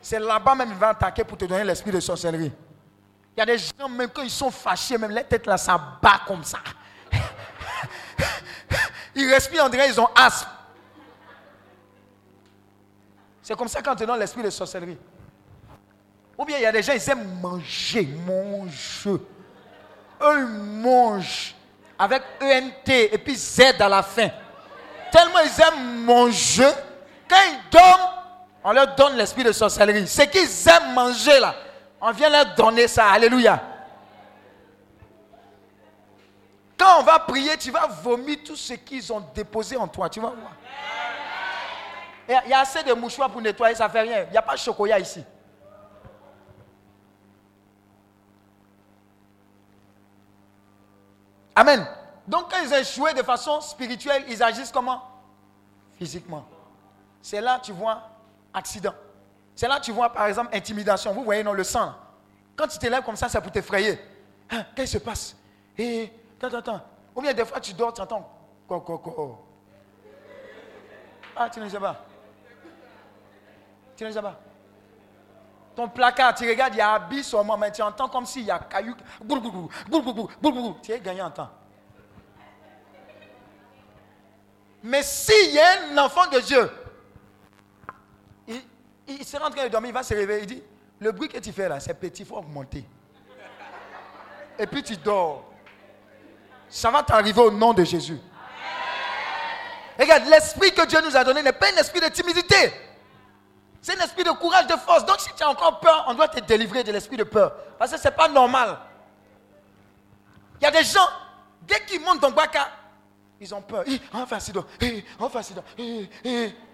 c'est 0.00 0.20
là-bas 0.20 0.54
même 0.54 0.68
qu'il 0.68 0.78
va 0.78 0.90
attaquer 0.90 1.24
pour 1.24 1.36
te 1.36 1.44
donner 1.44 1.64
l'esprit 1.64 1.90
de 1.90 1.98
sorcellerie. 1.98 2.52
Il 3.36 3.40
y 3.40 3.42
a 3.42 3.46
des 3.46 3.58
gens, 3.58 3.88
même 3.88 4.10
quand 4.10 4.22
ils 4.22 4.30
sont 4.30 4.52
fâchés, 4.52 4.96
même 4.96 5.10
la 5.10 5.24
tête 5.24 5.44
là, 5.44 5.58
ça 5.58 5.76
bat 6.00 6.20
comme 6.24 6.44
ça. 6.44 6.58
Ils 9.16 9.28
respirent, 9.28 9.64
on 9.64 9.68
dirait 9.68 9.88
qu'ils 9.88 10.00
ont 10.00 10.08
asthme. 10.14 10.48
C'est 13.42 13.56
comme 13.56 13.66
ça 13.66 13.82
quand 13.82 13.94
on 13.94 13.96
te 13.96 14.04
donne 14.04 14.20
l'esprit 14.20 14.44
de 14.44 14.50
sorcellerie. 14.50 14.98
Ou 16.38 16.44
bien 16.44 16.58
il 16.58 16.62
y 16.62 16.66
a 16.66 16.70
des 16.70 16.82
gens, 16.84 16.92
ils 16.92 17.10
aiment 17.10 17.40
manger, 17.40 18.06
manger. 18.24 19.20
Eux, 20.22 20.38
ils 20.38 20.80
mangent 20.80 21.56
avec 21.98 22.22
ENT 22.40 22.88
et 22.88 23.18
puis 23.18 23.34
Z 23.34 23.80
à 23.80 23.88
la 23.88 24.04
fin. 24.04 24.30
Tellement 25.16 25.40
ils 25.40 25.62
aiment 25.62 26.04
manger, 26.04 26.68
quand 27.26 27.36
ils 27.46 27.70
dorment, 27.70 28.10
on 28.62 28.72
leur 28.72 28.94
donne 28.94 29.16
l'esprit 29.16 29.44
de 29.44 29.52
sorcellerie. 29.52 30.06
Ce 30.06 30.20
qu'ils 30.24 30.68
aiment 30.68 30.92
manger 30.92 31.40
là, 31.40 31.54
on 32.02 32.10
vient 32.12 32.28
leur 32.28 32.54
donner 32.54 32.86
ça. 32.86 33.08
Alléluia. 33.12 33.62
Quand 36.76 37.00
on 37.00 37.02
va 37.02 37.18
prier, 37.20 37.56
tu 37.56 37.70
vas 37.70 37.86
vomir 37.86 38.36
tout 38.44 38.56
ce 38.56 38.74
qu'ils 38.74 39.10
ont 39.10 39.24
déposé 39.34 39.78
en 39.78 39.88
toi. 39.88 40.10
Tu 40.10 40.20
vas 40.20 40.28
voir. 40.28 40.52
Il 42.44 42.50
y 42.50 42.52
a 42.52 42.60
assez 42.60 42.82
de 42.82 42.92
mouchoirs 42.92 43.30
pour 43.30 43.40
nettoyer, 43.40 43.74
ça 43.74 43.86
ne 43.86 43.92
fait 43.92 44.02
rien. 44.02 44.24
Il 44.24 44.32
n'y 44.32 44.36
a 44.36 44.42
pas 44.42 44.52
de 44.52 44.58
chocolat 44.58 44.98
ici. 44.98 45.24
Amen. 51.54 51.86
Donc 52.26 52.50
quand 52.50 52.58
ils 52.62 52.72
échouent 52.72 53.14
de 53.14 53.22
façon 53.22 53.60
spirituelle, 53.60 54.24
ils 54.28 54.42
agissent 54.42 54.72
comment? 54.72 55.02
Physiquement. 55.98 56.44
C'est 57.22 57.40
là 57.40 57.60
tu 57.62 57.72
vois 57.72 58.02
accident. 58.52 58.94
C'est 59.54 59.68
là 59.68 59.80
tu 59.80 59.92
vois 59.92 60.10
par 60.10 60.26
exemple 60.26 60.54
intimidation. 60.54 61.12
Vous 61.12 61.24
voyez 61.24 61.42
non 61.42 61.52
le 61.52 61.64
sang. 61.64 61.94
Quand 62.56 62.66
tu 62.66 62.78
te 62.78 62.86
lèves 62.86 63.02
comme 63.02 63.16
ça, 63.16 63.28
c'est 63.28 63.40
pour 63.40 63.52
t'effrayer. 63.52 63.98
Hein, 64.50 64.64
qu'est-ce 64.74 64.92
qui 64.92 64.98
se 64.98 65.04
passe? 65.04 65.36
Et 65.78 66.12
attends, 66.40 66.58
attends. 66.58 66.80
Ou 67.14 67.22
bien 67.22 67.32
des 67.32 67.44
fois 67.44 67.60
tu 67.60 67.72
dors, 67.72 67.92
tu 67.92 68.00
entends. 68.00 68.28
Ah, 71.36 71.50
tu 71.50 71.60
ne 71.60 71.68
sais 71.68 71.78
pas. 71.78 71.96
Tu 73.96 74.04
ne 74.04 74.10
sais 74.10 74.22
pas. 74.22 74.36
Ton 75.74 75.88
placard, 75.88 76.34
tu 76.34 76.48
regardes, 76.48 76.74
il 76.74 76.78
y 76.78 76.80
a 76.80 76.94
habit 76.94 77.22
moi, 77.44 77.56
mais 77.58 77.70
tu 77.70 77.82
entends 77.82 78.08
comme 78.08 78.24
s'il 78.24 78.44
y 78.44 78.50
a 78.50 78.58
caillou. 78.58 78.94
Tu 80.82 80.92
es 80.92 81.00
gagné 81.00 81.20
en 81.20 81.30
temps. 81.30 81.50
Mais 84.86 85.02
s'il 85.02 85.50
y 85.52 85.58
a 85.58 85.90
un 85.90 85.98
enfant 85.98 86.28
de 86.28 86.38
Dieu, 86.38 86.70
il, 88.46 88.62
il 89.08 89.24
sera 89.24 89.48
en 89.48 89.50
train 89.50 89.64
de 89.64 89.68
dormir, 89.68 89.90
il 89.90 89.94
va 89.94 90.04
se 90.04 90.14
réveiller, 90.14 90.42
il 90.42 90.46
dit, 90.46 90.62
le 91.00 91.10
bruit 91.10 91.28
que 91.28 91.38
tu 91.38 91.50
fais 91.50 91.68
là, 91.68 91.80
c'est 91.80 91.94
petit, 91.94 92.22
il 92.22 92.26
faut 92.26 92.36
augmenter. 92.36 92.84
Et 94.56 94.64
puis 94.64 94.84
tu 94.84 94.96
dors. 94.96 95.44
Ça 96.68 96.92
va 96.92 97.02
t'arriver 97.02 97.40
au 97.40 97.50
nom 97.50 97.74
de 97.74 97.82
Jésus. 97.82 98.16
Regarde, 99.98 100.26
l'esprit 100.26 100.72
que 100.72 100.86
Dieu 100.86 101.00
nous 101.04 101.16
a 101.16 101.24
donné 101.24 101.42
n'est 101.42 101.52
pas 101.52 101.66
un 101.72 101.80
esprit 101.80 102.00
de 102.00 102.08
timidité. 102.08 102.72
C'est 103.82 104.00
un 104.00 104.04
esprit 104.04 104.22
de 104.22 104.30
courage, 104.30 104.68
de 104.68 104.76
force. 104.76 105.04
Donc 105.04 105.18
si 105.18 105.34
tu 105.34 105.42
as 105.42 105.50
encore 105.50 105.80
peur, 105.80 106.04
on 106.06 106.14
doit 106.14 106.28
te 106.28 106.38
délivrer 106.38 106.84
de 106.84 106.92
l'esprit 106.92 107.16
de 107.16 107.24
peur. 107.24 107.56
Parce 107.76 107.90
que 107.90 107.98
ce 107.98 108.04
n'est 108.04 108.14
pas 108.14 108.28
normal. 108.28 108.78
Il 110.60 110.64
y 110.64 110.66
a 110.68 110.70
des 110.70 110.84
gens, 110.84 111.08
dès 111.62 111.84
qu'ils 111.86 112.00
montent 112.00 112.20
dans 112.20 112.30
Baka, 112.30 112.68
ils 113.40 113.54
ont 113.54 113.62
peur. 113.62 113.84
On 114.12 114.24
va 114.24 114.38
on 115.18 115.26
va 115.28 115.40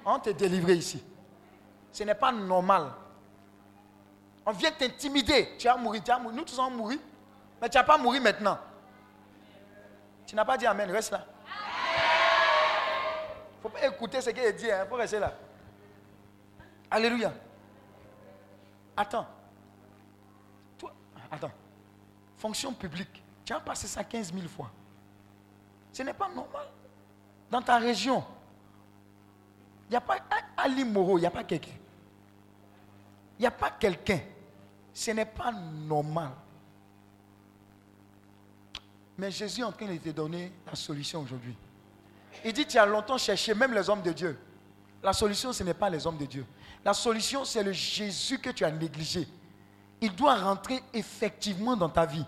On 0.05 0.19
te 0.19 0.31
délivrer 0.31 0.75
ici. 0.75 1.03
Ce 1.91 2.05
n'est 2.05 2.15
pas 2.15 2.33
normal. 2.33 2.93
On 4.47 4.53
vient 4.53 4.71
t'intimider. 4.71 5.57
Tu 5.59 5.67
vas 5.67 5.77
mourir. 5.77 6.03
Nous 6.33 6.45
tous 6.45 6.59
allons 6.59 6.71
mourir. 6.71 6.99
Mais 7.61 7.69
tu 7.69 7.77
n'as 7.77 7.85
pas 7.85 7.99
mourir 7.99 8.23
maintenant. 8.23 8.59
Tu 10.27 10.35
n'as 10.35 10.45
pas 10.45 10.57
dit 10.57 10.67
Amen. 10.67 10.91
Reste 10.91 11.13
là. 11.13 11.27
Il 13.55 13.59
ne 13.59 13.63
faut 13.63 13.69
pas 13.69 13.87
écouter 13.87 14.21
ce 14.21 14.31
qu'il 14.31 14.53
dit. 14.57 14.67
Il 14.67 14.71
hein. 14.73 14.87
faut 14.89 14.97
rester 14.97 15.19
là. 15.19 15.33
Alléluia. 16.91 17.33
Attends. 18.97 19.27
Toi, 20.79 20.93
attends. 21.31 21.53
Fonction 22.37 22.73
publique. 22.73 23.23
Tu 23.45 23.53
as 23.53 23.61
passé 23.61 23.87
ça 23.87 24.03
15 24.03 24.33
000 24.33 24.49
fois. 24.49 24.71
Ce 25.93 26.03
n'est 26.03 26.15
pas 26.15 26.29
normal. 26.29 26.67
Dans 27.51 27.61
ta 27.61 27.79
région, 27.79 28.25
il 29.89 29.91
n'y 29.91 29.97
a 29.97 30.01
pas 30.01 30.17
Ali 30.57 30.85
Moro, 30.85 31.19
il 31.19 31.21
n'y 31.21 31.27
a 31.27 31.31
pas 31.31 31.45
quelqu'un. 31.45 31.77
Il 33.39 33.43
n'y 33.43 33.47
a 33.47 33.51
pas 33.51 33.71
quelqu'un. 33.71 34.21
Ce 34.95 35.11
n'est 35.11 35.27
pas 35.27 35.53
normal. 35.53 36.31
Mais 39.19 39.31
Jésus 39.31 39.61
est 39.61 39.65
en 39.65 39.73
train 39.73 39.87
de 39.87 39.99
te 39.99 40.09
donner 40.11 40.51
la 40.67 40.75
solution 40.75 41.21
aujourd'hui. 41.21 41.55
Il 42.45 42.53
dit, 42.53 42.67
tu 42.67 42.79
as 42.79 42.87
longtemps 42.87 43.19
cherché 43.19 43.55
même 43.55 43.75
les 43.75 43.89
hommes 43.91 44.03
de 44.03 44.13
Dieu. 44.13 44.39
La 45.03 45.13
solution, 45.13 45.53
ce 45.53 45.63
n'est 45.63 45.75
pas 45.75 45.91
les 45.91 46.07
hommes 46.07 46.17
de 46.17 46.25
Dieu. 46.25 46.47
La 46.85 46.95
solution, 46.95 47.45
c'est 47.45 47.63
le 47.63 47.73
Jésus 47.73 48.39
que 48.39 48.51
tu 48.51 48.65
as 48.65 48.71
négligé. 48.71 49.29
Il 50.01 50.15
doit 50.15 50.37
rentrer 50.37 50.83
effectivement 50.95 51.77
dans 51.77 51.89
ta 51.89 52.07
vie. 52.07 52.25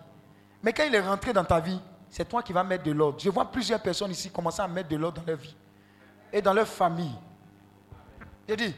Mais 0.62 0.72
quand 0.72 0.84
il 0.84 0.94
est 0.94 1.00
rentré 1.00 1.32
dans 1.32 1.44
ta 1.44 1.60
vie, 1.60 1.80
c'est 2.16 2.28
toi 2.28 2.44
qui 2.44 2.52
vas 2.52 2.62
mettre 2.62 2.84
de 2.84 2.92
l'ordre. 2.92 3.18
Je 3.18 3.28
vois 3.28 3.44
plusieurs 3.50 3.82
personnes 3.82 4.12
ici 4.12 4.30
commencer 4.30 4.62
à 4.62 4.68
mettre 4.68 4.88
de 4.88 4.94
l'ordre 4.94 5.20
dans 5.20 5.26
leur 5.26 5.36
vie 5.36 5.56
et 6.32 6.40
dans 6.40 6.52
leur 6.52 6.68
famille. 6.68 7.10
J'ai 8.48 8.54
dit, 8.54 8.74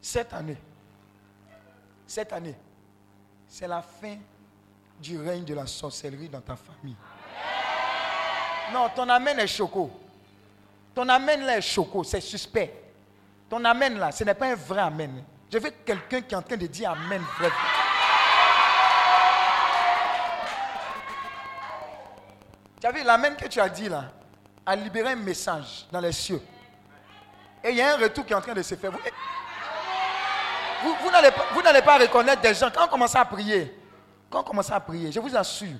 Cette 0.00 0.32
année, 0.32 0.56
cette 2.06 2.32
année, 2.32 2.54
c'est 3.48 3.66
la 3.66 3.82
fin 3.82 4.14
du 5.02 5.18
règne 5.20 5.42
de 5.42 5.54
la 5.54 5.66
sorcellerie 5.66 6.28
dans 6.28 6.40
ta 6.40 6.54
famille. 6.54 6.94
Non, 8.72 8.88
ton 8.94 9.08
amène 9.08 9.40
est 9.40 9.48
choco. 9.48 9.90
Ton 10.94 11.08
amène 11.08 11.40
là 11.42 11.58
est 11.58 11.62
choco, 11.62 12.04
c'est 12.04 12.20
suspect. 12.20 12.80
Ton 13.48 13.64
amène 13.64 13.98
là, 13.98 14.12
ce 14.12 14.22
n'est 14.22 14.34
pas 14.34 14.52
un 14.52 14.54
vrai 14.54 14.82
amène. 14.82 15.24
Je 15.52 15.58
veux 15.58 15.70
quelqu'un 15.84 16.20
qui 16.20 16.32
est 16.32 16.38
en 16.38 16.42
train 16.42 16.56
de 16.56 16.68
dire 16.68 16.92
amen 16.92 17.22
vrai. 17.40 17.50
Tu 22.80 22.86
as 22.86 22.92
vu 22.92 23.02
l'amène 23.04 23.36
que 23.36 23.46
tu 23.46 23.60
as 23.60 23.68
dit 23.68 23.88
là, 23.88 24.04
a 24.64 24.74
libéré 24.74 25.12
un 25.12 25.16
message 25.16 25.86
dans 25.92 26.00
les 26.00 26.12
cieux. 26.12 26.40
Et 27.62 27.70
il 27.70 27.76
y 27.76 27.82
a 27.82 27.94
un 27.94 27.98
retour 27.98 28.24
qui 28.24 28.32
est 28.32 28.36
en 28.36 28.40
train 28.40 28.54
de 28.54 28.62
se 28.62 28.74
faire. 28.74 28.90
Vous, 28.90 30.94
vous, 31.02 31.10
n'allez 31.10 31.30
pas, 31.30 31.82
pas, 31.82 31.98
reconnaître 31.98 32.40
des 32.40 32.54
gens. 32.54 32.70
Quand 32.74 32.86
on 32.86 32.88
commence 32.88 33.14
à 33.14 33.24
prier, 33.26 33.78
quand 34.30 34.40
on 34.40 34.44
commence 34.44 34.70
à 34.70 34.80
prier, 34.80 35.12
je 35.12 35.20
vous 35.20 35.36
assure, 35.36 35.76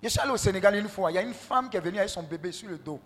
je 0.00 0.08
suis 0.08 0.20
allé 0.20 0.30
au 0.30 0.36
Sénégal 0.36 0.76
une 0.76 0.88
fois, 0.88 1.10
il 1.10 1.14
y 1.14 1.18
a 1.18 1.22
une 1.22 1.34
femme 1.34 1.68
qui 1.68 1.76
est 1.76 1.80
venue 1.80 1.98
avec 1.98 2.10
son 2.10 2.22
bébé 2.22 2.52
sur 2.52 2.68
le 2.68 2.78
dos. 2.78 3.00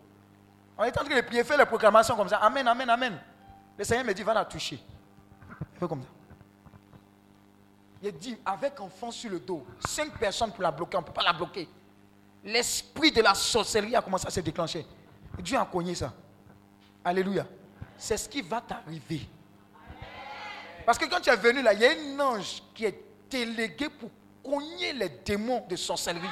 On 0.76 0.85
est 0.85 0.99
en 0.99 1.05
train 1.05 1.16
de 1.16 1.20
prier, 1.22 1.43
faire 1.43 1.57
les 1.57 1.64
proclamations 1.64 2.16
comme 2.16 2.28
ça. 2.28 2.37
Amen, 2.37 2.68
amen, 2.68 2.91
amen. 2.91 3.18
Le 3.78 3.85
Seigneur 3.85 4.05
me 4.05 4.12
dit, 4.12 4.22
va 4.22 4.35
la 4.35 4.45
toucher. 4.45 4.78
Il 5.72 5.78
fait 5.78 5.89
comme 5.89 6.03
ça. 6.03 6.09
Il 8.03 8.12
dit, 8.18 8.37
avec 8.45 8.78
enfant 8.78 9.11
sur 9.11 9.30
le 9.30 9.41
dos, 9.41 9.64
cinq 9.87 10.18
personnes 10.18 10.53
pour 10.53 10.62
la 10.62 10.70
bloquer, 10.70 10.99
on 10.99 11.01
ne 11.01 11.07
peut 11.07 11.12
pas 11.12 11.22
la 11.22 11.33
bloquer. 11.33 11.66
L'esprit 12.45 13.12
de 13.12 13.22
la 13.22 13.34
sorcellerie 13.34 13.95
a 13.95 14.03
commencé 14.03 14.26
à 14.26 14.30
se 14.30 14.40
déclencher. 14.40 14.84
Dieu 15.38 15.59
a 15.59 15.64
cogné 15.64 15.95
ça. 15.95 16.12
Alléluia. 17.05 17.47
C'est 17.97 18.16
ce 18.16 18.28
qui 18.28 18.43
va 18.43 18.61
t'arriver. 18.61 19.28
Parce 20.84 20.99
que 20.99 21.05
quand 21.05 21.20
tu 21.20 21.30
es 21.30 21.36
venu 21.36 21.62
là, 21.62 21.72
il 21.72 21.80
y 21.80 21.86
a 21.86 21.90
un 21.90 22.20
ange 22.20 22.62
qui 22.74 22.84
est 22.84 23.05
délégué 23.30 23.88
pour 23.88 24.11
cogner 24.43 24.93
les 24.93 25.09
démons 25.09 25.64
de 25.68 25.76
sorcellerie. 25.76 26.28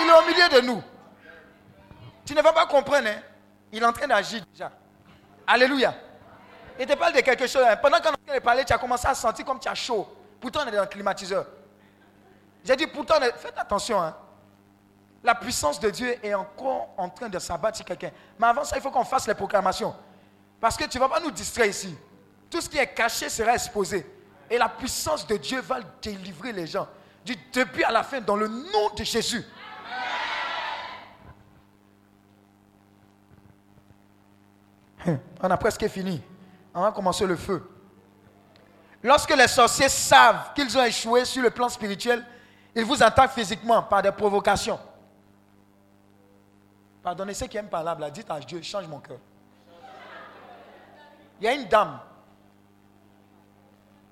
Il 0.00 0.06
est 0.06 0.12
au 0.12 0.26
milieu 0.26 0.60
de 0.60 0.66
nous. 0.66 0.82
Tu 2.24 2.34
ne 2.34 2.42
vas 2.42 2.52
pas 2.52 2.66
comprendre. 2.66 3.08
Hein? 3.08 3.20
Il 3.72 3.82
est 3.82 3.86
en 3.86 3.92
train 3.92 4.06
d'agir 4.06 4.44
déjà. 4.52 4.70
Alléluia. 5.46 5.94
Il 6.78 6.86
te 6.86 6.94
parle 6.94 7.14
de 7.14 7.20
quelque 7.20 7.46
chose. 7.48 7.64
Hein. 7.68 7.76
Pendant 7.76 7.98
qu'on 7.98 8.10
est 8.10 8.12
en 8.12 8.26
train 8.26 8.34
de 8.36 8.42
parler, 8.42 8.64
tu 8.64 8.72
as 8.72 8.78
commencé 8.78 9.08
à 9.08 9.14
sentir 9.14 9.44
comme 9.44 9.58
tu 9.58 9.68
as 9.68 9.74
chaud. 9.74 10.06
Pourtant, 10.40 10.60
on 10.64 10.68
est 10.68 10.76
dans 10.76 10.82
le 10.82 10.86
climatiseur. 10.86 11.46
J'ai 12.64 12.76
dit, 12.76 12.86
pourtant, 12.86 13.14
faites 13.36 13.58
attention. 13.58 14.00
Hein. 14.00 14.14
La 15.22 15.34
puissance 15.34 15.80
de 15.80 15.90
Dieu 15.90 16.14
est 16.24 16.34
encore 16.34 16.90
en 16.96 17.08
train 17.08 17.28
de 17.28 17.38
s'abattre 17.38 17.76
sur 17.76 17.86
quelqu'un. 17.86 18.10
Mais 18.38 18.46
avant 18.46 18.64
ça, 18.64 18.76
il 18.76 18.82
faut 18.82 18.90
qu'on 18.90 19.04
fasse 19.04 19.26
les 19.26 19.34
proclamations. 19.34 19.94
Parce 20.60 20.76
que 20.76 20.84
tu 20.84 20.98
ne 20.98 21.02
vas 21.02 21.08
pas 21.08 21.20
nous 21.20 21.30
distraire 21.30 21.66
ici. 21.66 21.96
Tout 22.50 22.60
ce 22.60 22.68
qui 22.68 22.78
est 22.78 22.94
caché 22.94 23.28
sera 23.28 23.54
exposé. 23.54 24.06
Et 24.50 24.56
la 24.58 24.68
puissance 24.68 25.26
de 25.26 25.36
Dieu 25.36 25.60
va 25.60 25.80
délivrer 26.00 26.52
les 26.52 26.66
gens. 26.66 26.86
Du 27.24 27.36
début 27.52 27.82
à 27.82 27.90
la 27.90 28.02
fin, 28.02 28.20
dans 28.20 28.36
le 28.36 28.48
nom 28.48 28.94
de 28.96 29.04
Jésus. 29.04 29.44
On 35.42 35.50
a 35.50 35.56
presque 35.56 35.86
fini. 35.88 36.22
On 36.74 36.82
va 36.82 36.92
commencer 36.92 37.26
le 37.26 37.36
feu. 37.36 37.68
Lorsque 39.02 39.34
les 39.36 39.48
sorciers 39.48 39.88
savent 39.88 40.52
qu'ils 40.54 40.76
ont 40.76 40.84
échoué 40.84 41.24
sur 41.24 41.42
le 41.42 41.50
plan 41.50 41.68
spirituel, 41.68 42.24
ils 42.74 42.84
vous 42.84 43.02
attaquent 43.02 43.32
physiquement 43.32 43.82
par 43.82 44.02
des 44.02 44.12
provocations. 44.12 44.78
Pardonnez 47.08 47.32
ceux 47.32 47.46
qui 47.46 47.56
aiment 47.56 47.70
parler 47.70 47.98
là, 47.98 48.10
dites 48.10 48.30
à 48.30 48.38
Dieu, 48.38 48.60
change 48.60 48.86
mon 48.86 49.00
cœur. 49.00 49.16
Il 51.40 51.44
y 51.46 51.48
a 51.48 51.54
une 51.54 51.64
dame. 51.66 51.98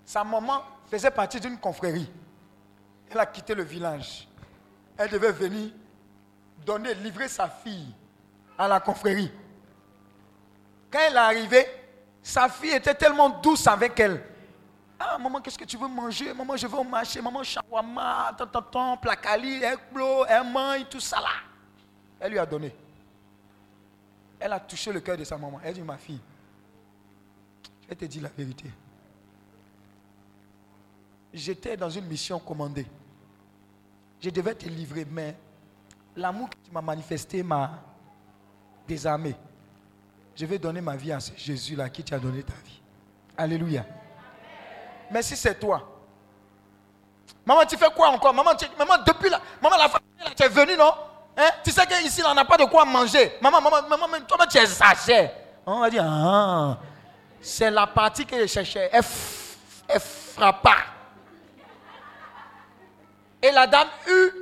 Sa 0.03 0.25
maman 0.25 0.63
faisait 0.91 1.11
partie 1.11 1.39
d'une 1.39 1.59
confrérie. 1.59 2.11
Elle 3.11 3.19
a 3.19 3.27
quitté 3.27 3.55
le 3.55 3.65
village. 3.65 4.27
Elle 4.97 5.11
devait 5.11 5.31
venir 5.31 5.73
donner, 6.65 6.95
livrer 6.95 7.29
sa 7.29 7.51
fille 7.51 7.95
à 8.57 8.67
la 8.67 8.81
confrérie. 8.81 9.31
Quand 10.91 11.01
elle 11.07 11.17
est 11.17 11.19
arrivée, 11.19 11.67
sa 12.23 12.49
fille 12.49 12.73
était 12.73 12.95
tellement 12.95 13.29
douce 13.29 13.67
avec 13.67 14.01
elle. 14.01 14.25
Ah, 14.99 15.19
maman, 15.19 15.43
qu'est-ce 15.43 15.59
que 15.59 15.67
tu 15.67 15.77
veux 15.77 15.87
manger? 15.87 16.33
Maman, 16.33 16.57
je 16.57 16.67
veux 16.67 16.79
au 16.79 16.85
marché. 16.85 17.21
Maman, 17.21 17.43
shawarma, 17.43 18.35
tant, 18.73 18.97
placali, 18.97 19.63
ekblo, 19.63 20.25
elle 20.25 20.51
mange, 20.51 20.89
tout 20.89 20.99
ça 20.99 21.21
là. 21.21 21.29
Elle 22.19 22.33
lui 22.33 22.39
a 22.39 22.47
donné. 22.47 22.75
Elle 24.39 24.53
a 24.53 24.61
touché 24.61 24.93
le 24.93 25.01
cœur 25.01 25.16
de 25.16 25.24
sa 25.24 25.37
maman. 25.39 25.61
Elle 25.64 25.74
dit, 25.74 25.82
ma 25.82 25.97
fille, 25.97 26.20
je 27.89 27.95
te 27.95 28.05
dire 28.05 28.22
la 28.22 28.28
vérité. 28.28 28.70
J'étais 31.32 31.76
dans 31.76 31.91
une 31.91 32.07
mission 32.07 32.39
commandée. 32.39 32.87
Je 34.20 34.30
devais 34.30 34.55
te 34.55 34.68
livrer, 34.68 35.07
mais 35.11 35.37
l'amour 36.16 36.51
que 36.51 36.57
tu 36.64 36.70
m'as 36.72 36.80
manifesté 36.80 37.43
m'a 37.43 37.82
désarmé. 38.89 39.37
Je 40.34 40.47
vais 40.47 40.59
donner 40.59 40.80
ma 40.80 40.97
vie 40.97 41.12
à 41.12 41.20
ce 41.20 41.32
Jésus-là 41.37 41.89
qui 41.89 42.03
t'a 42.05 42.18
donné 42.18 42.43
ta 42.43 42.55
vie. 42.64 42.80
Alléluia. 43.37 43.84
Mais 45.11 45.22
si 45.22 45.37
c'est 45.37 45.59
toi, 45.59 46.01
maman, 47.45 47.64
tu 47.66 47.76
fais 47.76 47.91
quoi 47.95 48.11
encore? 48.11 48.34
Maman, 48.34 48.53
maman 48.78 48.99
depuis 49.07 49.30
là, 49.30 49.41
maman, 49.62 49.76
la 49.76 49.89
famille, 49.89 50.34
tu 50.37 50.43
es 50.43 50.49
venue, 50.49 50.76
non? 50.76 50.93
Hein? 51.37 51.51
Tu 51.62 51.70
sais 51.70 51.87
qu'ici, 51.87 52.22
on 52.26 52.34
n'a 52.34 52.45
pas 52.45 52.57
de 52.57 52.64
quoi 52.64 52.84
manger. 52.84 53.37
Maman, 53.41 53.61
maman, 53.61 53.82
maman, 53.89 54.20
toi, 54.26 54.47
tu 54.47 54.57
es 54.57 54.62
exagères. 54.62 55.30
On 55.66 55.80
va 55.80 55.91
dire, 55.91 56.05
ah, 56.07 56.78
c'est 57.41 57.70
la 57.70 57.87
partie 57.87 58.24
que 58.24 58.41
je 58.41 58.47
cherchais. 58.47 58.89
Elle, 58.93 60.01
frappa. 60.01 60.76
Et 63.43 63.51
la 63.51 63.66
dame 63.66 63.89
eut 64.09 64.32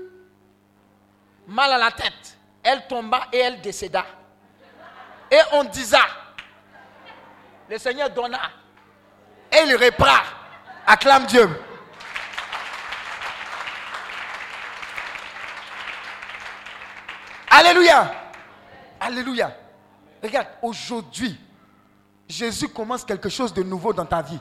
mal 1.48 1.72
à 1.72 1.78
la 1.78 1.90
tête. 1.90 2.38
Elle 2.62 2.86
tomba 2.86 3.26
et 3.32 3.38
elle 3.38 3.60
décéda. 3.60 4.04
Et 5.30 5.40
on 5.52 5.64
disait, 5.64 5.96
le 7.68 7.78
Seigneur 7.78 8.10
donna. 8.10 8.40
Et 9.50 9.64
il 9.66 9.76
reprend. 9.76 10.22
Acclame 10.86 11.26
Dieu. 11.26 11.48
Alléluia. 17.56 18.10
Alléluia. 18.98 19.52
Regarde, 20.20 20.48
aujourd'hui, 20.60 21.38
Jésus 22.28 22.66
commence 22.66 23.04
quelque 23.04 23.28
chose 23.28 23.54
de 23.54 23.62
nouveau 23.62 23.92
dans 23.92 24.04
ta 24.04 24.22
vie. 24.22 24.40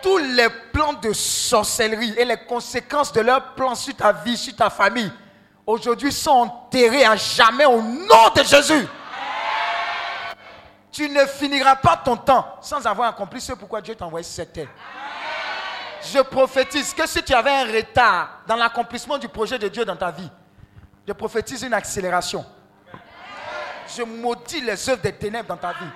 Tous 0.00 0.16
les 0.16 0.48
plans 0.72 0.94
de 0.94 1.12
sorcellerie 1.12 2.14
et 2.16 2.24
les 2.24 2.38
conséquences 2.46 3.12
de 3.12 3.20
leurs 3.20 3.54
plans 3.54 3.74
sur 3.74 3.94
ta 3.94 4.10
vie, 4.10 4.38
sur 4.38 4.56
ta 4.56 4.70
famille, 4.70 5.12
aujourd'hui 5.66 6.10
sont 6.10 6.30
enterrés 6.30 7.04
à 7.04 7.14
jamais 7.14 7.66
au 7.66 7.82
nom 7.82 8.30
de 8.34 8.42
Jésus. 8.42 8.88
Tu 10.90 11.10
ne 11.10 11.26
finiras 11.26 11.76
pas 11.76 11.98
ton 11.98 12.16
temps 12.16 12.56
sans 12.62 12.86
avoir 12.86 13.10
accompli 13.10 13.38
ce 13.38 13.52
pourquoi 13.52 13.82
Dieu 13.82 13.94
t'a 13.94 14.06
envoyé 14.06 14.24
cette 14.24 14.54
terre. 14.54 14.68
Je 16.10 16.20
prophétise 16.22 16.94
que 16.94 17.06
si 17.06 17.22
tu 17.22 17.34
avais 17.34 17.52
un 17.52 17.66
retard 17.66 18.40
dans 18.46 18.56
l'accomplissement 18.56 19.18
du 19.18 19.28
projet 19.28 19.58
de 19.58 19.68
Dieu 19.68 19.84
dans 19.84 19.96
ta 19.96 20.10
vie, 20.10 20.30
je 21.06 21.12
prophétise 21.12 21.62
une 21.62 21.74
accélération. 21.74 22.44
Je 23.96 24.02
maudis 24.02 24.60
les 24.60 24.88
œuvres 24.88 25.02
des 25.02 25.12
ténèbres 25.12 25.48
dans 25.48 25.56
ta 25.56 25.72
vie. 25.72 25.90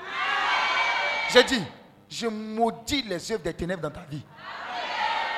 J'ai 1.32 1.44
dit, 1.44 1.62
je 2.10 2.26
maudis 2.26 3.02
les 3.02 3.32
œuvres 3.32 3.42
des 3.42 3.54
ténèbres 3.54 3.82
dans 3.82 3.90
ta 3.90 4.04
vie. 4.10 4.22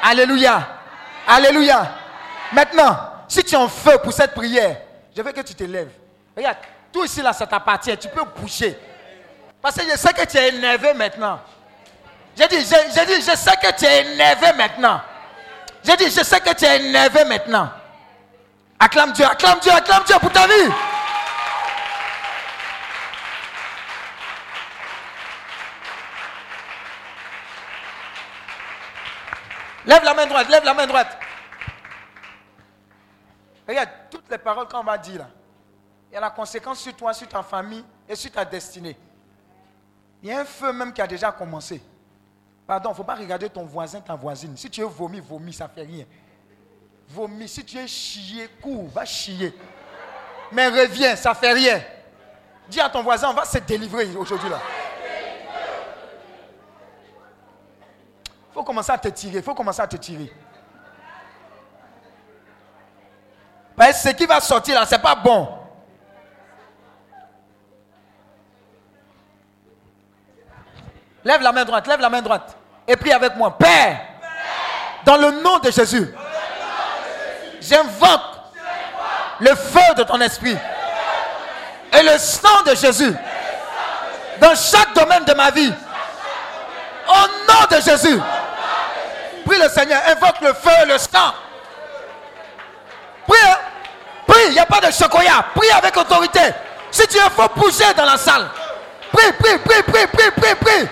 Alléluia. 0.03 0.67
Alléluia. 1.27 1.93
Maintenant, 2.53 2.97
si 3.29 3.45
tu 3.45 3.55
es 3.55 3.59
en 3.59 3.69
feu 3.69 3.99
pour 4.03 4.13
cette 4.13 4.35
prière, 4.35 4.81
je 5.15 5.23
veux 5.23 5.33
que 5.33 5.41
tu 5.43 5.55
te 5.55 5.65
lèves. 5.65 5.91
Regarde, 6.37 6.59
tout 6.93 7.05
ici 7.05 7.21
là, 7.21 7.33
ça 7.33 7.47
t'appartient. 7.47 7.97
Tu 7.99 8.09
peux 8.09 8.25
bouger. 8.25 8.79
Parce 9.61 9.77
que 9.77 9.83
je 9.91 9.97
sais 9.97 10.13
que 10.13 10.25
tu 10.25 10.37
es 10.37 10.49
énervé 10.49 10.95
maintenant. 10.95 11.41
J'ai 12.37 12.47
dit, 12.49 12.65
j'ai 12.65 13.07
dit, 13.07 13.21
je 13.21 13.37
sais 13.37 13.57
que 13.61 13.77
tu 13.77 13.85
es 13.85 14.13
énervé 14.13 14.53
maintenant. 14.57 15.01
J'ai 15.85 15.97
dit, 15.97 16.05
je 16.05 16.23
sais 16.23 16.41
que 16.41 16.55
tu 16.55 16.65
es 16.65 16.87
énervé 16.87 17.25
maintenant. 17.25 17.69
Acclame 18.81 19.13
Dieu, 19.13 19.25
acclame 19.25 19.59
Dieu, 19.61 19.73
acclame 19.73 20.05
Dieu 20.05 20.17
pour 20.21 20.33
ta 20.33 20.47
vie. 20.47 20.73
Lève 29.85 30.05
la 30.05 30.15
main 30.15 30.27
droite, 30.27 30.49
lève 30.49 30.65
la 30.65 30.75
main 30.75 30.87
droite. 30.87 31.19
Regarde, 33.67 33.89
toutes 34.11 34.31
les 34.31 34.39
paroles 34.39 34.69
qu'on 34.69 34.85
va 34.85 34.97
dire 34.97 35.19
là, 35.19 35.29
il 36.11 36.15
y 36.15 36.17
a 36.17 36.21
la 36.21 36.31
conséquence 36.31 36.81
sur 36.81 36.95
toi, 36.95 37.13
sur 37.13 37.27
ta 37.27 37.43
famille 37.43 37.85
et 38.09 38.15
sur 38.15 38.31
ta 38.31 38.45
destinée. 38.45 38.97
Il 40.23 40.29
y 40.29 40.33
a 40.33 40.41
un 40.41 40.45
feu 40.45 40.73
même 40.73 40.93
qui 40.93 41.01
a 41.01 41.07
déjà 41.07 41.33
commencé. 41.33 41.83
Pardon, 42.67 42.91
il 42.91 42.93
ne 42.93 42.97
faut 42.97 43.05
pas 43.05 43.15
regarder 43.15 43.49
ton 43.49 43.65
voisin, 43.65 44.01
ta 44.01 44.15
voisine. 44.15 44.57
Si 44.57 44.71
tu 44.71 44.81
es 44.83 44.85
vomi, 44.85 45.21
vomi, 45.21 45.53
ça 45.53 45.67
ne 45.67 45.73
fait 45.73 45.87
rien 45.87 46.05
vomis. 47.09 47.49
Si 47.49 47.65
tu 47.65 47.79
es 47.79 47.87
chié, 47.87 48.49
cours, 48.61 48.89
va 48.91 49.05
chier. 49.05 49.55
Mais 50.53 50.69
reviens, 50.69 51.17
ça 51.17 51.35
fait 51.35 51.53
rien. 51.53 51.81
Dis 52.69 52.81
à 52.81 52.89
ton 52.89 53.03
voisin, 53.03 53.31
on 53.31 53.35
va 53.35 53.45
se 53.45 53.59
délivrer 53.59 54.09
aujourd'hui 54.17 54.49
là. 54.49 54.61
commencer 58.69 58.93
à 58.93 58.99
te 58.99 59.09
tirer. 59.09 59.39
Il 59.39 59.43
faut 59.43 59.55
commencer 59.55 59.81
à 59.81 59.87
te 59.87 59.97
tirer. 59.97 60.31
Ce 63.93 64.11
qui 64.11 64.27
va 64.27 64.41
sortir 64.41 64.79
là, 64.79 64.85
c'est 64.85 65.01
pas 65.01 65.15
bon. 65.15 65.49
Lève 71.25 71.41
la 71.41 71.53
main 71.53 71.65
droite, 71.65 71.87
lève 71.87 72.01
la 72.01 72.11
main 72.11 72.21
droite. 72.21 72.57
Et 72.87 72.97
prie 72.97 73.13
avec 73.13 73.37
moi. 73.37 73.57
Père, 73.57 74.01
dans 75.05 75.17
le 75.17 75.43
nom 75.43 75.59
de 75.59 75.71
Jésus, 75.71 76.15
j'invoque 77.61 78.21
le 79.41 79.55
feu 79.55 79.95
de 79.97 80.03
ton 80.03 80.21
esprit 80.21 80.57
et 81.93 82.03
le 82.03 82.19
sang 82.19 82.63
de 82.67 82.75
Jésus 82.75 83.15
dans 84.41 84.55
chaque 84.55 84.95
domaine 84.95 85.25
de 85.25 85.35
ma 85.35 85.51
vie. 85.51 85.73
Au 87.09 87.51
nom 87.51 87.67
de 87.71 87.81
Jésus. 87.83 88.21
Prie 89.45 89.59
le 89.59 89.69
Seigneur, 89.69 90.01
invoque 90.07 90.41
le 90.43 90.53
feu 90.53 90.71
et 90.83 90.87
le 90.87 90.99
sang. 90.99 91.33
Prie, 93.27 93.39
hein. 93.45 93.57
prie, 94.27 94.41
il 94.49 94.53
n'y 94.53 94.59
a 94.59 94.67
pas 94.67 94.81
de 94.81 94.93
chocolat. 94.93 95.45
Prie 95.55 95.71
avec 95.71 95.97
autorité. 95.97 96.41
Si 96.91 97.07
tu 97.09 97.19
veux, 97.19 97.31
faut 97.31 97.49
bouger 97.57 97.93
dans 97.97 98.05
la 98.05 98.17
salle. 98.17 98.47
Prie, 99.13 99.33
prie, 99.33 99.59
prie, 99.59 99.83
prie, 99.83 100.07
prie, 100.07 100.31
prie, 100.31 100.55
prie. 100.55 100.89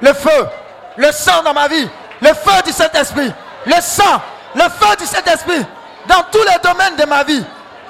Le 0.00 0.12
feu, 0.12 0.48
le 0.96 1.10
sang 1.12 1.42
dans 1.42 1.54
ma 1.54 1.68
vie, 1.68 1.88
le 2.20 2.28
feu 2.28 2.62
du 2.64 2.72
Saint-Esprit, 2.72 3.32
le 3.66 3.80
sang, 3.80 4.20
le 4.54 4.62
feu 4.62 4.96
du 4.98 5.06
Saint-Esprit 5.06 5.64
dans 6.06 6.22
tous 6.30 6.42
les 6.42 6.58
domaines 6.62 6.96
de 6.96 7.04
ma 7.04 7.22
vie, 7.24 7.44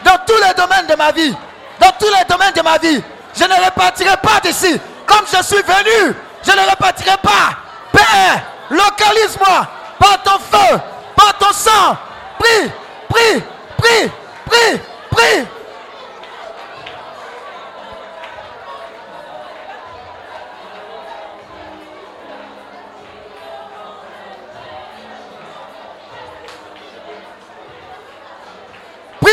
dans 0.04 0.18
tous 0.26 0.36
les 0.36 0.54
domaines 0.54 0.86
de 0.86 0.94
ma 0.94 1.12
vie, 1.12 1.34
dans 1.80 1.92
tous 1.98 2.08
les 2.08 2.24
domaines 2.28 2.54
de 2.54 2.62
ma 2.62 2.78
vie. 2.78 3.02
Je 3.38 3.44
ne 3.44 3.64
repartirai 3.64 4.16
pas 4.16 4.40
d'ici 4.42 4.80
comme 5.06 5.24
je 5.26 5.42
suis 5.42 5.62
venu. 5.62 6.14
Je 6.44 6.52
ne 6.52 6.70
repartirai 6.70 7.16
pas. 7.22 7.56
Père, 7.92 8.42
localise-moi 8.70 9.66
par 9.98 10.22
ton 10.22 10.38
feu, 10.38 10.78
par 11.16 11.36
ton 11.38 11.52
sang. 11.52 11.96
Prie, 12.38 12.70
prie, 13.08 13.42
prie, 13.76 14.10
prie, 14.46 14.80
prie. 15.10 15.46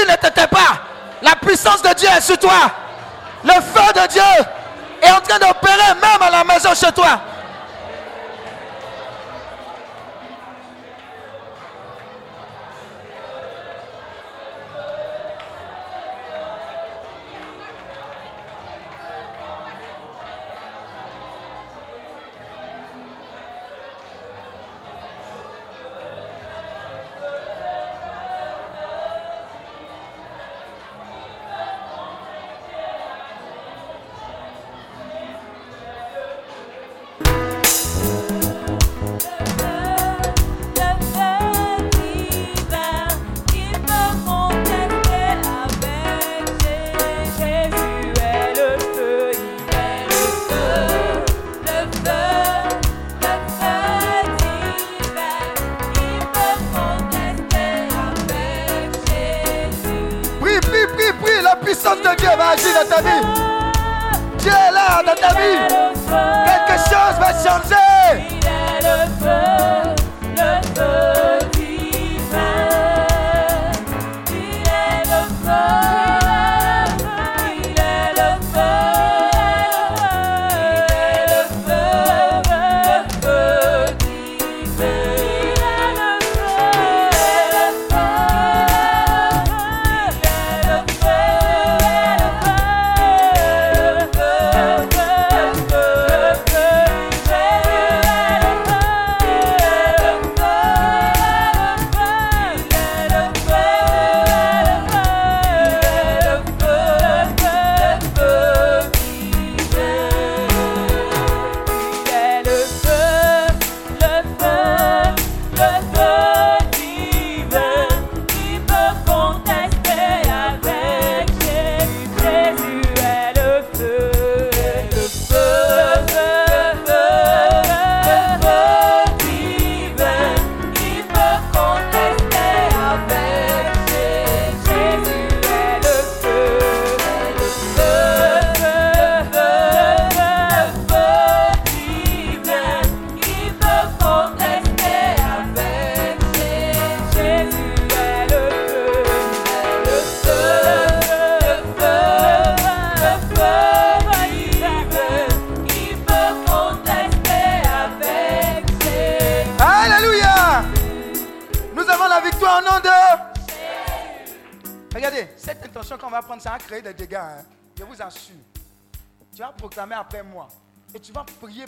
Ne 0.07 0.15
te 0.15 0.47
pas. 0.47 0.79
La 1.21 1.35
puissance 1.35 1.81
de 1.81 1.93
Dieu 1.93 2.07
est 2.15 2.21
sur 2.21 2.37
toi. 2.37 2.71
Le 3.43 3.53
feu 3.53 3.93
de 4.01 4.07
Dieu 4.07 4.21
est 5.01 5.11
en 5.11 5.21
train 5.21 5.39
d'opérer 5.39 5.93
même 6.01 6.21
à 6.21 6.29
la 6.29 6.43
maison 6.43 6.73
chez 6.73 6.91
toi. 6.91 7.19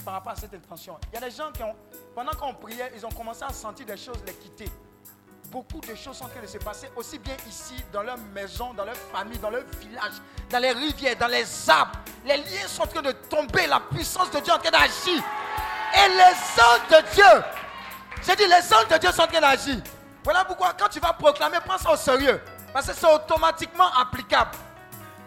Par 0.03 0.15
rapport 0.15 0.33
à 0.33 0.35
cette 0.35 0.53
intention. 0.53 0.97
Il 1.11 1.19
y 1.19 1.23
a 1.23 1.29
des 1.29 1.35
gens 1.35 1.51
qui 1.51 1.63
ont, 1.63 1.75
pendant 2.15 2.31
qu'on 2.31 2.53
priait, 2.53 2.91
ils 2.95 3.05
ont 3.05 3.11
commencé 3.11 3.43
à 3.43 3.53
sentir 3.53 3.85
des 3.85 3.97
choses 3.97 4.17
les 4.25 4.33
quitter. 4.33 4.69
Beaucoup 5.51 5.79
de 5.79 5.95
choses 5.95 6.17
sont 6.17 6.25
en 6.25 6.29
train 6.29 6.41
de 6.41 6.47
se 6.47 6.57
passer, 6.57 6.89
aussi 6.95 7.19
bien 7.19 7.35
ici, 7.47 7.75
dans 7.93 8.03
leur 8.03 8.17
maison, 8.33 8.73
dans 8.73 8.83
leur 8.83 8.97
famille, 8.97 9.37
dans 9.37 9.49
leur 9.49 9.63
village, 9.79 10.13
dans 10.49 10.59
les 10.59 10.71
rivières, 10.71 11.15
dans 11.15 11.27
les 11.27 11.69
arbres. 11.69 11.99
Les 12.25 12.37
liens 12.37 12.67
sont 12.67 12.83
en 12.83 12.87
train 12.87 13.01
de 13.01 13.11
tomber, 13.11 13.65
la 13.67 13.79
puissance 13.79 14.29
de 14.31 14.39
Dieu 14.39 14.51
est 14.51 14.55
en 14.55 14.59
train 14.59 14.71
d'agir. 14.71 15.23
Et 15.93 16.09
les 16.09 16.61
anges 16.61 17.01
de 17.01 17.11
Dieu, 17.13 17.43
j'ai 18.25 18.35
dit, 18.35 18.45
les 18.45 18.73
anges 18.73 18.87
de 18.89 18.97
Dieu 18.97 19.11
sont 19.11 19.21
en 19.21 19.27
train 19.27 19.39
d'agir. 19.39 19.77
Voilà 20.23 20.43
pourquoi, 20.43 20.73
quand 20.77 20.89
tu 20.89 20.99
vas 20.99 21.13
proclamer, 21.13 21.57
prends 21.65 21.77
ça 21.77 21.91
au 21.91 21.95
sérieux. 21.95 22.41
Parce 22.73 22.87
que 22.87 22.93
c'est 22.93 23.13
automatiquement 23.13 23.89
applicable. 23.97 24.51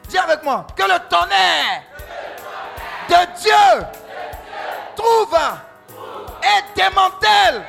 Dis 0.09 0.19
avec 0.19 0.43
moi, 0.43 0.67
que 0.77 0.83
le 0.83 0.99
tonnerre 1.09 1.83
de 3.09 3.41
Dieu 3.41 3.87
et 6.43 6.63
démantèle 6.75 7.63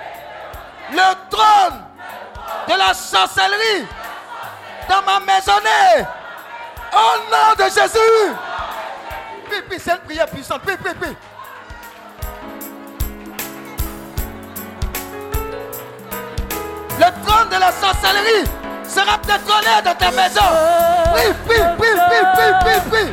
Le 0.92 1.30
trône 1.30 1.82
de 2.68 2.74
la 2.78 2.94
sorcellerie 2.94 3.88
dans 4.90 5.02
ma 5.04 5.20
maisonnée. 5.20 6.06
Au 6.94 7.32
nom 7.32 7.56
de 7.58 7.64
Jésus. 7.64 8.36
C'est 9.80 9.92
une 9.92 9.98
prière 10.00 10.28
puissante. 10.28 10.62
Puis, 10.66 10.76
puis. 10.78 11.16
Le 17.00 17.26
trône 17.26 17.50
de 17.50 17.56
la 17.56 17.72
sorcellerie 17.72 18.46
sera 18.88 19.18
détrôné 19.18 19.82
dans 19.84 19.96
ta 19.96 20.12
maison. 20.12 20.42
Oui, 21.16 21.22
oui, 21.50 21.56
oui, 21.80 21.88
oui, 21.90 22.18
oui, 22.66 22.74
oui, 22.92 23.12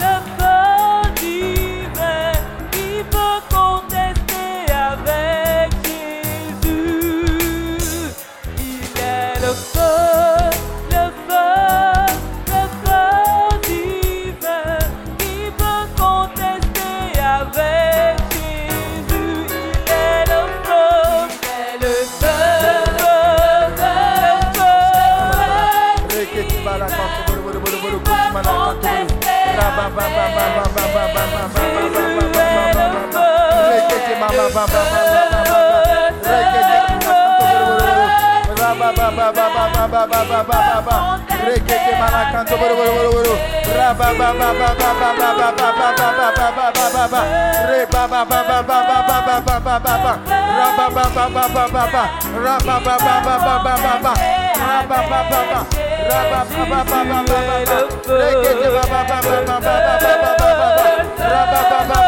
Rabba 61.29 62.08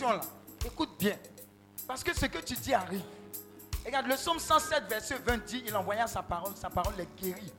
Là. 0.00 0.20
Écoute 0.64 0.90
bien. 0.98 1.16
Parce 1.86 2.04
que 2.04 2.14
ce 2.14 2.26
que 2.26 2.38
tu 2.38 2.54
dis 2.54 2.74
arrive. 2.74 3.02
Regarde, 3.84 4.06
le 4.06 4.14
psaume 4.14 4.38
107, 4.38 4.84
verset 4.88 5.16
20 5.24 5.44
dit 5.46 5.64
il 5.66 5.74
envoya 5.74 6.06
sa 6.06 6.22
parole, 6.22 6.52
sa 6.54 6.68
parole 6.68 6.94
les 6.98 7.08
guérit 7.20 7.52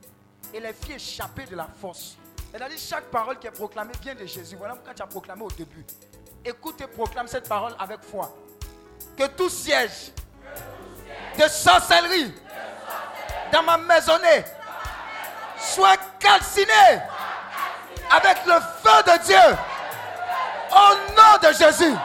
et 0.54 0.60
les 0.60 0.72
fit 0.72 0.92
échapper 0.92 1.44
de 1.46 1.56
la 1.56 1.66
force. 1.80 2.16
C'est-à-dire, 2.50 2.78
chaque 2.78 3.04
parole 3.04 3.38
qui 3.38 3.46
est 3.46 3.52
proclamée 3.52 3.92
vient 4.02 4.14
de 4.14 4.26
Jésus. 4.26 4.56
Voilà 4.56 4.74
pourquoi 4.74 4.94
tu 4.94 5.02
as 5.02 5.06
proclamé 5.06 5.42
au 5.42 5.50
début. 5.50 5.84
Écoute 6.44 6.80
et 6.80 6.86
proclame 6.86 7.26
cette 7.26 7.48
parole 7.48 7.74
avec 7.78 8.02
foi. 8.02 8.30
Que 9.16 9.26
tout 9.28 9.48
siège 9.48 10.12
de 11.38 11.48
sorcellerie 11.48 12.32
dans 13.52 13.62
ma 13.62 13.78
maisonnée 13.78 14.44
soit 15.58 15.98
calciné 16.18 17.00
avec 18.10 18.44
le 18.46 18.54
feu 18.54 19.02
de 19.06 19.24
Dieu. 19.24 19.56
Au 20.70 20.94
nom 21.14 21.48
de 21.48 21.54
Jésus. 21.54 21.96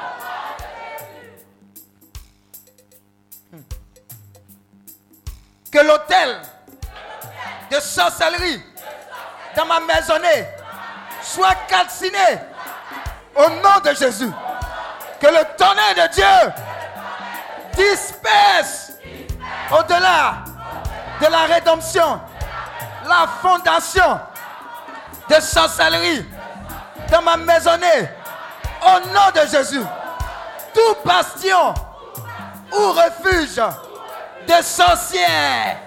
Que 5.78 5.84
l'autel 5.84 6.42
de 7.70 7.80
sorcellerie 7.80 8.64
dans 9.56 9.68
ma 9.68 9.80
maisonnée 9.80 10.48
soit 11.22 11.54
calciné 11.68 12.40
au 13.36 13.48
nom 13.48 13.80
de 13.86 13.94
Jésus. 13.94 14.32
Que 15.20 15.28
le 15.28 15.44
tonnerre 15.56 16.08
de 16.10 16.14
Dieu 16.16 16.54
disperse 17.74 18.94
au-delà 19.72 20.38
de 21.22 21.28
la 21.28 21.44
rédemption 21.54 22.22
la 23.06 23.28
fondation 23.40 24.20
de 25.30 25.36
sorcellerie 25.40 26.26
dans 27.12 27.22
ma 27.22 27.38
maisonnée. 27.38 28.10
Au 28.82 29.00
nom 29.10 29.30
de 29.36 29.48
Jésus, 29.48 29.84
tout 30.74 30.98
bastion 31.06 31.76
ou 32.74 32.94
refuge 32.94 33.62
de 34.48 34.64
sorcières 34.64 35.78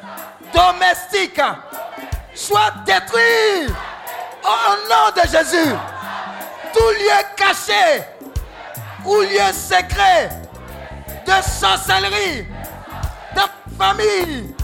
domestiques 0.53 1.41
soit 2.35 2.73
détruit. 2.85 3.75
Au 4.43 4.89
nom 4.89 5.11
de 5.15 5.29
Jésus, 5.29 5.75
tout 6.73 6.91
lieu 6.99 7.25
caché 7.37 8.03
ou 9.05 9.21
lieu 9.21 9.53
secret 9.53 10.31
de 11.27 11.43
sorcellerie 11.43 12.47
ma 13.35 13.49
famille 13.79 14.55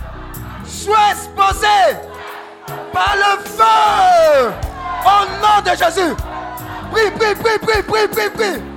soit 0.66 1.12
exposé 1.12 1.96
par 2.92 3.16
le 3.16 3.42
feu 3.44 4.52
au 5.04 5.24
nom 5.42 5.60
de 5.62 5.76
Jésus. 5.76 6.14
Prie, 6.90 7.10
prie, 7.10 7.34
prie, 7.34 7.58
prie, 7.58 7.82
prie, 7.82 8.08
prie. 8.08 8.30
Prie, 8.30 8.75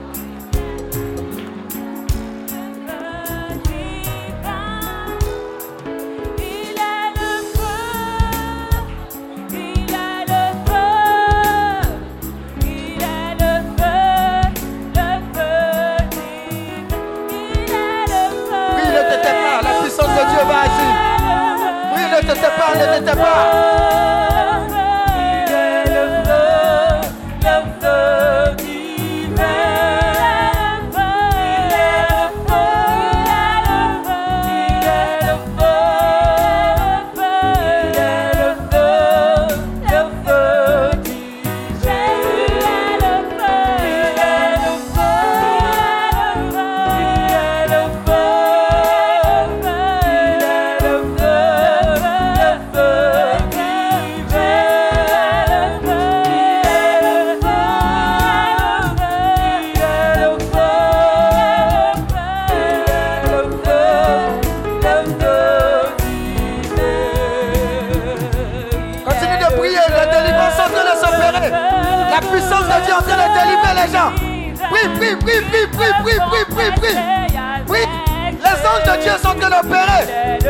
ne 22.80 23.00
t'était 23.00 23.16
pas. 23.16 23.89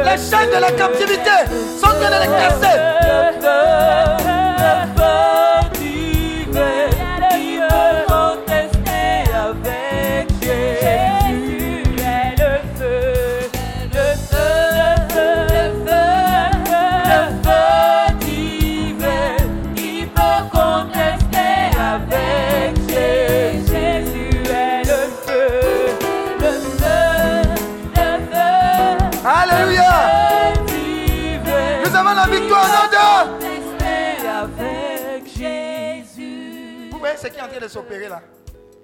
Les 0.09 0.17
chaînes 0.17 0.49
de 0.49 0.57
la 0.59 0.71
captivité 0.71 1.29
sont 1.79 1.85
en 1.85 1.89
train 1.89 2.09
de 2.09 2.19
les 2.23 2.27
casser. 2.27 2.79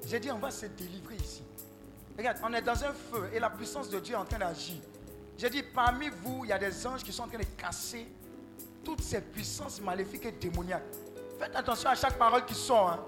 J'ai 0.07 0.19
dit, 0.19 0.31
on 0.31 0.37
va 0.37 0.51
se 0.51 0.65
délivrer 0.67 1.15
ici. 1.15 1.43
Regarde, 2.17 2.37
on 2.43 2.53
est 2.53 2.61
dans 2.61 2.83
un 2.83 2.93
feu 3.11 3.29
et 3.33 3.39
la 3.39 3.49
puissance 3.49 3.89
de 3.89 3.99
Dieu 3.99 4.13
est 4.13 4.17
en 4.17 4.25
train 4.25 4.37
d'agir. 4.37 4.77
J'ai 5.37 5.49
dit, 5.49 5.63
parmi 5.63 6.09
vous, 6.23 6.45
il 6.45 6.49
y 6.49 6.53
a 6.53 6.57
des 6.57 6.85
anges 6.87 7.03
qui 7.03 7.11
sont 7.11 7.23
en 7.23 7.27
train 7.27 7.39
de 7.39 7.43
casser 7.57 8.07
toutes 8.83 9.01
ces 9.01 9.19
puissances 9.21 9.81
maléfiques 9.81 10.25
et 10.25 10.31
démoniaques. 10.31 10.83
Faites 11.39 11.55
attention 11.55 11.89
à 11.89 11.95
chaque 11.95 12.17
parole 12.17 12.45
qui 12.45 12.53
sort. 12.55 12.89
hein. 12.89 12.99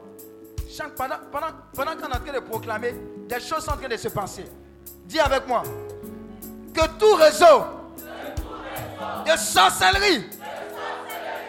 Pendant 0.97 1.15
pendant, 1.31 1.47
pendant 1.73 1.95
qu'on 1.95 2.11
est 2.11 2.15
en 2.17 2.19
train 2.19 2.33
de 2.33 2.39
proclamer, 2.39 2.93
des 3.29 3.39
choses 3.39 3.63
sont 3.63 3.71
en 3.71 3.77
train 3.77 3.87
de 3.87 3.95
se 3.95 4.09
passer. 4.09 4.45
Dis 5.05 5.19
avec 5.19 5.47
moi 5.47 5.63
que 6.73 6.87
tout 6.99 7.15
réseau 7.15 7.63
de 9.25 9.37
sorcellerie 9.37 10.25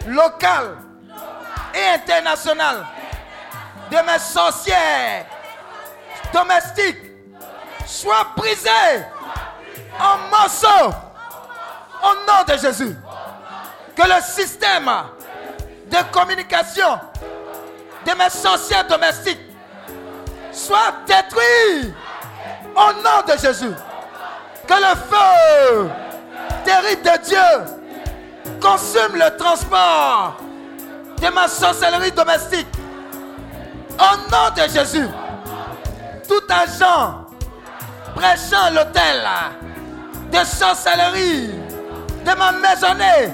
locale 0.07 0.77
et 1.75 1.95
internationale 1.95 2.85
de 3.91 3.97
mes 3.97 4.19
sorcières 4.19 5.25
domestiques 6.33 6.97
soit 7.85 8.27
brisé 8.35 8.69
en 9.99 10.17
morceaux 10.29 10.93
au 12.03 12.13
nom 12.27 12.43
de 12.47 12.57
Jésus. 12.59 12.95
Que 13.95 14.03
le 14.03 14.21
système 14.21 14.89
de 15.91 15.97
communication 16.11 16.99
de 18.05 18.11
mes 18.13 18.29
sorcières 18.29 18.87
domestiques 18.87 19.39
soit 20.51 20.93
détruit 21.05 21.93
au 22.75 22.93
nom 22.93 23.21
de 23.27 23.37
Jésus. 23.39 23.73
Que 24.67 24.73
le 24.73 24.95
feu 25.09 25.89
terrible 26.63 27.01
de 27.01 27.23
Dieu 27.25 27.79
consume 28.61 29.15
le 29.15 29.35
transport 29.37 30.37
de 31.21 31.27
ma 31.29 31.47
sorcellerie 31.47 32.11
domestique. 32.11 32.67
Au 33.99 34.31
nom 34.31 34.49
de 34.55 34.71
Jésus, 34.71 35.07
tout 36.29 36.43
agent 36.47 37.25
prêchant 38.15 38.65
à 38.67 38.69
l'hôtel 38.69 39.27
de 40.31 40.45
sorcellerie 40.45 41.49
de 42.23 42.37
ma 42.37 42.51
maisonnée. 42.51 43.33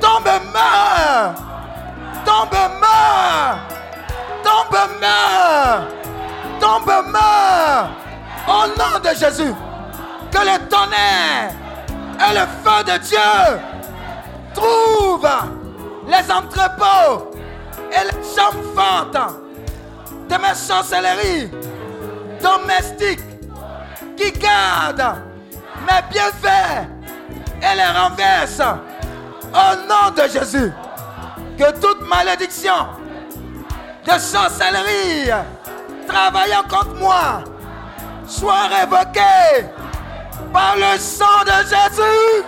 Tombe 0.00 0.30
mort, 0.52 1.34
tombe 2.24 2.52
mort, 2.80 3.58
tombe 4.44 4.78
mort, 5.00 5.80
tombe 6.60 7.06
mort. 7.10 7.88
Au 8.48 8.66
nom 8.68 9.00
de 9.02 9.08
Jésus, 9.18 9.54
que 10.30 10.38
le 10.38 10.68
tonnerre 10.68 11.50
et 12.20 12.34
le 12.34 12.46
feu 12.62 12.84
de 12.84 12.98
Dieu 12.98 13.18
trouvent 14.54 15.28
les 16.06 16.32
entrepôts 16.32 17.32
et 17.90 18.04
les 18.04 18.36
chambres 18.36 19.40
de 20.28 20.34
mes 20.36 20.54
sorcelleries 20.54 21.50
domestiques 22.46 23.20
qui 24.16 24.32
gardent 24.32 25.16
mes 25.86 26.02
bienfaits 26.10 26.86
et 27.62 27.76
les 27.76 27.98
renversent 27.98 28.78
au 29.52 29.70
nom 29.88 30.10
de 30.16 30.28
Jésus. 30.28 30.72
Que 31.58 31.72
toute 31.80 32.06
malédiction 32.08 32.86
de 34.06 34.18
sorcellerie 34.18 35.30
travaillant 36.06 36.62
contre 36.68 36.94
moi 36.96 37.44
soit 38.26 38.66
révoquée 38.68 39.66
par 40.52 40.76
le 40.76 40.98
sang 40.98 41.42
de 41.44 41.56
Jésus. 41.64 42.44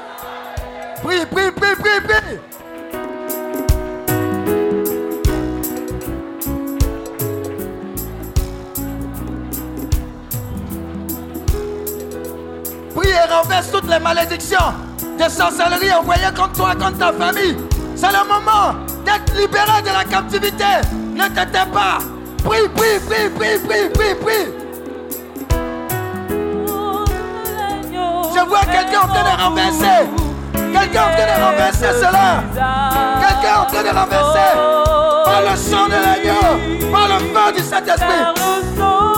Malédictions 14.08 14.72
de 15.18 15.28
sorcellerie 15.28 15.92
envoyées 15.92 16.32
contre 16.34 16.52
toi, 16.52 16.74
contre 16.74 16.98
ta 16.98 17.12
famille. 17.12 17.56
C'est 17.94 18.08
le 18.08 18.26
moment 18.26 18.74
d'être 19.04 19.34
libéré 19.36 19.82
de 19.82 19.88
la 19.88 20.04
captivité. 20.04 20.64
Ne 21.14 21.24
te 21.28 21.44
tais 21.52 21.70
pas. 21.72 21.98
Prie, 22.42 22.68
prie, 22.74 22.98
prie, 23.06 23.28
prie, 23.36 23.58
prie, 23.58 23.88
prie, 23.90 24.14
prie. 24.14 24.46
Je 28.34 28.48
vois 28.48 28.60
quelqu'un 28.60 29.00
en 29.02 29.08
train 29.08 29.24
de 29.24 29.42
renverser. 29.42 29.98
Quelqu'un 30.54 31.02
en 31.02 31.12
train 31.14 31.26
de 31.26 31.44
renverser 31.44 31.92
cela. 32.00 32.42
Quelqu'un 33.20 33.56
en 33.60 33.66
train 33.66 33.82
de 33.82 33.98
renverser. 33.98 34.50
Par 35.24 35.40
le 35.42 35.56
sang 35.56 35.86
de 35.86 35.98
l'agneau. 36.06 36.90
Par 36.92 37.08
le 37.08 37.18
feu 37.18 37.52
du 37.56 37.62
Saint-Esprit. 37.62 39.17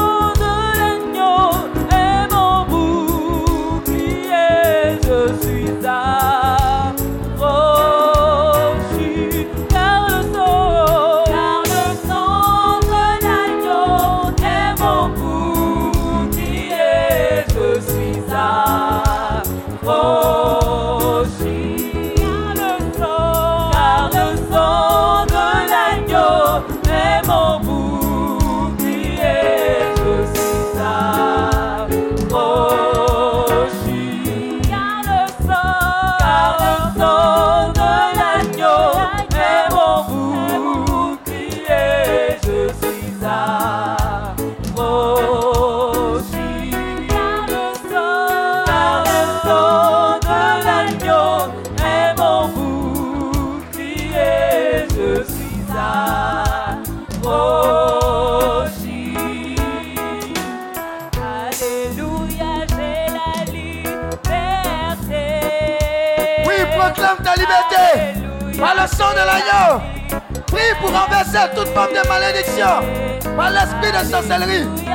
Prie 70.47 70.74
pour 70.81 70.90
renverser 70.90 71.39
toute 71.55 71.69
forme 71.69 71.93
de 71.93 72.09
malédiction. 72.09 73.36
Par 73.36 73.51
l'esprit 73.51 73.93
de 73.93 74.11
sorcellerie. 74.11 74.89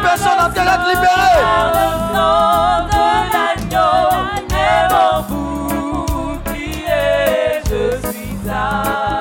Personnes 0.00 0.40
en 0.40 0.50
train 0.50 0.64
d'être 0.64 0.88
libérées. 0.88 1.42
Car 1.42 1.66
le 1.70 1.86
sang 2.12 2.86
de 2.88 3.04
l'agneau 3.32 3.96
est 4.50 4.84
mon 4.90 5.12
bouclier, 6.32 7.10
je 7.66 7.82
suis 8.08 8.34
affranchi. 8.50 9.20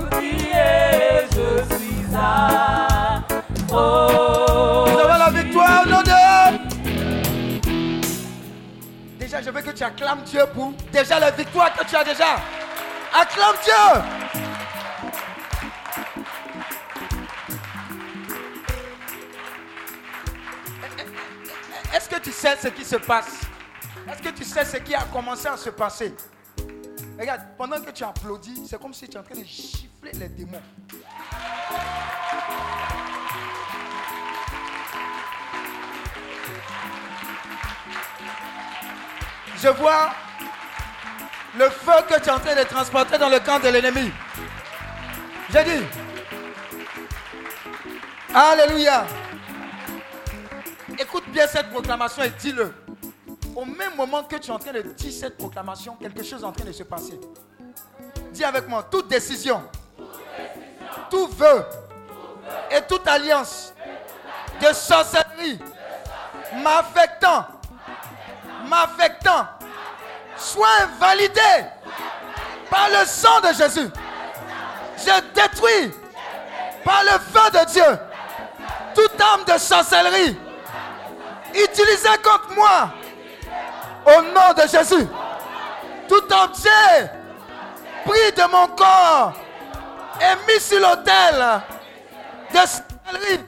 bouclier, 0.10 0.72
je 1.32 1.48
suis 1.76 2.02
affranchi. 2.16 3.72
Nous 4.92 5.00
avons 5.00 5.20
la 5.20 5.30
victoire 5.30 5.84
nom 5.88 6.02
de... 6.02 6.12
Déjà, 9.20 9.38
je 9.42 9.50
veux 9.50 9.62
que 9.62 9.72
tu 9.72 9.84
acclames 9.84 10.24
Dieu 10.26 10.46
pour 10.54 10.74
déjà 10.96 11.20
la 11.20 11.32
victoire 11.32 11.74
que 11.74 11.84
tu 11.84 11.94
as 11.94 12.04
déjà. 12.06 12.38
Acclame 13.14 13.56
Dieu. 13.64 14.02
Est-ce 21.94 22.10
que 22.10 22.20
tu 22.20 22.32
sais 22.32 22.56
ce 22.56 22.70
qui 22.70 22.86
se 22.86 22.96
passe? 22.96 23.42
Est-ce 24.10 24.22
que 24.22 24.30
tu 24.30 24.46
sais 24.46 24.64
ce 24.64 24.78
qui 24.78 24.96
a 24.96 25.04
commencé 25.04 25.48
à 25.48 25.58
se 25.58 25.70
passer? 25.70 26.16
Regarde, 27.20 27.42
pendant 27.58 27.82
que 27.82 27.92
tu 27.92 28.04
applaudis, 28.04 28.66
c'est 28.70 28.80
comme 28.80 28.94
si 28.94 29.08
tu 29.08 29.16
es 29.16 29.20
en 29.20 29.24
train 29.24 29.36
de 29.36 29.44
gifler 29.44 30.12
les 30.14 30.30
démons. 30.30 30.62
Je 39.58 39.70
vois 39.70 40.14
le 41.57 41.69
feu 41.69 41.94
que 42.10 42.19
tu 42.19 42.30
es 42.30 42.32
en 42.32 42.40
train 42.40 42.56
de 42.56 42.64
transporter 42.64 43.18
dans 43.18 43.30
le 43.30 43.40
camp 43.40 43.60
de 43.60 43.69
l'ennemi. 43.69 44.11
J'ai 45.52 45.64
dit. 45.64 45.86
Alléluia. 48.34 49.06
Écoute 50.99 51.23
bien 51.27 51.48
cette 51.48 51.69
proclamation 51.69 52.23
et 52.23 52.30
dis-le. 52.30 52.73
Au 53.56 53.64
même 53.64 53.95
moment 53.95 54.23
que 54.23 54.36
tu 54.36 54.49
es 54.49 54.53
en 54.53 54.60
train 54.60 54.73
de 54.73 54.82
dire 54.82 55.14
cette 55.14 55.38
proclamation, 55.38 55.95
quelque 55.95 56.23
chose 56.23 56.41
est 56.41 56.45
en 56.45 56.52
train 56.52 56.65
de 56.65 56.73
se 56.73 56.84
passer. 56.84 57.19
Dis 58.32 58.44
avec 58.44 58.68
moi, 58.68 58.84
toute 58.84 59.07
décision, 59.07 59.64
tout 61.10 61.27
vœu 61.27 61.65
et 62.69 62.82
toute 62.82 63.07
alliance 63.07 63.73
de 64.61 64.73
sorcellerie 64.73 65.60
m'affectant, 66.61 67.45
m'affectant, 68.68 69.48
soit 70.38 70.68
invalidé 70.84 71.41
par 72.70 72.90
le 72.90 73.06
sang 73.06 73.40
de 73.41 73.53
Jésus. 73.53 73.90
Je 74.98 75.22
détruis 75.34 75.91
par 76.84 77.03
le 77.03 77.12
feu 77.12 77.52
de 77.52 77.66
Dieu 77.72 77.99
toute 78.95 79.22
arme 79.22 79.44
de 79.45 79.57
sorcellerie 79.60 80.38
utilisée 81.53 82.18
contre 82.24 82.53
moi 82.56 82.90
au 84.06 84.22
nom 84.22 84.53
de 84.56 84.68
Jésus. 84.68 85.07
Tout 86.07 86.34
entier 86.34 87.10
pris 88.06 88.32
de 88.36 88.52
mon 88.52 88.68
corps 88.68 89.34
et 90.22 90.52
mis 90.52 90.60
sur 90.60 90.80
l'autel 90.80 91.62
de 92.52 92.57
sorcellerie 92.57 93.45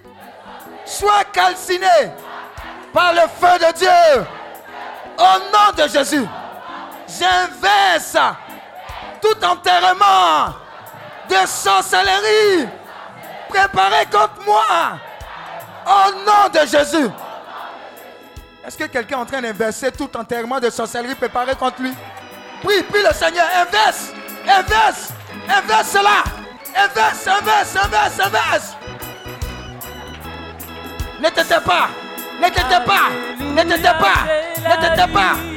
soit 0.85 1.23
calciné 1.31 2.11
par 2.93 3.13
le 3.13 3.21
feu 3.21 3.59
de 3.59 3.77
Dieu 3.77 4.25
au 5.17 5.39
nom 5.51 5.83
de 5.83 5.89
Jésus. 5.89 6.25
J'inverse 7.07 8.17
tout 9.21 9.45
enterrement 9.45 10.53
de 11.29 11.47
sorcellerie 11.47 12.67
préparé 13.49 14.05
contre 14.11 14.45
moi 14.45 14.99
au 15.85 16.11
nom 16.25 16.49
de 16.53 16.67
Jésus. 16.67 17.09
Est-ce 18.65 18.77
que 18.77 18.83
quelqu'un 18.85 19.17
est 19.17 19.21
en 19.21 19.25
train 19.25 19.41
d'inverser 19.41 19.91
tout 19.91 20.09
enterrement 20.17 20.59
de 20.59 20.69
sorcellerie 20.69 21.15
préparé 21.15 21.55
contre 21.55 21.81
lui? 21.81 21.93
Prie, 22.61 22.83
prie 22.83 23.01
le 23.01 23.13
Seigneur, 23.13 23.45
inverse, 23.55 24.11
inverse, 24.45 25.09
inverse 25.47 25.87
cela. 25.87 26.23
Inverse, 26.75 27.27
inverse, 27.27 27.75
inverse, 27.75 28.19
inverse. 28.19 28.77
Ne 31.19 31.29
t'étais 31.29 31.61
pas, 31.61 31.89
ne 32.39 32.45
t'étais 32.45 32.85
pas, 32.85 33.09
ne 33.39 33.63
t'étais 33.63 33.83
pas, 33.83 34.23
ne 34.57 34.81
t'étais 34.81 35.13
pas. 35.13 35.56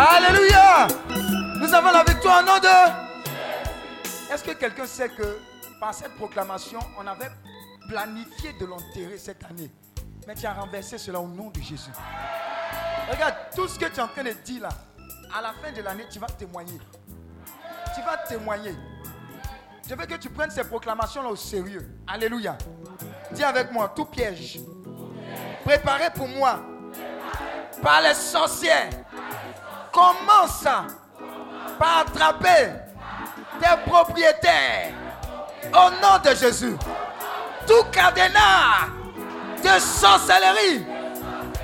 Alléluia. 0.00 0.86
Nous 1.58 1.74
avons 1.74 1.90
la 1.90 2.04
victoire 2.04 2.40
au 2.40 2.46
nom 2.46 2.58
de... 2.60 4.32
Est-ce 4.32 4.44
que 4.44 4.52
quelqu'un 4.52 4.86
sait 4.86 5.08
que 5.08 5.40
par 5.80 5.92
cette 5.92 6.14
proclamation, 6.14 6.78
on 7.00 7.04
avait 7.04 7.32
planifié 7.88 8.52
de 8.60 8.66
l'enterrer 8.66 9.18
cette 9.18 9.42
année 9.44 9.72
Mais 10.28 10.36
tu 10.36 10.46
as 10.46 10.52
renversé 10.52 10.98
cela 10.98 11.18
au 11.18 11.26
nom 11.26 11.50
de 11.50 11.60
Jésus. 11.60 11.90
Regarde, 13.10 13.34
tout 13.56 13.66
ce 13.66 13.76
que 13.76 13.86
tu 13.86 13.96
es 13.96 14.00
en 14.00 14.06
train 14.06 14.22
de 14.22 14.30
dire 14.44 14.62
là, 14.62 14.68
à 15.36 15.42
la 15.42 15.52
fin 15.54 15.72
de 15.72 15.82
l'année, 15.82 16.04
tu 16.08 16.20
vas 16.20 16.28
témoigner. 16.28 16.78
Tu 17.92 18.00
vas 18.02 18.18
témoigner. 18.18 18.76
Je 19.88 19.96
veux 19.96 20.06
que 20.06 20.14
tu 20.14 20.30
prennes 20.30 20.52
ces 20.52 20.62
proclamations-là 20.62 21.28
au 21.28 21.36
sérieux. 21.36 21.98
Alléluia. 22.06 22.56
Dis 23.32 23.42
avec 23.42 23.72
moi, 23.72 23.92
tout 23.96 24.04
piège 24.04 24.60
préparé 25.64 26.10
pour 26.14 26.28
moi 26.28 26.60
par 27.82 28.00
les 28.00 28.14
sorcières 28.14 28.90
commence 29.92 30.64
par 31.78 31.98
attraper 32.00 32.72
tes 33.60 33.90
propriétaires 33.90 34.92
au 35.72 35.90
nom 36.02 36.18
de 36.24 36.34
Jésus. 36.36 36.76
Tout 37.66 37.84
cadenas 37.92 38.88
de 39.62 39.80
sorcellerie 39.80 40.84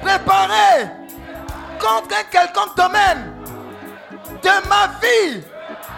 préparé 0.02 0.88
contre 1.78 2.16
un 2.16 2.24
quelconque 2.30 2.76
domaine 2.76 3.32
de 4.42 4.68
ma 4.68 4.88
vie 5.00 5.42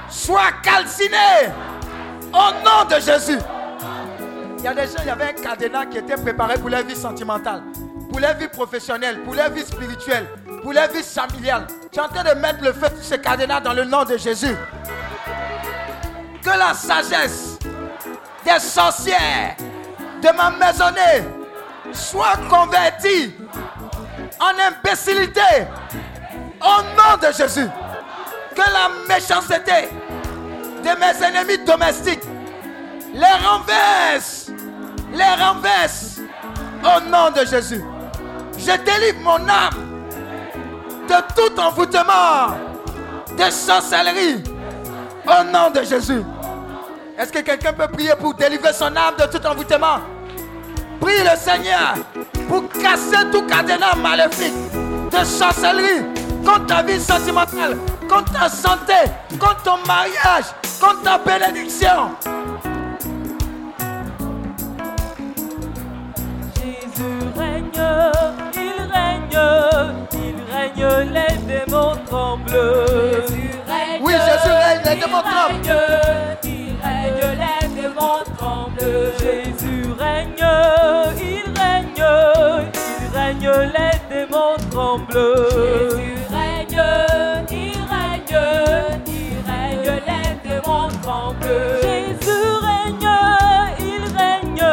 soit 0.08 0.52
calciné 0.62 1.50
au 2.32 2.64
nom 2.64 2.84
de 2.88 3.00
Jésus. 3.00 3.38
Il 4.58 4.64
y 4.64 4.68
a 4.68 4.74
des 4.74 4.86
gens, 4.86 4.98
il 5.00 5.06
y 5.06 5.10
avait 5.10 5.28
un 5.28 5.32
cadenas 5.32 5.86
qui 5.86 5.98
était 5.98 6.16
préparé 6.16 6.58
pour 6.58 6.70
leur 6.70 6.82
vie 6.82 6.96
sentimentale, 6.96 7.62
pour 8.10 8.20
leur 8.20 8.34
vie 8.34 8.48
professionnelle, 8.48 9.22
pour 9.22 9.34
leur 9.34 9.50
vie 9.50 9.64
spirituelle, 9.64 10.26
pour 10.62 10.72
leur 10.72 10.88
vie 10.90 11.02
familiale. 11.02 11.66
Tu 11.96 12.00
es 12.02 12.04
en 12.04 12.08
train 12.08 12.24
de 12.24 12.38
mettre 12.38 12.62
le 12.62 12.74
feu 12.74 12.88
sur 12.96 13.04
ce 13.04 13.14
cadenas 13.14 13.60
dans 13.60 13.72
le 13.72 13.84
nom 13.84 14.04
de 14.04 14.18
Jésus. 14.18 14.54
Que 16.42 16.50
la 16.50 16.74
sagesse 16.74 17.58
des 18.44 18.60
sorcières 18.60 19.56
de 20.20 20.28
ma 20.36 20.50
maisonnée 20.50 21.26
soit 21.94 22.36
convertie 22.50 23.34
en 24.38 24.52
imbécilité 24.68 25.40
au 26.60 26.82
nom 26.82 27.16
de 27.16 27.32
Jésus. 27.32 27.66
Que 28.54 28.60
la 28.60 28.90
méchanceté 29.08 29.88
de 30.84 31.00
mes 31.00 31.24
ennemis 31.24 31.64
domestiques 31.64 32.24
les 33.14 33.46
renverse, 33.46 34.50
les 35.14 35.42
renverse 35.42 36.18
au 36.84 37.00
nom 37.08 37.30
de 37.30 37.46
Jésus. 37.46 37.82
Je 38.58 38.76
délivre 38.84 39.20
mon 39.22 39.48
âme 39.48 39.85
de 41.06 41.34
tout 41.34 41.60
envoûtement, 41.60 42.56
de 43.36 43.50
sorcellerie 43.50 44.42
au 45.26 45.44
nom 45.44 45.70
de 45.70 45.82
Jésus. 45.82 46.22
Est-ce 47.18 47.32
que 47.32 47.40
quelqu'un 47.40 47.72
peut 47.72 47.88
prier 47.88 48.12
pour 48.18 48.34
délivrer 48.34 48.72
son 48.72 48.94
âme 48.96 49.14
de 49.18 49.24
tout 49.26 49.44
envoûtement 49.46 50.00
Prie 51.00 51.22
le 51.22 51.36
Seigneur 51.36 51.94
pour 52.48 52.68
casser 52.68 53.30
tout 53.32 53.42
cadenas 53.46 53.94
maléfique 53.96 54.52
de 55.10 55.24
sorcellerie 55.24 56.04
contre 56.44 56.66
ta 56.66 56.82
vie 56.82 57.00
sentimentale, 57.00 57.76
contre 58.08 58.32
ta 58.32 58.48
santé, 58.48 59.10
contre 59.38 59.62
ton 59.62 59.76
mariage, 59.86 60.44
contre 60.80 61.02
ta 61.02 61.18
bénédiction. 61.18 62.10
Jésus 66.54 67.04
règne, 67.36 68.12
il 68.54 68.92
règne, 68.92 70.05
oui, 74.00 74.12
Jésus 74.12 74.52
règne, 74.52 74.80
les 74.84 74.96
démons 75.00 75.26
tremblent. 75.26 75.78
Il 76.44 76.74
règne. 76.82 77.22
Jésus 79.18 79.92
règne, 79.98 80.46
il 81.20 81.44
règne, 81.58 82.04
il 83.00 83.16
règne, 83.16 83.48
les 83.74 83.98
démons 84.14 84.56
tremblent. 84.70 85.46
Jésus 85.56 86.18
règne, 86.30 86.82
il 87.50 87.78
règne, 87.92 88.36
il 89.06 89.36
règne, 89.48 89.90
les 90.06 90.48
démons 90.48 90.88
tremblent. 91.02 91.66
Jésus 91.82 92.46
règne, 92.62 93.08
il 93.80 94.04
règne. 94.16 94.64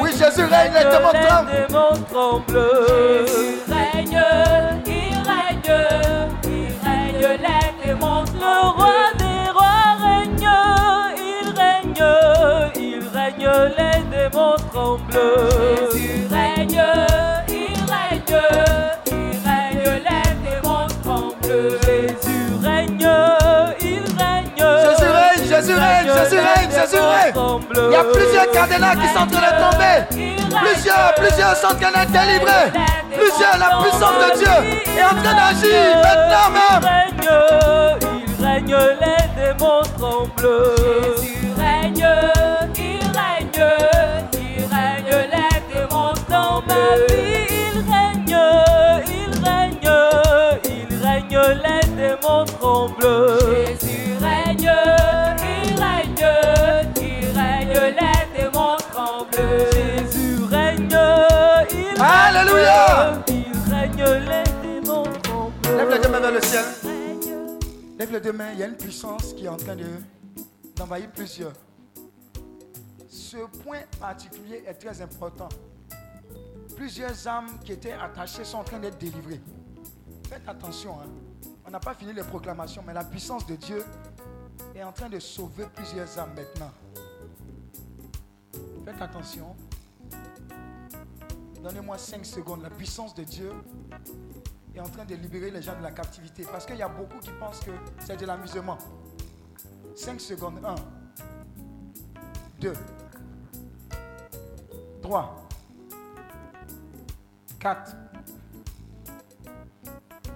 Oui, 0.00 0.10
Jésus 0.12 0.44
règne, 0.44 0.72
les 0.74 0.84
démons. 0.84 1.10
Les 14.30 14.36
démons 14.36 14.56
tremblent. 14.72 15.12
Jésus 15.92 16.26
règne, 16.30 16.82
il 17.48 17.74
règne, 17.90 18.40
il 19.06 19.12
règne, 19.44 19.84
les 20.04 20.50
démons 20.50 20.88
tremblent. 21.02 21.78
Jésus 21.82 22.44
règne, 22.62 23.08
il 23.80 24.02
règne. 24.18 24.62
Jésus 24.84 25.10
règne, 25.10 25.44
Jésus 25.48 25.74
règne, 25.74 26.06
Jésus 26.06 26.38
règne, 26.38 26.70
Jésus 26.70 27.00
règne. 27.00 27.34
Il 27.76 27.92
y 27.92 27.96
a 27.96 28.04
plusieurs 28.04 28.50
cadenas 28.50 28.96
qui 28.96 29.08
sont 29.08 29.20
en 29.20 29.26
train 29.26 29.40
de 29.40 29.54
tomber. 29.70 29.96
Plusieurs, 30.60 31.14
plusieurs 31.16 31.56
sont 31.56 31.66
en 31.66 31.74
train 31.74 31.92
d'être 31.92 32.12
délivrés. 32.12 32.70
Plusieurs, 33.12 33.58
la 33.58 33.70
puissance 33.82 34.18
de 34.24 34.38
Dieu 34.38 34.56
est 34.96 35.04
en 35.04 35.16
train 35.22 35.34
d'agir 35.34 35.96
maintenant 35.96 36.50
même. 36.52 36.84
Il 37.22 37.26
règne, 37.26 38.04
il 38.26 38.44
règne, 38.44 38.76
les 39.00 39.24
démons 39.42 39.82
tremblent. 39.98 40.62
Jésus 41.16 41.48
règne, 41.58 42.06
Lève 65.76 65.90
les 65.90 65.98
deux 65.98 66.08
mains 66.08 66.20
vers 66.20 66.32
le 66.32 66.40
ciel. 66.40 66.64
Lève 67.98 68.12
les 68.12 68.20
deux 68.20 68.32
mains. 68.32 68.52
Il 68.52 68.58
y 68.58 68.62
a 68.62 68.66
une 68.66 68.76
puissance 68.76 69.32
qui 69.34 69.44
est 69.44 69.48
en 69.48 69.56
train 69.56 69.76
de 69.76 69.84
d'envahir 70.76 71.10
plusieurs. 71.10 71.52
Ce 73.08 73.36
point 73.62 73.80
particulier 74.00 74.64
est 74.66 74.74
très 74.74 75.02
important. 75.02 75.48
Plusieurs 76.76 77.28
âmes 77.28 77.58
qui 77.64 77.72
étaient 77.72 77.92
attachées 77.92 78.44
sont 78.44 78.58
en 78.58 78.64
train 78.64 78.78
d'être 78.78 78.96
délivrées. 78.98 79.40
Faites 80.28 80.48
attention. 80.48 80.92
hein. 81.02 81.49
On 81.70 81.72
n'a 81.74 81.78
pas 81.78 81.94
fini 81.94 82.12
les 82.12 82.24
proclamations, 82.24 82.82
mais 82.84 82.92
la 82.92 83.04
puissance 83.04 83.46
de 83.46 83.54
Dieu 83.54 83.84
est 84.74 84.82
en 84.82 84.90
train 84.90 85.08
de 85.08 85.20
sauver 85.20 85.66
plusieurs 85.72 86.18
âmes 86.18 86.34
maintenant. 86.34 86.72
Faites 88.84 89.00
attention. 89.00 89.54
Donnez-moi 91.62 91.96
5 91.96 92.26
secondes. 92.26 92.62
La 92.62 92.70
puissance 92.70 93.14
de 93.14 93.22
Dieu 93.22 93.52
est 94.74 94.80
en 94.80 94.88
train 94.88 95.04
de 95.04 95.14
libérer 95.14 95.52
les 95.52 95.62
gens 95.62 95.78
de 95.78 95.82
la 95.84 95.92
captivité. 95.92 96.42
Parce 96.42 96.66
qu'il 96.66 96.74
y 96.74 96.82
a 96.82 96.88
beaucoup 96.88 97.20
qui 97.20 97.30
pensent 97.38 97.60
que 97.60 97.70
c'est 98.04 98.16
de 98.16 98.26
l'amusement. 98.26 98.78
5 99.94 100.20
secondes. 100.20 100.58
1, 100.64 100.74
2, 102.58 102.72
3, 105.02 105.48
4 107.60 108.09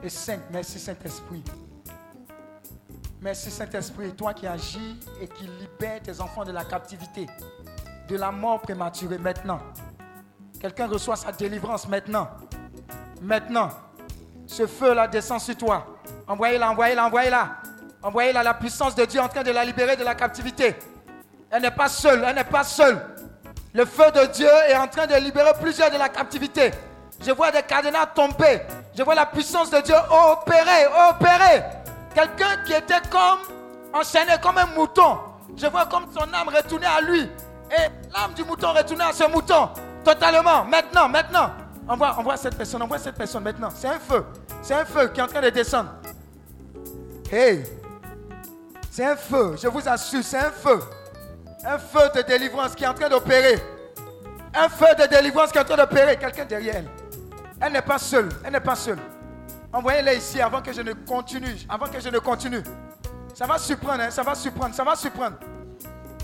et 0.04 0.08
5. 0.10 0.40
Merci 0.50 0.78
Saint-Esprit. 0.78 1.42
Merci 3.20 3.50
Saint-Esprit, 3.50 4.12
toi 4.12 4.34
qui 4.34 4.46
agis 4.46 5.00
et 5.20 5.26
qui 5.26 5.44
libères 5.44 6.02
tes 6.02 6.20
enfants 6.20 6.44
de 6.44 6.52
la 6.52 6.64
captivité, 6.64 7.26
de 8.08 8.16
la 8.16 8.30
mort 8.30 8.60
prématurée 8.60 9.16
maintenant. 9.16 9.60
Quelqu'un 10.60 10.86
reçoit 10.86 11.16
sa 11.16 11.32
délivrance 11.32 11.88
maintenant. 11.88 12.28
Maintenant. 13.22 13.70
Ce 14.46 14.66
feu-là 14.66 15.08
descend 15.08 15.40
sur 15.40 15.56
toi. 15.56 15.86
Envoyez-la, 16.28 16.70
envoyez-la, 16.70 17.06
envoyez-la. 17.06 17.56
Envoyez-la, 18.02 18.42
la 18.42 18.54
puissance 18.54 18.94
de 18.94 19.06
Dieu 19.06 19.20
en 19.20 19.28
train 19.28 19.42
de 19.42 19.50
la 19.50 19.64
libérer 19.64 19.96
de 19.96 20.04
la 20.04 20.14
captivité. 20.14 20.76
Elle 21.50 21.62
n'est 21.62 21.70
pas 21.70 21.88
seule, 21.88 22.22
elle 22.26 22.34
n'est 22.34 22.44
pas 22.44 22.64
seule. 22.64 23.00
Le 23.72 23.86
feu 23.86 24.10
de 24.14 24.26
Dieu 24.26 24.50
est 24.68 24.76
en 24.76 24.86
train 24.86 25.06
de 25.06 25.14
libérer 25.14 25.52
plusieurs 25.58 25.90
de 25.90 25.96
la 25.96 26.10
captivité. 26.10 26.72
Je 27.24 27.32
vois 27.32 27.50
des 27.50 27.62
cadenas 27.62 28.06
tomber. 28.06 28.60
Je 28.96 29.02
vois 29.02 29.14
la 29.14 29.26
puissance 29.26 29.70
de 29.70 29.80
Dieu 29.80 29.94
opérer, 29.94 30.86
opérer. 31.10 31.64
Quelqu'un 32.14 32.62
qui 32.64 32.72
était 32.72 33.00
comme 33.10 33.40
enchaîné 33.92 34.32
comme 34.40 34.58
un 34.58 34.66
mouton. 34.66 35.18
Je 35.56 35.66
vois 35.66 35.86
comme 35.86 36.06
son 36.12 36.32
âme 36.32 36.48
retourner 36.48 36.86
à 36.86 37.00
lui. 37.00 37.22
Et 37.22 37.90
l'âme 38.12 38.34
du 38.34 38.44
mouton 38.44 38.72
retourner 38.72 39.04
à 39.04 39.12
ce 39.12 39.24
mouton. 39.24 39.68
Totalement. 40.04 40.64
Maintenant, 40.64 41.08
maintenant. 41.08 41.50
Envoie, 41.88 42.16
envoie 42.16 42.36
cette 42.36 42.56
personne, 42.56 42.82
envoie 42.82 42.98
cette 42.98 43.16
personne 43.16 43.42
maintenant. 43.42 43.68
C'est 43.74 43.88
un 43.88 43.98
feu. 43.98 44.24
C'est 44.62 44.74
un 44.74 44.84
feu 44.84 45.08
qui 45.08 45.20
est 45.20 45.22
en 45.22 45.26
train 45.26 45.40
de 45.40 45.50
descendre. 45.50 45.90
Hey. 47.30 47.64
C'est 48.90 49.04
un 49.04 49.16
feu. 49.16 49.56
Je 49.60 49.66
vous 49.66 49.86
assure, 49.88 50.22
c'est 50.22 50.38
un 50.38 50.52
feu. 50.52 50.80
Un 51.64 51.78
feu 51.78 52.10
de 52.14 52.22
délivrance 52.22 52.74
qui 52.76 52.84
est 52.84 52.86
en 52.86 52.94
train 52.94 53.08
d'opérer. 53.08 53.60
Un 54.54 54.68
feu 54.68 54.94
de 54.96 55.06
délivrance 55.06 55.50
qui 55.50 55.58
est 55.58 55.62
en 55.62 55.64
train 55.64 55.76
d'opérer. 55.76 56.16
Quelqu'un 56.16 56.44
derrière 56.44 56.76
elle. 56.76 57.03
Elle 57.60 57.72
n'est 57.72 57.82
pas 57.82 57.98
seule. 57.98 58.28
Elle 58.44 58.52
n'est 58.52 58.60
pas 58.60 58.76
seule. 58.76 58.98
Envoyez-la 59.72 60.14
ici 60.14 60.40
avant 60.40 60.62
que 60.62 60.72
je 60.72 60.82
ne 60.82 60.92
continue. 60.92 61.56
Avant 61.68 61.86
que 61.86 62.00
je 62.00 62.08
ne 62.08 62.18
continue. 62.18 62.62
Ça 63.34 63.46
va 63.46 63.58
surprendre, 63.58 64.02
hein, 64.02 64.10
ça 64.10 64.22
va 64.22 64.34
surprendre, 64.34 64.74
ça 64.74 64.84
va 64.84 64.94
surprendre. 64.94 65.36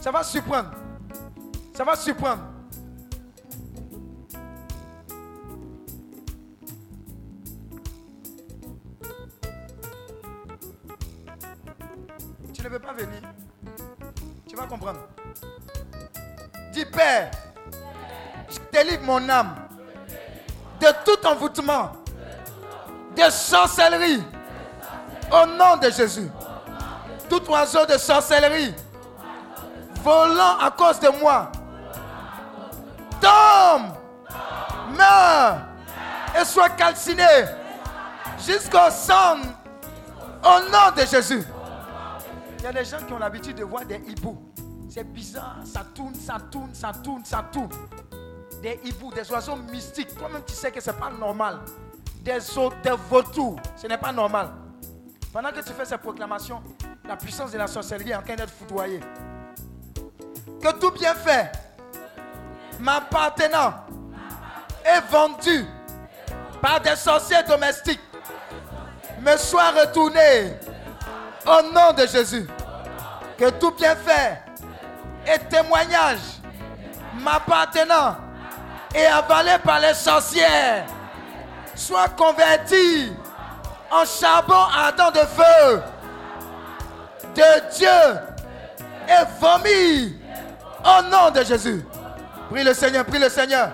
Ça 0.01 0.11
va 0.13 0.23
surprendre. 0.23 0.71
Ça 1.75 1.85
va 1.85 1.97
surprendre. 1.97 2.43
Tu 12.55 12.63
ne 12.63 12.69
veux 12.69 12.79
pas 12.79 12.93
venir? 12.93 13.21
Tu 14.47 14.55
vas 14.55 14.67
comprendre. 14.67 15.01
Dis 16.73 16.85
Père, 16.85 17.31
je 18.49 18.59
délivre 18.73 19.03
mon 19.03 19.29
âme 19.29 19.70
de 20.81 20.87
tout 21.05 21.27
envoûtement, 21.27 21.93
de 23.17 23.31
sorcellerie, 23.31 24.23
au 25.31 25.47
nom 25.47 25.77
de 25.77 25.91
Jésus. 25.91 26.31
Tout 27.29 27.49
oiseau 27.51 27.87
de 27.87 27.97
sorcellerie, 27.99 28.75
volant 30.03 30.59
à 30.59 30.71
cause 30.71 30.99
de 30.99 31.09
moi, 31.21 31.53
tombe, 33.21 33.93
meurt 34.97 35.59
et 36.41 36.45
soit 36.45 36.71
calciné 36.71 37.27
jusqu'au 38.39 38.91
sang, 38.91 39.37
au 40.43 40.71
nom 40.71 40.95
de 40.97 41.07
Jésus. 41.07 41.45
Il 42.59 42.65
y 42.65 42.67
a 42.67 42.73
des 42.73 42.85
gens 42.85 42.99
qui 43.07 43.13
ont 43.13 43.19
l'habitude 43.19 43.57
de 43.57 43.65
voir 43.65 43.85
des 43.85 43.97
hiboux. 44.07 44.39
C'est 44.89 45.05
bizarre, 45.05 45.59
ça 45.65 45.85
tourne, 45.95 46.15
ça 46.15 46.37
tourne, 46.51 46.75
ça 46.75 46.93
tourne, 46.93 47.25
ça 47.25 47.45
tourne. 47.53 47.69
Des 48.63 48.79
hiboux, 48.85 49.13
des 49.13 49.31
oiseaux 49.31 49.57
mystiques. 49.57 50.15
Toi-même, 50.17 50.43
tu 50.47 50.53
sais 50.55 50.71
que 50.71 50.81
ce 50.81 50.91
n'est 50.91 50.97
pas 50.97 51.11
normal. 51.11 51.61
Des, 52.23 52.39
des 52.83 52.97
vautours, 53.09 53.59
ce 53.77 53.87
n'est 53.87 53.97
pas 53.99 54.13
normal. 54.13 54.51
Pendant 55.33 55.51
que 55.51 55.61
tu 55.61 55.73
fais 55.73 55.85
ces 55.85 55.97
proclamations, 55.97 56.63
la 57.09 57.17
puissance 57.17 57.53
de 57.53 57.59
la 57.59 57.67
sorcellerie 57.67 58.11
est 58.11 58.17
en 58.17 58.23
train 58.23 58.35
d'être 58.35 58.53
foudroyée. 58.53 59.01
Que 60.63 60.73
tout 60.79 60.91
bien 60.91 61.15
fait, 61.15 61.51
m'appartenant, 62.79 63.75
est 64.85 65.01
vendu 65.11 65.65
par 66.61 66.81
des 66.81 66.97
sorciers 66.97 67.43
domestiques, 67.49 68.01
me 69.21 69.37
soit 69.37 69.71
retourné 69.71 70.59
au 71.47 71.73
nom 71.73 71.93
de 71.97 72.07
Jésus. 72.07 72.47
Que 73.39 73.51
tout 73.51 73.71
bien 73.71 73.97
fait 73.97 74.43
et 75.27 75.39
témoignage 75.49 76.19
m'appartenant 77.15 78.17
et 78.95 79.07
avalé 79.07 79.53
par 79.65 79.81
les 79.81 79.95
sorcières 79.95 80.87
soit 81.75 82.09
converti 82.11 83.13
en 83.91 84.05
charbon 84.05 84.55
ardent 84.55 85.11
de 85.13 85.27
feu 85.27 85.83
de 87.35 87.77
Dieu 87.77 88.21
et 89.09 89.25
vomi 89.41 90.17
au 90.85 91.03
nom 91.11 91.31
de 91.35 91.45
Jésus. 91.45 91.85
Prie 92.51 92.65
le 92.65 92.75
Seigneur, 92.75 93.05
prie 93.05 93.19
le 93.19 93.29
Seigneur. 93.29 93.71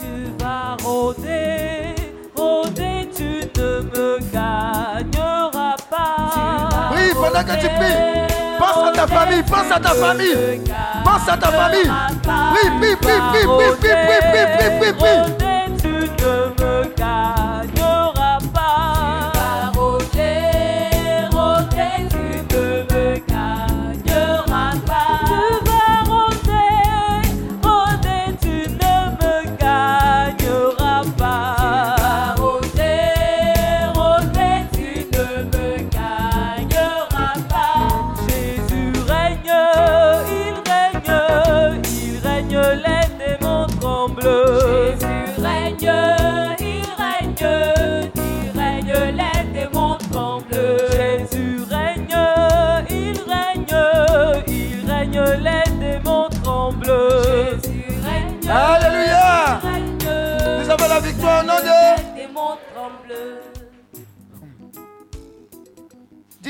Tu 0.00 0.42
vas 0.42 0.76
rôder, 0.82 1.94
rôder, 2.34 3.10
tu 3.14 3.60
ne 3.60 3.80
me 3.80 4.18
gagneras 4.32 5.76
pas. 5.90 6.90
Oui, 6.94 7.12
pendant 7.14 7.44
que 7.44 7.60
tu 7.60 7.68
pries, 7.68 8.43
pense 8.64 8.88
à 8.88 8.92
ta 8.92 9.06
famille, 9.06 9.42
pense 9.42 9.70
à 9.70 9.80
ta 9.80 9.88
famille, 9.90 10.62
pense 11.04 11.28
à 11.28 11.36
ta 11.36 11.48
famille. 11.48 11.90
Prie, 12.22 12.70
prie, 12.80 12.96
prie, 12.96 13.20
prie, 13.32 13.46
prie, 13.46 13.72
prie, 13.80 13.94
prie, 14.06 14.20
prie, 14.30 14.46
prie, 14.56 14.70
prie, 14.78 14.92
prie. 14.92 15.54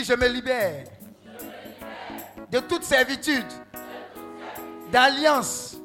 Je 0.04 0.12
me 0.12 0.28
libère 0.28 0.84
de 2.50 2.58
toute 2.60 2.82
servitude, 2.82 3.46
d'alliance, 4.92 5.78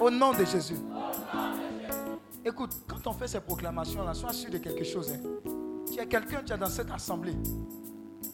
au 0.00 0.10
nom 0.10 0.32
de 0.32 0.44
Jésus. 0.44 0.74
Écoute, 2.44 2.72
quand 2.88 3.06
on 3.06 3.12
fait 3.12 3.28
ces 3.28 3.38
proclamations-là, 3.38 4.14
sois 4.14 4.32
sûr 4.32 4.50
de 4.50 4.58
quelque 4.58 4.82
chose. 4.82 5.12
hein. 5.12 5.20
Tu 5.86 6.00
es 6.00 6.06
quelqu'un, 6.06 6.42
tu 6.44 6.52
es 6.52 6.58
dans 6.58 6.68
cette 6.68 6.90
assemblée. 6.90 7.36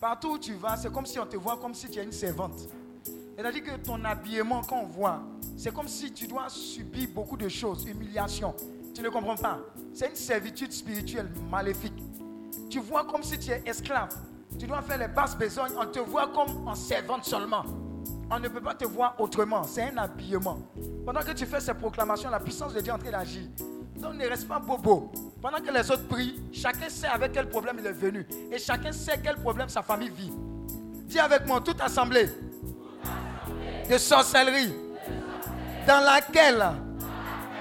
Partout 0.01 0.31
où 0.31 0.39
tu 0.39 0.55
vas, 0.55 0.79
c'est 0.79 0.91
comme 0.91 1.05
si 1.05 1.19
on 1.19 1.27
te 1.27 1.37
voit 1.37 1.59
comme 1.59 1.75
si 1.75 1.91
tu 1.91 1.99
es 1.99 2.05
une 2.05 2.11
servante. 2.13 2.71
C'est-à-dire 3.37 3.65
que 3.65 3.77
ton 3.85 4.03
habillement, 4.07 4.63
quand 4.67 4.81
on 4.81 4.87
voit, 4.87 5.21
c'est 5.59 5.75
comme 5.75 5.89
si 5.89 6.11
tu 6.15 6.27
dois 6.27 6.49
subir 6.49 7.11
beaucoup 7.15 7.37
de 7.37 7.51
choses, 7.51 7.85
humiliation. 7.87 8.55
Tu 8.95 9.03
ne 9.03 9.11
comprends 9.11 9.37
pas. 9.37 9.61
C'est 9.93 10.09
une 10.09 10.17
servitude 10.17 10.73
spirituelle 10.73 11.29
maléfique. 11.51 12.03
Tu 12.71 12.81
vois 12.81 13.05
comme 13.05 13.23
si 13.23 13.39
tu 13.39 13.51
es 13.51 13.63
esclave. 13.67 14.17
Tu 14.59 14.67
dois 14.67 14.83
faire 14.83 14.99
les 14.99 15.09
basses 15.09 15.37
besognes. 15.37 15.73
On 15.79 15.87
te 15.87 15.99
voit 15.99 16.29
comme 16.29 16.67
en 16.69 16.75
servante 16.75 17.25
seulement. 17.25 17.65
On 18.31 18.39
ne 18.39 18.49
peut 18.49 18.61
pas 18.61 18.75
te 18.75 18.85
voir 18.85 19.15
autrement. 19.19 19.63
C'est 19.65 19.91
un 19.91 19.97
habillement. 19.99 20.59
Pendant 21.05 21.21
que 21.21 21.33
tu 21.33 21.45
fais 21.47 21.61
ces 21.61 21.75
proclamations, 21.75 22.31
la 22.31 22.41
puissance 22.41 22.73
de 22.73 22.81
Dieu 22.81 22.91
est 22.91 22.95
en 22.95 22.99
train 22.99 23.11
d'agir. 23.11 23.43
Donc 23.97 24.15
ne 24.15 24.27
reste 24.27 24.49
pas 24.49 24.59
bobo. 24.59 25.13
Pendant 25.41 25.59
que 25.59 25.71
les 25.73 25.91
autres 25.91 26.07
prient, 26.09 26.41
chacun 26.53 26.89
sait 26.89 27.09
avec 27.09 27.33
quel 27.33 27.49
problème 27.49 27.77
il 27.79 27.87
est 27.87 27.93
venu. 27.93 28.27
Et 28.51 28.59
chacun 28.59 28.93
sait 28.93 29.21
quel 29.23 29.37
problème 29.37 29.69
sa 29.69 29.83
famille 29.83 30.11
vit. 30.11 30.33
Dis 31.05 31.19
avec 31.19 31.47
moi, 31.47 31.61
toute 31.61 31.81
assemblée 31.81 32.29
de 33.91 33.99
sorcellerie 33.99 34.73
dans 35.87 36.01
laquelle 36.01 36.65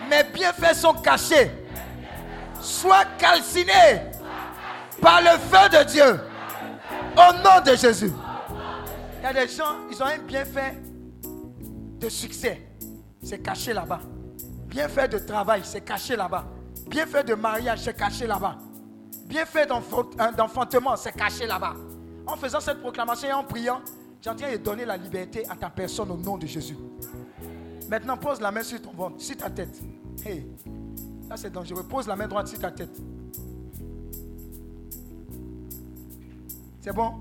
mes 0.10 0.24
bienfaits 0.24 0.76
sont 0.76 0.94
cachés, 0.94 1.52
soient 2.62 3.06
calcinés 3.18 4.12
par 5.02 5.22
le 5.22 5.38
feu 5.38 5.70
de 5.70 5.84
Dieu. 5.84 6.31
Au 7.14 7.34
nom 7.34 7.62
de 7.66 7.76
Jésus. 7.76 8.12
Il 9.20 9.24
y 9.24 9.26
a 9.26 9.34
des 9.34 9.48
gens, 9.48 9.88
ils 9.92 10.02
ont 10.02 10.06
un 10.06 10.18
bienfait 10.20 10.78
de 12.00 12.10
succès. 12.10 12.62
C'est 13.22 13.40
caché 13.40 13.74
là-bas. 13.74 14.00
Bienfait 14.68 15.08
de 15.08 15.20
travail, 15.20 15.62
c'est 15.64 15.82
caché 15.82 16.16
là-bas. 16.16 16.46
Bienfait 16.88 17.24
de 17.24 17.36
mariage, 17.36 17.80
c'est 17.82 17.96
caché 17.96 18.26
là-bas. 18.26 18.58
Bienfait 19.26 19.68
euh, 19.70 20.32
d'enfantement, 20.36 20.96
c'est 20.96 21.12
caché 21.12 21.46
là-bas. 21.46 21.76
En 22.26 22.36
faisant 22.36 22.60
cette 22.60 22.80
proclamation 22.80 23.30
et 23.30 23.34
en 23.34 23.44
priant, 23.44 23.82
train 24.22 24.34
de 24.52 24.58
donner 24.58 24.86
la 24.86 24.98
liberté 24.98 25.44
à 25.50 25.56
ta 25.56 25.70
personne 25.70 26.12
au 26.12 26.18
nom 26.18 26.38
de 26.38 26.48
Jésus. 26.48 26.78
Maintenant, 27.90 28.18
pose 28.18 28.40
la 28.40 28.52
main 28.52 28.64
sur 28.64 28.82
ton 28.82 28.92
ventre, 28.92 29.22
sur 29.22 29.38
ta 29.38 29.50
tête. 29.50 29.80
Hey, 30.26 30.48
ça 31.28 31.38
c'est 31.38 31.50
dangereux. 31.50 31.84
Pose 31.84 32.08
la 32.08 32.16
main 32.16 32.28
droite 32.28 32.48
sur 32.48 32.60
ta 32.60 32.72
tête. 32.72 32.98
C'est 36.82 36.94
bon? 36.94 37.14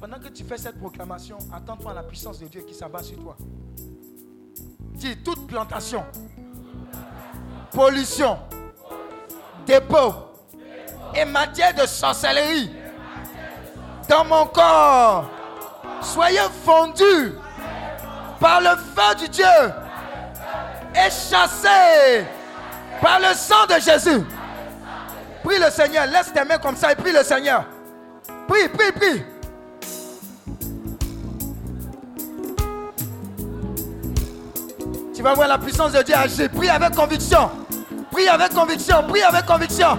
Pendant 0.00 0.18
que 0.18 0.28
tu 0.28 0.42
fais 0.42 0.56
cette 0.56 0.78
proclamation, 0.78 1.36
attends-toi 1.52 1.90
à 1.90 1.94
la 1.94 2.02
puissance 2.02 2.38
de 2.40 2.46
Dieu 2.46 2.62
qui 2.66 2.74
s'abat 2.74 3.02
sur 3.02 3.18
toi. 3.18 3.36
Dis 4.94 5.14
toute 5.22 5.46
plantation, 5.46 6.02
pollution, 7.72 8.38
dépôt 9.66 10.14
et 11.14 11.26
matière 11.26 11.74
de 11.74 11.86
sorcellerie 11.86 12.70
dans 14.08 14.24
mon 14.24 14.46
corps, 14.46 15.28
soyez 16.00 16.38
fondus 16.64 17.32
par 18.40 18.62
le 18.62 18.70
feu 18.70 19.14
du 19.18 19.28
Dieu 19.28 19.44
et 20.94 21.10
chassés 21.10 22.24
par 23.02 23.18
le 23.18 23.34
sang 23.34 23.66
de 23.66 23.78
Jésus. 23.80 24.24
Prie 25.44 25.58
le 25.58 25.70
Seigneur, 25.70 26.06
laisse 26.06 26.32
tes 26.32 26.44
mains 26.44 26.58
comme 26.58 26.76
ça 26.76 26.92
et 26.92 26.96
prie 26.96 27.12
le 27.12 27.22
Seigneur. 27.22 27.66
Prie, 28.48 28.68
prie, 28.68 28.92
prie. 28.92 29.22
Tu 35.14 35.22
vas 35.22 35.34
voir 35.34 35.48
la 35.48 35.58
puissance 35.58 35.92
de 35.92 36.02
Dieu 36.02 36.14
agir. 36.14 36.50
Prie 36.50 36.68
avec 36.68 36.94
conviction. 36.94 37.50
Prie 38.12 38.28
avec 38.28 38.52
conviction. 38.54 39.02
Prie 39.08 39.22
avec 39.22 39.46
conviction. 39.46 39.98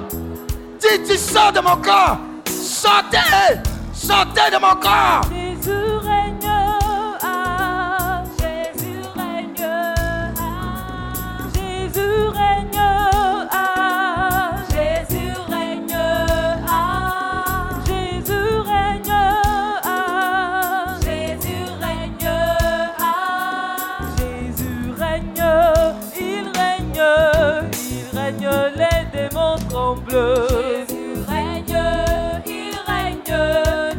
Dis, 0.80 1.04
tu 1.08 1.18
sors 1.18 1.52
de 1.52 1.60
mon 1.60 1.76
corps. 1.78 2.18
Sortez. 2.46 3.18
Sortez 3.94 4.52
de 4.52 4.60
mon 4.60 4.76
corps. 4.76 5.22
Jésus 5.30 5.72
règne, 6.04 6.40
Jésus 11.54 12.28
règne, 12.36 12.97
Jésus 30.18 31.14
règne, 31.28 31.78
il 32.48 32.74
règne, 32.88 33.38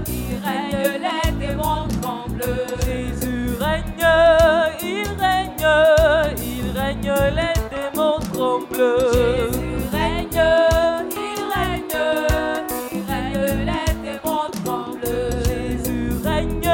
il 0.08 0.34
règne, 0.44 1.00
les 1.04 1.46
démons 1.46 1.86
tremblent. 2.02 2.56
Jésus 2.84 3.50
règne, 3.60 4.04
il 4.82 5.06
règne, 5.20 5.68
il 6.42 6.76
règne, 6.76 7.12
les 7.36 7.54
démons 7.70 8.18
tremblent. 8.32 8.96
Jésus 9.12 9.78
règne, 9.92 10.42
il 11.14 11.40
règne, 11.54 11.98
il 12.90 13.02
règne, 13.08 13.38
les 13.68 13.90
démons 14.02 14.50
tremblent. 14.64 15.44
Jésus 15.44 16.10
règne, 16.24 16.72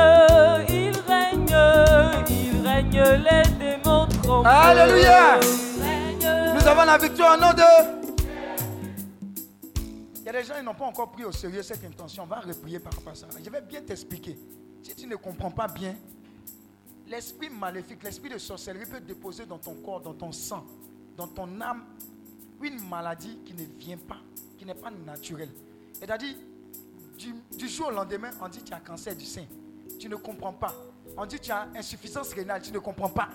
il 0.70 0.94
règne, 1.06 1.56
il 2.30 2.66
règne, 2.66 3.02
les 3.28 3.46
démons 3.58 4.06
tremblent. 4.22 4.48
Alléluia. 4.48 5.38
Nous 6.54 6.66
avons 6.66 6.84
la 6.86 6.96
victoire 6.96 7.36
au 7.36 7.40
nom 7.42 7.52
de. 7.52 8.03
Des 10.34 10.42
gens 10.42 10.60
n'ont 10.64 10.74
pas 10.74 10.86
encore 10.86 11.12
pris 11.12 11.24
au 11.24 11.30
sérieux 11.30 11.62
cette 11.62 11.84
intention. 11.84 12.24
On 12.24 12.26
va 12.26 12.40
reprier 12.40 12.80
par 12.80 12.92
rapport 12.92 13.12
à 13.12 13.14
ça. 13.14 13.28
Je 13.42 13.48
vais 13.48 13.60
bien 13.60 13.80
t'expliquer. 13.82 14.36
Si 14.82 14.92
tu 14.96 15.06
ne 15.06 15.14
comprends 15.14 15.52
pas 15.52 15.68
bien, 15.68 15.94
l'esprit 17.06 17.50
maléfique, 17.50 18.02
l'esprit 18.02 18.30
de 18.30 18.38
sorcellerie 18.38 18.86
peut 18.86 18.98
déposer 18.98 19.46
dans 19.46 19.58
ton 19.58 19.74
corps, 19.74 20.00
dans 20.00 20.12
ton 20.12 20.32
sang, 20.32 20.66
dans 21.16 21.28
ton 21.28 21.60
âme, 21.60 21.84
une 22.60 22.80
maladie 22.88 23.38
qui 23.44 23.54
ne 23.54 23.62
vient 23.78 23.96
pas, 23.96 24.18
qui 24.58 24.66
n'est 24.66 24.74
pas 24.74 24.90
naturelle. 24.90 25.50
C'est-à-dire, 25.92 26.34
du, 27.56 27.68
jour 27.68 27.86
au 27.86 27.90
lendemain, 27.92 28.30
on 28.42 28.48
dit 28.48 28.64
tu 28.64 28.72
as 28.72 28.80
cancer 28.80 29.14
du 29.14 29.26
sein. 29.26 29.44
Tu 30.00 30.08
ne 30.08 30.16
comprends 30.16 30.52
pas. 30.52 30.74
On 31.16 31.26
dit 31.26 31.38
tu 31.38 31.52
as 31.52 31.68
insuffisance 31.76 32.32
rénale, 32.32 32.60
tu 32.60 32.72
ne 32.72 32.80
comprends 32.80 33.08
pas. 33.08 33.28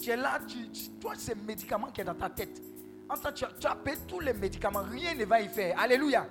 Tu 0.00 0.10
es 0.10 0.16
là, 0.16 0.40
tu, 0.48 0.68
tu- 0.70 0.90
toi, 1.00 1.12
c'est 1.16 1.36
médicament 1.36 1.92
qui 1.92 2.00
est 2.00 2.04
dans 2.04 2.14
ta 2.16 2.28
tête. 2.28 2.60
En 3.08 3.14
tu, 3.32 3.44
tu 3.60 3.66
as 3.68 3.76
payé 3.76 3.98
tous 4.08 4.18
les 4.18 4.32
médicaments, 4.32 4.82
rien 4.82 5.14
ne 5.14 5.24
va 5.24 5.40
y 5.40 5.48
faire. 5.48 5.78
Alléluia. 5.78 6.28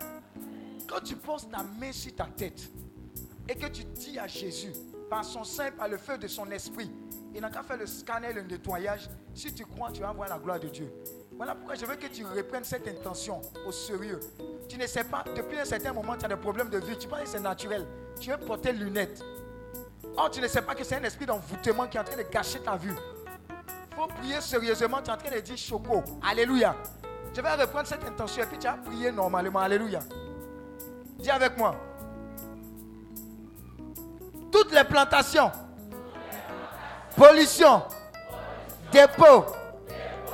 Quand 0.89 1.01
tu 1.01 1.15
poses 1.15 1.47
ta 1.49 1.61
main 1.63 1.91
sur 1.91 2.15
ta 2.15 2.25
tête 2.25 2.61
et 3.47 3.55
que 3.55 3.67
tu 3.67 3.83
dis 3.83 4.17
à 4.17 4.27
Jésus, 4.27 4.73
par 5.09 5.23
son 5.23 5.43
sein, 5.43 5.71
par 5.71 5.87
le 5.87 5.97
feu 5.97 6.17
de 6.17 6.27
son 6.27 6.49
esprit, 6.49 6.91
il 7.33 7.41
n'a 7.41 7.49
qu'à 7.49 7.61
faire 7.61 7.77
le 7.77 7.85
scanner, 7.85 8.33
le 8.33 8.41
nettoyage. 8.41 9.07
Si 9.35 9.53
tu 9.53 9.65
crois, 9.65 9.91
tu 9.91 10.01
vas 10.01 10.11
voir 10.11 10.29
la 10.29 10.39
gloire 10.39 10.59
de 10.59 10.67
Dieu. 10.67 10.91
Voilà 11.35 11.53
pourquoi 11.53 11.75
je 11.75 11.85
veux 11.85 11.95
que 11.95 12.07
tu 12.07 12.25
reprennes 12.25 12.63
cette 12.63 12.87
intention 12.87 13.39
au 13.67 13.71
sérieux. 13.71 14.19
Tu 14.67 14.77
ne 14.77 14.87
sais 14.87 15.03
pas, 15.03 15.23
depuis 15.35 15.59
un 15.59 15.65
certain 15.65 15.93
moment, 15.93 16.17
tu 16.17 16.25
as 16.25 16.27
des 16.27 16.35
problèmes 16.35 16.69
de 16.69 16.79
vie. 16.79 16.97
Tu 16.97 17.07
penses 17.07 17.21
que 17.21 17.29
c'est 17.29 17.39
naturel. 17.39 17.85
Tu 18.19 18.31
veux 18.31 18.37
porter 18.37 18.73
lunettes. 18.73 19.23
Or, 20.17 20.29
tu 20.31 20.41
ne 20.41 20.47
sais 20.47 20.61
pas 20.61 20.75
que 20.75 20.83
c'est 20.83 20.95
un 20.95 21.03
esprit 21.03 21.25
d'envoûtement 21.25 21.87
qui 21.87 21.97
est 21.97 21.99
en 21.99 22.03
train 22.03 22.17
de 22.17 22.23
gâcher 22.29 22.59
ta 22.59 22.75
vue. 22.75 22.95
Il 23.91 23.95
faut 23.95 24.07
prier 24.07 24.41
sérieusement. 24.41 25.01
Tu 25.01 25.09
es 25.09 25.13
en 25.13 25.17
train 25.17 25.35
de 25.35 25.39
dire 25.39 25.57
choco. 25.57 26.03
Alléluia. 26.21 26.75
Je 27.33 27.41
vais 27.41 27.53
reprendre 27.53 27.87
cette 27.87 28.03
intention 28.03 28.43
et 28.43 28.45
puis 28.47 28.57
tu 28.57 28.67
vas 28.67 28.73
prier 28.73 29.11
normalement. 29.11 29.59
Alléluia. 29.59 29.99
Dis 31.19 31.29
avec 31.29 31.57
moi. 31.57 31.75
Toutes 34.51 34.71
les 34.71 34.85
plantations, 34.85 35.51
pollution, 37.15 37.83
dépôts 38.91 39.45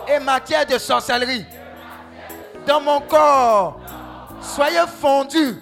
et 0.07 0.19
matière 0.19 0.65
de 0.65 0.77
sorcellerie. 0.77 1.45
Dans 2.67 2.79
mon 2.81 3.01
corps, 3.01 3.79
soyez 4.41 4.85
fondus 5.01 5.57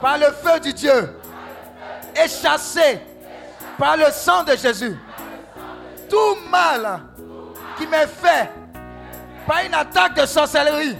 par 0.00 0.18
le 0.18 0.26
feu 0.26 0.58
du 0.60 0.72
Dieu. 0.72 1.16
Et 2.16 2.28
chassés 2.28 3.00
par 3.78 3.96
le 3.96 4.06
sang 4.10 4.42
de 4.42 4.56
Jésus. 4.56 4.96
Tout 6.10 6.36
mal 6.50 7.00
qui 7.78 7.86
m'est 7.86 8.06
fait 8.06 8.50
par 9.46 9.60
une 9.64 9.74
attaque 9.74 10.14
de 10.14 10.26
sorcellerie 10.26 10.96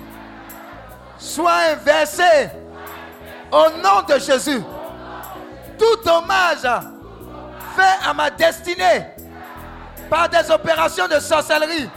soit 1.18 1.72
inversé 1.72 2.50
au 3.52 3.70
nom 3.82 4.02
de 4.08 4.18
Jésus. 4.18 4.62
Tout 5.78 6.08
hommage 6.08 6.62
fait 7.76 8.08
à 8.08 8.14
ma 8.14 8.30
destinée 8.30 9.06
par 10.08 10.28
des 10.28 10.50
opérations 10.50 11.08
de 11.08 11.18
sorcellerie 11.20 11.88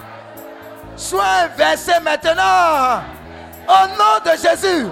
soit 0.99 1.23
inversé 1.45 1.93
maintenant 2.03 3.01
au 3.67 3.87
nom 3.97 4.19
de 4.25 4.31
Jésus. 4.37 4.87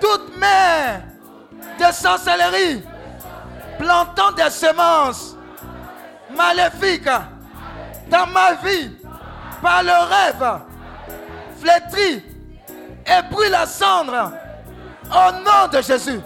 Toute 0.00 0.36
main 0.38 1.00
de 1.78 1.92
sorcellerie, 1.92 2.82
plantant 3.78 4.32
des 4.32 4.50
semences 4.50 5.36
maléfiques 6.36 7.08
dans 8.08 8.26
ma 8.26 8.54
vie 8.54 8.90
par 9.62 9.82
le 9.82 9.92
rêve, 9.92 10.60
flétri 11.60 12.22
et 13.06 13.22
brûle 13.30 13.50
la 13.50 13.66
cendre 13.66 14.32
au 15.14 15.32
nom 15.32 15.68
de 15.72 15.80
Jésus. 15.80 16.20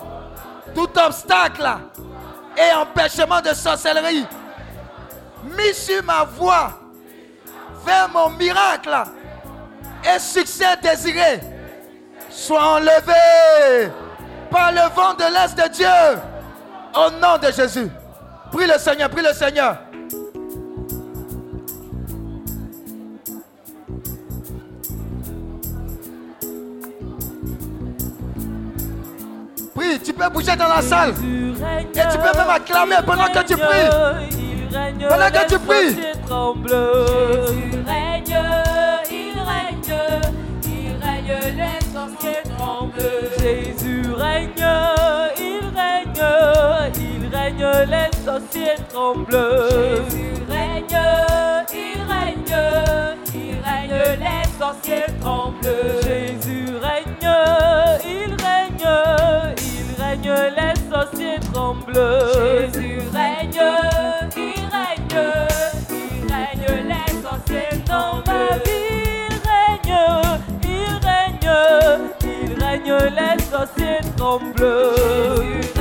Tout 0.74 0.88
obstacle 0.98 1.68
et 2.56 2.74
empêchement 2.74 3.40
de 3.40 3.54
sorcellerie 3.54 4.26
mis 5.44 5.74
sur 5.74 6.02
ma 6.04 6.24
voie 6.24 6.78
vers 7.84 8.08
mon 8.08 8.30
miracle 8.30 8.96
et 10.04 10.18
succès 10.18 10.76
désiré 10.82 11.40
soit 12.30 12.76
enlevé 12.76 13.90
par 14.50 14.72
le 14.72 14.94
vent 14.94 15.14
de 15.14 15.24
l'Est 15.24 15.56
de 15.56 15.68
Dieu 15.74 16.20
au 16.94 17.10
nom 17.20 17.38
de 17.38 17.52
Jésus. 17.52 17.90
Prie 18.52 18.66
le 18.66 18.78
Seigneur, 18.78 19.10
prie 19.10 19.22
le 19.22 19.32
Seigneur. 19.32 19.76
Prie, 29.78 30.00
tu 30.00 30.12
peux 30.12 30.28
bouger 30.28 30.56
dans 30.56 30.66
la 30.66 30.82
salle. 30.82 31.10
Et 31.10 32.00
tu 32.10 32.18
peux 32.18 32.36
même 32.36 32.50
acclamer 32.50 32.96
pendant 33.06 33.26
que 33.26 33.46
tu 33.46 33.56
pries. 33.56 33.88
Pendant 35.08 35.30
que 35.30 35.48
tu 35.48 35.58
pries. 35.60 35.94
Jésus 36.98 37.82
règne, 37.86 38.36
il 39.10 39.38
règne, 39.48 39.94
il 40.64 40.92
règne, 41.00 41.34
les 41.56 41.80
sorciers 41.92 42.42
tremblent. 42.56 43.10
Jésus 43.38 44.02
règne, 44.16 44.66
il 45.38 45.64
règne, 45.78 46.24
il 46.96 47.22
règne, 47.34 47.66
les 47.88 48.10
sorciers 48.24 48.78
tremblent. 48.88 49.46
Jésus 50.10 50.42
règne, 50.48 50.98
il 51.72 52.00
règne, 52.10 52.56
il 53.32 53.56
règne, 53.64 53.98
les 54.18 54.44
sorciers 54.58 55.10
tremblent. 55.20 55.76
Jésus 56.02 56.66
règne, 56.82 57.30
il 58.04 58.32
règne, 58.42 58.84
il 58.84 58.84
règne, 58.84 59.67
les 60.24 60.74
sorciers 60.90 61.40
tremblent. 61.52 61.92
Jésus 61.92 63.00
règne, 63.12 63.60
il 64.36 64.60
règne, 64.74 65.18
il 65.90 66.32
règne, 66.32 66.68
les 66.88 67.22
sorciers 67.22 67.78
dans 67.86 68.22
ma 68.26 68.56
vie. 68.64 68.98
Il 69.20 69.34
règne, 69.48 69.96
il 70.64 70.90
règne, 71.06 71.50
il 72.24 72.62
règne, 72.62 72.94
les 73.16 73.42
sorciers 73.44 74.02
tremblent. 74.16 74.92
Jésus 75.36 75.77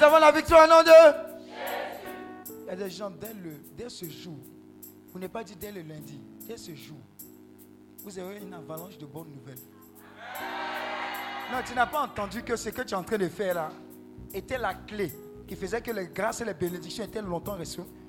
Nous 0.00 0.06
avons 0.06 0.18
la 0.18 0.32
victoire 0.32 0.64
au 0.64 0.70
nom 0.70 0.82
de. 0.82 0.90
Il 2.62 2.66
y 2.68 2.70
a 2.70 2.76
des 2.76 2.88
gens, 2.88 3.10
dès, 3.10 3.34
le, 3.34 3.56
dès 3.76 3.90
ce 3.90 4.06
jour, 4.06 4.38
vous 5.12 5.18
n'avez 5.18 5.30
pas 5.30 5.44
dit 5.44 5.54
dès 5.56 5.70
le 5.70 5.82
lundi, 5.82 6.18
dès 6.48 6.56
ce 6.56 6.74
jour, 6.74 6.96
vous 8.02 8.18
avez 8.18 8.38
une 8.38 8.54
avalanche 8.54 8.96
de 8.96 9.04
bonnes 9.04 9.30
nouvelles. 9.30 9.60
Non, 11.52 11.58
tu 11.66 11.74
n'as 11.74 11.84
pas 11.84 12.00
entendu 12.00 12.42
que 12.42 12.56
ce 12.56 12.70
que 12.70 12.80
tu 12.80 12.94
es 12.94 12.96
en 12.96 13.02
train 13.02 13.18
de 13.18 13.28
faire 13.28 13.54
là 13.54 13.68
était 14.32 14.56
la 14.56 14.72
clé 14.72 15.12
qui 15.46 15.54
faisait 15.54 15.82
que 15.82 15.90
les 15.90 16.06
grâces 16.06 16.40
et 16.40 16.46
les 16.46 16.54
bénédictions 16.54 17.04
étaient 17.04 17.20
longtemps 17.20 17.58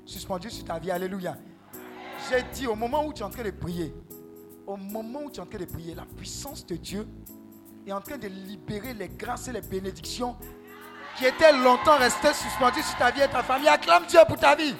suspendues 0.05 0.49
sur 0.49 0.63
ta 0.63 0.79
vie. 0.79 0.91
Alléluia. 0.91 1.35
J'ai 2.29 2.43
dit 2.53 2.67
au 2.67 2.75
moment 2.75 3.05
où 3.05 3.11
tu 3.11 3.19
es 3.21 3.25
en 3.25 3.29
train 3.29 3.43
de 3.43 3.51
prier, 3.51 3.93
au 4.65 4.77
moment 4.77 5.23
où 5.25 5.29
tu 5.29 5.39
es 5.39 5.43
en 5.43 5.45
train 5.45 5.59
de 5.59 5.65
prier, 5.65 5.93
la 5.93 6.05
puissance 6.05 6.65
de 6.65 6.77
Dieu 6.77 7.05
est 7.85 7.91
en 7.91 7.99
train 7.99 8.17
de 8.17 8.29
libérer 8.29 8.93
les 8.93 9.09
grâces 9.09 9.49
et 9.49 9.51
les 9.51 9.59
bénédictions 9.59 10.37
qui 11.17 11.25
étaient 11.25 11.51
longtemps 11.53 11.97
restées 11.97 12.33
suspendues 12.33 12.83
sur 12.83 12.97
ta 12.97 13.11
vie 13.11 13.21
et 13.21 13.27
ta 13.27 13.43
famille. 13.43 13.67
Acclame 13.67 14.05
Dieu 14.05 14.19
pour 14.27 14.37
ta 14.37 14.55
vie. 14.55 14.75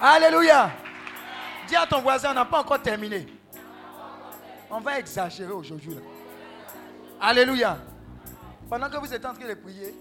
Alléluia. 0.00 0.70
Dis 1.66 1.76
à 1.76 1.86
ton 1.86 2.00
voisin, 2.02 2.32
on 2.32 2.34
n'a 2.34 2.44
pas 2.44 2.60
encore 2.60 2.82
terminé. 2.82 3.26
On 4.70 4.80
va 4.80 4.98
exagérer 4.98 5.52
aujourd'hui. 5.52 5.96
Alléluia. 7.20 7.78
Pendant 8.68 8.90
que 8.90 8.98
vous 8.98 9.14
êtes 9.14 9.24
en 9.24 9.32
train 9.32 9.48
de 9.48 9.54
prier, 9.54 9.94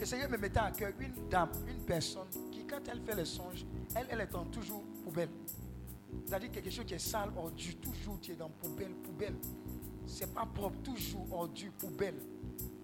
essayez 0.00 0.26
de 0.26 0.32
me 0.32 0.38
mettre 0.38 0.62
à 0.62 0.70
cœur 0.70 0.90
une 0.98 1.28
dame, 1.28 1.50
une 1.68 1.84
personne 1.84 2.28
qui, 2.50 2.66
quand 2.66 2.80
elle 2.90 3.02
fait 3.02 3.14
les 3.14 3.24
songes, 3.24 3.66
elle, 3.94 4.06
elle 4.10 4.20
est 4.20 4.50
toujours 4.50 4.84
poubelle. 5.04 5.28
C'est-à-dire 6.24 6.50
quelque 6.50 6.70
chose 6.70 6.84
qui 6.84 6.94
est 6.94 6.98
sale, 6.98 7.30
ordure, 7.36 7.74
toujours 7.80 8.18
tu 8.20 8.32
es 8.32 8.36
dans 8.36 8.48
poubelle, 8.48 8.94
poubelle. 8.94 9.36
C'est 10.06 10.32
pas 10.32 10.46
propre, 10.46 10.78
toujours 10.82 11.26
ordure, 11.32 11.72
poubelle. 11.72 12.20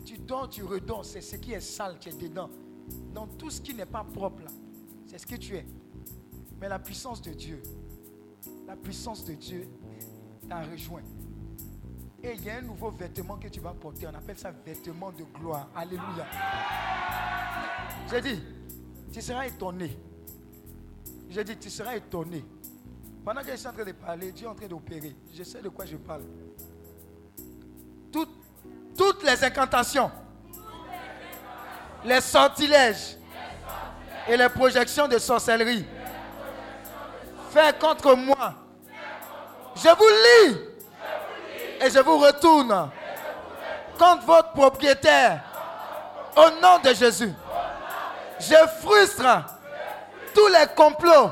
Tu 0.04 0.18
dors, 0.18 0.48
tu 0.48 0.62
redors, 0.64 1.04
c'est 1.04 1.20
ce 1.20 1.36
qui 1.36 1.52
est 1.52 1.60
sale, 1.60 1.96
tu 2.00 2.08
es 2.08 2.12
dedans. 2.12 2.50
Dans 3.14 3.26
tout 3.26 3.50
ce 3.50 3.60
qui 3.60 3.74
n'est 3.74 3.86
pas 3.86 4.04
propre, 4.04 4.42
là, 4.42 4.50
c'est 5.06 5.18
ce 5.18 5.26
que 5.26 5.36
tu 5.36 5.56
es. 5.56 5.64
Mais 6.60 6.68
la 6.68 6.78
puissance 6.78 7.22
de 7.22 7.32
Dieu, 7.32 7.62
la 8.66 8.76
puissance 8.76 9.24
de 9.24 9.34
Dieu 9.34 9.68
t'a 10.48 10.62
rejoint. 10.62 11.02
Et 12.22 12.34
il 12.34 12.44
y 12.44 12.50
a 12.50 12.58
un 12.58 12.62
nouveau 12.62 12.90
vêtement 12.90 13.36
que 13.36 13.48
tu 13.48 13.60
vas 13.60 13.74
porter. 13.74 14.06
On 14.06 14.14
appelle 14.14 14.38
ça 14.38 14.52
vêtement 14.52 15.10
de 15.10 15.24
gloire. 15.24 15.68
Alléluia. 15.74 16.26
J'ai 18.08 18.20
dit, 18.20 18.40
tu 19.12 19.20
seras 19.20 19.46
étonné. 19.46 19.96
J'ai 21.28 21.42
dit, 21.42 21.56
tu 21.56 21.68
seras 21.68 21.96
étonné. 21.96 22.44
Pendant 23.24 23.42
que 23.42 23.52
je 23.52 23.56
suis 23.56 23.68
en 23.68 23.72
train 23.72 23.84
de 23.84 23.92
parler, 23.92 24.32
Dieu 24.32 24.46
est 24.46 24.50
en 24.50 24.54
train 24.54 24.66
d'opérer. 24.66 25.14
Je 25.32 25.42
sais 25.44 25.60
de 25.62 25.68
quoi 25.68 25.84
je 25.84 25.96
parle. 25.96 26.22
Toutes, 28.96 29.22
les 29.24 29.42
incantations, 29.44 30.10
les 32.04 32.20
sortilèges 32.20 33.16
et 34.28 34.36
les 34.36 34.48
projections 34.48 35.08
de 35.08 35.18
sorcellerie 35.18 35.84
faites 37.50 37.78
contre 37.78 38.14
moi, 38.14 38.54
je 39.74 39.88
vous 39.88 40.52
lis 40.52 40.58
et 41.80 41.90
je 41.90 41.98
vous 42.00 42.18
retourne 42.18 42.90
contre 43.98 44.26
votre 44.26 44.52
propriétaire 44.52 45.42
au 46.36 46.60
nom 46.60 46.78
de 46.84 46.94
Jésus. 46.94 47.32
Je 48.38 48.54
frustre 48.80 49.44
tous 50.34 50.48
les 50.48 50.66
complots, 50.76 51.30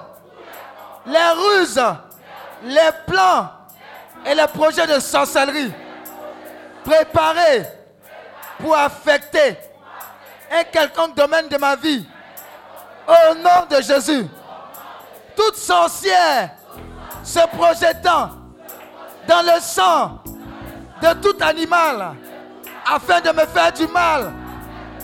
les 1.10 1.58
ruses, 1.58 1.80
les 2.64 2.90
plans 3.06 3.48
et 4.24 4.34
les 4.34 4.46
projets 4.46 4.86
de 4.86 5.00
sorcellerie 5.00 5.72
préparés 6.84 7.66
pour 8.58 8.76
affecter 8.76 9.56
un 10.50 10.64
quelconque 10.64 11.14
domaine 11.16 11.48
de 11.48 11.56
ma 11.56 11.76
vie. 11.76 12.06
Au 13.08 13.34
nom 13.34 13.66
de 13.68 13.82
Jésus, 13.82 14.26
toute 15.36 15.56
sorcière 15.56 16.50
se 17.22 17.40
projetant 17.56 18.30
dans 19.26 19.42
le 19.42 19.60
sang 19.60 20.18
de 21.02 21.12
tout 21.20 21.36
animal 21.40 22.14
afin 22.86 23.20
de 23.20 23.30
me 23.30 23.46
faire 23.46 23.72
du 23.72 23.86
mal. 23.86 24.32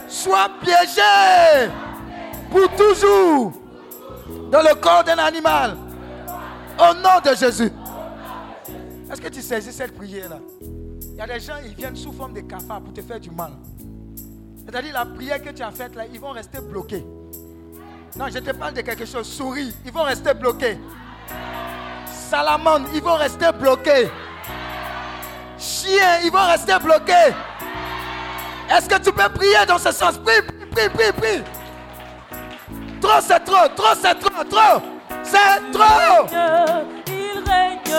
soit 0.08 0.48
piégé 0.62 1.70
pour 2.50 2.68
toujours 2.76 3.52
dans 4.50 4.62
le 4.62 4.74
corps 4.76 5.04
d'un 5.04 5.18
animal. 5.18 5.76
Au 6.78 6.94
nom 6.94 7.20
de 7.24 7.34
Jésus. 7.36 7.72
Est-ce 9.10 9.20
que 9.20 9.28
tu 9.28 9.40
saisis 9.40 9.72
cette 9.72 9.96
prière-là? 9.96 10.38
Il 10.60 11.16
y 11.16 11.20
a 11.20 11.26
des 11.26 11.40
gens, 11.40 11.54
ils 11.64 11.74
viennent 11.74 11.96
sous 11.96 12.12
forme 12.12 12.34
de 12.34 12.40
cafards 12.40 12.82
pour 12.82 12.92
te 12.92 13.00
faire 13.00 13.18
du 13.18 13.30
mal. 13.30 13.52
C'est-à-dire 14.66 14.92
la 14.92 15.06
prière 15.06 15.42
que 15.42 15.50
tu 15.50 15.62
as 15.62 15.70
faite 15.70 15.94
là, 15.94 16.04
ils 16.12 16.20
vont 16.20 16.32
rester 16.32 16.60
bloqués. 16.60 17.06
Non, 18.16 18.26
je 18.28 18.38
te 18.38 18.50
parle 18.50 18.74
de 18.74 18.80
quelque 18.82 19.06
chose. 19.06 19.26
Souris, 19.26 19.74
ils 19.84 19.92
vont 19.92 20.02
rester 20.02 20.34
bloqués. 20.34 20.78
Salamandre, 22.06 22.88
ils 22.92 23.02
vont 23.02 23.14
rester 23.14 23.52
bloqués. 23.52 24.10
Chien, 25.58 26.20
ils 26.24 26.30
vont 26.30 26.46
rester 26.46 26.78
bloqués. 26.82 27.34
Est-ce 28.70 28.88
que 28.88 28.98
tu 28.98 29.12
peux 29.12 29.28
prier 29.30 29.64
dans 29.66 29.78
ce 29.78 29.92
sens? 29.92 30.18
Prie, 30.18 30.42
prie, 30.72 30.88
prie, 30.90 31.12
prie. 31.12 31.42
Trop, 33.00 33.20
c'est 33.20 33.40
trop, 33.40 33.68
trop, 33.74 33.94
c'est 33.94 34.18
trop, 34.18 34.44
trop. 34.44 34.95
C'est 35.26 35.60
trop. 35.72 36.26
Il 37.08 37.36
règne, 37.50 37.94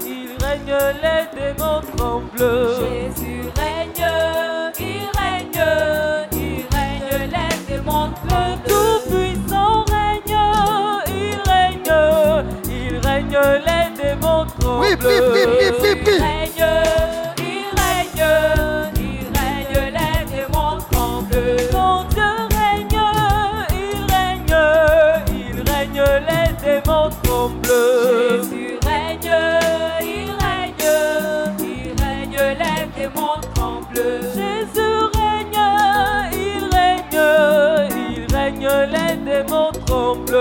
il 0.00 0.30
règne, 0.42 0.74
les 1.02 1.24
démons 1.38 1.82
tremblent. 1.96 2.68
Jésus 2.78 3.42
règne, 3.56 4.06
il 4.78 5.06
règne, 5.18 5.64
il 6.32 6.66
règne, 6.74 7.12
les 7.30 7.54
démons 7.68 8.10
tremblent. 8.28 8.62
Le 8.66 8.68
Tout-Puissant 8.68 9.84
règne, 9.90 10.38
il 11.08 11.36
règne, 11.50 11.92
il 12.66 12.94
règne, 13.06 13.38
les 13.66 13.86
démons 14.02 14.46
tremblent. 14.58 14.80
Oui. 14.80 14.92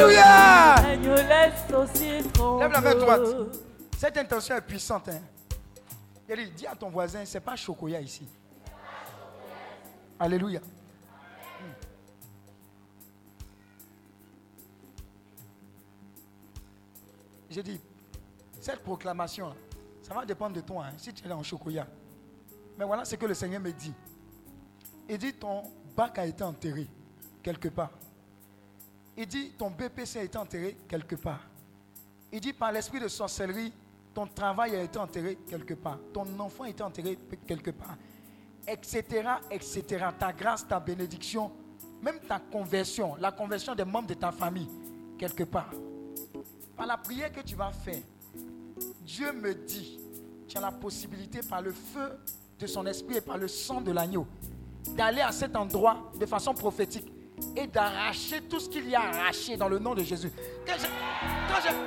Alléluia. 0.00 0.76
Lève 2.58 2.72
la 2.72 2.80
main 2.80 2.94
droite. 2.94 3.20
Cette 3.98 4.16
intention 4.16 4.56
est 4.56 4.62
puissante. 4.62 5.08
Hein? 5.08 5.20
Il 6.28 6.36
dit, 6.36 6.50
dis 6.52 6.66
à 6.66 6.74
ton 6.74 6.88
voisin, 6.88 7.24
c'est 7.24 7.40
pas 7.40 7.56
chocoya 7.56 8.00
ici. 8.00 8.26
Alléluia. 10.18 10.60
Hmm. 10.60 11.72
J'ai 17.50 17.62
dit, 17.62 17.80
cette 18.60 18.80
proclamation, 18.80 19.54
ça 20.02 20.14
va 20.14 20.24
dépendre 20.24 20.56
de 20.56 20.60
toi, 20.60 20.86
hein, 20.86 20.94
si 20.96 21.12
tu 21.12 21.26
es 21.26 21.32
en 21.32 21.42
chocoya. 21.42 21.86
Mais 22.78 22.84
voilà 22.84 23.04
ce 23.04 23.16
que 23.16 23.26
le 23.26 23.34
Seigneur 23.34 23.60
me 23.60 23.72
dit. 23.72 23.92
Il 25.08 25.18
dit, 25.18 25.34
ton 25.34 25.64
bac 25.96 26.18
a 26.18 26.26
été 26.26 26.44
enterré 26.44 26.86
quelque 27.42 27.68
part. 27.68 27.90
Il 29.20 29.26
dit, 29.26 29.50
ton 29.50 29.68
BPC 29.68 30.18
a 30.18 30.22
été 30.22 30.38
enterré 30.38 30.78
quelque 30.88 31.14
part. 31.14 31.46
Il 32.32 32.40
dit, 32.40 32.54
par 32.54 32.72
l'esprit 32.72 33.00
de 33.00 33.08
sorcellerie, 33.08 33.70
ton 34.14 34.26
travail 34.26 34.74
a 34.74 34.82
été 34.82 34.98
enterré 34.98 35.36
quelque 35.46 35.74
part. 35.74 35.98
Ton 36.10 36.24
enfant 36.38 36.64
a 36.64 36.70
été 36.70 36.82
enterré 36.82 37.18
quelque 37.46 37.70
part. 37.70 37.98
Etc., 38.66 39.04
etc. 39.50 40.06
Ta 40.18 40.32
grâce, 40.32 40.66
ta 40.66 40.80
bénédiction, 40.80 41.52
même 42.00 42.18
ta 42.20 42.38
conversion, 42.38 43.14
la 43.16 43.30
conversion 43.30 43.74
des 43.74 43.84
membres 43.84 44.08
de 44.08 44.14
ta 44.14 44.32
famille, 44.32 44.70
quelque 45.18 45.44
part. 45.44 45.68
Par 46.74 46.86
la 46.86 46.96
prière 46.96 47.30
que 47.30 47.42
tu 47.42 47.54
vas 47.54 47.72
faire, 47.72 48.00
Dieu 49.02 49.32
me 49.32 49.54
dit, 49.54 50.00
tu 50.48 50.56
as 50.56 50.62
la 50.62 50.72
possibilité 50.72 51.40
par 51.42 51.60
le 51.60 51.72
feu 51.72 52.18
de 52.58 52.66
son 52.66 52.86
esprit 52.86 53.18
et 53.18 53.20
par 53.20 53.36
le 53.36 53.48
sang 53.48 53.82
de 53.82 53.92
l'agneau, 53.92 54.26
d'aller 54.96 55.20
à 55.20 55.30
cet 55.30 55.56
endroit 55.56 56.10
de 56.18 56.24
façon 56.24 56.54
prophétique 56.54 57.19
et 57.56 57.66
d'arracher 57.66 58.40
tout 58.42 58.60
ce 58.60 58.68
qu'il 58.68 58.88
y 58.88 58.94
a 58.94 59.00
arraché 59.00 59.56
dans 59.56 59.68
le 59.68 59.78
nom 59.78 59.94
de 59.94 60.02
Jésus. 60.02 60.30
Quand 60.66 60.74
j'ai- 60.80 60.88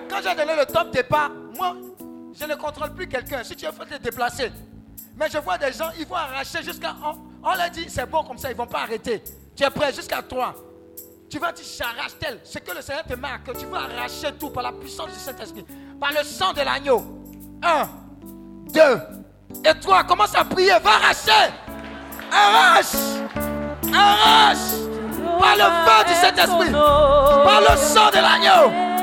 quand 0.10 0.22
Quand 0.22 0.36
donné 0.36 0.56
le 0.56 0.66
top 0.66 0.92
départ, 0.92 1.30
moi, 1.58 1.76
je 2.34 2.46
ne 2.46 2.56
contrôle 2.56 2.94
plus 2.94 3.08
quelqu'un. 3.08 3.44
Si 3.44 3.56
tu 3.56 3.66
veux, 3.66 3.86
te 3.86 4.02
déplacer. 4.02 4.52
Mais 5.16 5.30
je 5.30 5.38
vois 5.38 5.58
des 5.58 5.72
gens, 5.72 5.90
ils 6.00 6.06
vont 6.08 6.16
arracher 6.16 6.64
jusqu'à... 6.64 6.96
On, 7.04 7.16
on 7.48 7.56
leur 7.56 7.70
dit, 7.70 7.86
c'est 7.88 8.06
bon 8.10 8.24
comme 8.24 8.38
ça, 8.38 8.50
ils 8.50 8.54
ne 8.54 8.58
vont 8.58 8.66
pas 8.68 8.82
arrêter. 8.82 9.24
Tu 9.56 9.64
es 9.64 9.70
prêt 9.70 9.94
jusqu'à 9.94 10.22
toi. 10.24 10.56
Tu 11.30 11.40
vas 11.40 11.52
dire, 11.52 11.66
j'arrache 11.78 12.18
tel. 12.20 12.40
Ce 12.44 12.58
que 12.60 12.72
le 12.76 12.82
Seigneur 12.82 13.04
te 13.06 13.14
marque, 13.16 13.56
tu 13.58 13.66
vas 13.68 13.82
arracher 13.84 14.32
tout 14.40 14.50
par 14.50 14.64
la 14.64 14.72
puissance 14.72 15.12
du 15.14 15.20
Saint-Esprit. 15.20 15.66
Par 16.00 16.12
le 16.12 16.24
sang 16.24 16.54
de 16.54 16.62
l'agneau. 16.62 17.04
Un, 17.64 17.88
deux 18.74 19.00
et 19.66 19.80
trois. 19.80 20.04
Commence 20.04 20.36
à 20.36 20.44
prier, 20.44 20.74
va 20.84 20.92
arracher. 20.96 21.54
Arrache. 22.32 22.96
Arrache. 23.94 24.93
Par 25.40 25.56
le 25.56 25.64
feu 25.64 26.04
du 26.08 26.14
Saint-Esprit. 26.14 26.72
Par 26.72 27.62
le 27.62 27.78
sang 27.78 28.10
de 28.12 28.18
l'agneau. 28.18 28.94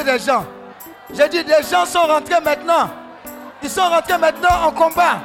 Des 0.00 0.18
gens. 0.18 0.44
J'ai 1.14 1.28
dit, 1.28 1.44
des 1.44 1.62
gens 1.70 1.84
sont 1.84 2.00
rentrés 2.00 2.40
maintenant. 2.42 2.90
Ils 3.62 3.70
sont 3.70 3.88
rentrés 3.88 4.18
maintenant 4.18 4.66
en 4.66 4.70
combat. 4.70 5.20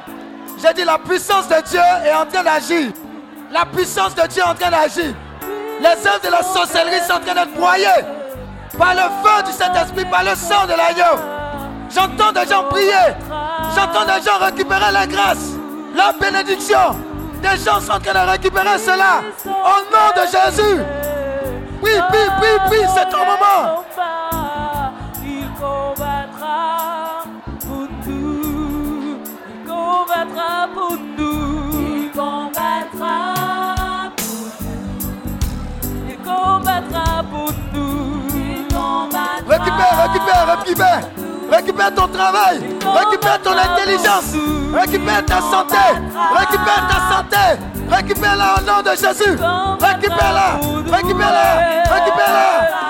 J'ai 0.61 0.73
dit, 0.73 0.83
la 0.83 0.97
puissance 0.97 1.47
de 1.47 1.61
Dieu 1.67 1.79
est 2.05 2.13
en 2.13 2.25
train 2.25 2.43
d'agir. 2.43 2.91
La 3.51 3.65
puissance 3.65 4.13
de 4.15 4.27
Dieu 4.27 4.41
est 4.41 4.49
en 4.49 4.55
train 4.55 4.71
d'agir. 4.71 5.13
Les 5.79 6.07
œuvres 6.07 6.21
de 6.23 6.31
la 6.31 6.43
sorcellerie 6.43 7.01
sont 7.07 7.13
en 7.13 7.19
train 7.19 7.35
d'être 7.35 7.53
broyées 7.53 7.87
par 8.77 8.93
le 8.93 9.01
feu 9.01 9.43
du 9.45 9.51
Saint-Esprit, 9.51 10.05
par 10.05 10.23
le 10.23 10.35
sang 10.35 10.65
de 10.65 10.73
l'agneau. 10.73 11.21
J'entends 11.89 12.31
des 12.31 12.47
gens 12.49 12.63
prier. 12.63 12.91
J'entends 13.75 14.05
des 14.05 14.21
gens 14.23 14.37
récupérer 14.39 14.91
la 14.91 15.07
grâce, 15.07 15.51
la 15.95 16.11
bénédiction. 16.13 16.95
Des 17.41 17.63
gens 17.63 17.79
sont 17.79 17.91
en 17.91 17.99
train 17.99 18.25
de 18.25 18.31
récupérer 18.31 18.77
cela. 18.79 19.21
Au 19.45 19.81
nom 19.91 20.11
de 20.15 20.21
Jésus. 20.25 20.81
Oui, 21.81 21.91
oui, 22.11 22.19
oui, 22.41 22.47
oui, 22.71 22.77
c'est 22.95 23.09
ton 23.09 23.19
moment. 23.19 23.83
Récupère, 40.07 40.57
récupère, 40.57 41.01
récupère. 41.51 41.93
Ton 41.93 42.07
travail. 42.07 42.59
Récupère 42.95 43.41
ton 43.41 43.51
intelligence. 43.51 44.33
Récupère 44.73 45.25
ta 45.25 45.41
santé. 45.41 45.75
Récupère 46.37 46.87
ta 46.87 47.15
santé. 47.15 47.61
Récupère-la 47.89 48.55
au 48.55 48.61
nom 48.61 48.81
de 48.81 48.91
Jésus. 48.91 49.37
Récupère-la. 49.79 50.59
Récupère-la. 50.95 51.93
Récupère-la. 51.93 52.86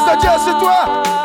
Puissance 0.00 0.16
de 0.16 0.20
Dieu 0.20 0.58
toi. 0.58 1.19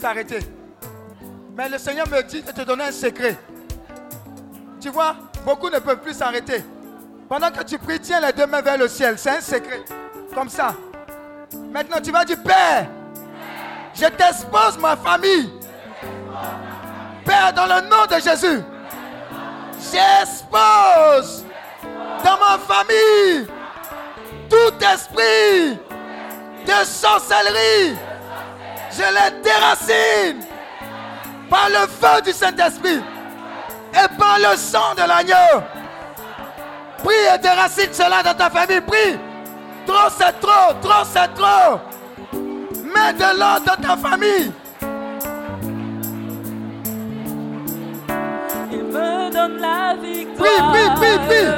T'arrêter. 0.00 0.40
Mais 1.56 1.68
le 1.68 1.78
Seigneur 1.78 2.08
me 2.08 2.22
dit 2.22 2.42
de 2.42 2.50
te 2.50 2.62
donner 2.62 2.84
un 2.84 2.92
secret. 2.92 3.36
Tu 4.80 4.88
vois, 4.88 5.14
beaucoup 5.44 5.68
ne 5.68 5.78
peuvent 5.78 6.00
plus 6.00 6.14
s'arrêter. 6.14 6.64
Pendant 7.28 7.50
que 7.50 7.62
tu 7.62 7.78
pries, 7.78 8.00
tiens 8.00 8.20
les 8.20 8.32
deux 8.32 8.46
mains 8.46 8.62
vers 8.62 8.78
le 8.78 8.88
ciel. 8.88 9.16
C'est 9.18 9.30
un 9.30 9.40
secret. 9.40 9.84
Comme 10.34 10.48
ça. 10.48 10.74
Maintenant, 11.70 11.98
tu 12.02 12.10
vas 12.10 12.24
dire, 12.24 12.42
Père, 12.42 12.86
je 13.94 14.06
t'expose 14.06 14.78
ma 14.80 14.96
famille. 14.96 15.50
Père, 17.24 17.52
dans 17.52 17.66
le 17.66 17.88
nom 17.88 18.06
de 18.08 18.20
Jésus, 18.20 18.62
j'expose 19.92 21.44
dans 22.24 22.38
ma 22.38 22.58
famille, 22.58 23.46
tout 24.48 24.84
esprit 24.84 25.78
de 26.66 26.84
sorcellerie, 26.84 27.96
je 29.00 29.06
les 29.14 29.30
déracine 29.42 30.40
par 31.48 31.68
le 31.68 31.86
feu 31.88 32.22
du 32.24 32.32
Saint-Esprit 32.32 33.02
et 33.94 34.08
par 34.18 34.38
le 34.38 34.56
sang 34.56 34.94
de 34.96 35.02
l'agneau. 35.08 35.62
Prie 37.02 37.14
et 37.34 37.38
déracine 37.38 37.92
cela 37.92 38.22
dans 38.22 38.34
ta 38.34 38.50
famille. 38.50 38.80
Prie. 38.82 39.18
Trop 39.86 40.10
c'est 40.16 40.38
trop, 40.40 40.74
trop 40.82 41.04
c'est 41.04 41.32
trop. 41.34 41.80
Mets 42.94 43.14
de 43.14 43.38
l'ordre 43.38 43.64
dans 43.66 43.80
ta 43.88 43.96
famille. 43.96 44.52
Il 48.72 48.84
me 48.84 49.32
donne 49.32 49.58
la 49.60 49.94
victoire. 49.94 50.36
Prie, 50.38 50.60
prie, 50.70 50.90
prie, 50.96 51.18
prie. 51.26 51.48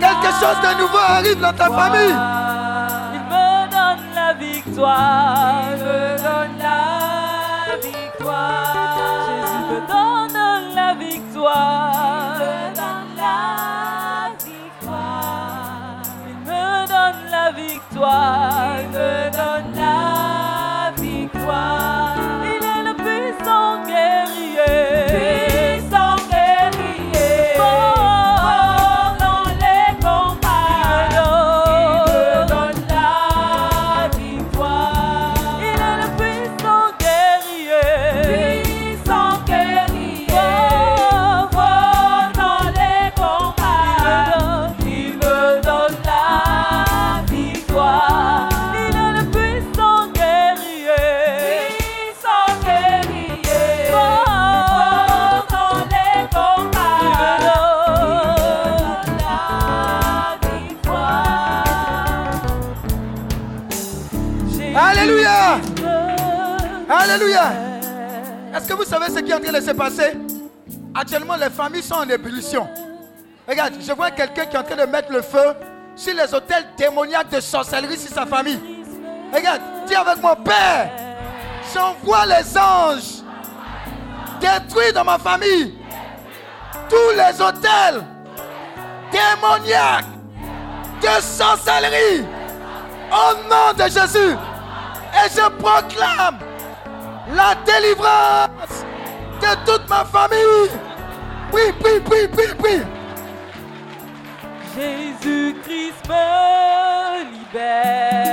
Quelque 0.00 0.30
chose 0.40 0.60
de 0.62 0.72
nouveau 0.80 0.98
arrive 0.98 1.40
dans 1.40 1.52
ta 1.52 1.70
famille. 1.70 2.16
Il 3.14 3.20
me 3.30 3.70
donne 3.70 4.04
la 4.14 4.32
victoire. 4.34 5.62
Il 5.70 5.84
me 5.84 6.16
donne 6.18 6.56
la 6.58 6.61
victoire. 8.32 9.26
Jésus 9.26 9.62
me 9.70 9.78
donne 9.86 10.74
la 10.74 10.94
victoire. 10.94 12.34
Il 12.36 12.44
me 12.44 12.74
donne 12.74 13.12
la 13.16 14.30
victoire. 14.44 16.02
Il 16.28 16.36
me 16.48 16.86
donne 16.86 17.30
la 17.30 17.46
victoire. 17.52 18.80
Il 18.80 18.88
me 18.88 19.30
donne 19.30 19.74
la 19.76 20.92
victoire. 20.96 21.81
Sont 71.82 71.94
en 71.94 72.08
ébullition. 72.08 72.68
Regarde, 73.48 73.74
je 73.80 73.92
vois 73.92 74.10
quelqu'un 74.10 74.46
qui 74.46 74.56
est 74.56 74.58
en 74.58 74.62
train 74.62 74.76
de 74.76 74.90
mettre 74.90 75.12
le 75.12 75.22
feu 75.22 75.54
sur 75.94 76.14
les 76.14 76.34
hôtels 76.34 76.66
démoniaques 76.76 77.30
de 77.30 77.40
sorcellerie 77.40 77.98
sur 77.98 78.12
sa 78.12 78.26
famille. 78.26 78.60
Regarde, 79.32 79.60
dis 79.86 79.94
avec 79.94 80.22
mon 80.22 80.36
père, 80.36 80.90
j'envoie 81.74 82.26
les 82.26 82.58
anges 82.58 83.22
détruire 84.40 84.92
dans 84.92 85.04
ma 85.04 85.18
famille 85.18 85.74
tous 86.88 87.16
les 87.16 87.40
hôtels 87.40 88.04
démoniaques 89.10 90.04
de 91.00 91.22
sorcellerie 91.22 92.24
au 93.10 93.48
nom 93.48 93.72
de 93.76 93.84
Jésus. 93.90 94.36
Et 95.14 95.28
je 95.28 95.48
proclame 95.62 96.38
la 97.34 97.54
délivrance 97.66 98.84
de 99.40 99.70
toute 99.70 99.88
ma 99.88 100.04
famille. 100.04 100.91
Oui, 101.52 101.60
prie, 101.78 102.00
prie, 102.00 102.28
prie, 102.28 102.54
prie. 102.56 102.82
Jésus-Christ 104.74 106.08
me 106.08 107.24
libère. 107.30 108.31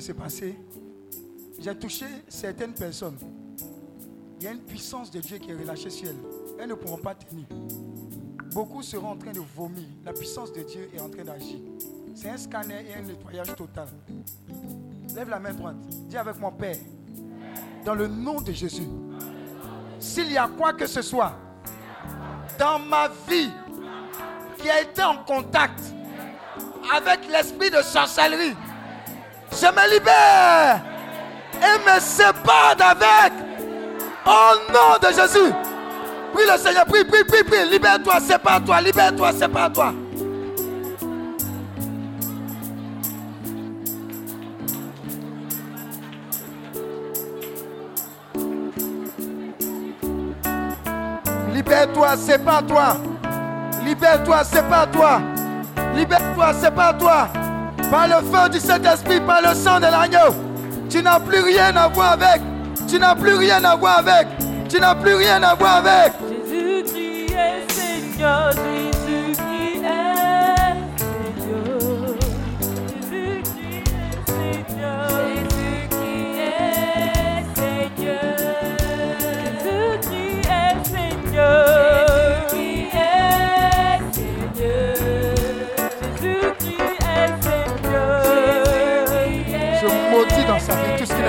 Se 0.00 0.12
passer 0.12 0.56
J'ai 1.58 1.74
touché 1.76 2.06
certaines 2.28 2.72
personnes. 2.74 3.18
Il 4.40 4.44
y 4.44 4.46
a 4.46 4.52
une 4.52 4.60
puissance 4.60 5.10
de 5.10 5.20
Dieu 5.20 5.38
qui 5.38 5.50
est 5.50 5.54
relâchée 5.54 5.90
sur 5.90 6.08
elles. 6.08 6.16
Elles 6.60 6.68
ne 6.68 6.74
pourront 6.74 6.98
pas 6.98 7.14
tenir. 7.14 7.46
Beaucoup 8.52 8.82
seront 8.82 9.10
en 9.10 9.16
train 9.16 9.32
de 9.32 9.40
vomir. 9.56 9.84
La 10.04 10.12
puissance 10.12 10.52
de 10.52 10.62
Dieu 10.62 10.88
est 10.94 11.00
en 11.00 11.08
train 11.08 11.24
d'agir. 11.24 11.58
C'est 12.14 12.30
un 12.30 12.36
scanner 12.36 12.84
et 12.88 12.94
un 12.94 13.02
nettoyage 13.02 13.54
total. 13.56 13.88
Lève 15.14 15.28
la 15.28 15.38
main 15.38 15.52
droite. 15.52 15.76
Dis 16.08 16.16
avec 16.16 16.38
mon 16.40 16.52
Père. 16.52 16.76
Dans 17.84 17.94
le 17.94 18.06
nom 18.06 18.40
de 18.40 18.52
Jésus. 18.52 18.88
S'il 19.98 20.30
y 20.30 20.36
a 20.36 20.48
quoi 20.48 20.72
que 20.72 20.86
ce 20.86 21.02
soit 21.02 21.34
dans 22.58 22.78
ma 22.78 23.08
vie 23.28 23.50
qui 24.58 24.68
a 24.68 24.82
été 24.82 25.02
en 25.02 25.18
contact 25.24 25.80
avec 26.94 27.28
l'esprit 27.30 27.70
de 27.70 27.80
sorcellerie, 27.82 28.54
je 29.52 29.66
me 29.66 29.92
libère 29.92 30.80
et 31.54 31.78
me 31.84 32.00
sépare 32.00 32.76
d'avec. 32.76 33.32
Au 34.26 34.72
nom 34.72 34.98
de 35.00 35.08
Jésus. 35.08 35.52
Prie 36.34 36.44
le 36.44 36.58
Seigneur, 36.58 36.84
prie, 36.84 37.04
prie, 37.04 37.24
prie, 37.24 37.42
prie. 37.42 37.68
Libère-toi, 37.70 38.20
sépare-toi, 38.20 38.80
libère-toi, 38.82 39.32
sépare-toi. 39.32 39.94
Libère-toi, 51.54 52.16
sépare-toi. 52.16 52.96
Libère-toi, 53.84 54.44
sépare-toi. 54.44 55.20
Libère-toi, 55.94 56.52
sépare-toi. 56.54 57.28
Par 57.90 58.06
le 58.06 58.16
feu 58.16 58.48
du 58.50 58.60
Saint-Esprit, 58.60 59.20
par 59.20 59.40
le 59.40 59.54
sang 59.54 59.78
de 59.78 59.86
l'agneau. 59.86 60.34
Tu 60.90 61.02
n'as 61.02 61.18
plus 61.20 61.40
rien 61.40 61.74
à 61.76 61.88
voir 61.88 62.12
avec. 62.12 62.42
Tu 62.86 62.98
n'as 62.98 63.14
plus 63.14 63.34
rien 63.34 63.64
à 63.64 63.76
voir 63.76 63.98
avec. 64.00 64.28
Tu 64.68 64.78
n'as 64.78 64.94
plus 64.94 65.14
rien 65.14 65.42
à 65.42 65.54
voir 65.54 65.76
avec. 65.76 66.12
Jésus-Christ 66.28 67.32
est 67.32 67.72
Seigneur, 67.72 68.52
Jésus-Christ 68.52 69.84
est 69.84 70.76
Seigneur. 70.98 71.78
Jésus-Christ 72.88 73.92
est 74.08 74.66
Seigneur. 74.66 75.08
Jésus-Christ 75.48 76.38
est 76.38 77.44
Seigneur. 77.56 78.36
Jésus-Christ 79.64 80.48
est 80.50 80.76
Seigneur. 80.84 81.77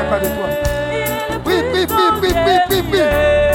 Pas 0.10 0.20
de 0.20 0.28
toi. 0.28 0.50
Prie, 1.44 1.64
prie, 1.72 2.84
prie. 2.84 3.49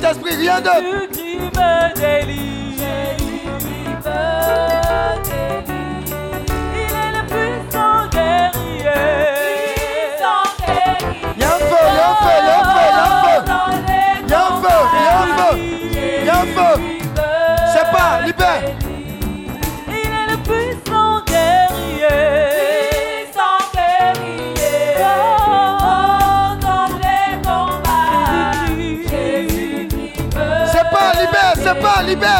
Saint-Esprit, 0.00 0.36
rien 0.36 0.60
d'autre. 0.60 0.82
Jésus-Christ 0.82 1.56
me 1.56 1.94
délie. 1.94 2.55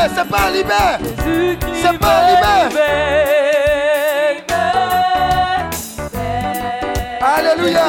Libère, 0.07 0.25
sépare, 0.25 0.51
libère. 0.53 0.99
C'est 1.75 1.99
pas 1.99 2.21
libère. 2.31 2.71
Alléluia. 7.23 7.87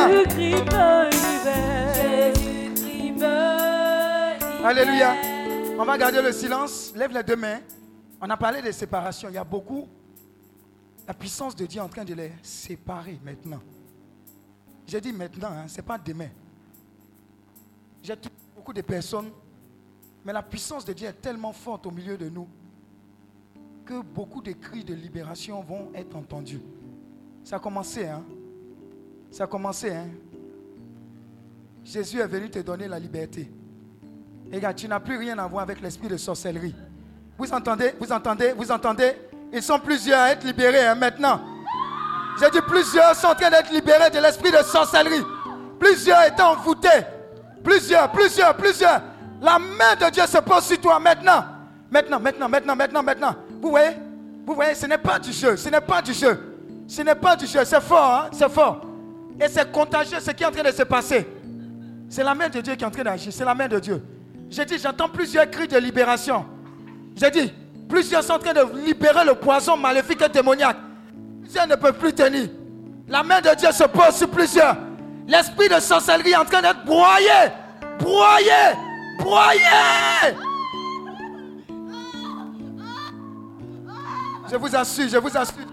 Alléluia. 4.64 5.16
On 5.80 5.86
va 5.86 5.98
garder 5.98 6.22
le 6.22 6.32
silence. 6.32 6.94
Lève 6.96 7.12
les 7.12 7.24
deux 7.24 7.36
mains. 7.36 7.60
On 8.20 8.30
a 8.30 8.38
parlé 8.38 8.62
de 8.62 8.72
séparation. 8.72 9.30
Il 9.30 9.36
y 9.36 9.38
a 9.38 9.44
beaucoup. 9.44 9.88
La 11.08 11.14
puissance 11.14 11.56
de 11.56 11.66
Dieu 11.66 11.80
est 11.80 11.84
en 11.84 11.88
train 11.88 12.04
de 12.04 12.14
les 12.14 12.32
séparer 12.42 13.20
maintenant. 13.24 13.62
J'ai 14.86 15.00
dit 15.00 15.14
maintenant, 15.14 15.50
hein, 15.52 15.68
ce 15.68 15.78
n'est 15.78 15.84
pas 15.84 15.98
demain. 15.98 16.30
J'ai 18.04 18.16
beaucoup 18.56 18.74
de 18.74 18.82
personnes, 18.82 19.30
mais 20.28 20.34
la 20.34 20.44
puissance 20.44 20.84
de 20.84 20.92
Dieu 20.92 21.08
est 21.08 21.22
tellement 21.22 21.54
forte 21.54 21.86
au 21.86 21.92
milieu 21.92 22.18
de 22.18 22.28
nous 22.28 22.50
que 23.86 24.02
beaucoup 24.02 24.42
de 24.42 24.52
cris 24.52 24.84
de 24.84 24.94
libération 24.94 25.62
vont 25.62 25.90
être 25.96 26.18
entendus. 26.18 26.60
Ça 27.46 27.56
a 27.56 27.60
commencé, 27.60 28.06
hein? 28.06 28.26
Ça 29.32 29.46
a 29.46 29.48
commencé, 29.48 29.90
hein? 29.90 30.10
Jésus 31.86 32.20
est 32.20 32.28
venu 32.28 32.50
te 32.50 32.60
donner 32.60 32.90
la 32.90 33.00
liberté. 33.00 33.50
Regarde, 34.52 34.76
tu 34.76 34.90
n'as 34.90 35.00
plus 35.00 35.16
rien 35.16 35.38
à 35.38 35.48
voir 35.48 35.64
avec 35.64 35.80
l'esprit 35.80 36.10
de 36.10 36.18
sorcellerie. 36.18 36.76
Vous 37.38 37.54
entendez 37.54 37.94
Vous 37.98 38.12
entendez 38.12 38.52
Vous 38.52 38.70
entendez? 38.70 39.14
Ils 39.54 39.64
sont 39.64 39.80
plusieurs 39.80 40.20
à 40.20 40.32
être 40.32 40.46
libérés 40.46 40.88
hein, 40.88 40.96
maintenant. 40.96 41.40
J'ai 42.38 42.52
dit 42.52 42.60
plusieurs 42.68 43.16
sont 43.16 43.28
en 43.28 43.36
train 43.36 43.50
d'être 43.50 43.72
libérés 43.72 44.10
de 44.10 44.20
l'esprit 44.20 44.52
de 44.52 44.58
sorcellerie. 44.58 45.24
Plusieurs 45.80 46.24
étaient 46.24 46.42
envoûtés. 46.42 47.06
Plusieurs, 47.64 48.12
plusieurs, 48.12 48.58
plusieurs. 48.58 49.02
La 49.42 49.60
main 49.60 49.96
de 50.00 50.10
Dieu 50.12 50.24
se 50.26 50.38
pose 50.40 50.64
sur 50.64 50.80
toi 50.80 51.00
maintenant. 51.00 51.46
Maintenant, 51.92 52.20
maintenant, 52.20 52.50
maintenant, 52.50 52.76
maintenant, 52.76 53.04
maintenant. 53.04 53.36
Vous 53.62 53.70
voyez? 53.70 53.92
Vous 54.46 54.56
voyez, 54.56 54.76
ce 54.76 54.86
n'est 54.86 54.98
pas 54.98 55.20
du 55.20 55.32
jeu. 55.32 55.58
Ce 55.58 55.70
n'est 55.70 55.82
pas 55.82 56.02
du 56.02 56.14
jeu. 56.14 56.58
Ce 56.88 57.02
n'est 57.02 57.16
pas 57.16 57.36
du 57.36 57.46
jeu. 57.46 57.64
C'est 57.66 57.82
fort, 57.82 58.24
hein? 58.24 58.30
C'est 58.32 58.50
fort. 58.50 58.82
Et 59.40 59.48
c'est 59.48 59.72
contagieux 59.72 60.20
ce 60.20 60.32
qui 60.32 60.44
est 60.44 60.48
en 60.48 60.52
train 60.52 60.64
de 60.64 60.72
se 60.72 60.84
passer. 60.84 61.28
C'est 62.10 62.24
la 62.24 62.34
main 62.34 62.50
de 62.50 62.62
Dieu 62.62 62.76
qui 62.76 62.84
est 62.84 62.88
en 62.88 62.92
train 62.92 63.04
d'agir. 63.04 63.32
C'est 63.32 63.46
la 63.46 63.54
main 63.54 63.68
de 63.68 63.80
Dieu. 63.80 64.02
J'ai 64.50 64.66
dit, 64.66 64.80
j'entends 64.80 65.10
plusieurs 65.10 65.50
cris 65.52 65.68
de 65.68 65.78
libération. 65.78 66.46
J'ai 67.16 67.30
dit, 67.30 67.54
plusieurs 67.90 68.24
sont 68.24 68.34
en 68.34 68.40
train 68.40 68.54
de 68.54 68.86
libérer 68.86 69.26
le 69.26 69.36
poison 69.36 69.76
maléfique 69.76 70.22
et 70.22 70.30
démoniaque. 70.30 70.78
Plusieurs 71.42 71.68
ne 71.68 71.76
peuvent 71.76 71.98
plus 71.98 72.14
tenir. 72.14 72.50
La 73.08 73.24
main 73.24 73.42
de 73.42 73.54
Dieu 73.56 73.72
se 73.72 73.84
pose 73.84 74.16
sur 74.16 74.30
plusieurs. 74.30 74.78
L'esprit 75.28 75.68
de 75.68 75.80
sorcellerie 75.80 76.32
est 76.32 76.38
en 76.38 76.46
train 76.46 76.62
d'être 76.62 76.86
broyé. 76.86 77.28
Broyé. 78.00 78.87
Je 84.50 84.56
vous 84.56 84.76
assure, 84.76 85.10
je 85.10 85.18
vous 85.18 85.38
assure. 85.38 85.66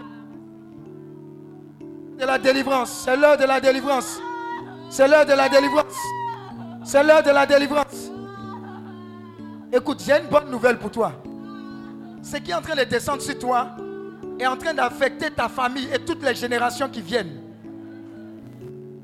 De 2.19 2.25
la 2.25 2.37
délivrance. 2.37 3.03
C'est 3.05 3.15
l'heure 3.15 3.37
de 3.37 3.45
la 3.45 3.59
délivrance. 3.61 4.19
C'est 4.89 5.07
l'heure 5.07 5.25
de 5.25 5.33
la 5.33 5.49
délivrance. 5.49 5.95
C'est 6.83 7.03
l'heure 7.03 7.23
de 7.23 7.31
la 7.31 7.45
délivrance. 7.45 8.11
Écoute, 9.71 10.03
j'ai 10.05 10.19
une 10.19 10.27
bonne 10.27 10.49
nouvelle 10.49 10.77
pour 10.77 10.91
toi. 10.91 11.13
Ce 12.21 12.37
qui 12.37 12.51
est 12.51 12.55
en 12.55 12.61
train 12.61 12.75
de 12.75 12.83
descendre 12.83 13.21
sur 13.21 13.37
toi 13.37 13.75
est 14.39 14.47
en 14.47 14.57
train 14.57 14.73
d'affecter 14.73 15.31
ta 15.31 15.47
famille 15.47 15.87
et 15.93 15.99
toutes 15.99 16.23
les 16.23 16.35
générations 16.35 16.89
qui 16.89 17.01
viennent. 17.01 17.41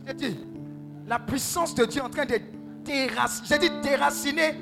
J'ai 0.07 0.13
dit, 0.13 0.39
la 1.07 1.19
puissance 1.19 1.73
de 1.75 1.85
Dieu 1.85 2.01
est 2.01 2.05
en 2.05 2.09
train 2.09 2.25
de 2.25 2.39
j'ai 2.85 3.57
dit 3.57 3.69
déraciner 3.81 4.57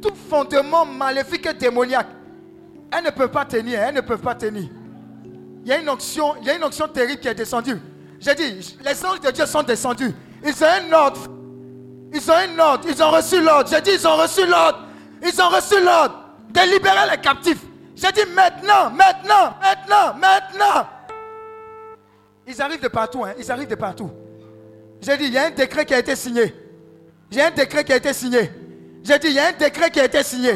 tout 0.00 0.14
fondement 0.28 0.84
maléfique 0.84 1.46
et 1.46 1.54
démoniaque. 1.54 2.08
Elles 2.90 3.04
ne 3.04 3.10
peuvent 3.10 3.30
pas 3.30 3.44
tenir, 3.44 3.80
elles 3.80 3.94
ne 3.94 4.00
peuvent 4.00 4.20
pas 4.20 4.34
tenir. 4.34 4.68
Il 5.64 5.68
y 5.68 5.72
a 5.72 5.78
une 5.78 5.88
onction, 5.88 6.34
il 6.40 6.46
y 6.46 6.50
a 6.50 6.56
une 6.56 6.64
onction 6.64 6.88
terrible 6.88 7.20
qui 7.20 7.28
est 7.28 7.34
descendue. 7.34 7.78
J'ai 8.18 8.34
dit, 8.34 8.76
les 8.84 9.04
anges 9.04 9.20
de 9.20 9.30
Dieu 9.30 9.46
sont 9.46 9.62
descendus. 9.62 10.12
Ils 10.44 10.64
ont 10.64 10.66
un 10.66 10.92
ordre. 10.92 11.20
Ils 12.12 12.30
ont 12.30 12.34
un 12.34 12.58
ordre. 12.58 12.88
Ils 12.88 13.02
ont 13.02 13.10
reçu 13.10 13.40
l'ordre. 13.40 13.70
J'ai 13.70 13.80
dit, 13.80 13.90
ils 13.94 14.06
ont 14.06 14.16
reçu 14.16 14.46
l'ordre. 14.46 14.86
Ils 15.22 15.40
ont 15.40 15.48
reçu 15.48 15.82
l'ordre 15.82 16.18
de 16.50 16.60
libérer 16.72 17.10
les 17.10 17.20
captifs. 17.20 17.62
J'ai 17.94 18.12
dit, 18.12 18.22
maintenant, 18.34 18.90
maintenant, 18.90 19.54
maintenant, 19.60 20.14
maintenant. 20.18 20.88
Ils 22.46 22.60
arrivent 22.60 22.82
de 22.82 22.88
partout. 22.88 23.24
Hein. 23.24 23.34
Ils 23.38 23.50
arrivent 23.50 23.68
de 23.68 23.74
partout. 23.74 24.10
J'ai 25.00 25.16
dit, 25.16 25.24
il 25.24 25.32
y 25.32 25.38
a 25.38 25.46
un 25.46 25.50
décret 25.50 25.84
qui 25.84 25.94
a 25.94 25.98
été 25.98 26.14
signé. 26.14 26.54
J'ai 27.32 27.40
un 27.40 27.50
décret 27.50 27.82
qui 27.82 27.92
a 27.94 27.96
été 27.96 28.12
signé. 28.12 28.50
J'ai 29.02 29.18
dit, 29.18 29.28
il 29.28 29.32
y 29.32 29.38
a 29.38 29.48
un 29.48 29.52
décret 29.52 29.90
qui 29.90 29.98
a 29.98 30.04
été 30.04 30.22
signé. 30.22 30.52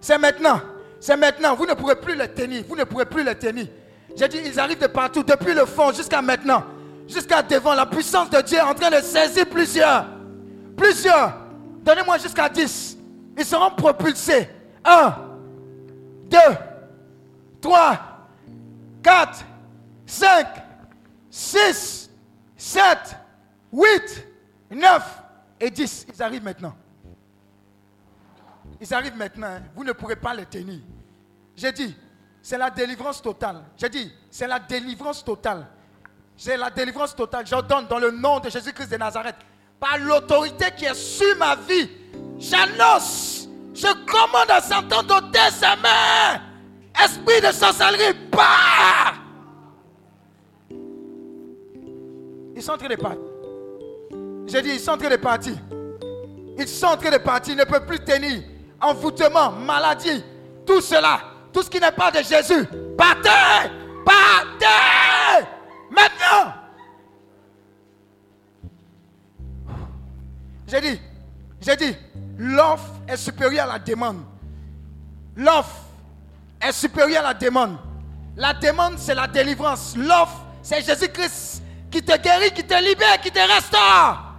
C'est 0.00 0.16
maintenant. 0.16 0.58
C'est 0.98 1.18
maintenant. 1.18 1.54
Vous 1.54 1.66
ne 1.66 1.74
pourrez 1.74 1.96
plus 1.96 2.16
les 2.16 2.28
tenir. 2.28 2.64
Vous 2.66 2.74
ne 2.74 2.84
pourrez 2.84 3.04
plus 3.04 3.22
les 3.22 3.34
tenir. 3.34 3.66
J'ai 4.16 4.26
dit, 4.28 4.38
ils 4.42 4.58
arrivent 4.58 4.80
de 4.80 4.86
partout, 4.86 5.22
depuis 5.22 5.52
le 5.52 5.66
fond 5.66 5.92
jusqu'à 5.92 6.22
maintenant. 6.22 6.64
Jusqu'à 7.06 7.42
devant. 7.42 7.74
La 7.74 7.84
puissance 7.84 8.30
de 8.30 8.40
Dieu 8.40 8.56
est 8.56 8.62
en 8.62 8.72
train 8.72 8.90
de 8.90 9.02
saisir 9.02 9.46
plusieurs. 9.50 10.06
Plusieurs. 10.74 11.34
Donnez-moi 11.82 12.16
jusqu'à 12.16 12.48
10. 12.48 12.96
Ils 13.36 13.44
seront 13.44 13.70
propulsés. 13.72 14.48
1, 14.82 15.14
2, 16.30 16.38
3, 17.60 17.98
4, 19.02 19.44
5, 20.06 20.46
6, 21.30 22.10
7, 22.56 22.82
8, 23.74 24.26
9 24.70 25.23
et 25.60 25.70
10. 25.70 26.06
Ils 26.14 26.22
arrivent 26.22 26.44
maintenant. 26.44 26.74
Ils 28.80 28.94
arrivent 28.94 29.16
maintenant. 29.16 29.46
hein. 29.46 29.62
Vous 29.74 29.84
ne 29.84 29.92
pourrez 29.92 30.16
pas 30.16 30.34
les 30.34 30.46
tenir. 30.46 30.80
J'ai 31.56 31.72
dit, 31.72 31.96
c'est 32.42 32.58
la 32.58 32.70
délivrance 32.70 33.22
totale. 33.22 33.62
J'ai 33.76 33.88
dit, 33.88 34.12
c'est 34.30 34.46
la 34.48 34.58
délivrance 34.58 35.24
totale. 35.24 35.66
C'est 36.36 36.56
la 36.56 36.70
délivrance 36.70 37.14
totale. 37.14 37.46
J'ordonne 37.46 37.86
dans 37.86 37.98
le 37.98 38.10
nom 38.10 38.40
de 38.40 38.50
Jésus-Christ 38.50 38.90
de 38.90 38.96
Nazareth, 38.96 39.36
par 39.78 39.98
l'autorité 39.98 40.66
qui 40.76 40.84
est 40.84 40.94
sur 40.94 41.36
ma 41.38 41.54
vie, 41.56 41.90
j'annonce, 42.38 43.48
je 43.74 43.86
commande 44.06 44.50
à 44.50 44.60
Satan 44.60 45.02
d'ôter 45.02 45.50
sa 45.50 45.76
main. 45.76 46.40
Esprit 47.02 47.40
de 47.40 47.52
sorcellerie, 47.52 48.14
pars. 48.30 49.14
Ils 52.56 52.62
sont 52.62 52.72
en 52.72 52.78
train 52.78 52.88
de 52.88 52.96
partir. 52.96 53.33
J'ai 54.46 54.62
dit, 54.62 54.70
ils 54.70 54.80
sont 54.80 54.92
en 54.92 54.98
train 54.98 55.10
de 55.10 55.16
partir. 55.16 55.54
Ils 56.58 56.68
sont 56.68 56.86
en 56.86 56.96
train 56.96 57.10
de 57.10 57.18
partir, 57.18 57.54
ils 57.54 57.58
ne 57.58 57.64
peuvent 57.64 57.86
plus 57.86 58.00
tenir. 58.00 58.42
Envoûtement, 58.80 59.50
maladie, 59.52 60.22
tout 60.66 60.80
cela, 60.80 61.20
tout 61.52 61.62
ce 61.62 61.70
qui 61.70 61.80
n'est 61.80 61.92
pas 61.92 62.10
de 62.10 62.18
Jésus. 62.18 62.66
Partez! 62.96 63.70
Partez! 64.04 65.46
Maintenant! 65.90 66.54
J'ai 70.66 70.80
dit, 70.80 71.00
j'ai 71.60 71.76
dit, 71.76 71.96
l'offre 72.38 72.92
est 73.08 73.16
supérieure 73.16 73.68
à 73.68 73.74
la 73.74 73.78
demande. 73.78 74.22
L'offre 75.36 75.82
est 76.60 76.72
supérieure 76.72 77.24
à 77.24 77.28
la 77.28 77.34
demande. 77.34 77.76
La 78.36 78.54
demande, 78.54 78.98
c'est 78.98 79.14
la 79.14 79.26
délivrance. 79.26 79.94
L'offre, 79.96 80.44
c'est 80.62 80.82
Jésus-Christ 80.82 81.62
qui 81.90 82.02
te 82.02 82.16
guérit, 82.18 82.50
qui 82.52 82.64
te 82.64 82.74
libère, 82.82 83.20
qui 83.20 83.30
te 83.30 83.38
restaure. 83.38 84.33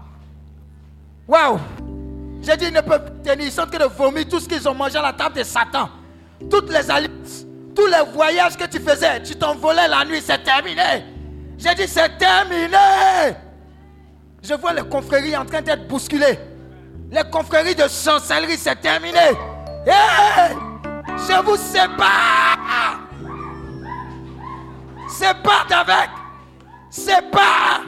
Waouh! 1.27 1.59
J'ai 2.41 2.57
dit, 2.57 2.65
ils 2.65 2.73
ne 2.73 2.81
peuvent 2.81 3.11
tenir. 3.23 3.47
Ils 3.47 3.51
sont 3.51 3.61
en 3.61 3.67
train 3.67 3.79
de 3.79 3.91
vomir 3.91 4.27
tout 4.29 4.39
ce 4.39 4.47
qu'ils 4.47 4.67
ont 4.69 4.75
mangé 4.75 4.97
à 4.97 5.01
la 5.01 5.13
table 5.13 5.35
de 5.37 5.43
Satan. 5.43 5.89
Toutes 6.49 6.69
les 6.71 6.91
alliances, 6.91 7.45
tous 7.75 7.87
les 7.87 8.11
voyages 8.13 8.55
que 8.55 8.65
tu 8.65 8.79
faisais, 8.79 9.23
tu 9.23 9.35
t'envolais 9.35 9.87
la 9.87 10.05
nuit, 10.05 10.21
c'est 10.21 10.43
terminé. 10.43 11.05
J'ai 11.57 11.73
dit, 11.73 11.87
c'est 11.87 12.17
terminé. 12.17 12.77
Je 14.43 14.53
vois 14.53 14.73
les 14.73 14.83
confréries 14.83 15.35
en 15.35 15.45
train 15.45 15.61
d'être 15.61 15.87
bousculées. 15.87 16.37
Les 17.11 17.23
confréries 17.31 17.75
de 17.75 17.87
sorcellerie, 17.87 18.57
c'est 18.57 18.75
terminé. 18.75 19.31
Je 19.85 21.43
vous 21.43 21.57
sépare. 21.57 22.99
Sépare 25.07 25.67
avec. 25.71 26.09
Sépare. 26.89 27.81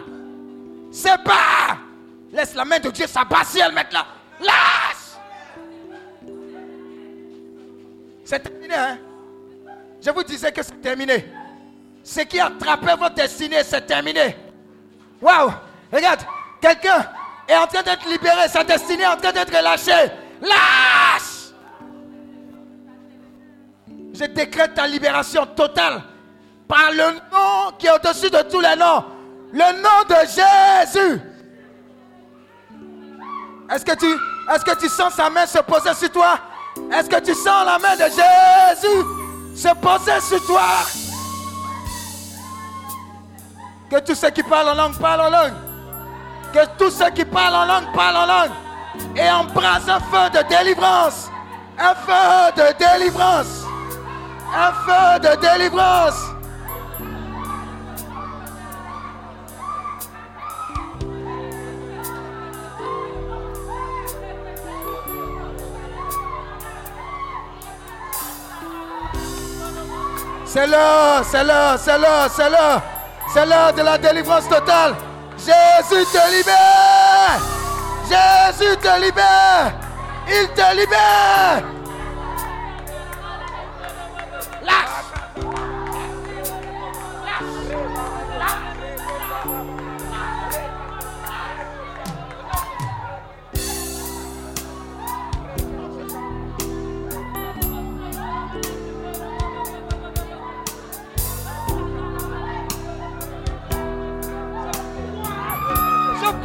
Sépare. 0.91 1.86
Laisse 2.31 2.53
la 2.55 2.65
main 2.65 2.79
de 2.79 2.89
Dieu 2.89 3.07
s'abattre 3.07 3.55
elle 3.55 3.73
maintenant. 3.73 4.05
Lâche. 4.39 5.07
C'est 8.25 8.39
terminé, 8.39 8.75
hein? 8.75 8.97
Je 10.01 10.11
vous 10.11 10.23
disais 10.23 10.51
que 10.51 10.61
c'est 10.61 10.81
terminé. 10.81 11.25
Ce 12.03 12.21
qui 12.21 12.39
attrapait 12.39 12.95
votre 12.95 13.15
destinée, 13.15 13.63
c'est 13.63 13.85
terminé. 13.85 14.35
Waouh! 15.21 15.51
Regarde, 15.91 16.21
quelqu'un 16.61 17.05
est 17.47 17.55
en 17.55 17.67
train 17.67 17.83
d'être 17.83 18.07
libéré, 18.09 18.47
sa 18.49 18.63
destinée 18.63 19.03
est 19.03 19.07
en 19.07 19.17
train 19.17 19.31
d'être 19.31 19.55
relâchée. 19.55 20.11
Lâche! 20.41 21.53
Je 24.13 24.25
décrète 24.25 24.73
ta 24.73 24.87
libération 24.87 25.45
totale 25.45 26.01
par 26.67 26.91
le 26.91 27.13
nom 27.31 27.71
qui 27.77 27.87
est 27.87 27.91
au-dessus 27.91 28.29
de 28.29 28.41
tous 28.49 28.59
les 28.59 28.75
noms. 28.75 29.05
Le 29.53 29.81
nom 29.81 30.03
de 30.09 30.15
Jésus. 30.27 31.21
Est-ce 33.69 33.83
que 33.83 34.75
tu, 34.79 34.89
sens 34.89 35.13
sa 35.13 35.29
main 35.29 35.45
se 35.45 35.59
poser 35.59 35.93
sur 35.93 36.09
toi? 36.11 36.39
Est-ce 36.93 37.09
que 37.09 37.19
tu 37.19 37.33
sens 37.33 37.65
la 37.65 37.77
main 37.79 37.95
de 37.95 38.03
Jésus 38.03 39.03
se 39.55 39.73
poser 39.75 40.21
sur 40.21 40.45
toi? 40.45 40.61
Que 43.89 43.99
tous 43.99 44.15
ceux 44.15 44.29
qui 44.29 44.43
parlent 44.43 44.69
en 44.69 44.75
langue 44.75 44.97
parlent 44.97 45.21
en 45.21 45.29
langue. 45.29 45.53
Que 46.53 46.65
tous 46.77 46.91
ceux 46.91 47.09
qui 47.09 47.25
parlent 47.25 47.55
en 47.55 47.65
langue 47.65 47.91
parlent 47.93 48.17
en 48.17 48.25
langue. 48.25 48.51
Et 49.15 49.29
embrasse 49.29 49.87
un 49.89 49.99
feu 49.99 50.29
de 50.33 50.47
délivrance. 50.47 51.29
Un 51.77 51.93
feu 51.93 52.51
de 52.55 52.77
délivrance. 52.77 53.65
Un 54.55 54.71
feu 54.71 55.19
de 55.19 55.41
délivrance. 55.41 56.36
C'est 70.57 70.65
l'heure, 70.65 71.23
c'est 71.23 71.43
l'heure, 71.43 71.77
c'est 71.77 71.99
l'heure, 71.99 72.29
c'est 72.35 72.49
l'heure. 72.49 72.81
C'est 73.31 73.45
l'heure 73.45 73.73
de 73.73 73.83
la 73.83 73.95
délivrance 73.99 74.49
totale. 74.49 74.95
Jésus 75.37 76.03
te 76.11 76.35
libère. 76.35 77.39
Jésus 78.09 78.75
te 78.77 78.99
libère. 78.99 79.73
Il 80.27 80.47
te 80.55 80.75
libère. 80.75 81.61
Lâche. 84.63 85.06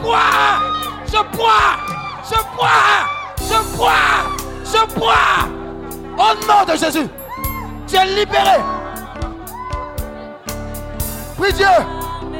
Je 0.02 0.08
bois, 0.08 0.18
je 1.06 1.36
bois, 1.36 1.76
je 2.28 2.56
bois, 2.56 3.06
je 3.38 3.76
bois, 3.76 3.94
je 4.64 4.98
bois. 4.98 5.14
Au 6.18 6.34
nom 6.44 6.64
de 6.66 6.76
Jésus, 6.76 7.08
tu 7.86 7.94
es 7.94 8.06
libéré. 8.06 8.58
Prie 11.38 11.52
Dieu, 11.52 11.66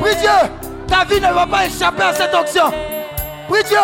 prie 0.01 0.17
Dieu. 0.17 0.51
Ta 0.89 1.05
vie 1.05 1.21
ne 1.21 1.33
va 1.33 1.47
pas 1.47 1.67
échapper 1.67 2.03
à 2.03 2.13
cette 2.13 2.35
onction. 2.35 2.73
Prie 3.49 3.63
Dieu. 3.63 3.79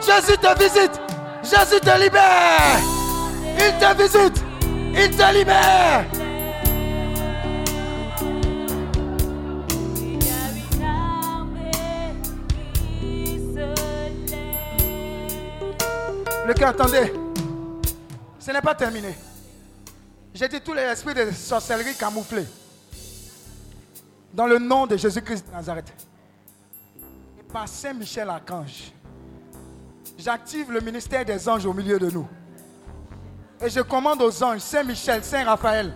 Jésus 0.00 0.38
te 0.38 0.58
visite. 0.58 0.98
Jésus 1.42 1.80
te 1.80 2.00
libère. 2.00 2.80
Il 3.58 3.74
te 3.78 4.02
visite. 4.02 4.42
Il 4.94 5.10
te 5.14 5.34
libère. 5.34 6.04
Le 16.46 16.54
cœur, 16.54 16.68
attendez. 16.68 17.12
Ce 18.38 18.52
n'est 18.52 18.60
pas 18.60 18.76
terminé. 18.76 19.18
J'ai 20.32 20.46
dit 20.46 20.60
tous 20.60 20.74
les 20.74 20.82
esprits 20.82 21.12
de 21.12 21.32
sorcellerie 21.32 21.96
camouflés. 21.96 22.46
Dans 24.32 24.46
le 24.46 24.60
nom 24.60 24.86
de 24.86 24.96
Jésus-Christ 24.96 25.48
de 25.48 25.52
Nazareth. 25.52 25.92
Et 27.40 27.42
par 27.52 27.66
Saint-Michel 27.66 28.30
Archange. 28.30 28.92
j'active 30.16 30.70
le 30.70 30.80
ministère 30.80 31.24
des 31.24 31.48
anges 31.48 31.66
au 31.66 31.72
milieu 31.72 31.98
de 31.98 32.10
nous. 32.10 32.28
Et 33.60 33.68
je 33.68 33.80
commande 33.80 34.22
aux 34.22 34.42
anges, 34.44 34.60
Saint-Michel, 34.60 35.24
Saint-Raphaël 35.24 35.92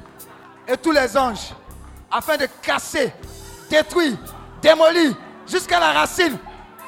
et 0.66 0.76
tous 0.76 0.90
les 0.90 1.16
anges, 1.16 1.54
afin 2.10 2.36
de 2.36 2.48
casser, 2.60 3.12
détruire, 3.68 4.16
démolir 4.60 5.16
jusqu'à 5.46 5.78
la 5.78 5.92
racine 5.92 6.36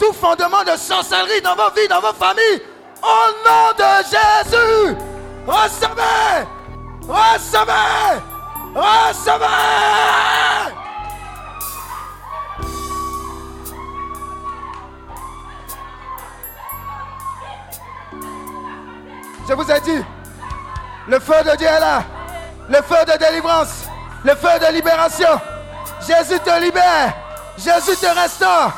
tout 0.01 0.13
fondement 0.13 0.65
de 0.65 0.77
sorcellerie 0.77 1.43
dans 1.43 1.55
vos 1.55 1.71
vies, 1.77 1.87
dans 1.87 2.01
vos 2.01 2.13
familles. 2.15 2.72
Au 3.03 3.25
nom 3.45 3.73
de 3.77 3.93
Jésus, 4.05 4.97
recevez, 5.47 6.47
recevez, 7.09 8.21
recevez. 8.75 9.93
Je 19.49 19.55
vous 19.55 19.71
ai 19.71 19.81
dit, 19.81 20.05
le 21.09 21.19
feu 21.19 21.35
de 21.45 21.57
Dieu 21.57 21.67
est 21.67 21.81
là. 21.81 22.05
Le 22.69 22.77
feu 22.77 23.05
de 23.07 23.19
délivrance. 23.19 23.87
Le 24.25 24.35
feu 24.37 24.59
de 24.61 24.73
libération. 24.73 25.41
Jésus 26.07 26.39
te 26.41 26.61
libère. 26.61 27.13
Jésus 27.59 27.97
te 27.97 28.07
restaure. 28.07 28.73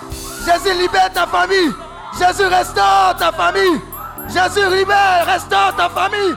Jésus 0.46 0.74
libère 0.78 1.12
ta 1.12 1.26
famille. 1.26 1.72
Jésus 2.18 2.46
restaure 2.46 3.14
ta 3.18 3.30
famille. 3.30 3.80
Jésus 4.28 4.76
libère, 4.76 5.26
restaure 5.26 5.74
ta 5.76 5.88
famille. 5.88 6.34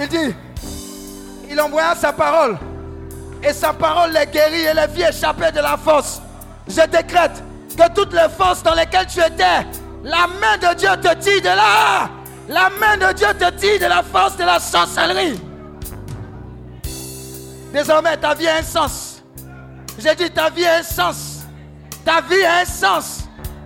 Il 0.00 0.08
dit, 0.08 0.34
il 1.50 1.60
envoya 1.60 1.94
sa 1.94 2.12
parole. 2.12 2.58
Et 3.42 3.52
sa 3.52 3.72
parole 3.72 4.12
les 4.12 4.26
guérit 4.26 4.64
et 4.64 4.74
les 4.74 4.88
fit 4.88 5.02
échapper 5.02 5.52
de 5.52 5.60
la 5.60 5.76
force. 5.76 6.20
Je 6.68 6.86
décrète 6.86 7.42
que 7.76 7.90
toutes 7.94 8.12
les 8.12 8.28
forces 8.36 8.62
dans 8.62 8.74
lesquelles 8.74 9.06
tu 9.06 9.20
étais, 9.20 9.66
la 10.04 10.26
main 10.40 10.56
de 10.60 10.74
Dieu 10.74 10.88
te 11.00 11.14
tire 11.14 11.42
de 11.42 11.48
là. 11.48 12.08
La 12.48 12.70
main 12.70 12.96
de 12.96 13.12
Dieu 13.12 13.28
te 13.38 13.50
tire 13.50 13.80
de 13.80 13.86
la 13.86 14.02
force 14.02 14.36
de 14.36 14.44
la 14.44 14.58
sorcellerie. 14.58 15.40
Désormais, 17.72 18.16
ta 18.18 18.34
vie 18.34 18.46
a 18.46 18.56
un 18.56 18.62
sens. 18.62 19.22
J'ai 19.98 20.14
dit, 20.14 20.30
ta 20.30 20.50
vie 20.50 20.66
a 20.66 20.76
un 20.76 20.82
sens. 20.82 21.40
Ta 22.04 22.20
vie 22.20 22.44
a 22.44 22.60
un 22.60 22.64
sens. 22.64 23.24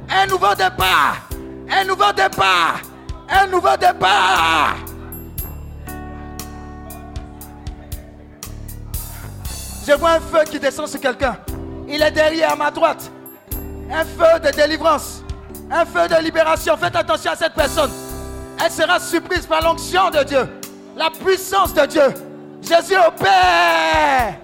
Un 0.08 0.26
nouveau 0.26 0.54
départ. 0.54 1.28
Un 1.68 1.84
nouveau 1.84 2.12
départ. 2.12 2.80
Un 3.28 3.46
nouveau 3.48 3.76
départ. 3.76 4.76
Je 9.86 9.92
vois 9.92 10.12
un 10.12 10.20
feu 10.20 10.44
qui 10.50 10.60
descend 10.60 10.86
sur 10.86 11.00
quelqu'un. 11.00 11.36
Il 11.88 12.00
est 12.00 12.10
derrière 12.10 12.56
ma 12.56 12.70
droite. 12.70 13.10
Un 13.90 14.04
feu 14.04 14.40
de 14.44 14.50
délivrance. 14.54 15.22
Un 15.70 15.84
feu 15.84 16.08
de 16.08 16.22
libération. 16.22 16.76
Faites 16.76 16.94
attention 16.94 17.32
à 17.32 17.36
cette 17.36 17.54
personne. 17.54 17.90
Elle 18.64 18.70
sera 18.70 19.00
surprise 19.00 19.46
par 19.46 19.62
l'onction 19.62 20.10
de 20.10 20.22
Dieu. 20.22 20.48
La 20.96 21.10
puissance 21.10 21.74
de 21.74 21.86
Dieu. 21.86 22.26
Jésus 22.62 22.96
opère. 22.96 24.34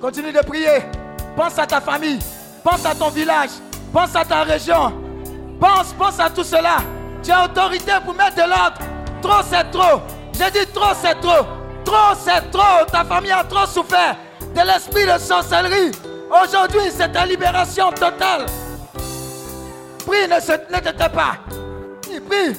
Continue 0.00 0.32
de 0.32 0.40
prier. 0.40 0.82
Pense 1.36 1.58
à 1.58 1.66
ta 1.66 1.80
famille. 1.80 2.18
Pense 2.64 2.84
à 2.84 2.94
ton 2.94 3.08
village. 3.08 3.50
Pense 3.92 4.16
à 4.16 4.24
ta 4.24 4.42
région. 4.42 4.92
Pense, 5.60 5.92
pense 5.92 6.18
à 6.18 6.28
tout 6.28 6.44
cela. 6.44 6.78
Tu 7.22 7.30
as 7.30 7.44
autorité 7.44 7.92
pour 8.04 8.14
mettre 8.14 8.36
de 8.36 8.48
l'ordre. 8.48 8.78
Trop, 9.22 9.42
c'est 9.48 9.70
trop. 9.70 10.00
J'ai 10.32 10.50
dit 10.50 10.66
trop, 10.72 10.92
c'est 11.00 11.20
trop. 11.20 11.46
Trop, 11.84 12.14
c'est 12.18 12.50
trop. 12.50 12.84
Ta 12.90 13.04
famille 13.04 13.30
a 13.30 13.44
trop 13.44 13.66
souffert 13.66 14.16
de 14.54 14.60
l'esprit 14.60 15.06
de 15.06 15.18
sorcellerie. 15.18 15.92
Aujourd'hui, 16.42 16.90
c'est 16.90 17.12
ta 17.12 17.24
libération 17.26 17.90
totale. 17.90 18.46
Prie, 20.06 20.28
ne, 20.28 20.40
se, 20.40 20.52
ne 20.52 20.80
te 20.80 20.90
tais 20.90 21.08
pas. 21.08 21.36
Prie, 22.02 22.20
prie? 22.20 22.56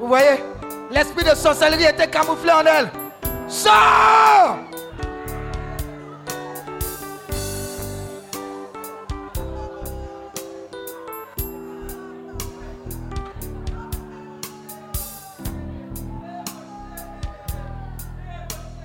Vous 0.00 0.06
voyez, 0.06 0.42
l'esprit 0.90 1.24
de 1.24 1.34
sorcellerie 1.34 1.84
était 1.84 2.08
camouflé 2.08 2.50
en 2.50 2.64
elle. 2.64 2.90
Sors 3.48 4.58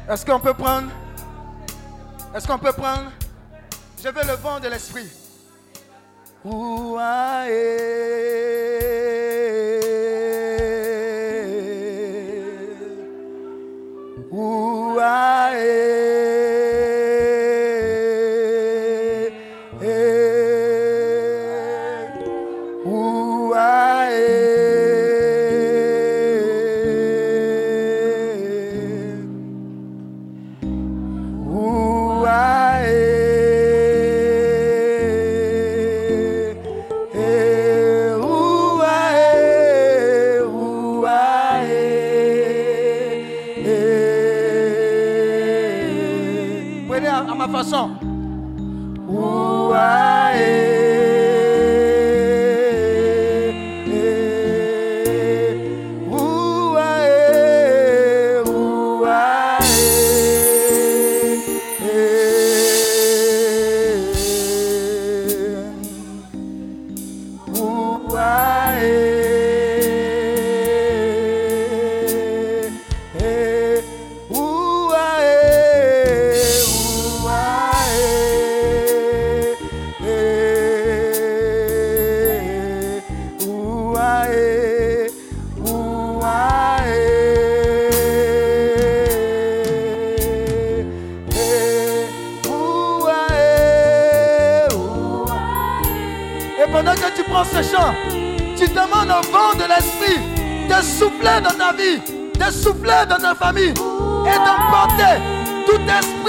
Est-ce 0.09 0.25
qu'on 0.25 0.39
peut 0.39 0.53
prendre? 0.53 0.89
Est-ce 2.35 2.47
qu'on 2.47 2.57
peut 2.57 2.73
prendre? 2.73 3.11
Je 4.03 4.09
veux 4.09 4.23
le 4.23 4.33
vent 4.33 4.59
de 4.59 4.67
l'esprit. 4.67 5.07
Ouah, 6.43 7.45
eh. 7.47 7.83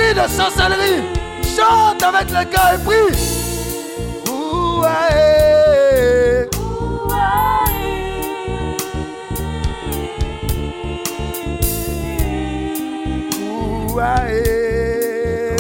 Esprit 0.05 0.15
de 0.15 0.29
sorcellerie. 0.29 1.03
Chante 1.57 2.03
avec 2.03 2.31
le 2.31 2.45
cœur 2.45 2.73
et 2.75 2.79
prie. 2.85 2.95
Eh. 4.87 6.49
Ouah, 13.97 14.15
eh. 14.29 15.57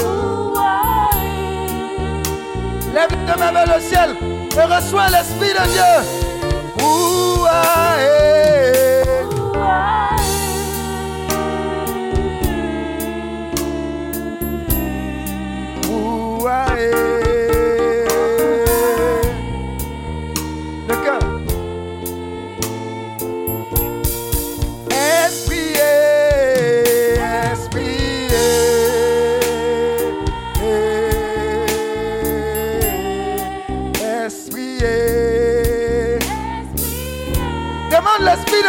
Lève 2.93 3.09
tes 3.09 3.37
mains 3.41 3.53
vers 3.53 3.77
le 3.77 3.81
ciel 3.81 4.17
et 4.57 4.65
reçois 4.65 5.09
l'Esprit 5.09 5.53
de 5.53 5.65
Dieu. 5.73 6.24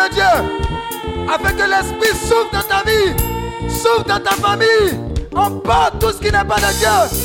Dieu. 0.09 0.23
Afin 1.27 1.53
que 1.53 1.63
l'Esprit 1.63 2.17
souffle 2.17 2.53
dans 2.53 2.61
ta 2.61 2.83
vie, 2.83 3.15
souffle 3.69 4.07
dans 4.07 4.19
ta 4.19 4.31
famille. 4.31 4.99
Emporte 5.35 5.99
tout 5.99 6.11
ce 6.11 6.17
qui 6.17 6.31
n'est 6.31 6.45
pas 6.45 6.55
de 6.55 6.77
Dieu. 6.77 7.24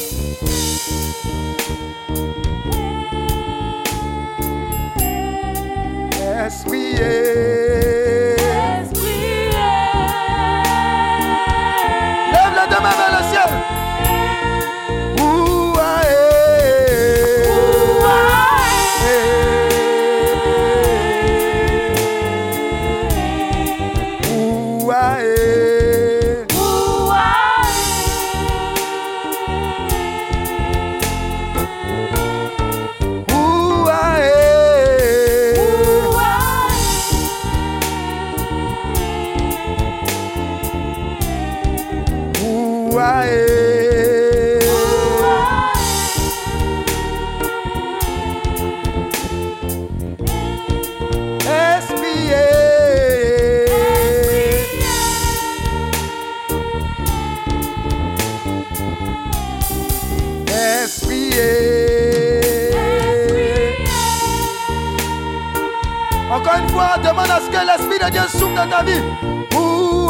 Ta 68.69 68.83
vie. 68.83 69.03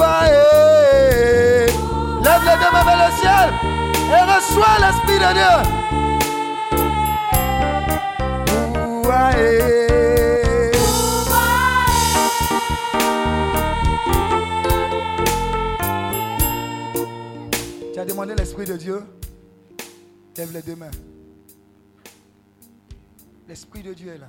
Eh. 0.03 1.67
Lève 2.23 2.45
les 2.45 2.57
deux 2.59 2.71
mains 2.73 2.85
vers 2.85 3.01
le 3.07 3.13
ciel 3.17 3.47
et 4.09 4.23
reçois 4.33 4.77
l'Esprit 4.81 5.19
de 5.19 5.31
Dieu. 5.35 5.55
Ouah, 9.05 9.31
eh. 9.39 9.51
Tu 17.93 17.99
as 17.99 18.05
demandé 18.05 18.35
l'Esprit 18.35 18.67
de 18.67 18.77
Dieu? 18.77 19.05
Lève 20.37 20.53
les 20.53 20.63
deux 20.63 20.77
mains. 20.77 20.91
L'Esprit 23.49 23.83
de 23.83 23.93
Dieu 23.95 24.13
est 24.13 24.19
là. 24.19 24.29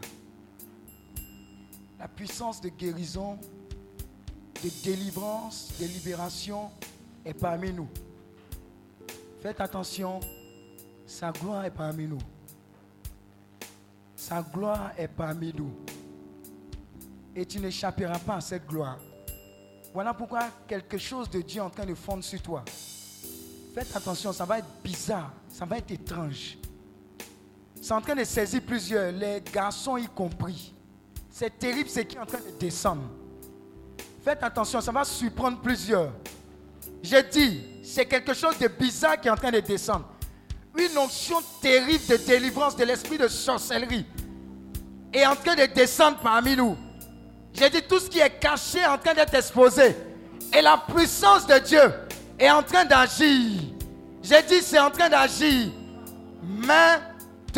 La 1.99 2.07
puissance 2.07 2.59
de 2.61 2.69
guérison, 2.69 3.37
de 4.63 4.69
délivrance, 4.83 5.71
de 5.79 5.85
libération 5.85 6.69
est 7.25 7.33
parmi 7.33 7.71
nous. 7.71 7.87
Faites 9.41 9.59
attention, 9.59 10.19
sa 11.05 11.31
gloire 11.31 11.65
est 11.65 11.71
parmi 11.71 12.07
nous. 12.07 12.21
Sa 14.15 14.41
gloire 14.41 14.91
est 14.97 15.07
parmi 15.07 15.51
nous. 15.53 15.71
Et 17.35 17.45
tu 17.45 17.59
n'échapperas 17.59 18.19
pas 18.19 18.35
à 18.35 18.41
cette 18.41 18.67
gloire. 18.67 18.99
Voilà 19.93 20.13
pourquoi 20.13 20.47
quelque 20.67 20.97
chose 20.97 21.29
de 21.29 21.41
Dieu 21.41 21.59
est 21.59 21.65
en 21.65 21.69
train 21.69 21.85
de 21.85 21.95
fondre 21.95 22.23
sur 22.23 22.41
toi. 22.41 22.63
Faites 23.73 23.95
attention, 23.95 24.31
ça 24.31 24.45
va 24.45 24.59
être 24.59 24.67
bizarre, 24.83 25.31
ça 25.49 25.65
va 25.65 25.77
être 25.77 25.91
étrange. 25.91 26.57
C'est 27.81 27.93
en 27.93 28.01
train 28.01 28.15
de 28.15 28.23
saisir 28.23 28.61
plusieurs, 28.61 29.11
les 29.11 29.41
garçons 29.51 29.97
y 29.97 30.07
compris. 30.07 30.73
C'est 31.31 31.57
terrible 31.57 31.89
ce 31.89 32.01
qui 32.01 32.15
est 32.15 32.19
en 32.19 32.25
train 32.25 32.39
de 32.39 32.59
descendre. 32.59 33.09
Faites 34.23 34.43
attention, 34.43 34.79
ça 34.81 34.91
va 34.91 35.03
surprendre 35.03 35.59
plusieurs. 35.61 36.11
J'ai 37.01 37.23
dit, 37.23 37.63
c'est 37.83 38.05
quelque 38.05 38.35
chose 38.35 38.55
de 38.59 38.67
bizarre 38.67 39.19
qui 39.19 39.27
est 39.27 39.31
en 39.31 39.35
train 39.35 39.49
de 39.49 39.59
descendre. 39.59 40.05
Une 40.77 40.95
onction 40.97 41.37
terrible 41.59 42.05
de 42.07 42.17
délivrance 42.17 42.75
de 42.75 42.83
l'esprit 42.83 43.17
de 43.17 43.27
sorcellerie 43.27 44.05
est 45.11 45.25
en 45.25 45.35
train 45.35 45.55
de 45.55 45.65
descendre 45.65 46.19
parmi 46.21 46.55
nous. 46.55 46.77
J'ai 47.53 47.69
dit, 47.71 47.81
tout 47.81 47.99
ce 47.99 48.09
qui 48.09 48.19
est 48.19 48.39
caché 48.39 48.79
est 48.79 48.85
en 48.85 48.97
train 48.99 49.15
d'être 49.15 49.33
exposé. 49.33 49.95
Et 50.55 50.61
la 50.61 50.77
puissance 50.77 51.47
de 51.47 51.57
Dieu 51.57 51.91
est 52.37 52.51
en 52.51 52.61
train 52.61 52.85
d'agir. 52.85 53.59
J'ai 54.21 54.43
dit, 54.43 54.61
c'est 54.61 54.79
en 54.79 54.91
train 54.91 55.09
d'agir. 55.09 55.71
Maintenant. 56.43 57.55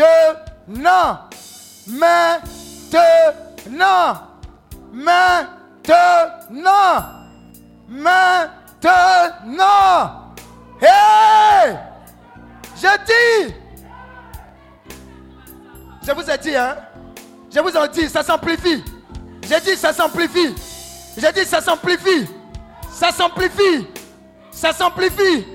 Maintenant. 1.87 2.39
Maintenant. 4.93 5.62
Maintenant. 8.83 10.33
Hey! 10.81 11.77
Je 12.75 12.87
dis. 13.05 13.53
Je 16.05 16.11
vous 16.11 16.29
ai 16.29 16.37
dit, 16.37 16.55
hein? 16.55 16.75
Je 17.53 17.59
vous 17.59 17.77
ai 17.77 17.87
dit, 17.89 18.09
ça 18.09 18.23
s'amplifie. 18.23 18.83
J'ai 19.47 19.59
dit, 19.61 19.77
ça 19.77 19.93
s'amplifie. 19.93 20.55
J'ai 21.17 21.31
dit, 21.31 21.45
ça 21.45 21.61
s'amplifie. 21.61 22.27
Ça 22.91 23.11
s'amplifie. 23.11 23.87
Ça 24.51 24.73
s'amplifie. 24.73 25.45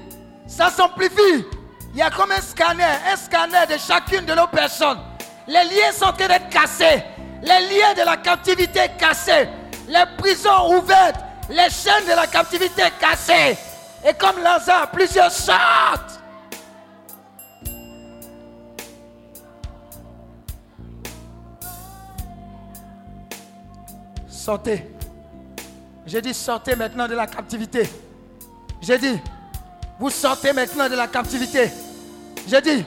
Ça 0.47 0.71
s'amplifie. 0.71 1.45
Il 1.93 1.99
y 1.99 2.03
a 2.03 2.11
comme 2.11 2.33
un 2.33 2.41
scanner, 2.41 2.85
un 3.11 3.17
scanner 3.17 3.67
de 3.69 3.79
chacune 3.79 4.25
de 4.25 4.35
nos 4.35 4.47
personnes. 4.47 4.99
Les 5.47 5.65
liens 5.65 5.93
sont 5.93 6.07
en 6.07 6.13
train 6.13 6.29
d'être 6.29 6.49
cassés. 6.49 7.03
Les 7.43 7.61
liens 7.69 7.95
de 7.97 8.05
la 8.05 8.17
captivité 8.19 8.81
cassés. 8.99 9.49
Les 9.89 10.05
prisons 10.17 10.77
ouvertes. 10.77 11.21
Les 11.51 11.71
chaînes 11.71 12.05
de 12.05 12.15
la 12.15 12.27
captivité 12.27 12.83
cassées. 13.01 13.57
Et 14.07 14.15
comme 14.15 14.43
Lazare, 14.43 14.91
plusieurs 14.91 15.33
sortent. 15.33 16.21
Sortez. 24.29 24.95
J'ai 26.07 26.23
dit 26.23 26.33
sortez 26.33 26.75
maintenant 26.77 27.07
de 27.07 27.15
la 27.15 27.27
captivité. 27.27 27.91
J'ai 28.81 28.99
dit, 28.99 29.21
vous 29.99 30.11
sortez 30.11 30.53
maintenant 30.53 30.89
de 30.89 30.95
la 30.95 31.07
captivité. 31.07 31.71
J'ai 32.47 32.61
dit, 32.61 32.85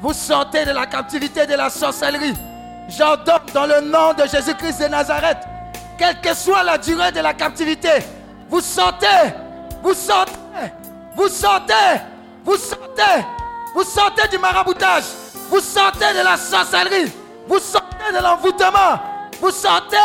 vous 0.00 0.12
sortez 0.12 0.64
de 0.64 0.72
la 0.72 0.86
captivité 0.86 1.46
de 1.46 1.54
la 1.54 1.70
sorcellerie. 1.70 2.34
J'ordonne 2.88 3.42
dans 3.52 3.66
le 3.66 3.80
nom 3.82 4.14
de 4.14 4.26
Jésus-Christ 4.26 4.80
de 4.80 4.88
Nazareth, 4.88 5.38
quelle 5.98 6.20
que 6.20 6.34
soit 6.34 6.62
la 6.62 6.78
durée 6.78 7.12
de 7.12 7.20
la 7.20 7.34
captivité, 7.34 7.90
vous 8.48 8.60
sortez, 8.60 9.06
vous 9.82 9.94
sortez, 9.94 10.32
vous 11.16 11.28
sortez, 11.28 11.74
vous 12.44 12.56
sortez, 12.56 13.24
vous 13.74 13.84
sortez 13.84 14.28
du 14.28 14.38
maraboutage, 14.38 15.04
vous 15.50 15.60
sortez 15.60 16.12
de 16.18 16.24
la 16.24 16.36
sorcellerie, 16.36 17.12
vous 17.48 17.58
sortez 17.58 18.12
de 18.16 18.22
l'envoûtement, 18.22 19.00
vous 19.40 19.50
sortez. 19.50 19.96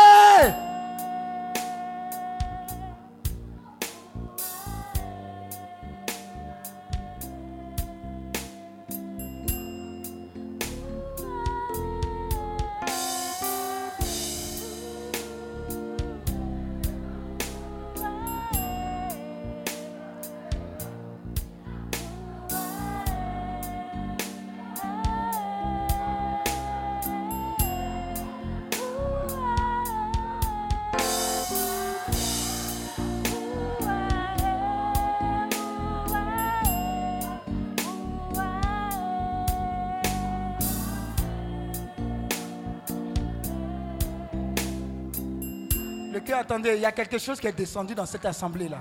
Attendez, 46.32 46.74
il 46.76 46.80
y 46.80 46.86
a 46.86 46.92
quelque 46.92 47.18
chose 47.18 47.40
qui 47.40 47.46
est 47.46 47.52
descendu 47.52 47.94
dans 47.94 48.06
cette 48.06 48.24
assemblée-là. 48.24 48.78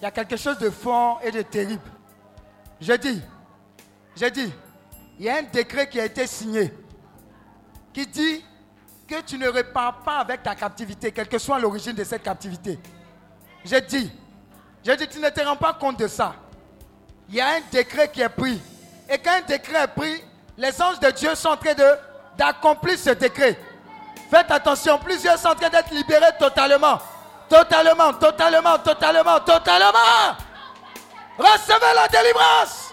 Il 0.00 0.04
y 0.04 0.06
a 0.06 0.10
quelque 0.10 0.36
chose 0.36 0.58
de 0.58 0.70
fort 0.70 1.20
et 1.22 1.30
de 1.30 1.42
terrible. 1.42 1.82
J'ai 2.80 2.98
dit, 2.98 3.20
j'ai 4.14 4.30
dit, 4.30 4.52
il 5.18 5.24
y 5.24 5.28
a 5.28 5.36
un 5.36 5.42
décret 5.42 5.88
qui 5.88 6.00
a 6.00 6.04
été 6.04 6.26
signé 6.26 6.72
qui 7.92 8.06
dit 8.06 8.44
que 9.08 9.20
tu 9.22 9.38
ne 9.38 9.48
repars 9.48 10.02
pas 10.02 10.18
avec 10.18 10.42
ta 10.42 10.54
captivité, 10.54 11.10
quelle 11.10 11.28
que 11.28 11.38
soit 11.38 11.58
l'origine 11.58 11.94
de 11.94 12.04
cette 12.04 12.22
captivité. 12.22 12.78
J'ai 13.64 13.80
dit, 13.80 14.12
j'ai 14.84 14.96
dit, 14.96 15.08
tu 15.08 15.18
ne 15.18 15.28
te 15.30 15.40
rends 15.40 15.56
pas 15.56 15.72
compte 15.74 15.98
de 15.98 16.06
ça. 16.06 16.34
Il 17.28 17.34
y 17.34 17.40
a 17.40 17.56
un 17.56 17.60
décret 17.72 18.10
qui 18.10 18.20
est 18.20 18.28
pris. 18.28 18.60
Et 19.10 19.18
quand 19.18 19.32
un 19.32 19.40
décret 19.40 19.84
est 19.84 19.88
pris, 19.88 20.22
les 20.56 20.80
anges 20.80 21.00
de 21.00 21.10
Dieu 21.10 21.34
sont 21.34 21.48
en 21.48 21.56
train 21.56 21.74
d'accomplir 22.36 22.98
ce 22.98 23.10
décret. 23.10 23.58
Faites 24.30 24.50
attention, 24.50 24.98
plusieurs 24.98 25.38
sont 25.38 25.48
en 25.48 25.54
train 25.54 25.70
d'être 25.70 25.90
libérés 25.90 26.36
totalement. 26.38 26.98
Totalement, 27.48 28.12
totalement, 28.12 28.78
totalement, 28.78 29.40
totalement. 29.40 30.36
Recevez 31.38 31.94
la 31.94 32.08
délivrance. 32.08 32.92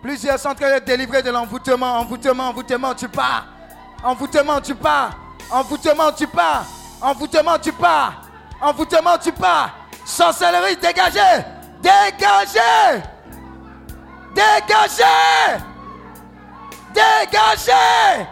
Plusieurs 0.00 0.38
sont 0.38 0.48
en 0.48 0.54
train 0.54 0.70
d'être 0.70 0.86
délivrés 0.86 1.22
de 1.22 1.30
l'envoûtement, 1.30 1.98
envoûtement, 1.98 2.48
envoûtement, 2.48 2.94
tu 2.94 3.10
pars. 3.10 3.46
Envoûtement, 4.02 4.58
tu 4.62 4.74
pars. 4.74 5.27
Envoûtement, 5.50 6.12
tu 6.12 6.26
pars. 6.26 6.66
Envoûtement, 7.00 7.58
tu 7.58 7.72
pars. 7.72 8.22
Envoûtement, 8.60 9.18
tu 9.18 9.32
pars. 9.32 9.70
Sorcellerie, 10.04 10.76
dégagez. 10.76 11.44
Dégagez. 11.80 13.02
Dégagez. 14.34 15.64
Dégagez. 16.92 18.26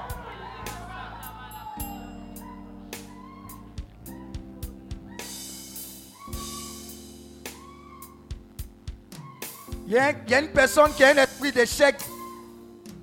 Il 9.88 9.92
y, 9.92 9.98
a, 9.98 10.10
il 10.10 10.30
y 10.30 10.34
a 10.34 10.40
une 10.40 10.48
personne 10.48 10.92
qui 10.94 11.04
a 11.04 11.10
un 11.10 11.16
esprit 11.16 11.52
d'échec. 11.52 11.96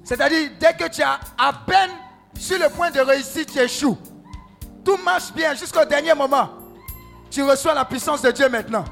C'est-à-dire, 0.03 0.51
dès 0.59 0.73
que 0.73 0.89
tu 0.89 1.01
as 1.01 1.17
à 1.37 1.53
peine 1.65 1.91
sur 2.39 2.59
le 2.59 2.69
point 2.69 2.91
de 2.91 2.99
réussir, 2.99 3.45
tu 3.45 3.59
échoues. 3.59 3.97
Tout 4.83 4.97
marche 4.97 5.31
bien 5.33 5.53
jusqu'au 5.55 5.85
dernier 5.85 6.13
moment. 6.13 6.49
Tu 7.31 7.41
reçois 7.43 7.73
la 7.73 7.85
puissance 7.85 8.21
de 8.21 8.31
Dieu 8.31 8.49
maintenant. 8.49 8.83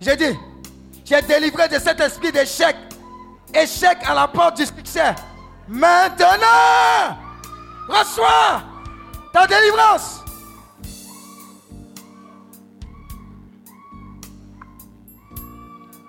J'ai 0.00 0.16
dit, 0.16 0.38
tu 1.04 1.14
es 1.14 1.22
délivré 1.22 1.68
de 1.68 1.78
cet 1.78 2.00
esprit 2.00 2.32
d'échec. 2.32 2.76
Échec 3.54 3.98
à 4.06 4.14
la 4.14 4.28
porte 4.28 4.56
du 4.56 4.66
succès. 4.66 5.14
Maintenant, 5.68 6.36
reçois 7.88 8.62
ta 9.32 9.46
délivrance. 9.46 10.20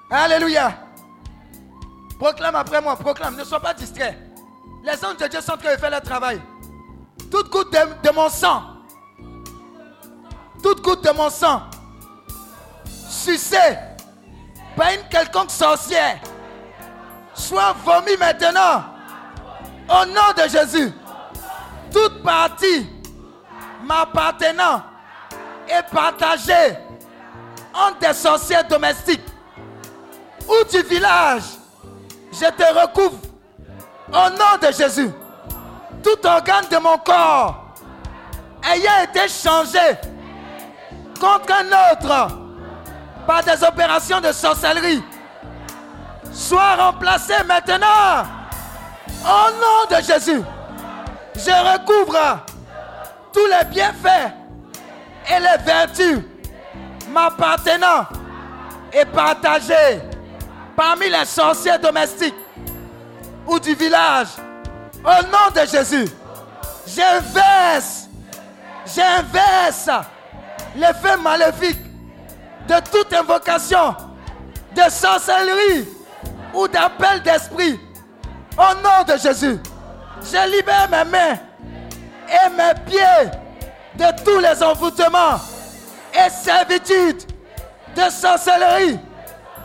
Alléluia. 0.09 0.73
Proclame 2.19 2.55
après 2.55 2.81
moi, 2.81 2.95
proclame. 2.95 3.35
Ne 3.35 3.43
sois 3.43 3.59
pas 3.59 3.73
distrait. 3.73 4.17
Les 4.83 5.05
anges 5.05 5.17
de 5.17 5.27
Dieu 5.27 5.41
sont 5.41 5.53
en 5.53 5.57
train 5.57 5.75
de 5.75 5.79
faire 5.79 5.89
leur 5.89 6.01
travail. 6.01 6.41
Toute 7.29 7.49
goutte 7.49 7.71
de, 7.71 8.11
mon 8.11 8.29
sang, 8.29 8.63
toute 10.63 10.81
goutte 10.81 11.03
de 11.03 11.11
mon 11.11 11.29
sang, 11.29 11.61
sucée 13.09 13.77
par 14.75 14.91
une 14.91 15.07
quelconque 15.09 15.51
sorcière, 15.51 16.19
soit 17.33 17.73
vomie 17.83 18.17
maintenant. 18.19 18.83
Au 19.89 20.05
nom 20.05 20.31
de 20.37 20.49
Jésus. 20.49 20.93
Toute 21.91 22.23
partie 22.23 22.87
m'appartenant 23.83 24.83
et 25.67 25.81
partagée 25.93 26.77
entre 27.73 27.99
des 27.99 28.13
sorcières 28.13 28.65
domestiques 28.67 29.25
ou 30.47 30.63
du 30.71 30.81
village, 30.83 31.43
je 32.31 32.45
te 32.45 32.79
recouvre 32.79 33.19
au 34.09 34.29
nom 34.29 34.57
de 34.61 34.71
Jésus. 34.73 35.11
Tout 36.03 36.25
organe 36.25 36.65
de 36.69 36.77
mon 36.77 36.97
corps 36.97 37.75
ayant 38.71 39.03
été 39.03 39.27
changé 39.27 39.79
contre 41.19 41.53
un 41.53 41.93
autre 41.93 42.37
par 43.27 43.43
des 43.43 43.63
opérations 43.63 44.19
de 44.19 44.31
sorcellerie, 44.31 45.03
soit 46.31 46.75
remplacé 46.75 47.33
maintenant 47.47 48.23
au 49.23 49.51
nom 49.51 49.97
de 49.97 50.03
Jésus. 50.03 50.41
Je 51.35 51.51
recouvre 51.73 52.39
tous 53.31 53.45
les 53.45 53.65
bienfaits 53.69 54.31
et 55.29 55.39
les 55.39 55.63
vertus 55.63 56.19
m'appartenant 57.09 58.05
et 58.91 59.05
partagés 59.05 60.01
parmi 60.75 61.09
les 61.09 61.25
sorciers 61.25 61.77
domestiques 61.77 62.35
ou 63.47 63.59
du 63.59 63.75
village. 63.75 64.29
Au 65.03 65.23
nom 65.23 65.49
de 65.55 65.67
Jésus, 65.67 66.07
j'inverse, 66.85 68.07
j'inverse 68.85 69.89
l'effet 70.75 71.17
maléfique 71.17 71.79
de 72.67 72.75
toute 72.91 73.11
invocation 73.13 73.95
de 74.75 74.89
sorcellerie 74.89 75.87
ou 76.53 76.67
d'appel 76.67 77.21
d'esprit. 77.23 77.79
Au 78.57 78.75
nom 78.75 79.03
de 79.07 79.17
Jésus, 79.17 79.57
je 80.21 80.51
libère 80.55 80.87
mes 80.89 81.09
mains 81.09 81.39
et 82.27 82.49
mes 82.49 82.73
pieds 82.85 83.31
de 83.95 84.23
tous 84.23 84.39
les 84.39 84.61
envoûtements 84.61 85.39
et 86.13 86.29
servitudes 86.29 87.23
de 87.95 88.09
sorcellerie. 88.11 88.99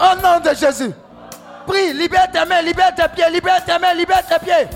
Au 0.00 0.22
nom 0.22 0.40
de 0.40 0.54
Jésus. 0.54 0.92
Prie, 1.66 1.92
libère 1.92 2.30
tes 2.30 2.44
mains, 2.44 2.62
libère 2.62 2.94
tes 2.94 3.08
pieds, 3.08 3.30
libère 3.30 3.64
tes 3.64 3.78
mains, 3.78 3.92
libère 3.94 4.24
tes 4.26 4.38
pieds. 4.38 4.68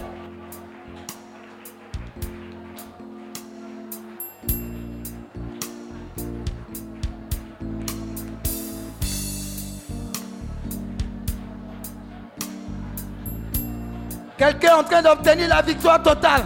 Quelqu'un 14.41 14.69
est 14.69 14.73
en 14.73 14.85
train 14.85 15.03
d'obtenir 15.03 15.49
la 15.49 15.61
victoire 15.61 16.03
totale. 16.03 16.45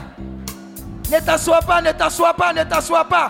Ne 1.12 1.24
t'assois 1.24 1.60
pas, 1.60 1.80
ne 1.80 1.92
t'assois 1.92 2.34
pas, 2.34 2.52
ne 2.52 2.64
t'assois 2.64 3.04
pas. 3.04 3.28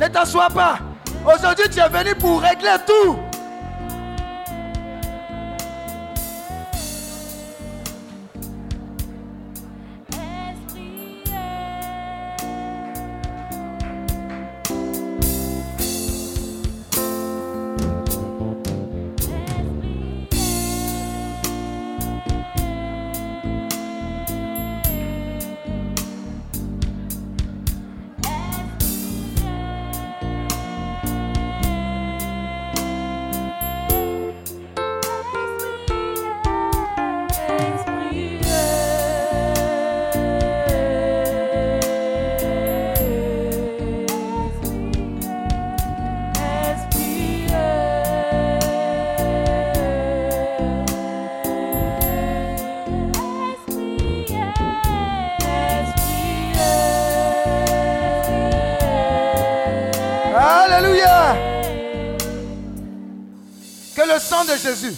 Ne 0.00 0.06
t'assois 0.06 0.48
pas. 0.48 0.78
Aujourd'hui, 1.22 1.66
tu 1.70 1.80
es 1.80 1.88
venu 1.90 2.14
pour 2.14 2.40
régler 2.40 2.76
tout. 2.86 3.18
Jésus 64.56 64.94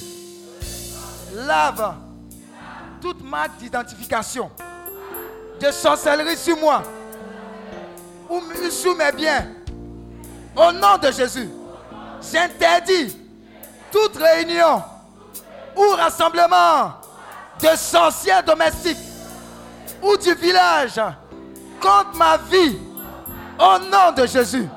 lave 1.34 1.94
toute 3.00 3.22
marque 3.22 3.56
d'identification 3.58 4.50
de 5.60 5.70
sorcellerie 5.70 6.36
sur 6.36 6.56
moi 6.56 6.82
ou 8.28 8.40
sur 8.70 8.96
mes 8.96 9.12
biens. 9.12 9.46
Au 10.56 10.72
nom 10.72 10.98
de 10.98 11.10
Jésus, 11.10 11.48
j'interdis 12.20 13.16
toute 13.90 14.16
réunion 14.16 14.82
ou 15.76 15.96
rassemblement 15.96 16.94
de 17.60 17.68
sorcières 17.76 18.42
domestiques 18.42 18.98
ou 20.02 20.16
du 20.16 20.34
village 20.34 21.00
contre 21.80 22.16
ma 22.16 22.36
vie. 22.36 22.78
Au 23.58 23.78
nom 23.78 24.12
de 24.16 24.26
Jésus. 24.26 24.68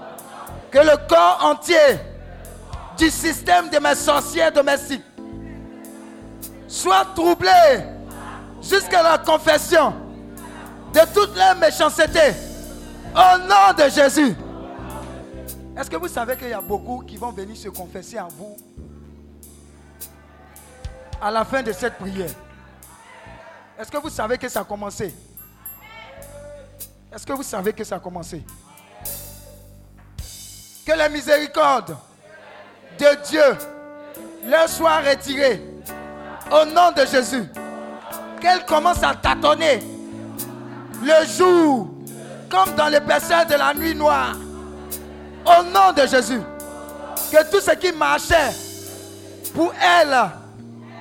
Que 0.71 0.79
le 0.79 0.97
corps 1.07 1.39
entier 1.41 1.99
du 2.97 3.09
système 3.09 3.69
de 3.69 3.77
mes 3.79 3.95
sorcières 3.95 4.51
domestiques 4.51 5.03
soit 6.67 7.05
troublé 7.15 7.49
jusqu'à 8.61 9.03
la 9.03 9.17
confession 9.17 9.93
de 10.93 10.99
toutes 11.13 11.35
les 11.35 11.59
méchancetés. 11.59 12.33
Au 13.13 13.37
nom 13.37 13.73
de 13.77 13.89
Jésus. 13.89 14.35
Est-ce 15.77 15.89
que 15.89 15.95
vous 15.95 16.07
savez 16.07 16.35
qu'il 16.35 16.49
y 16.49 16.53
a 16.53 16.61
beaucoup 16.61 17.03
qui 17.05 17.17
vont 17.17 17.31
venir 17.31 17.55
se 17.55 17.69
confesser 17.69 18.17
à 18.17 18.27
vous 18.29 18.57
à 21.21 21.31
la 21.31 21.45
fin 21.45 21.63
de 21.63 21.71
cette 21.71 21.97
prière? 21.97 22.31
Est-ce 23.77 23.91
que 23.91 23.97
vous 23.97 24.09
savez 24.09 24.37
que 24.37 24.47
ça 24.49 24.61
a 24.61 24.63
commencé? 24.63 25.13
Est-ce 27.13 27.25
que 27.25 27.33
vous 27.33 27.43
savez 27.43 27.71
que 27.73 27.83
ça 27.83 27.95
a 27.95 27.99
commencé? 27.99 28.43
Que 30.85 30.91
la 30.91 31.09
miséricorde 31.09 31.95
de 32.97 33.27
Dieu 33.27 33.57
leur 34.45 34.69
soit 34.69 34.99
retirée 34.99 35.61
au 36.51 36.65
nom 36.65 36.91
de 36.91 37.05
Jésus. 37.05 37.43
Qu'elle 38.39 38.63
commence 38.65 39.01
à 39.03 39.15
tâtonner 39.15 39.79
le 41.01 41.25
jour 41.25 41.89
comme 42.49 42.75
dans 42.75 42.87
les 42.87 43.01
personnes 43.01 43.47
de 43.47 43.55
la 43.55 43.73
nuit 43.73 43.95
noire. 43.95 44.35
Au 45.45 45.63
nom 45.63 45.91
de 45.95 46.07
Jésus. 46.07 46.41
Que 47.31 47.49
tout 47.49 47.59
ce 47.59 47.71
qui 47.71 47.91
marchait 47.91 48.51
pour 49.53 49.73
elle 49.81 50.15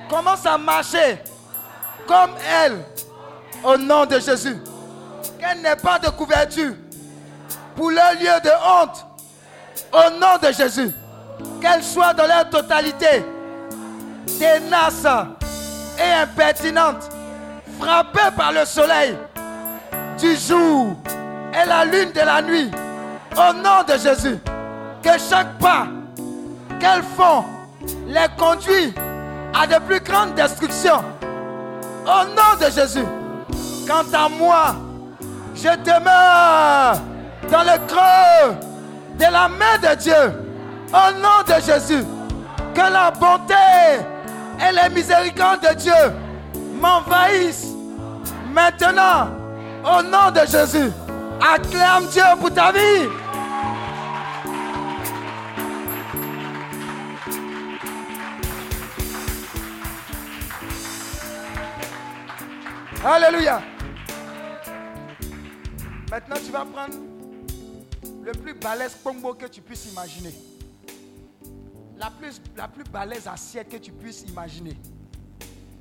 commence 0.09 0.45
à 0.45 0.57
marcher 0.57 1.19
comme 2.07 2.31
elle. 2.63 2.77
Au 3.63 3.77
nom 3.77 4.05
de 4.05 4.19
Jésus. 4.19 4.57
Qu'elle 5.39 5.61
n'ait 5.61 5.75
pas 5.75 5.99
de 5.99 6.09
couverture 6.09 6.73
pour 7.75 7.91
leur 7.91 8.13
lieu 8.13 8.41
de 8.43 8.49
honte. 8.49 9.05
Au 9.91 10.09
nom 10.19 10.37
de 10.41 10.51
Jésus. 10.51 10.93
Qu'elle 11.61 11.83
soit 11.83 12.13
dans 12.13 12.27
leur 12.27 12.49
totalité 12.49 13.25
tenace 14.39 15.05
et 15.97 16.21
impertinente, 16.21 17.09
frappée 17.79 18.35
par 18.35 18.51
le 18.51 18.65
soleil 18.65 19.15
du 20.19 20.35
jour 20.35 20.95
et 21.53 21.67
la 21.67 21.85
lune 21.85 22.11
de 22.11 22.21
la 22.21 22.41
nuit. 22.41 22.71
Au 23.33 23.53
nom 23.53 23.83
de 23.87 23.93
Jésus, 23.93 24.39
que 25.03 25.09
chaque 25.29 25.57
pas 25.59 25.87
qu'elles 26.79 27.03
font 27.03 27.43
les 28.07 28.27
conduit 28.37 28.93
à 29.53 29.67
de 29.67 29.79
plus 29.85 29.99
grandes 29.99 30.35
destructions. 30.35 31.03
Au 32.05 32.25
nom 32.27 32.59
de 32.59 32.71
Jésus. 32.71 33.05
Quant 33.87 34.03
à 34.13 34.29
moi, 34.29 34.75
je 35.55 35.69
demeure 35.83 37.01
dans 37.51 37.63
le 37.63 37.77
creux 37.87 38.55
de 39.17 39.31
la 39.31 39.47
main 39.47 39.77
de 39.81 39.95
Dieu. 39.95 40.44
Au 40.93 41.11
nom 41.19 41.43
de 41.45 41.61
Jésus. 41.61 42.05
Que 42.73 42.91
la 42.91 43.11
bonté 43.11 43.53
et 44.59 44.71
les 44.73 44.93
miséricordes 44.93 45.61
de 45.61 45.75
Dieu 45.75 45.93
m'envahissent 46.79 47.73
maintenant. 48.51 49.29
Au 49.83 50.01
nom 50.01 50.31
de 50.31 50.45
Jésus. 50.45 50.91
Acclame 51.41 52.07
Dieu 52.07 52.23
pour 52.39 52.53
ta 52.53 52.71
vie. 52.71 53.07
Alléluia. 63.03 63.61
Maintenant, 66.09 66.35
tu 66.43 66.51
vas 66.51 66.65
prendre 66.65 66.95
le 68.23 68.31
plus 68.31 68.53
balèze 68.55 68.95
pombo 68.95 69.33
que 69.35 69.45
tu 69.45 69.61
puisses 69.61 69.91
imaginer. 69.91 70.33
La 71.97 72.11
plus, 72.11 72.41
la 72.55 72.67
plus 72.67 72.83
balèze 72.83 73.27
assiette 73.27 73.69
que 73.69 73.77
tu 73.77 73.91
puisses 73.91 74.23
imaginer. 74.23 74.77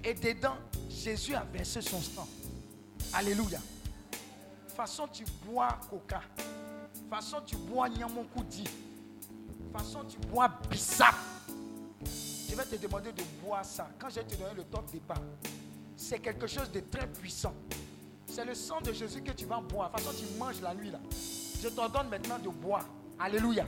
Et 0.02 0.15
dedans, 0.15 0.57
Jésus 0.89 1.34
a 1.34 1.44
versé 1.44 1.81
son 1.81 2.01
sang. 2.01 2.28
Alléluia. 3.12 3.59
Façon 4.68 5.09
tu 5.09 5.25
bois 5.44 5.78
coca. 5.89 6.20
Façon 7.10 7.39
tu 7.44 7.57
bois 7.57 7.89
nyamonkoudi. 7.89 8.65
Façon 9.73 10.05
tu 10.05 10.18
bois 10.28 10.49
bissap. 10.70 11.15
Je 12.49 12.55
vais 12.55 12.65
te 12.65 12.76
demander 12.76 13.12
de 13.12 13.23
boire 13.43 13.65
ça. 13.65 13.89
Quand 13.99 14.09
je 14.09 14.17
vais 14.17 14.25
te 14.25 14.36
donner 14.36 14.55
le 14.55 14.65
top 14.65 14.91
départ, 14.93 15.20
c'est 15.97 16.18
quelque 16.18 16.47
chose 16.47 16.70
de 16.70 16.81
très 16.81 17.07
puissant. 17.07 17.55
C'est 18.26 18.44
le 18.44 18.55
sang 18.55 18.81
de 18.81 18.93
Jésus 18.93 19.23
que 19.23 19.33
tu 19.33 19.47
vas 19.47 19.60
boire. 19.60 19.91
Façon, 19.91 20.10
tu 20.17 20.26
manges 20.39 20.60
la 20.60 20.75
nuit 20.75 20.91
là. 20.91 20.99
Je 21.62 21.68
t'ordonne 21.68 22.09
maintenant 22.09 22.39
de 22.39 22.49
boire. 22.49 22.84
Alléluia. 23.18 23.67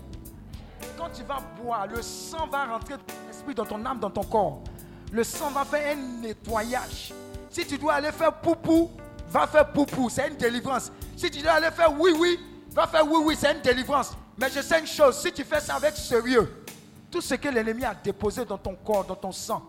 Quand 0.96 1.10
tu 1.10 1.22
vas 1.22 1.40
boire, 1.60 1.86
le 1.86 2.02
sang 2.02 2.46
va 2.46 2.66
rentrer 2.66 2.94
dans 2.94 3.04
ton 3.04 3.30
esprit, 3.30 3.54
dans 3.54 3.66
ton 3.66 3.84
âme, 3.84 3.98
dans 3.98 4.10
ton 4.10 4.24
corps. 4.24 4.62
Le 5.12 5.22
sang 5.24 5.50
va 5.50 5.64
faire 5.64 5.96
un 5.96 6.20
nettoyage. 6.20 7.12
Si 7.50 7.66
tu 7.66 7.78
dois 7.78 7.94
aller 7.94 8.12
faire 8.12 8.32
poupou, 8.34 8.90
va 9.28 9.46
faire 9.46 9.70
poupou. 9.72 10.10
C'est 10.10 10.28
une 10.28 10.36
délivrance. 10.36 10.90
Si 11.16 11.30
tu 11.30 11.40
dois 11.42 11.52
aller 11.52 11.70
faire 11.70 11.92
oui, 11.98 12.12
oui, 12.18 12.40
va 12.70 12.86
faire 12.86 13.06
oui, 13.06 13.18
oui. 13.24 13.36
C'est 13.38 13.52
une 13.52 13.62
délivrance. 13.62 14.12
Mais 14.36 14.50
je 14.50 14.60
sais 14.60 14.80
une 14.80 14.86
chose. 14.86 15.18
Si 15.18 15.32
tu 15.32 15.44
fais 15.44 15.60
ça 15.60 15.76
avec 15.76 15.96
sérieux, 15.96 16.64
tout 17.10 17.20
ce 17.20 17.34
que 17.34 17.48
l'ennemi 17.48 17.84
a 17.84 17.94
déposé 17.94 18.44
dans 18.44 18.58
ton 18.58 18.74
corps, 18.74 19.04
dans 19.04 19.14
ton 19.16 19.32
sang, 19.32 19.62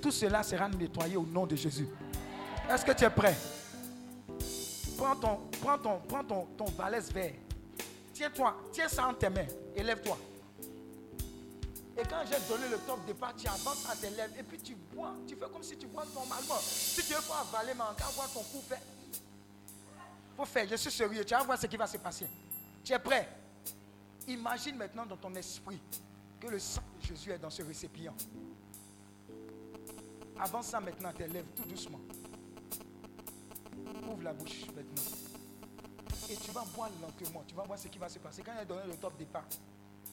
tout 0.00 0.10
cela 0.10 0.42
sera 0.42 0.68
nettoyé 0.68 1.16
au 1.16 1.26
nom 1.26 1.46
de 1.46 1.56
Jésus. 1.56 1.88
Est-ce 2.70 2.84
que 2.84 2.92
tu 2.92 3.04
es 3.04 3.10
prêt? 3.10 3.36
Prends 4.96 5.16
ton, 5.16 5.40
prends 5.60 5.78
ton, 5.78 6.00
prends 6.08 6.24
ton, 6.24 6.46
ton 6.56 6.64
valise 6.76 7.12
vert. 7.12 7.34
Tiens-toi, 8.14 8.54
tiens 8.72 8.88
ça 8.88 9.06
en 9.06 9.12
tes 9.14 9.28
mains. 9.28 9.46
Élève-toi. 9.74 10.16
Et 11.98 12.02
quand 12.02 12.22
j'ai 12.26 12.38
donné 12.46 12.68
le 12.68 12.78
top 12.78 13.04
départ, 13.06 13.34
tu 13.34 13.48
avances 13.48 13.88
à 13.88 13.96
tes 13.96 14.10
lèvres 14.10 14.34
et 14.38 14.42
puis 14.42 14.58
tu 14.58 14.74
bois. 14.74 15.14
Tu 15.26 15.34
fais 15.34 15.46
comme 15.50 15.62
si 15.62 15.78
tu 15.78 15.86
bois 15.86 16.04
normalement. 16.14 16.58
Si 16.60 17.02
tu 17.02 17.14
veux 17.14 17.22
pas 17.22 17.40
avaler, 17.40 17.72
mais 17.74 17.82
encore 17.82 18.12
voir 18.12 18.30
ton 18.30 18.42
cou 18.42 18.62
fait. 18.68 18.80
Faut 20.36 20.44
faire, 20.44 20.68
je 20.68 20.76
suis 20.76 20.90
sérieux. 20.90 21.24
Tu 21.24 21.32
vas 21.32 21.42
voir 21.42 21.58
ce 21.58 21.66
qui 21.66 21.76
va 21.76 21.86
se 21.86 21.96
passer. 21.96 22.28
Tu 22.84 22.92
es 22.92 22.98
prêt? 22.98 23.26
Imagine 24.28 24.76
maintenant 24.76 25.06
dans 25.06 25.16
ton 25.16 25.34
esprit 25.36 25.80
que 26.38 26.48
le 26.48 26.58
sang 26.58 26.82
de 27.00 27.06
Jésus 27.06 27.30
est 27.30 27.38
dans 27.38 27.48
ce 27.48 27.62
récipient. 27.62 28.14
Avance 30.38 30.66
ça 30.66 30.80
maintenant 30.80 31.08
à 31.08 31.12
tes 31.14 31.26
lèvres, 31.26 31.48
tout 31.56 31.64
doucement. 31.64 32.00
Ouvre 34.10 34.22
la 34.22 34.34
bouche 34.34 34.66
maintenant. 34.66 35.02
Et 36.28 36.36
tu 36.36 36.50
vas 36.50 36.64
boire 36.74 36.90
lentement. 37.00 37.42
Tu 37.46 37.54
vas 37.54 37.62
voir 37.62 37.78
ce 37.78 37.88
qui 37.88 37.98
va 37.98 38.10
se 38.10 38.18
passer. 38.18 38.42
Quand 38.42 38.52
il 38.52 38.58
a 38.58 38.64
donné 38.66 38.82
le 38.86 38.96
top 38.96 39.16
départ, 39.16 39.46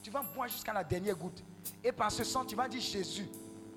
tu 0.04 0.10
vas 0.10 0.22
boire 0.22 0.48
jusqu'à 0.48 0.74
la 0.74 0.84
dernière 0.84 1.16
goutte. 1.16 1.42
Et 1.82 1.90
par 1.90 2.12
ce 2.12 2.22
sang, 2.24 2.44
tu 2.44 2.54
vas 2.54 2.68
dire 2.68 2.82
Jésus, 2.82 3.26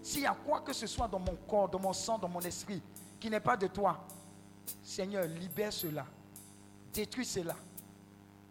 s'il 0.04 0.24
y 0.24 0.26
a 0.26 0.36
quoi 0.46 0.60
que 0.60 0.74
ce 0.74 0.86
soit 0.86 1.08
dans 1.08 1.20
mon 1.20 1.38
corps, 1.48 1.70
dans 1.70 1.80
mon 1.80 1.94
sang, 1.94 2.18
dans 2.18 2.28
mon 2.28 2.42
esprit, 2.42 2.82
qui 3.18 3.30
n'est 3.30 3.40
pas 3.40 3.56
de 3.56 3.68
toi, 3.68 4.06
Seigneur, 4.84 5.26
libère 5.26 5.72
cela. 5.72 6.06
Détruis 6.94 7.26
cela. 7.26 7.56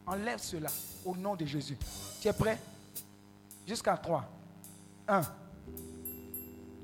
Enlève 0.06 0.38
cela 0.38 0.70
au 1.04 1.14
nom 1.14 1.36
de 1.36 1.44
Jésus. 1.44 1.76
Tu 2.22 2.28
es 2.28 2.32
prêt? 2.32 2.58
Jusqu'à 3.66 3.98
3. 3.98 4.24
1, 5.08 5.20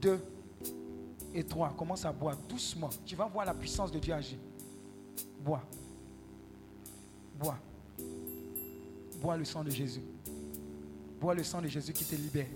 2 0.03 0.25
et 1.33 1.45
3. 1.45 1.71
Commence 1.71 2.05
à 2.05 2.13
boire 2.13 2.37
doucement. 2.37 2.91
Tu 3.07 3.17
vas 3.17 3.27
voir 3.27 3.47
la 3.47 3.55
puissance 3.55 3.91
de 3.91 3.99
Dieu 3.99 4.13
agir. 4.13 4.37
Bois. 5.41 5.63
Bois. 7.39 7.57
Bois 9.23 9.37
le 9.39 9.45
sang 9.47 9.65
de 9.65 9.71
Jésus. 9.71 10.03
Bois 11.23 11.37
le 11.37 11.45
sang 11.45 11.63
de 11.63 11.69
Jésus 11.69 11.93
qui 11.93 12.05
te 12.05 12.17
libère. 12.17 12.49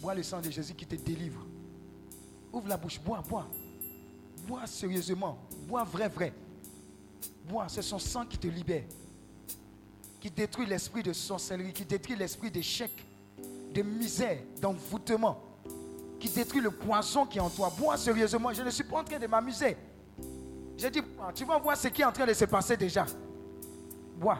Bois 0.00 0.14
le 0.14 0.22
sang 0.22 0.40
de 0.40 0.48
Jésus 0.48 0.74
qui 0.74 0.86
te 0.86 0.94
délivre. 0.94 1.44
Ouvre 2.52 2.68
la 2.68 2.76
bouche, 2.76 3.00
bois, 3.00 3.20
bois. 3.28 3.48
Bois 4.46 4.64
sérieusement. 4.68 5.36
Bois 5.66 5.82
vrai, 5.82 6.08
vrai. 6.08 6.32
Bois, 7.44 7.66
c'est 7.66 7.82
son 7.82 7.98
sang 7.98 8.24
qui 8.26 8.38
te 8.38 8.46
libère. 8.46 8.84
Qui 10.20 10.30
détruit 10.30 10.66
l'esprit 10.66 11.02
de 11.02 11.12
sorcellerie, 11.12 11.72
qui 11.72 11.84
détruit 11.84 12.14
l'esprit 12.14 12.48
d'échec, 12.48 12.92
de 13.74 13.82
misère, 13.82 14.38
d'envoûtement. 14.60 15.42
Qui 16.20 16.28
détruit 16.28 16.60
le 16.60 16.70
poison 16.70 17.26
qui 17.26 17.38
est 17.38 17.40
en 17.40 17.50
toi. 17.50 17.72
Bois 17.76 17.96
sérieusement. 17.96 18.52
Je 18.52 18.62
ne 18.62 18.70
suis 18.70 18.84
pas 18.84 19.00
en 19.00 19.04
train 19.04 19.18
de 19.18 19.26
m'amuser. 19.26 19.76
J'ai 20.76 20.90
dit, 20.92 21.00
tu 21.34 21.44
vas 21.44 21.58
voir 21.58 21.76
ce 21.76 21.88
qui 21.88 22.02
est 22.02 22.04
en 22.04 22.12
train 22.12 22.24
de 22.24 22.34
se 22.34 22.44
passer 22.44 22.76
déjà. 22.76 23.04
Bois. 24.16 24.38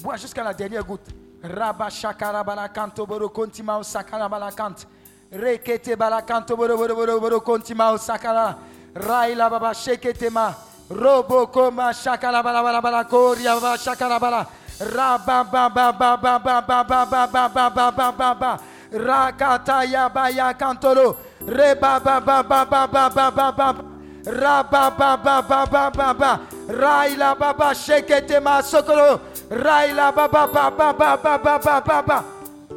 Bois 0.00 0.16
jusqu'à 0.16 0.44
la 0.44 0.54
dernière 0.54 0.84
goutte. 0.84 1.25
Rabba 1.42 1.86
shakara 1.90 2.44
balakanto 2.44 3.06
boro 3.06 3.28
kontima 3.28 3.78
sakara 3.84 4.28
balakant. 4.28 4.86
Rekete 5.32 5.96
balakanto 5.96 6.56
boro 6.56 6.76
boro 6.76 6.94
boro 6.94 7.20
boro 7.20 7.40
kontima 7.40 7.96
sakara. 7.98 8.56
Raila 8.94 9.50
baba 9.50 9.72
shekete 9.74 10.30
ma. 10.32 10.54
Robo 10.90 11.46
koma 11.48 11.92
shakara 11.92 12.42
bala 12.42 12.62
bala 12.62 12.80
bala 12.82 13.04
koria 13.04 13.60
baba 13.60 13.76
shakara 13.76 14.18
bala. 14.20 14.46
Rabba 14.80 15.44
ba 15.44 15.68
ba 15.68 15.92
ba 15.92 16.16
ba 16.16 16.38
ba 16.38 16.62
ba 16.62 16.84
ba 16.84 17.06
ba 17.06 17.26
ba 17.26 17.48
ba 17.48 17.70
ba 17.70 17.90
ba 17.92 18.12
ba 18.12 18.34
ba. 18.34 18.58
Rakata 18.92 19.84
ya 19.90 20.08
ba 20.08 20.30
ya 20.30 20.52
kantoro. 20.54 21.16
Reba 21.46 22.00
ba 22.00 22.20
ba 22.20 22.42
ba 22.42 22.64
ba 22.64 22.86
ba 22.88 23.10
ba 23.10 23.30
ba 23.30 23.50
ba 23.52 25.16
ba 25.16 25.66
ba 25.66 25.90
ba 25.90 26.14
ba. 26.14 26.40
Raila 26.66 27.38
baba 27.38 27.74
shekete 27.74 28.42
ma 28.42 28.60
sokolo. 28.62 29.20
Raila 29.50 30.12
baba 30.12 30.46
baba 30.46 30.92
baba 30.92 31.38
baba 31.38 31.80
baba. 31.80 32.24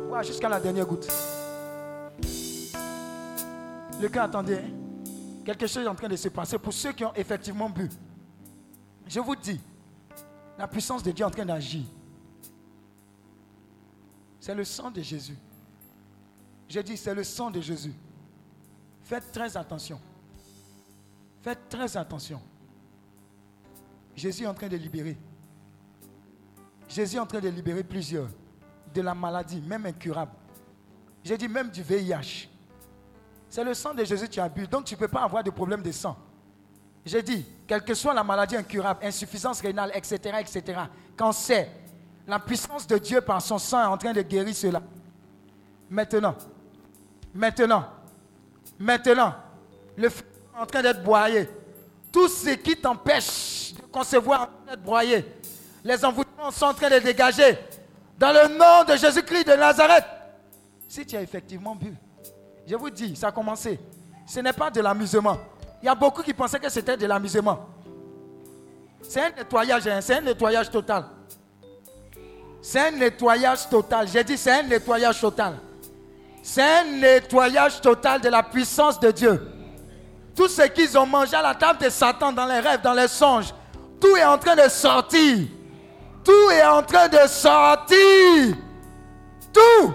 Ouais, 0.09 0.23
jusqu'à 0.23 0.49
la 0.49 0.59
dernière 0.59 0.85
goutte. 0.85 1.07
Le 4.01 4.07
cas, 4.07 4.23
attendez. 4.23 4.56
hein. 4.56 4.69
Quelque 5.43 5.67
chose 5.67 5.83
est 5.83 5.88
en 5.88 5.95
train 5.95 6.07
de 6.07 6.15
se 6.15 6.30
passer 6.30 6.57
pour 6.59 6.73
ceux 6.73 6.91
qui 6.91 7.03
ont 7.03 7.14
effectivement 7.15 7.69
bu. 7.69 7.89
Je 9.07 9.19
vous 9.19 9.35
dis, 9.35 9.59
la 10.57 10.67
puissance 10.67 11.01
de 11.01 11.11
Dieu 11.11 11.23
est 11.23 11.27
en 11.27 11.31
train 11.31 11.45
d'agir. 11.45 11.83
C'est 14.39 14.53
le 14.53 14.64
sang 14.64 14.91
de 14.91 15.01
Jésus. 15.01 15.38
J'ai 16.67 16.83
dit, 16.83 16.95
c'est 16.98 17.15
le 17.15 17.23
sang 17.23 17.49
de 17.49 17.59
Jésus. 17.59 17.93
Faites 19.03 19.31
très 19.31 19.57
attention. 19.57 19.99
Faites 21.41 21.67
très 21.67 21.98
attention. 21.98 22.39
Jésus 24.15 24.43
est 24.43 24.48
en 24.48 24.53
train 24.53 24.67
de 24.67 24.77
libérer. 24.77 25.17
Jésus 26.90 27.18
est 27.18 27.19
en 27.19 27.26
train 27.26 27.40
de 27.40 27.50
libérer 27.50 27.84
plusieurs 27.84 28.27
de 28.93 29.01
la 29.01 29.14
maladie, 29.14 29.61
même 29.61 29.85
incurable. 29.85 30.32
J'ai 31.24 31.38
dit 31.38 31.48
même 31.48 31.69
du 31.69 31.84
VIH. 31.84 32.50
C'est 33.48 33.64
le 33.64 33.74
sang 33.74 33.93
de 33.93 34.03
Jésus 34.03 34.27
que 34.27 34.32
tu 34.34 34.40
as 34.40 34.50
bu, 34.50 34.68
donc 34.68 34.85
tu 34.85 34.95
ne 34.95 35.00
peux 35.00 35.08
pas 35.08 35.22
avoir 35.22 35.43
de 35.43 35.51
problème 35.51 35.82
de 35.82 35.92
sang. 35.92 36.18
J'ai 37.06 37.22
dit, 37.22 37.45
quelle 37.68 37.84
que 37.84 37.93
soit 37.93 38.14
la 38.14 38.24
maladie 38.24 38.56
incurable, 38.56 39.00
insuffisance 39.03 39.61
rénale, 39.61 39.92
etc., 39.93 40.38
etc., 40.40 40.80
cancer, 41.16 41.68
la 42.27 42.40
puissance 42.40 42.85
de 42.85 42.98
Dieu 42.98 43.22
par 43.22 43.42
son 43.42 43.58
sang 43.58 43.82
est 43.82 43.88
en 43.88 43.98
train 43.98 44.14
de 44.14 44.22
guérir 44.22 44.56
cela. 44.56 44.82
Maintenant, 45.90 46.35
maintenant, 47.34 47.85
maintenant, 48.77 49.34
le 49.98 50.09
feu 50.09 50.24
est 50.56 50.61
en 50.61 50.66
train 50.66 50.82
d'être 50.84 51.03
broyé. 51.03 51.50
Tout 52.11 52.27
ce 52.27 52.50
qui 52.51 52.76
t'empêche 52.76 53.74
de 53.74 53.82
concevoir 53.92 54.42
est 54.42 54.43
en 54.43 54.45
train 54.48 54.76
d'être 54.76 54.84
broyé. 54.84 55.26
Les 55.83 56.03
envoûtements 56.03 56.51
sont 56.51 56.66
en 56.66 56.74
train 56.74 56.90
de 56.90 56.99
dégager. 56.99 57.58
Dans 58.17 58.32
le 58.32 58.58
nom 58.58 58.83
de 58.88 58.98
Jésus-Christ 58.98 59.45
de 59.48 59.53
Nazareth. 59.53 60.06
Si 60.88 61.06
tu 61.06 61.16
as 61.16 61.22
effectivement 61.22 61.75
bu, 61.75 61.95
je 62.67 62.75
vous 62.75 62.90
dis, 62.90 63.16
ça 63.16 63.27
a 63.27 63.32
commencé. 63.32 63.80
Ce 64.27 64.40
n'est 64.40 64.53
pas 64.53 64.69
de 64.69 64.82
l'amusement. 64.82 65.38
Il 65.82 65.85
y 65.85 65.90
a 65.90 65.95
beaucoup 65.95 66.22
qui 66.22 66.33
pensaient 66.33 66.59
que 66.59 66.69
c'était 66.69 66.98
de 66.98 67.06
l'amusement. 67.06 67.67
C'est 69.01 69.22
un 69.22 69.30
nettoyage, 69.30 69.88
hein, 69.88 69.99
c'est 70.01 70.16
un 70.16 70.22
nettoyage 70.22 70.69
total. 70.69 71.06
C'est 72.61 72.80
un 72.88 72.91
nettoyage 72.91 73.69
total. 73.69 74.08
J'ai 74.08 74.24
dit, 74.24 74.38
c'est 74.38 74.51
un 74.51 74.64
nettoyage 74.64 75.22
total. 75.22 75.56
C'est 76.43 76.61
un 76.61 76.83
nettoyage 76.83 77.80
total 77.80 78.19
de 78.19 78.30
la 78.30 78.43
puissance 78.43 78.99
de 78.99 79.11
Dieu. 79.11 79.51
Tout 80.35 80.48
ce 80.48 80.64
qu'ils 80.64 80.98
ont 80.98 81.06
mangé 81.06 81.35
à 81.35 81.41
la 81.41 81.56
table 81.56 81.80
de 81.80 81.90
Satan, 81.90 82.32
dans 82.33 82.45
les 82.45 82.59
rêves, 82.59 82.82
dans 82.82 82.93
les 82.93 83.08
songes, 83.08 83.53
tout 83.99 84.16
est 84.16 84.25
en 84.25 84.38
train 84.38 84.56
de 84.56 84.69
sortir. 84.69 85.48
Tout 86.23 86.51
est 86.51 86.65
en 86.65 86.83
train 86.83 87.07
de 87.07 87.27
sortir. 87.27 88.56
Tout. 89.53 89.93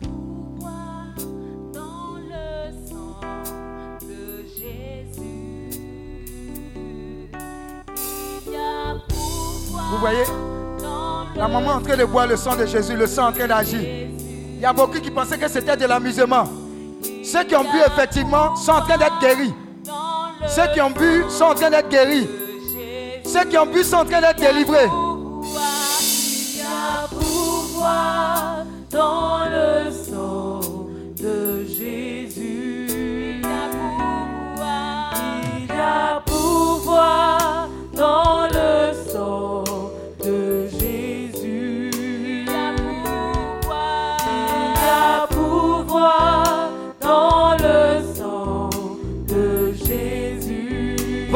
pouvoir 0.00 1.14
dans 1.72 2.16
le 2.16 2.72
sang 2.88 3.20
de 4.00 4.44
Jésus. 4.46 5.20
Il 8.46 8.52
y 8.52 8.56
a 8.56 8.94
pouvoir 9.08 9.90
Vous 9.90 9.98
voyez? 9.98 10.24
La 11.36 11.46
maman 11.46 11.70
est 11.70 11.74
en 11.74 11.80
train 11.82 11.96
de 11.96 12.04
boire 12.04 12.26
le 12.26 12.36
sang 12.36 12.56
de 12.56 12.66
Jésus, 12.66 12.96
le 12.96 13.06
sang 13.06 13.26
est 13.26 13.28
en 13.28 13.32
train 13.32 13.46
d'agir. 13.46 14.08
Il 14.58 14.62
y 14.62 14.66
a 14.66 14.72
beaucoup 14.72 14.98
qui 14.98 15.12
pensaient 15.12 15.38
que 15.38 15.46
c'était 15.46 15.76
de 15.76 15.86
l'amusement. 15.86 16.42
Ceux 17.22 17.44
qui 17.44 17.54
ont 17.54 17.62
bu 17.62 17.78
effectivement 17.86 18.56
sont 18.56 18.72
en 18.72 18.80
train 18.80 18.98
d'être 18.98 19.20
guéris. 19.20 19.54
Ceux 20.48 20.66
qui 20.74 20.80
ont 20.80 20.90
bu 20.90 21.22
sont 21.28 21.44
en 21.44 21.54
train 21.54 21.70
d'être 21.70 21.88
guéris. 21.88 22.26
Ceux 23.24 23.44
qui 23.44 23.56
ont 23.56 23.66
bu 23.66 23.84
sont 23.84 23.98
en 23.98 24.04
train 24.04 24.20
d'être 24.20 24.40
délivrés. 24.40 24.88
Il 26.50 26.58
y 26.58 26.62
a 26.62 27.06
pouvoir 27.08 28.64
dans 28.90 29.44
le 29.48 29.92
sang 29.92 30.58
de 31.22 31.64
Jésus. 31.64 32.88
Il 35.60 35.66
y 35.68 35.80
a 35.80 36.20
pouvoir 36.26 37.68
dans 37.94 38.48
le 38.52 38.57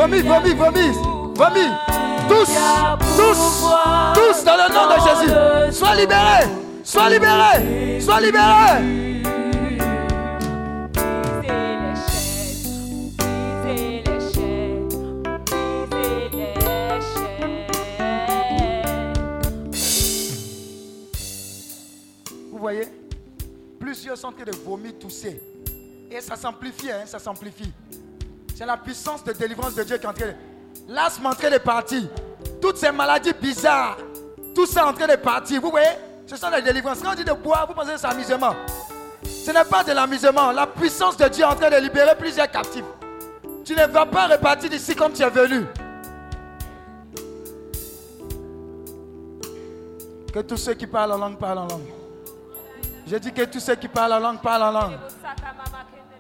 Jésus. 0.09 0.23
Vomis, 0.23 0.23
vomis, 0.23 0.55
vomis, 0.55 0.93
vomis. 1.35 1.71
Tous, 2.29 2.51
tous, 3.17 3.67
tous 4.15 4.45
dans 4.45 4.57
le 4.57 4.69
nom 4.73 4.87
de 4.89 4.99
Jésus. 5.07 5.77
Sois 5.77 5.95
libérés, 5.95 6.49
sois 6.83 7.09
libérés, 7.09 8.01
sois 8.01 8.21
chaînes. 8.21 9.03
Vous 22.51 22.59
voyez 22.59 22.87
Plusieurs 23.79 24.17
sont 24.17 24.29
en 24.29 24.33
de 24.33 24.53
vomir, 24.65 24.93
tousser. 24.99 25.41
Et 26.11 26.21
ça 26.21 26.37
s'amplifie, 26.37 26.91
hein, 26.91 27.05
ça 27.07 27.19
s'amplifie. 27.19 27.73
C'est 28.63 28.67
la 28.67 28.77
puissance 28.77 29.25
de 29.25 29.33
délivrance 29.33 29.75
de 29.75 29.83
Dieu 29.83 29.99
qui 29.99 30.05
est 30.05 30.09
en 30.09 30.13
train 30.13 30.27
de... 30.27 30.35
L'asthme 30.87 31.25
est 31.25 31.29
en 31.31 31.35
train 31.35 31.51
de 31.51 31.59
partir. 31.59 32.03
Toutes 32.61 32.77
ces 32.77 32.93
maladies 32.93 33.33
bizarres, 33.33 33.97
tout 34.55 34.67
ça 34.67 34.83
est 34.83 34.85
en 34.85 34.93
train 34.93 35.09
de 35.09 35.17
partir. 35.17 35.61
Vous 35.61 35.73
voyez 35.73 35.89
Ce 36.29 36.37
sont 36.37 36.49
les 36.49 36.63
délivrances. 36.63 37.01
Quand 37.03 37.11
on 37.11 37.15
dit 37.17 37.25
de 37.25 37.33
boire, 37.33 37.67
vous 37.67 37.75
pensez 37.75 37.95
que 37.95 37.99
c'est 37.99 38.07
amusement. 38.07 38.55
Ce 39.25 39.51
n'est 39.51 39.65
pas 39.65 39.83
de 39.83 39.91
l'amusement. 39.91 40.53
La 40.53 40.69
puissance 40.69 41.17
de 41.17 41.27
Dieu 41.27 41.43
est 41.43 41.47
en 41.49 41.57
train 41.57 41.71
de 41.71 41.77
libérer 41.79 42.15
plusieurs 42.15 42.49
captifs. 42.49 42.85
Tu 43.65 43.75
ne 43.75 43.85
vas 43.85 44.07
pas 44.07 44.29
repartir 44.29 44.71
d'ici 44.71 44.95
comme 44.95 45.13
tu 45.13 45.23
es 45.25 45.31
venu. 45.31 45.67
Que 50.33 50.39
tous 50.39 50.59
ceux 50.59 50.75
qui 50.75 50.87
parlent 50.87 51.11
en 51.11 51.19
langue 51.19 51.37
parlent 51.37 51.59
en 51.59 51.67
langue. 51.67 51.91
J'ai 53.09 53.19
dit 53.19 53.33
que 53.33 53.43
tous 53.43 53.59
ceux 53.59 53.75
qui 53.75 53.89
parlent 53.89 54.13
en 54.13 54.21
langue 54.21 54.41
parlent 54.41 54.63
en 54.63 54.71
langue. 54.71 54.99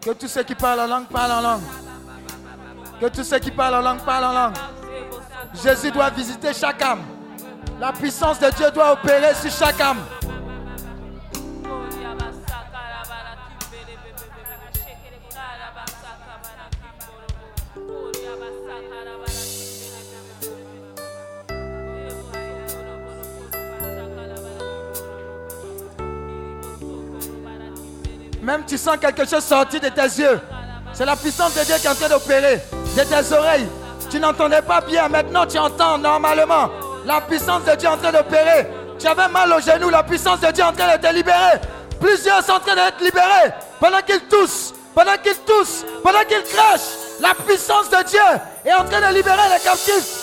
Que 0.00 0.10
tous 0.10 0.26
ceux 0.26 0.42
qui 0.42 0.56
parlent 0.56 0.80
en 0.80 0.88
langue 0.88 1.06
parlent 1.06 1.30
en 1.30 1.40
langue. 1.40 1.91
Que 3.02 3.08
tous 3.08 3.24
ceux 3.24 3.40
qui 3.40 3.50
parlent 3.50 3.74
en 3.74 3.80
langue 3.80 4.04
parlent 4.04 4.26
en 4.26 4.32
langue. 4.32 4.54
Jésus 5.60 5.90
doit 5.90 6.08
visiter 6.10 6.54
chaque 6.54 6.80
âme. 6.82 7.02
La 7.80 7.90
puissance 7.90 8.38
de 8.38 8.48
Dieu 8.50 8.70
doit 8.70 8.92
opérer 8.92 9.34
sur 9.34 9.50
chaque 9.50 9.80
âme. 9.80 9.98
Même 28.40 28.64
tu 28.64 28.78
sens 28.78 28.96
quelque 28.98 29.26
chose 29.26 29.42
sortir 29.42 29.80
de 29.80 29.88
tes 29.88 30.02
yeux. 30.02 30.40
C'est 30.92 31.04
la 31.04 31.16
puissance 31.16 31.52
de 31.56 31.64
Dieu 31.64 31.74
qui 31.80 31.86
est 31.86 31.90
en 31.90 31.94
train 31.96 32.08
d'opérer. 32.08 32.62
De 32.96 33.02
tes 33.04 33.34
oreilles. 33.34 33.68
Tu 34.10 34.20
n'entendais 34.20 34.62
pas 34.62 34.80
bien. 34.80 35.08
Maintenant 35.08 35.46
tu 35.46 35.58
entends 35.58 35.98
normalement. 35.98 36.68
La 37.06 37.20
puissance 37.20 37.64
de 37.64 37.74
Dieu 37.74 37.88
est 37.88 37.92
en 37.92 37.96
train 37.96 38.12
d'opérer. 38.12 38.68
Tu 38.98 39.06
avais 39.06 39.28
mal 39.28 39.52
au 39.52 39.60
genou. 39.60 39.88
La 39.88 40.02
puissance 40.02 40.40
de 40.40 40.50
Dieu 40.50 40.62
est 40.62 40.66
en 40.66 40.72
train 40.72 40.96
de 40.96 41.00
te 41.00 41.12
libérer. 41.12 41.58
Plusieurs 42.00 42.42
sont 42.42 42.52
en 42.52 42.60
train 42.60 42.74
d'être 42.74 43.00
libérés. 43.00 43.52
Pendant 43.80 44.00
qu'ils 44.02 44.20
toussent. 44.28 44.74
Pendant 44.94 45.16
qu'ils 45.22 45.38
toussent. 45.46 45.84
Pendant 46.02 46.24
qu'ils 46.28 46.42
crachent. 46.42 46.80
La 47.20 47.34
puissance 47.34 47.88
de 47.88 48.02
Dieu 48.08 48.20
est 48.64 48.74
en 48.74 48.84
train 48.84 49.00
de 49.10 49.14
libérer 49.14 49.48
les 49.54 49.62
captifs. 49.62 50.21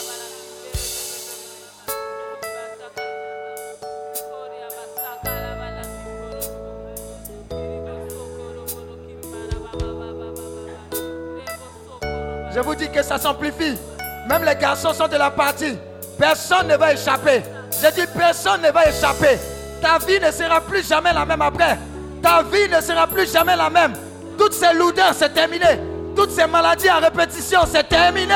Je 12.59 12.63
vous 12.65 12.75
dis 12.75 12.89
que 12.89 13.01
ça 13.01 13.17
s'amplifie. 13.17 13.77
Même 14.27 14.43
les 14.43 14.53
garçons 14.53 14.91
sont 14.91 15.07
de 15.07 15.15
la 15.15 15.31
partie. 15.31 15.77
Personne 16.17 16.67
ne 16.67 16.75
va 16.75 16.91
échapper. 16.91 17.41
Je 17.71 17.89
dis 17.93 18.05
personne 18.13 18.61
ne 18.61 18.69
va 18.69 18.89
échapper. 18.89 19.39
Ta 19.81 19.97
vie 20.05 20.19
ne 20.19 20.29
sera 20.29 20.59
plus 20.59 20.85
jamais 20.85 21.13
la 21.13 21.25
même 21.25 21.41
après. 21.41 21.79
Ta 22.21 22.43
vie 22.43 22.67
ne 22.69 22.81
sera 22.81 23.07
plus 23.07 23.31
jamais 23.31 23.55
la 23.55 23.69
même. 23.69 23.93
Toutes 24.37 24.51
ces 24.51 24.73
lourdeurs, 24.73 25.13
c'est 25.13 25.33
terminé. 25.33 25.79
Toutes 26.17 26.31
ces 26.31 26.47
maladies 26.47 26.89
à 26.89 26.97
répétition, 26.97 27.61
c'est 27.65 27.87
terminé. 27.87 28.35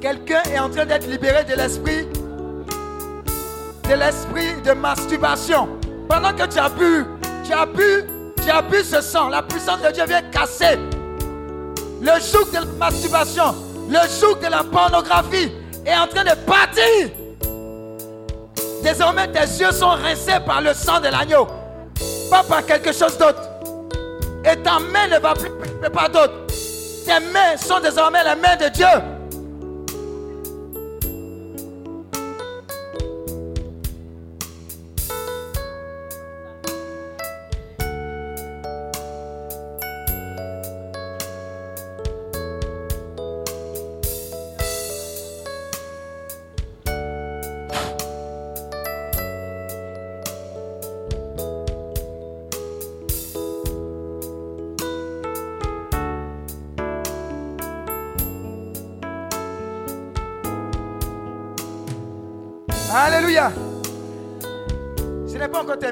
Quelqu'un 0.00 0.42
est 0.52 0.58
en 0.60 0.70
train 0.70 0.86
d'être 0.86 1.08
libéré 1.08 1.42
de 1.42 1.54
l'esprit 1.54 2.06
de 3.88 3.94
l'esprit 3.94 4.60
de 4.64 4.72
masturbation. 4.72 5.68
Pendant 6.08 6.32
que 6.32 6.46
tu 6.46 6.58
as 6.58 6.68
bu, 6.68 7.04
tu 7.44 7.52
as 7.52 7.66
bu, 7.66 8.04
tu 8.42 8.50
as 8.50 8.62
bu 8.62 8.82
ce 8.82 9.00
sang, 9.00 9.28
la 9.28 9.42
puissance 9.42 9.80
de 9.82 9.90
Dieu 9.90 10.04
vient 10.06 10.22
casser 10.22 10.78
le 12.04 12.20
joug 12.20 12.50
de 12.50 12.56
la 12.56 12.64
masturbation, 12.78 13.54
le 13.88 13.98
joug 14.20 14.38
de 14.40 14.50
la 14.50 14.62
pornographie 14.62 15.50
est 15.86 15.96
en 15.96 16.06
train 16.06 16.24
de 16.24 16.34
partir. 16.44 17.10
Désormais, 18.82 19.28
tes 19.28 19.40
yeux 19.40 19.72
sont 19.72 19.88
rincés 19.88 20.40
par 20.44 20.60
le 20.60 20.74
sang 20.74 21.00
de 21.00 21.08
l'agneau, 21.08 21.46
pas 22.30 22.42
par 22.42 22.66
quelque 22.66 22.92
chose 22.92 23.16
d'autre. 23.16 23.40
Et 24.44 24.56
ta 24.56 24.78
main 24.78 25.08
ne 25.10 25.18
va 25.18 25.32
plus 25.32 25.50
pas 25.90 26.08
d'autre. 26.08 26.34
Tes 27.06 27.20
mains 27.32 27.56
sont 27.56 27.80
désormais 27.80 28.22
les 28.22 28.40
mains 28.40 28.56
de 28.56 28.68
Dieu. 28.68 29.13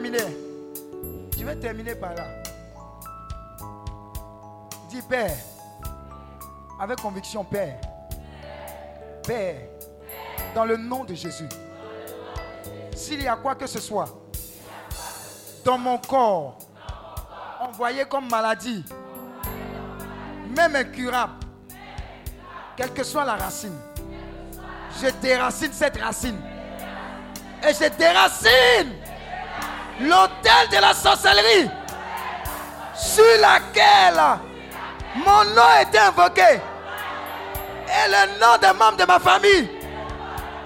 Terminé. 0.02 0.36
Je 1.38 1.44
vais 1.44 1.56
terminer 1.56 1.94
par 1.94 2.14
là. 2.14 2.24
Dis 4.88 5.02
Père. 5.02 5.36
Avec 6.80 7.00
conviction, 7.00 7.44
Père. 7.44 7.80
Père. 9.24 9.60
Dans 10.54 10.64
le 10.64 10.76
nom 10.76 11.04
de 11.04 11.14
Jésus. 11.14 11.48
S'il 12.94 13.22
y 13.22 13.28
a 13.28 13.36
quoi 13.36 13.54
que 13.54 13.66
ce 13.66 13.80
soit 13.80 14.08
dans 15.64 15.78
mon 15.78 15.96
corps, 15.96 16.58
envoyé 17.60 18.04
comme 18.06 18.28
maladie, 18.28 18.84
même 20.56 20.74
incurable, 20.74 21.34
quelle 22.76 22.92
que 22.92 23.04
soit 23.04 23.24
la 23.24 23.36
racine, 23.36 23.78
je 25.00 25.08
déracine 25.20 25.72
cette 25.72 25.98
racine 25.98 26.40
et 27.62 27.72
je 27.72 27.96
déracine 27.96 28.92
l'autel 30.00 30.68
de 30.70 30.80
la 30.80 30.94
sorcellerie 30.94 31.68
sur 32.94 33.24
laquelle 33.40 34.20
mon 35.16 35.44
nom 35.54 35.68
est 35.80 35.98
invoqué 35.98 36.60
et 37.86 38.08
le 38.08 38.40
nom 38.40 38.56
des 38.60 38.78
membres 38.78 38.96
de 38.96 39.04
ma 39.04 39.18
famille 39.18 39.68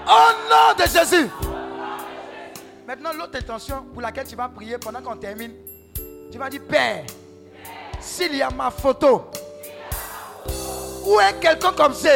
au 0.07 0.49
nom 0.49 0.73
de 0.77 0.89
Jésus. 0.89 1.29
Maintenant, 2.87 3.11
l'autre 3.17 3.37
intention 3.37 3.83
pour 3.91 4.01
laquelle 4.01 4.25
tu 4.25 4.35
vas 4.35 4.47
prier 4.47 4.77
pendant 4.77 5.01
qu'on 5.01 5.17
termine, 5.17 5.51
tu 6.31 6.37
vas 6.37 6.49
dire 6.49 6.61
Père, 6.69 7.03
s'il 7.99 8.35
y 8.35 8.41
a 8.41 8.49
ma 8.49 8.71
photo 8.71 9.29
ou 11.05 11.19
est 11.19 11.39
quelqu'un 11.39 11.71
comme 11.73 11.93
ça 11.93 12.11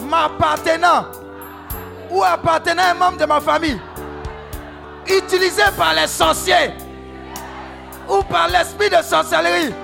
m'appartenant 0.00 1.06
ou 2.10 2.22
appartenant 2.22 2.82
à 2.82 2.90
un 2.90 2.94
membre 2.94 3.18
de 3.18 3.24
ma 3.24 3.40
famille, 3.40 3.80
utilisé 5.08 5.62
par 5.76 5.94
les 5.94 6.06
sorciers 6.06 6.72
ou 8.08 8.22
par 8.22 8.48
l'esprit 8.48 8.90
de 8.90 9.02
sorcellerie, 9.02 9.74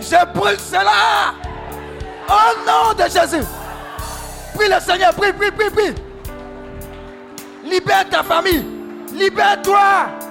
je 0.00 0.38
brûle 0.38 0.58
cela 0.58 1.34
au 2.28 2.66
nom 2.66 2.92
de 2.94 3.10
Jésus. 3.10 3.46
Prie 4.54 4.68
le 4.68 4.80
Seigneur, 4.80 5.14
prie, 5.14 5.32
prie, 5.32 5.50
prie, 5.50 5.70
prie. 5.70 5.94
Libère 7.64 8.08
ta 8.08 8.22
famille, 8.22 8.64
libère-toi. 9.12 10.25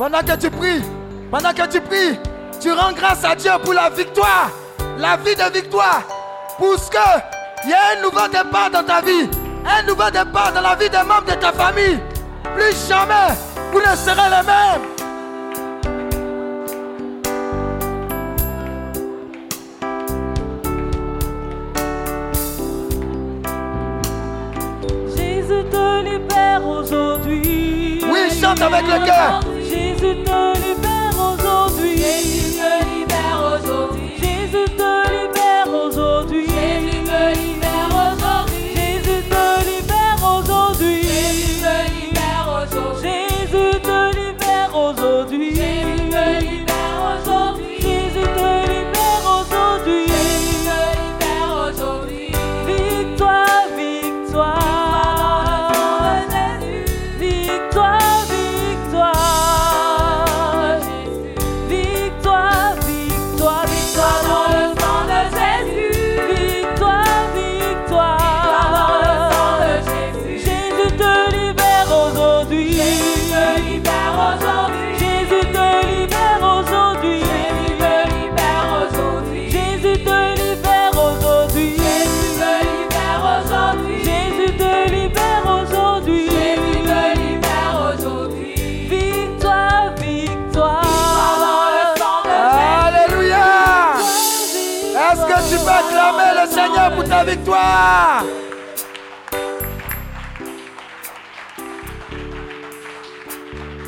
Pendant 0.00 0.20
que 0.20 0.34
tu 0.34 0.48
pries, 0.48 0.82
pendant 1.30 1.52
que 1.52 1.66
tu 1.70 1.78
pries, 1.78 2.18
tu 2.58 2.72
rends 2.72 2.92
grâce 2.92 3.22
à 3.22 3.34
Dieu 3.34 3.50
pour 3.62 3.74
la 3.74 3.90
victoire, 3.90 4.50
la 4.96 5.18
vie 5.18 5.36
de 5.36 5.52
victoire. 5.52 6.04
Pour 6.56 6.78
ce 6.78 6.90
qu'il 6.90 7.68
y 7.68 7.74
a 7.74 7.98
un 7.98 8.02
nouveau 8.02 8.26
départ 8.28 8.70
dans 8.70 8.82
ta 8.82 9.02
vie, 9.02 9.28
un 9.66 9.82
nouveau 9.82 10.10
départ 10.10 10.54
dans 10.54 10.62
la 10.62 10.74
vie 10.74 10.88
des 10.88 11.02
membres 11.06 11.26
de 11.26 11.34
ta 11.34 11.52
famille. 11.52 12.00
Plus 12.56 12.88
jamais, 12.88 13.34
vous 13.72 13.80
ne 13.80 13.94
serez 13.94 14.30
les 14.30 14.46
mêmes. 14.46 14.86
Jésus 25.14 25.64
te 25.70 26.02
libère 26.02 26.66
aujourd'hui. 26.66 28.02
Oui, 28.10 28.30
chante 28.40 28.62
avec 28.62 28.86
le 28.86 29.04
cœur. 29.04 29.49
Jésus 29.70 30.16
te 30.24 30.58
libère 30.58 31.14
aujourd'hui. 31.16 32.49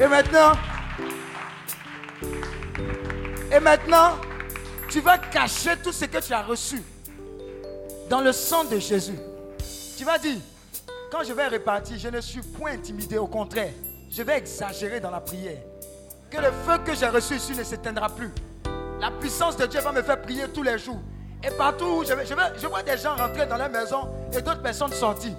Et 0.00 0.08
maintenant, 0.08 0.52
et 3.52 3.60
maintenant, 3.60 4.16
tu 4.88 5.00
vas 5.00 5.16
cacher 5.18 5.76
tout 5.82 5.92
ce 5.92 6.06
que 6.06 6.18
tu 6.18 6.32
as 6.32 6.42
reçu 6.42 6.82
dans 8.10 8.20
le 8.20 8.32
sang 8.32 8.64
de 8.64 8.78
Jésus. 8.78 9.18
Tu 9.96 10.04
vas 10.04 10.18
dire, 10.18 10.38
quand 11.10 11.22
je 11.22 11.32
vais 11.32 11.46
repartir, 11.46 11.96
je 11.98 12.08
ne 12.08 12.20
suis 12.20 12.40
point 12.40 12.72
intimidé, 12.72 13.16
au 13.18 13.28
contraire, 13.28 13.72
je 14.10 14.22
vais 14.22 14.38
exagérer 14.38 14.98
dans 14.98 15.10
la 15.10 15.20
prière. 15.20 15.60
Que 16.30 16.38
le 16.38 16.50
feu 16.66 16.78
que 16.84 16.94
j'ai 16.94 17.06
reçu 17.06 17.36
ici 17.36 17.52
ne 17.54 17.62
s'éteindra 17.62 18.08
plus. 18.08 18.30
La 19.00 19.10
puissance 19.10 19.56
de 19.56 19.66
Dieu 19.66 19.80
va 19.80 19.92
me 19.92 20.02
faire 20.02 20.20
prier 20.20 20.48
tous 20.48 20.62
les 20.62 20.78
jours. 20.78 21.00
Et 21.44 21.50
partout 21.50 21.84
où 21.84 22.04
je 22.04 22.66
vois 22.66 22.82
des 22.82 22.96
gens 22.96 23.16
rentrer 23.16 23.46
dans 23.46 23.56
la 23.56 23.68
maison 23.68 24.08
et 24.32 24.40
d'autres 24.40 24.62
personnes 24.62 24.92
sortir. 24.92 25.32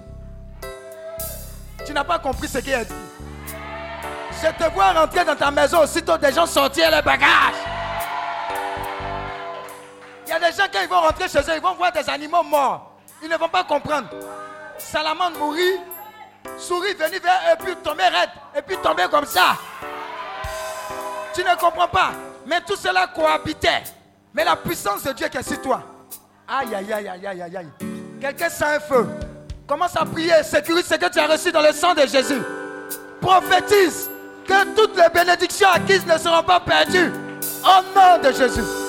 Tu 1.86 1.92
n'as 1.92 2.04
pas 2.04 2.18
compris 2.18 2.48
ce 2.48 2.58
qu'il 2.58 2.74
a 2.74 2.84
dit. 2.84 2.94
Je 4.42 4.64
te 4.64 4.70
vois 4.72 4.92
rentrer 4.92 5.24
dans 5.24 5.36
ta 5.36 5.50
maison, 5.50 5.82
aussitôt 5.82 6.18
des 6.18 6.32
gens 6.32 6.46
sortir 6.46 6.90
les 6.90 7.00
bagages. 7.00 7.54
Il 10.26 10.30
y 10.30 10.32
a 10.32 10.38
des 10.38 10.56
gens, 10.56 10.64
quand 10.70 10.80
ils 10.82 10.88
vont 10.88 11.00
rentrer 11.00 11.28
chez 11.28 11.38
eux, 11.38 11.54
ils 11.56 11.62
vont 11.62 11.74
voir 11.74 11.92
des 11.92 12.08
animaux 12.10 12.42
morts. 12.42 12.92
Ils 13.22 13.28
ne 13.28 13.36
vont 13.36 13.48
pas 13.48 13.64
comprendre. 13.64 14.08
Salamandre 14.76 15.38
mourit, 15.38 15.80
souris 16.58 16.94
venir 16.94 17.20
vers 17.22 17.40
eux, 17.52 17.56
puis 17.64 17.76
tomber 17.76 18.04
raide, 18.04 18.30
et 18.54 18.62
puis 18.62 18.76
tomber 18.78 19.06
comme 19.10 19.24
ça. 19.24 19.56
Tu 21.34 21.42
ne 21.42 21.54
comprends 21.58 21.88
pas. 21.88 22.10
Mais 22.46 22.60
tout 22.60 22.76
cela 22.76 23.06
cohabitait. 23.06 23.84
Mais 24.34 24.44
la 24.44 24.56
puissance 24.56 25.04
de 25.04 25.12
Dieu 25.12 25.28
qui 25.28 25.38
est 25.38 25.42
sur 25.42 25.62
toi. 25.62 25.82
Aïe, 26.46 26.74
aïe, 26.74 26.92
aïe, 26.92 27.08
aïe, 27.08 27.26
aïe, 27.26 27.56
aïe. 27.56 27.66
Quelqu'un 28.20 28.48
sent 28.50 28.64
un 28.76 28.80
feu. 28.80 29.06
Commence 29.66 29.96
à 29.96 30.04
prier. 30.04 30.42
Sécurise 30.42 30.84
ce 30.84 30.94
que 30.94 31.10
tu 31.10 31.18
as 31.18 31.26
reçu 31.26 31.50
dans 31.50 31.62
le 31.62 31.72
sang 31.72 31.94
de 31.94 32.06
Jésus. 32.06 32.42
Prophétise 33.20 34.10
que 34.46 34.74
toutes 34.74 34.96
les 34.96 35.08
bénédictions 35.08 35.68
acquises 35.72 36.06
ne 36.06 36.18
seront 36.18 36.42
pas 36.42 36.60
perdues. 36.60 37.10
Au 37.64 37.98
nom 37.98 38.18
de. 38.22 38.34
Jésus 38.34 38.83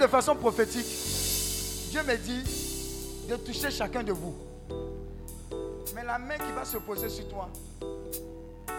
de 0.00 0.06
façon 0.06 0.34
prophétique, 0.34 0.86
Dieu 1.90 2.02
me 2.02 2.16
dit 2.16 2.42
de 3.28 3.36
toucher 3.36 3.70
chacun 3.70 4.02
de 4.02 4.12
vous. 4.12 4.34
Mais 5.94 6.02
la 6.04 6.18
main 6.18 6.38
qui 6.38 6.50
va 6.52 6.64
se 6.64 6.78
poser 6.78 7.10
sur 7.10 7.28
toi, 7.28 7.50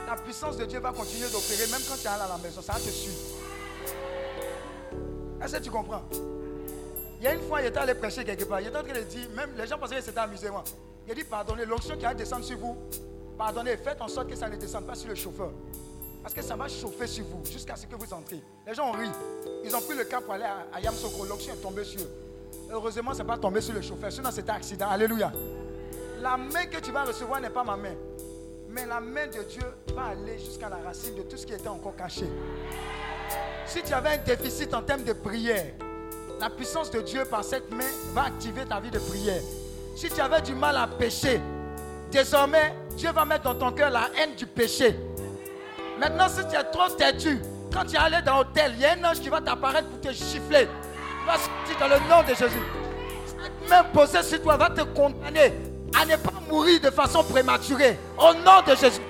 la 0.08 0.16
puissance 0.16 0.58
de 0.58 0.66
Dieu 0.66 0.80
va 0.80 0.92
continuer 0.92 1.30
d'opérer 1.30 1.70
même 1.70 1.82
quand 1.88 1.96
tu 1.96 2.06
es 2.06 2.08
à 2.08 2.18
la 2.18 2.38
maison. 2.42 2.62
Ça 2.62 2.74
va 2.74 2.80
te 2.80 2.90
suivre. 2.90 3.20
Est-ce 5.44 5.58
que 5.58 5.64
tu 5.64 5.70
comprends? 5.70 6.02
Il 7.20 7.26
y 7.26 7.28
a 7.28 7.34
une 7.36 7.42
fois, 7.42 7.62
il 7.62 7.68
était 7.68 7.78
allé 7.78 7.94
prêcher 7.94 8.26
quelque 8.26 8.46
part. 8.46 8.60
Il 8.60 8.68
était 8.68 8.78
en 8.78 8.84
train 8.84 8.94
de 8.94 9.04
dire, 9.04 9.30
même 9.36 9.52
les 9.56 9.68
gens 9.68 9.78
pensaient 9.78 9.98
que 9.98 10.02
c'était 10.02 10.20
amusement. 10.20 10.64
Il 11.06 11.12
a 11.12 11.16
dit, 11.16 11.24
pardonnez, 11.24 11.66
l'onction 11.66 11.96
qui 11.96 12.04
va 12.04 12.16
descendre 12.16 12.44
sur 12.44 12.58
vous, 12.58 12.76
pardonnez, 13.38 13.78
faites 13.78 14.02
en 14.02 14.08
sorte 14.08 14.28
que 14.28 14.36
ça 14.36 14.50
ne 14.50 14.56
descende 14.56 14.88
pas 14.88 14.96
sur 14.96 15.10
le 15.10 15.16
chauffeur. 15.16 15.52
Parce 16.22 16.34
que 16.34 16.42
ça 16.42 16.56
va 16.56 16.68
chauffer 16.68 17.08
sur 17.08 17.26
vous 17.26 17.44
jusqu'à 17.46 17.76
ce 17.76 17.86
que 17.88 17.96
vous 17.96 18.14
entrez. 18.14 18.42
Les 18.68 18.74
gens 18.74 18.90
ont 18.90 18.94
ri. 18.94 19.10
Ils 19.64 19.76
ont 19.76 19.82
pris 19.82 19.96
le 19.98 20.04
cap 20.04 20.24
pour 20.24 20.34
aller 20.34 20.44
à, 20.44 20.68
à 20.74 20.80
Yamsoko. 20.80 21.26
L'onction 21.26 21.54
est 21.54 21.58
tombée 21.62 21.84
sur 21.84 22.02
eux. 22.02 22.12
Heureusement, 22.72 23.14
ce 23.14 23.20
n'est 23.20 23.28
pas 23.28 23.38
tombé 23.38 23.60
sur 23.62 23.74
le 23.74 23.82
chauffeur. 23.82 24.12
Sinon, 24.12 24.30
c'était 24.32 24.52
un 24.52 24.56
accident. 24.56 24.88
Alléluia. 24.90 25.32
La 26.22 26.38
main 26.38 26.66
que 26.66 26.80
tu 26.80 26.92
vas 26.92 27.04
recevoir 27.04 27.42
n'est 27.42 27.50
pas 27.50 27.64
ma 27.64 27.76
main. 27.76 27.96
Mais 28.70 28.86
la 28.86 29.00
main 29.02 29.28
de 29.28 29.44
Dieu 29.44 29.64
va 29.96 30.06
aller 30.06 30.38
jusqu'à 30.40 30.70
la 30.70 30.78
racine 30.78 31.16
de 31.16 31.24
tout 31.24 31.36
ce 31.36 31.46
qui 31.46 31.54
était 31.54 31.68
encore 31.68 31.96
caché. 31.96 32.26
Si 33.66 33.82
tu 33.84 33.94
avais 33.94 34.10
un 34.10 34.18
déficit 34.18 34.74
en 34.74 34.82
termes 34.82 35.04
de 35.04 35.14
prière, 35.14 35.74
la 36.40 36.50
puissance 36.50 36.90
de 36.92 37.02
Dieu 37.02 37.26
par 37.26 37.44
cette 37.44 37.70
main 37.72 37.90
va 38.14 38.26
activer 38.26 38.66
ta 38.66 38.80
vie 38.80 38.92
de 38.92 39.00
prière. 39.00 39.42
Si 39.96 40.10
tu 40.10 40.22
avais 40.22 40.42
du 40.42 40.54
mal 40.56 40.78
à 40.78 40.88
pécher, 40.88 41.42
désormais, 42.12 42.74
Dieu 42.96 43.12
va 43.12 43.26
mettre 43.26 43.44
dans 43.44 43.56
ton 43.56 43.72
cœur 43.72 43.90
la 43.90 44.10
haine 44.18 44.36
du 44.36 44.46
péché. 44.46 44.96
Maintenant, 46.02 46.28
si 46.30 46.44
tu 46.48 46.56
es 46.56 46.64
trop 46.64 46.90
têtu, 46.98 47.40
quand 47.72 47.86
tu 47.86 47.96
es 47.96 48.00
allé 48.00 48.24
dans 48.26 48.38
l'hôtel, 48.38 48.72
il 48.74 48.82
y 48.82 48.86
a 48.86 48.94
un 48.94 49.04
ange 49.04 49.20
qui 49.20 49.30
va 49.30 49.40
t'apparaître 49.40 49.88
pour 49.88 50.02
te 50.02 50.12
gifler. 50.12 50.68
Tu 50.68 51.28
vas 51.28 51.38
sortir 51.38 51.78
dans 51.80 51.88
le 51.90 52.10
nom 52.10 52.24
de 52.24 52.30
Jésus. 52.30 52.64
Cette 53.28 53.70
main 53.70 53.84
posée 53.84 54.24
sur 54.24 54.42
toi 54.42 54.58
va 54.58 54.72
te 54.72 54.82
condamner 54.82 55.54
à 55.96 56.04
ne 56.04 56.16
pas 56.16 56.34
mourir 56.50 56.82
de 56.82 56.90
façon 56.90 57.24
prématurée. 57.24 58.00
Au 58.18 58.34
nom 58.34 58.64
de 58.66 58.76
Jésus. 58.76 59.02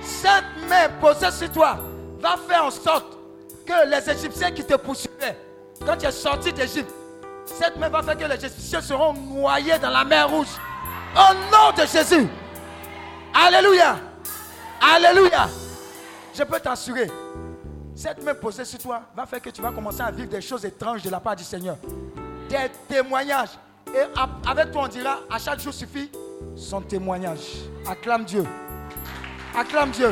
Cette 0.00 0.44
main 0.68 0.90
posée 1.00 1.32
sur 1.32 1.50
toi 1.50 1.78
va 2.20 2.36
faire 2.48 2.66
en 2.66 2.70
sorte 2.70 3.18
que 3.66 3.88
les 3.90 4.08
Égyptiens 4.08 4.52
qui 4.52 4.62
te 4.62 4.74
poursuivaient, 4.74 5.36
quand 5.84 5.96
tu 5.96 6.06
es 6.06 6.12
sorti 6.12 6.52
d'Égypte, 6.52 6.92
cette 7.46 7.76
main 7.78 7.88
va 7.88 8.00
faire 8.00 8.16
que 8.16 8.26
les 8.26 8.36
Égyptiens 8.36 8.80
seront 8.80 9.12
noyés 9.12 9.76
dans 9.80 9.90
la 9.90 10.04
mer 10.04 10.30
rouge. 10.30 10.46
Au 11.16 11.34
nom 11.50 11.72
de 11.76 11.84
Jésus. 11.84 12.28
Alléluia. 13.34 13.96
Alléluia. 14.80 15.48
Je 16.34 16.42
peux 16.44 16.60
t'assurer, 16.60 17.10
cette 17.94 18.22
main 18.24 18.34
posée 18.34 18.64
sur 18.64 18.78
toi 18.78 19.02
va 19.14 19.26
faire 19.26 19.42
que 19.42 19.50
tu 19.50 19.60
vas 19.60 19.70
commencer 19.70 20.00
à 20.00 20.10
vivre 20.10 20.30
des 20.30 20.40
choses 20.40 20.64
étranges 20.64 21.02
de 21.02 21.10
la 21.10 21.20
part 21.20 21.36
du 21.36 21.44
Seigneur. 21.44 21.76
Des 22.48 22.70
témoignages. 22.88 23.50
Et 23.94 24.04
avec 24.48 24.70
toi, 24.70 24.84
on 24.84 24.88
dira, 24.88 25.18
à 25.30 25.38
chaque 25.38 25.60
jour 25.60 25.74
suffit 25.74 26.10
son 26.56 26.80
témoignage. 26.80 27.40
Acclame 27.86 28.24
Dieu. 28.24 28.46
Acclame 29.54 29.90
Dieu. 29.90 30.10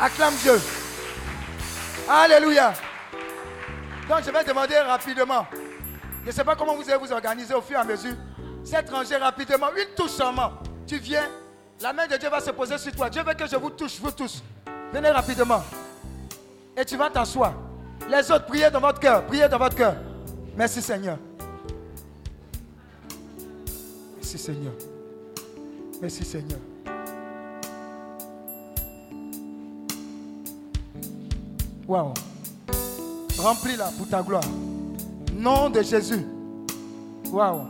Acclame 0.00 0.34
Dieu. 0.34 0.60
Alléluia. 2.08 2.72
Donc, 4.08 4.18
je 4.24 4.30
vais 4.32 4.44
demander 4.44 4.76
rapidement. 4.78 5.46
Je 6.22 6.26
ne 6.26 6.32
sais 6.32 6.44
pas 6.44 6.56
comment 6.56 6.74
vous 6.74 6.88
allez 6.90 6.98
vous 6.98 7.12
organiser 7.12 7.54
au 7.54 7.60
fur 7.60 7.76
et 7.76 7.80
à 7.80 7.84
mesure. 7.84 8.14
Cette 8.64 8.90
rangée 8.90 9.16
rapidement, 9.16 9.68
une 9.76 9.94
touche 9.94 10.10
seulement. 10.10 10.52
Tu 10.86 10.98
viens, 10.98 11.28
la 11.82 11.92
main 11.92 12.06
de 12.06 12.16
Dieu 12.16 12.30
va 12.30 12.40
se 12.40 12.50
poser 12.50 12.78
sur 12.78 12.92
toi. 12.92 13.10
Dieu 13.10 13.22
veut 13.22 13.34
que 13.34 13.46
je 13.46 13.56
vous 13.56 13.70
touche, 13.70 13.98
vous 14.00 14.12
tous. 14.12 14.42
Venez 14.92 15.10
rapidement. 15.10 15.62
Et 16.76 16.84
tu 16.84 16.96
vas 16.96 17.10
t'asseoir. 17.10 17.54
Les 18.08 18.30
autres, 18.30 18.46
priez 18.46 18.70
dans 18.70 18.80
votre 18.80 19.00
cœur. 19.00 19.26
Priez 19.26 19.48
dans 19.48 19.58
votre 19.58 19.76
cœur. 19.76 19.96
Merci 20.56 20.80
Seigneur. 20.80 21.18
Merci 24.16 24.38
Seigneur. 24.38 24.72
Merci 26.00 26.24
Seigneur. 26.24 26.58
Waouh. 31.86 32.14
Remplis-la 33.38 33.90
pour 33.98 34.08
ta 34.08 34.22
gloire. 34.22 34.44
Nom 35.32 35.68
de 35.68 35.82
Jésus. 35.82 36.24
Waouh. 37.30 37.66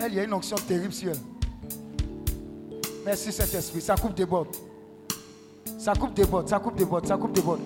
Elle, 0.00 0.12
il 0.12 0.14
y 0.14 0.20
a 0.20 0.24
une 0.24 0.32
onction 0.32 0.56
terrible 0.56 0.92
sur 0.92 1.10
elle. 1.10 1.33
Merci 3.04 3.32
Saint-Esprit. 3.32 3.80
Ça 3.80 3.96
coupe 3.96 4.14
des 4.14 4.26
bottes. 4.26 4.58
Ça 5.78 5.92
coupe 5.94 6.14
des 6.14 6.24
bottes, 6.24 6.48
ça 6.48 6.58
coupe 6.58 6.76
des 6.76 6.84
bottes, 6.84 7.06
ça 7.06 7.16
coupe 7.16 7.32
des 7.32 7.42
bottes. 7.42 7.60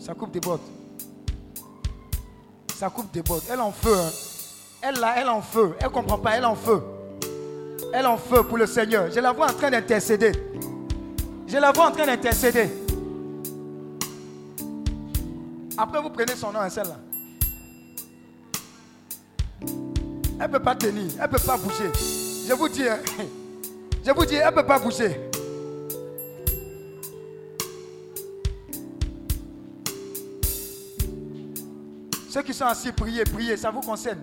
Ça 0.00 0.14
coupe 0.14 0.30
des 0.30 0.40
bottes. 0.40 0.60
Ça 2.76 2.88
coupe 2.90 3.12
des 3.12 3.22
bottes. 3.22 3.44
Elle 3.50 3.58
est 3.58 3.62
en 3.62 3.72
feu. 3.72 3.94
hein. 3.94 4.10
Elle 4.82 4.96
là, 4.96 5.14
elle 5.18 5.28
en 5.28 5.40
feu. 5.42 5.74
Elle 5.80 5.86
ne 5.88 5.92
comprend 5.92 6.18
pas, 6.18 6.36
elle 6.36 6.44
en 6.44 6.54
feu. 6.54 6.82
Elle 7.92 8.06
en 8.06 8.16
feu 8.16 8.42
pour 8.42 8.58
le 8.58 8.66
Seigneur. 8.66 9.10
Je 9.10 9.20
la 9.20 9.32
vois 9.32 9.50
en 9.50 9.54
train 9.54 9.70
d'intercéder. 9.70 10.32
Je 11.46 11.56
la 11.58 11.72
vois 11.72 11.88
en 11.88 11.92
train 11.92 12.06
d'intercéder. 12.06 12.68
Après, 15.76 16.00
vous 16.00 16.10
prenez 16.10 16.34
son 16.36 16.52
nom, 16.52 16.60
hein, 16.60 16.68
celle-là. 16.70 16.96
Elle 20.40 20.46
ne 20.50 20.52
peut 20.52 20.62
pas 20.62 20.74
tenir, 20.74 21.10
elle 21.16 21.22
ne 21.22 21.26
peut 21.36 21.44
pas 21.44 21.56
bouger. 21.56 21.90
Je 22.48 22.52
vous 22.54 22.68
dis, 22.68 22.88
hein, 22.88 22.98
je 24.04 24.12
vous 24.12 24.26
dis, 24.26 24.34
elle 24.34 24.46
ne 24.46 24.50
peut 24.50 24.66
pas 24.66 24.78
bouger. 24.78 25.18
Ceux 32.28 32.42
qui 32.42 32.52
sont 32.52 32.66
assis, 32.66 32.92
priez, 32.92 33.24
priez, 33.24 33.56
ça 33.56 33.70
vous 33.70 33.80
concerne. 33.80 34.18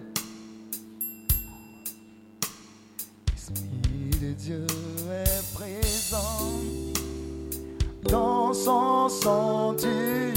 L'Esprit 3.32 4.20
de 4.22 4.34
Dieu 4.34 4.68
est 5.10 5.54
présent 5.54 6.50
dans 8.04 8.54
son 8.54 9.08
sanctuaire. 9.08 10.32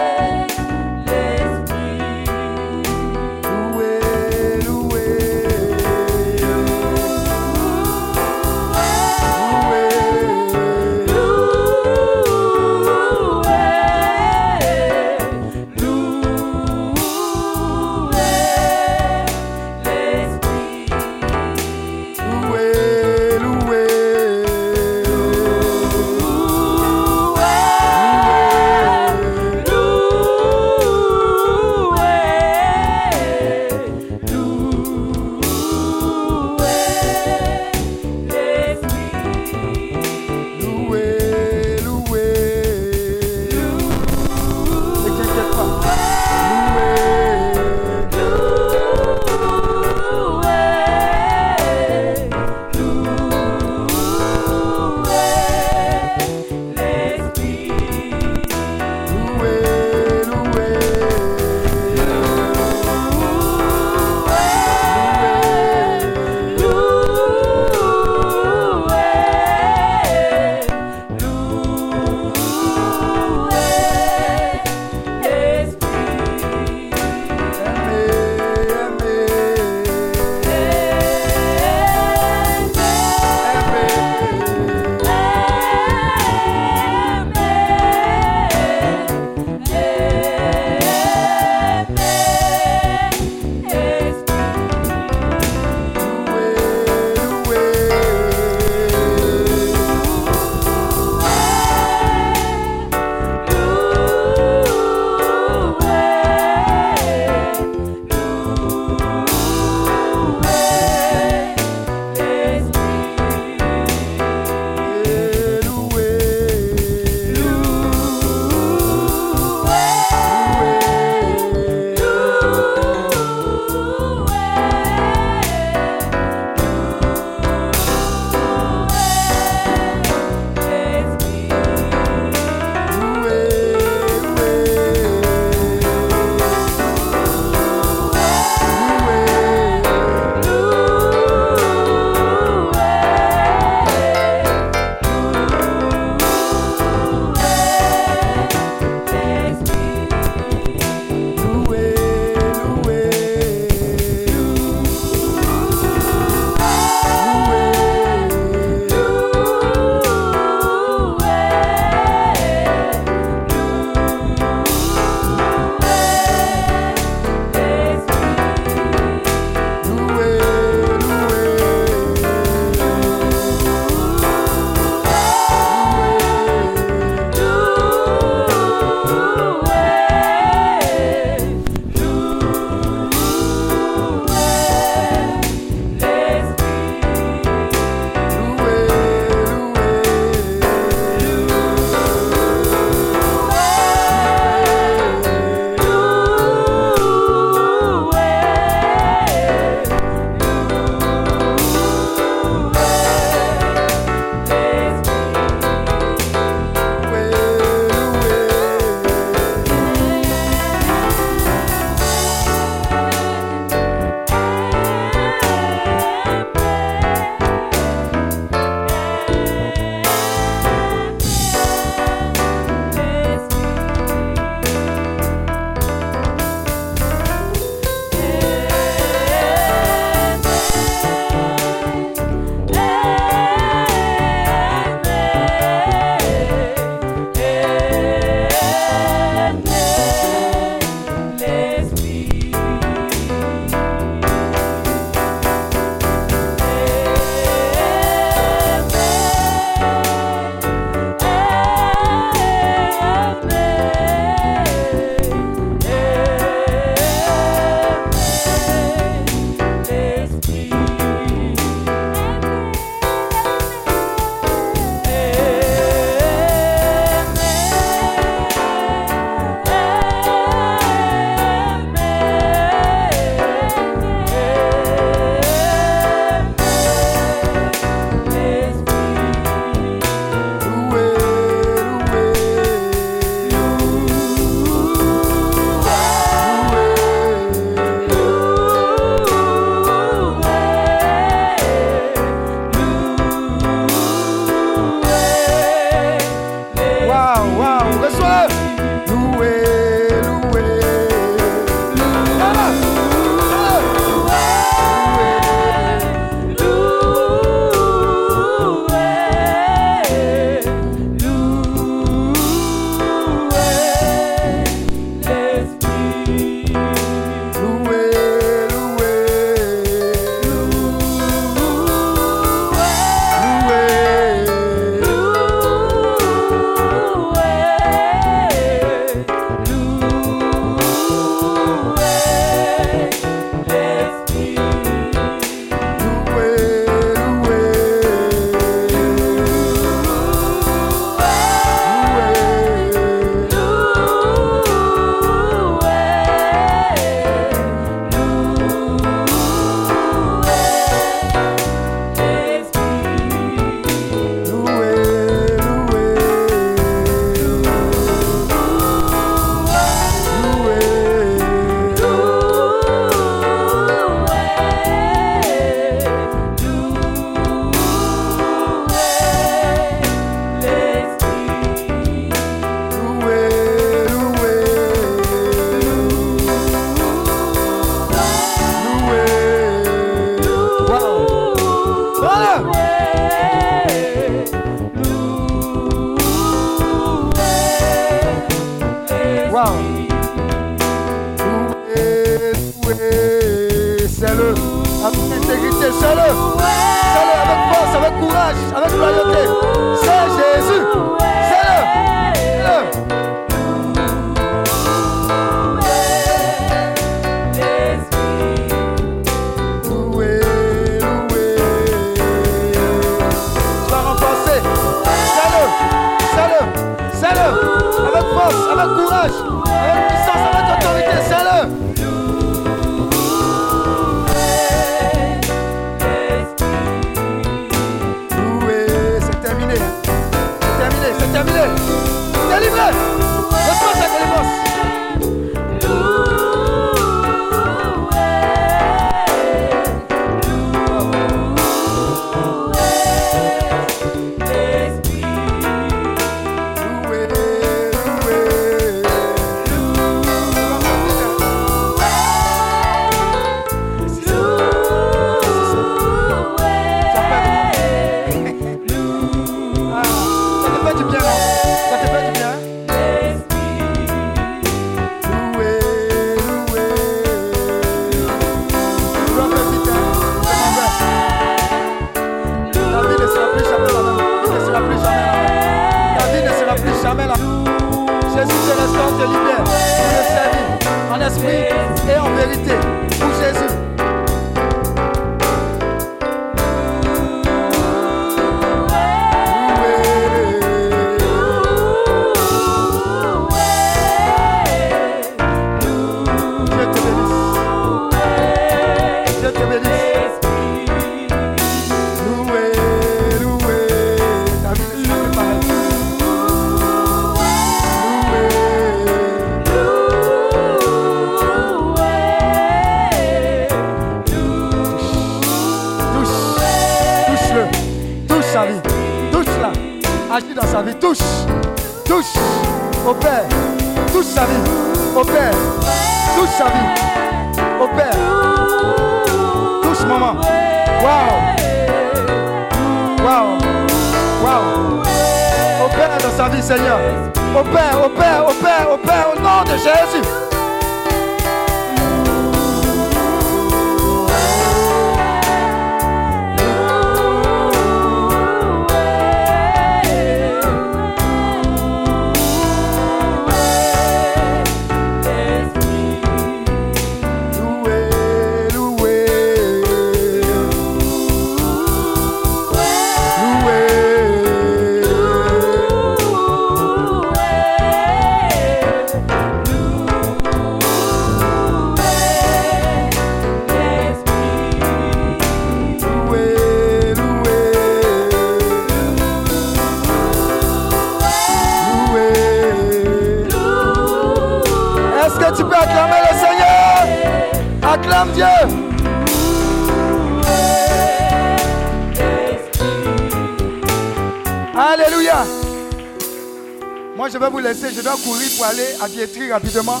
allez 598.78 599.02
à 599.02 599.08
Biétry 599.08 599.52
rapidement, 599.52 600.00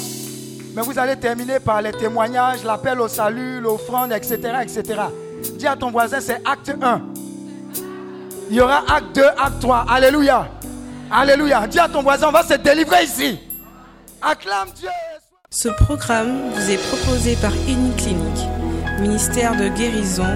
mais 0.74 0.82
vous 0.82 0.98
allez 0.98 1.16
terminer 1.16 1.60
par 1.60 1.82
les 1.82 1.92
témoignages, 1.92 2.64
l'appel 2.64 3.00
au 3.00 3.08
salut, 3.08 3.60
l'offrande, 3.60 4.12
etc., 4.12 4.36
etc. 4.62 5.02
Dis 5.54 5.66
à 5.66 5.76
ton 5.76 5.90
voisin, 5.90 6.20
c'est 6.20 6.40
acte 6.44 6.72
1. 6.80 7.02
Il 8.50 8.56
y 8.56 8.60
aura 8.60 8.84
acte 8.88 9.14
2, 9.14 9.24
acte 9.24 9.60
3. 9.60 9.84
Alléluia. 9.88 10.48
Alléluia. 11.10 11.66
Dis 11.66 11.78
à 11.78 11.88
ton 11.88 12.02
voisin, 12.02 12.28
on 12.28 12.32
va 12.32 12.42
se 12.42 12.54
délivrer 12.54 13.04
ici. 13.04 13.38
Acclame 14.22 14.68
Dieu. 14.74 14.88
Ce 15.50 15.68
programme 15.68 16.50
vous 16.54 16.70
est 16.70 16.88
proposé 16.88 17.36
par 17.36 17.52
Uniclinique, 17.66 18.46
ministère 19.00 19.56
de 19.56 19.68
guérison, 19.68 20.28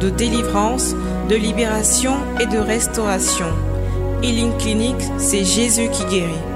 de 0.00 0.10
délivrance, 0.10 0.94
de 1.28 1.36
libération 1.36 2.16
et 2.38 2.46
de 2.46 2.58
restauration. 2.58 3.46
Healing 4.22 4.56
Clinic, 4.58 4.96
c'est 5.18 5.44
Jésus 5.44 5.88
qui 5.90 6.04
guérit. 6.06 6.47